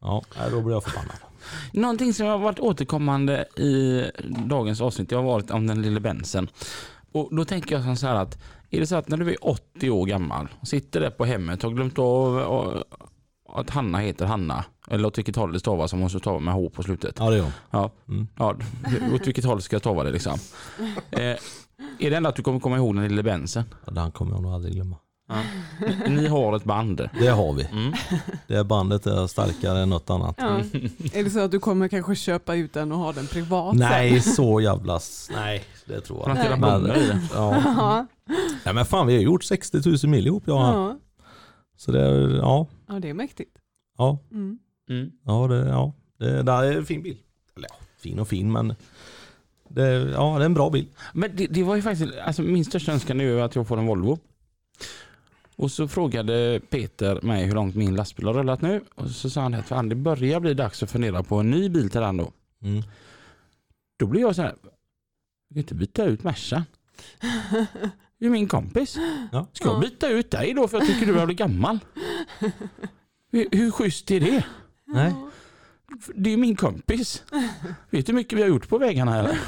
Ja, 0.00 0.22
nej, 0.38 0.50
då 0.50 0.60
blir 0.60 0.74
jag 0.74 0.84
förbannad. 0.84 1.16
Någonting 1.72 2.14
som 2.14 2.26
har 2.26 2.38
varit 2.38 2.58
återkommande 2.60 3.44
i 3.56 4.04
dagens 4.46 4.80
avsnitt 4.80 5.08
det 5.08 5.16
har 5.16 5.22
varit 5.22 5.50
om 5.50 5.66
den 5.66 5.82
lille 5.82 6.00
Bensen. 6.00 6.48
Och 7.12 7.36
då 7.36 7.44
tänker 7.44 7.74
jag 7.74 7.84
som 7.84 7.96
så 7.96 8.06
här 8.06 8.14
att 8.14 8.38
är 8.70 8.80
det 8.80 8.86
så 8.86 8.96
att 8.96 9.08
när 9.08 9.16
du 9.16 9.30
är 9.30 9.48
80 9.48 9.90
år 9.90 10.06
gammal 10.06 10.48
och 10.60 10.68
sitter 10.68 11.00
där 11.00 11.10
på 11.10 11.24
hemmet 11.24 11.64
och 11.64 11.70
har 11.70 11.76
glömt 11.76 11.98
av 11.98 12.36
och- 12.38 12.82
att 13.48 13.70
Hanna 13.70 13.98
heter 13.98 14.26
Hanna 14.26 14.64
eller 14.90 15.06
åt 15.06 15.18
vilket 15.18 15.36
håll 15.36 15.52
det 15.52 15.60
stavas 15.60 15.92
om 15.92 15.98
måste 16.00 16.18
stava 16.18 16.38
med 16.38 16.54
H 16.54 16.70
på 16.74 16.82
slutet. 16.82 17.16
Ja, 17.18 17.30
det 17.30 17.36
gör 17.36 17.42
hon. 17.42 17.52
Ja, 17.70 17.90
Mm. 18.08 18.28
ja 18.38 18.56
åt 19.14 19.26
vilket 19.26 19.44
håll 19.44 19.62
ska 19.62 19.74
jag 19.76 19.82
stava 19.82 20.04
det 20.04 20.10
liksom. 20.10 20.38
Eh, 21.10 21.36
är 21.98 22.10
det 22.10 22.16
enda 22.16 22.28
att 22.28 22.36
du 22.36 22.42
kommer 22.42 22.60
komma 22.60 22.76
ihåg 22.76 22.94
den 22.96 23.08
lille 23.08 23.22
Bensen? 23.22 23.64
Ja, 23.84 23.92
Den 23.92 24.10
kommer 24.10 24.32
jag 24.32 24.42
nog 24.42 24.52
aldrig 24.52 24.74
glömma. 24.74 24.96
Ni 26.08 26.26
har 26.26 26.56
ett 26.56 26.64
band. 26.64 27.08
Det 27.20 27.26
har 27.26 27.52
vi. 27.52 27.64
Mm. 27.64 27.92
Det 28.46 28.64
bandet 28.64 29.06
är 29.06 29.26
starkare 29.26 29.78
än 29.80 29.90
något 29.90 30.10
annat. 30.10 30.34
Ja. 30.38 30.58
Är 31.12 31.24
det 31.24 31.30
så 31.30 31.40
att 31.40 31.50
du 31.50 31.58
kommer 31.60 31.88
kanske 31.88 32.14
köpa 32.14 32.54
ut 32.54 32.72
den 32.72 32.92
och 32.92 32.98
ha 32.98 33.12
den 33.12 33.26
privat? 33.26 33.74
Nej, 33.76 34.20
så 34.20 34.60
jävlas. 34.60 35.30
Nej, 35.34 35.64
det 35.84 36.00
tror 36.00 36.28
jag 36.28 36.30
inte. 36.36 37.20
Ja. 37.34 37.62
Ja. 37.64 38.06
Nej 38.64 38.74
men 38.74 38.86
fan 38.86 39.06
vi 39.06 39.14
har 39.14 39.22
gjort 39.22 39.44
60 39.44 39.80
000 39.86 39.96
mil 40.10 40.26
ihop 40.26 40.42
jag 40.46 40.56
och. 40.56 40.62
Ja. 40.62 40.96
Så 41.76 41.92
det 41.92 42.00
är, 42.02 42.36
ja. 42.36 42.66
ja, 42.86 43.00
det 43.00 43.08
är 43.08 43.14
mäktigt. 43.14 43.58
Ja, 43.98 44.18
Mm. 44.30 44.58
Mm. 44.88 45.12
ja 45.24 45.46
det, 45.48 45.68
ja. 45.68 45.92
Det, 46.18 46.42
det 46.42 46.52
är 46.52 46.76
en 46.76 46.86
fin 46.86 47.02
bil. 47.02 47.18
Eller 47.56 47.68
ja, 47.70 47.76
fin 47.98 48.18
och 48.18 48.28
fin 48.28 48.52
men 48.52 48.74
det, 49.68 49.82
ja, 49.92 50.38
det 50.38 50.42
är 50.44 50.46
en 50.46 50.54
bra 50.54 50.70
bil. 50.70 50.86
Men 51.14 51.36
det, 51.36 51.46
det 51.46 51.62
var 51.62 51.76
ju 51.76 51.82
faktiskt, 51.82 52.14
alltså 52.18 52.42
min 52.42 52.64
största 52.64 52.92
önskan 52.92 53.20
är 53.20 53.24
ju 53.24 53.40
att 53.40 53.54
jag 53.54 53.68
får 53.68 53.78
en 53.78 53.86
Volvo. 53.86 54.18
Och 55.56 55.70
så 55.70 55.88
frågade 55.88 56.60
Peter 56.70 57.20
mig 57.22 57.44
hur 57.44 57.54
långt 57.54 57.74
min 57.74 57.94
lastbil 57.94 58.26
har 58.26 58.34
rullat 58.34 58.62
nu. 58.62 58.84
Och 58.94 59.10
så 59.10 59.30
sa 59.30 59.40
han 59.40 59.54
att 59.54 59.68
fan, 59.68 59.88
det 59.88 59.94
börjar 59.94 60.40
bli 60.40 60.54
dags 60.54 60.82
att 60.82 60.90
fundera 60.90 61.22
på 61.22 61.36
en 61.36 61.50
ny 61.50 61.68
bil 61.68 61.90
till 61.90 62.00
den 62.00 62.16
då. 62.16 62.32
Mm. 62.62 62.82
Då 63.96 64.06
blir 64.06 64.20
jag 64.20 64.34
så 64.36 64.42
här, 64.42 64.54
jag 65.48 65.54
kan 65.54 65.58
inte 65.58 65.74
byta 65.74 66.04
ut 66.04 66.22
Mercan. 66.24 66.62
Det 68.18 68.26
är 68.26 68.30
min 68.30 68.48
kompis. 68.48 68.98
Ja. 69.32 69.46
Ska 69.52 69.68
jag 69.68 69.80
byta 69.80 70.08
ut 70.08 70.30
dig 70.30 70.54
då 70.54 70.68
för 70.68 70.78
jag 70.78 70.86
tycker 70.86 71.06
du 71.06 71.12
börjar 71.12 71.26
bli 71.26 71.34
gammal? 71.34 71.78
Hur, 73.32 73.48
hur 73.52 73.70
schysst 73.70 74.10
är 74.10 74.20
det? 74.20 74.44
Nej. 74.84 75.14
Det 76.14 76.30
är 76.30 76.32
ju 76.32 76.36
min 76.36 76.56
kompis. 76.56 77.22
Vet 77.90 78.06
du 78.06 78.12
hur 78.12 78.16
mycket 78.16 78.38
vi 78.38 78.42
har 78.42 78.48
gjort 78.48 78.68
på 78.68 78.78
vägarna 78.78 79.18
eller? 79.18 79.38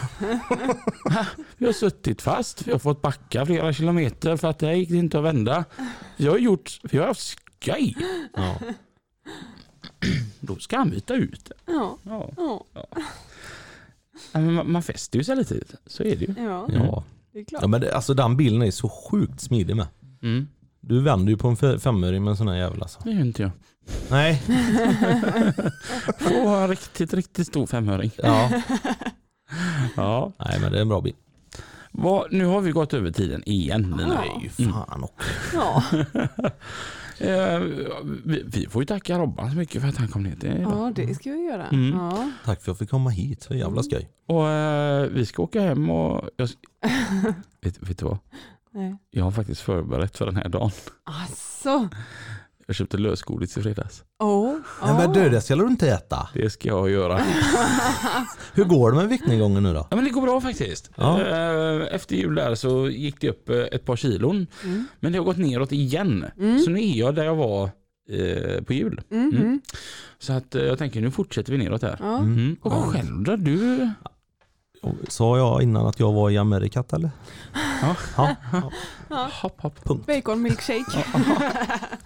Vi 1.56 1.66
har 1.66 1.72
suttit 1.72 2.22
fast, 2.22 2.66
vi 2.68 2.72
har 2.72 2.78
fått 2.78 3.02
backa 3.02 3.46
flera 3.46 3.72
kilometer 3.72 4.36
för 4.36 4.48
att 4.48 4.58
det 4.58 4.74
gick 4.74 4.90
inte 4.90 5.18
att 5.18 5.24
vända. 5.24 5.64
Vi 6.16 6.26
har 6.26 6.38
gjort, 6.38 6.80
vi 6.82 6.98
har 6.98 7.06
haft 7.06 7.36
skoj. 7.60 7.96
Ja. 8.36 8.58
Då 10.40 10.56
ska 10.56 10.76
han 10.78 10.90
byta 10.90 11.14
ut 11.14 11.44
det. 11.44 11.72
Ja. 11.72 11.98
Ja. 12.02 12.30
Ja. 12.74 12.86
Man, 14.32 14.72
man 14.72 14.82
fäster 14.82 15.18
ju 15.18 15.24
sig 15.24 15.36
lite, 15.36 15.54
så 15.86 16.02
är 16.02 16.16
det 16.16 16.24
ju. 16.24 16.34
ja, 16.38 16.68
Ja. 16.72 17.04
Det 17.32 17.38
är 17.40 17.44
klart. 17.44 17.62
ja 17.62 17.68
men 17.68 17.80
det, 17.80 17.94
alltså 17.94 18.14
den 18.14 18.36
bilen 18.36 18.62
är 18.62 18.70
så 18.70 18.88
sjukt 18.88 19.40
smidig 19.40 19.76
med. 19.76 19.86
Mm. 20.22 20.48
Du 20.80 21.00
vänder 21.00 21.30
ju 21.32 21.36
på 21.36 21.48
en 21.48 21.56
fe- 21.56 21.78
femöring 21.78 22.24
med 22.24 22.30
en 22.30 22.36
sån 22.36 22.48
här 22.48 22.56
jävel 22.56 22.82
alltså. 22.82 23.00
Det 23.04 23.10
gör 23.10 23.20
inte 23.20 23.42
jag. 23.42 23.50
Nej. 24.10 24.42
Få 26.18 26.48
ha 26.48 26.62
en 26.62 26.68
riktigt, 26.68 27.14
riktigt 27.14 27.46
stor 27.46 27.66
femöring. 27.66 28.10
Ja. 28.22 28.50
Ja. 29.96 30.32
Nej 30.38 30.58
men 30.60 30.72
det 30.72 30.78
är 30.78 30.82
en 30.82 30.88
bra 30.88 31.00
bil. 31.00 31.14
Vad, 31.92 32.32
nu 32.32 32.44
har 32.46 32.60
vi 32.60 32.70
gått 32.70 32.94
över 32.94 33.10
tiden 33.10 33.42
igen 33.48 33.94
Lina. 33.98 34.20
Nej 34.20 34.50
fan 34.50 35.02
och. 35.02 35.22
Ja. 35.54 35.82
Eh, 37.20 37.60
vi, 38.24 38.42
vi 38.46 38.66
får 38.68 38.82
ju 38.82 38.86
tacka 38.86 39.18
Robban 39.18 39.50
så 39.50 39.56
mycket 39.56 39.82
för 39.82 39.88
att 39.88 39.96
han 39.96 40.08
kom 40.08 40.22
ner 40.22 40.36
till 40.36 40.50
idag. 40.50 40.72
ja, 40.72 40.92
det 40.94 41.14
ska 41.14 41.30
vi 41.30 41.44
göra. 41.44 41.66
Mm. 41.66 41.96
Ja. 41.98 42.30
Tack 42.44 42.62
för 42.62 42.62
att 42.62 42.66
jag 42.66 42.78
fick 42.78 42.90
komma 42.90 43.10
hit. 43.10 43.42
Så 43.42 43.54
jävla 43.54 43.82
skoj. 43.82 44.08
Och 44.26 44.48
eh, 44.48 45.02
vi 45.08 45.26
ska 45.26 45.42
åka 45.42 45.60
hem 45.60 45.90
och... 45.90 46.30
Jag, 46.36 46.48
vet, 47.60 47.90
vet 47.90 47.98
du 47.98 48.04
vad? 48.04 48.18
Nej. 48.70 48.96
Jag 49.10 49.24
har 49.24 49.30
faktiskt 49.30 49.60
förberett 49.60 50.16
för 50.16 50.26
den 50.26 50.36
här 50.36 50.48
dagen. 50.48 50.70
Alltså. 51.04 51.88
Jag 52.68 52.76
köpte 52.76 52.96
lösgodis 52.98 53.56
i 53.58 53.62
fredags. 53.62 54.02
Oh. 54.18 54.54
Nej 54.84 54.94
men 54.94 55.12
du 55.12 55.28
det 55.30 55.40
ska 55.40 55.56
du 55.56 55.66
inte 55.66 55.88
äta. 55.90 56.28
Det 56.34 56.50
ska 56.50 56.68
jag 56.68 56.90
göra. 56.90 57.20
Hur 58.52 58.64
går 58.64 58.90
det 58.90 58.96
med 58.96 59.08
viktnedgången 59.08 59.62
nu 59.62 59.74
då? 59.74 59.86
Ja, 59.90 59.96
men 59.96 60.04
det 60.04 60.10
går 60.10 60.22
bra 60.22 60.40
faktiskt. 60.40 60.90
Ja. 60.96 61.20
Eh, 61.22 61.94
Efter 61.94 62.16
jul 62.16 62.34
där 62.34 62.54
så 62.54 62.88
gick 62.88 63.20
det 63.20 63.28
upp 63.28 63.48
eh, 63.48 63.56
ett 63.56 63.84
par 63.84 63.96
kilon. 63.96 64.46
Mm. 64.64 64.86
Men 65.00 65.12
det 65.12 65.18
har 65.18 65.24
gått 65.24 65.36
neråt 65.36 65.72
igen. 65.72 66.24
Mm. 66.38 66.58
Så 66.58 66.70
nu 66.70 66.80
är 66.80 66.98
jag 66.98 67.14
där 67.14 67.24
jag 67.24 67.36
var 67.36 67.70
eh, 68.10 68.62
på 68.62 68.72
jul. 68.72 69.00
Mm. 69.10 69.36
Mm. 69.36 69.60
Så 70.18 70.32
att 70.32 70.54
jag 70.54 70.78
tänker 70.78 71.00
nu 71.00 71.10
fortsätter 71.10 71.52
vi 71.52 71.58
neråt 71.58 71.82
här. 71.82 71.96
Ja. 72.00 72.18
Mm. 72.18 72.56
Och 72.60 72.72
själv 72.72 73.22
då? 73.22 73.36
Du? 73.36 73.90
Sa 75.08 75.38
jag 75.38 75.62
innan 75.62 75.86
att 75.86 76.00
jag 76.00 76.12
var 76.12 76.30
i 76.30 76.38
Amerikat 76.38 76.92
eller? 76.92 77.10
Ja. 77.82 77.96
Ja. 78.16 78.36
Ja. 79.10 79.30
Hopp, 79.42 79.60
hopp. 79.60 79.84
Punkt. 79.84 80.06
Bacon 80.06 80.42
milkshake. 80.42 81.04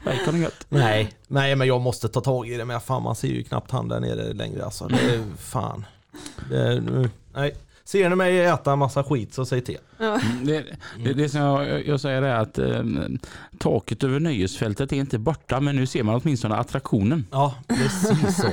Bacon 0.04 0.34
är 0.34 0.38
gött. 0.38 0.66
Nej, 0.68 1.12
nej 1.28 1.56
men 1.56 1.66
jag 1.68 1.80
måste 1.80 2.08
ta 2.08 2.20
tag 2.20 2.48
i 2.48 2.56
det 2.56 2.64
med. 2.64 2.82
Fan 2.82 3.02
man 3.02 3.16
ser 3.16 3.28
ju 3.28 3.42
knappt 3.42 3.70
han 3.70 3.88
där 3.88 4.00
nere 4.00 4.32
längre 4.32 4.64
alltså. 4.64 4.86
Det 4.86 5.14
är 5.14 5.22
fan. 5.38 5.86
Det 6.50 6.58
är, 6.58 7.08
nej. 7.34 7.54
Ser 7.84 8.08
ni 8.10 8.16
mig 8.16 8.40
äta 8.44 8.72
en 8.72 8.78
massa 8.78 9.04
skit 9.04 9.34
så 9.34 9.44
säg 9.44 9.60
till. 9.60 9.78
Ja. 9.98 10.20
Mm, 10.20 10.46
Det, 10.46 10.64
det, 11.04 11.12
det 11.12 11.28
som 11.28 11.40
jag, 11.40 11.86
jag 11.86 12.00
säger 12.00 12.22
är 12.22 12.34
att 12.34 12.58
eh, 12.58 12.82
taket 13.58 14.04
över 14.04 14.20
nöjesfältet 14.20 14.92
är 14.92 14.96
inte 14.96 15.18
borta 15.18 15.60
men 15.60 15.76
nu 15.76 15.86
ser 15.86 16.02
man 16.02 16.20
åtminstone 16.24 16.54
attraktionen. 16.56 17.26
Ja, 17.30 17.54
precis 17.68 18.36
så. 18.36 18.48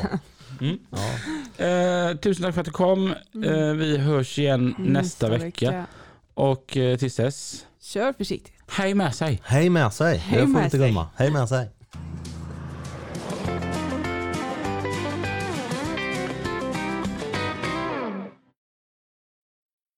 Mm. 0.62 0.78
Ja. 0.90 1.66
Eh, 1.66 2.16
tusen 2.16 2.44
tack 2.44 2.54
för 2.54 2.62
att 2.62 2.66
du 2.66 2.72
kom. 2.72 3.14
Eh, 3.46 3.74
vi 3.74 3.98
hörs 3.98 4.40
igen 4.40 4.76
nästa, 4.78 5.30
vecka. 5.30 5.86
Och 6.34 6.78
eh, 6.78 6.98
tills 6.98 7.16
dess, 7.16 7.66
Kör 7.82 8.14
försiktigt. 8.14 8.54
hej 8.68 8.94
med 8.94 9.16
sig. 9.16 9.42
Hej 9.46 9.70
med 9.70 9.94
sig. 9.94 10.18
Hej 10.18 10.42
det 10.42 10.48
får 10.54 10.64
inte 10.64 10.78
glömma. 10.78 11.08
Hej 11.16 11.32
med 11.32 11.50
sig. 11.50 11.70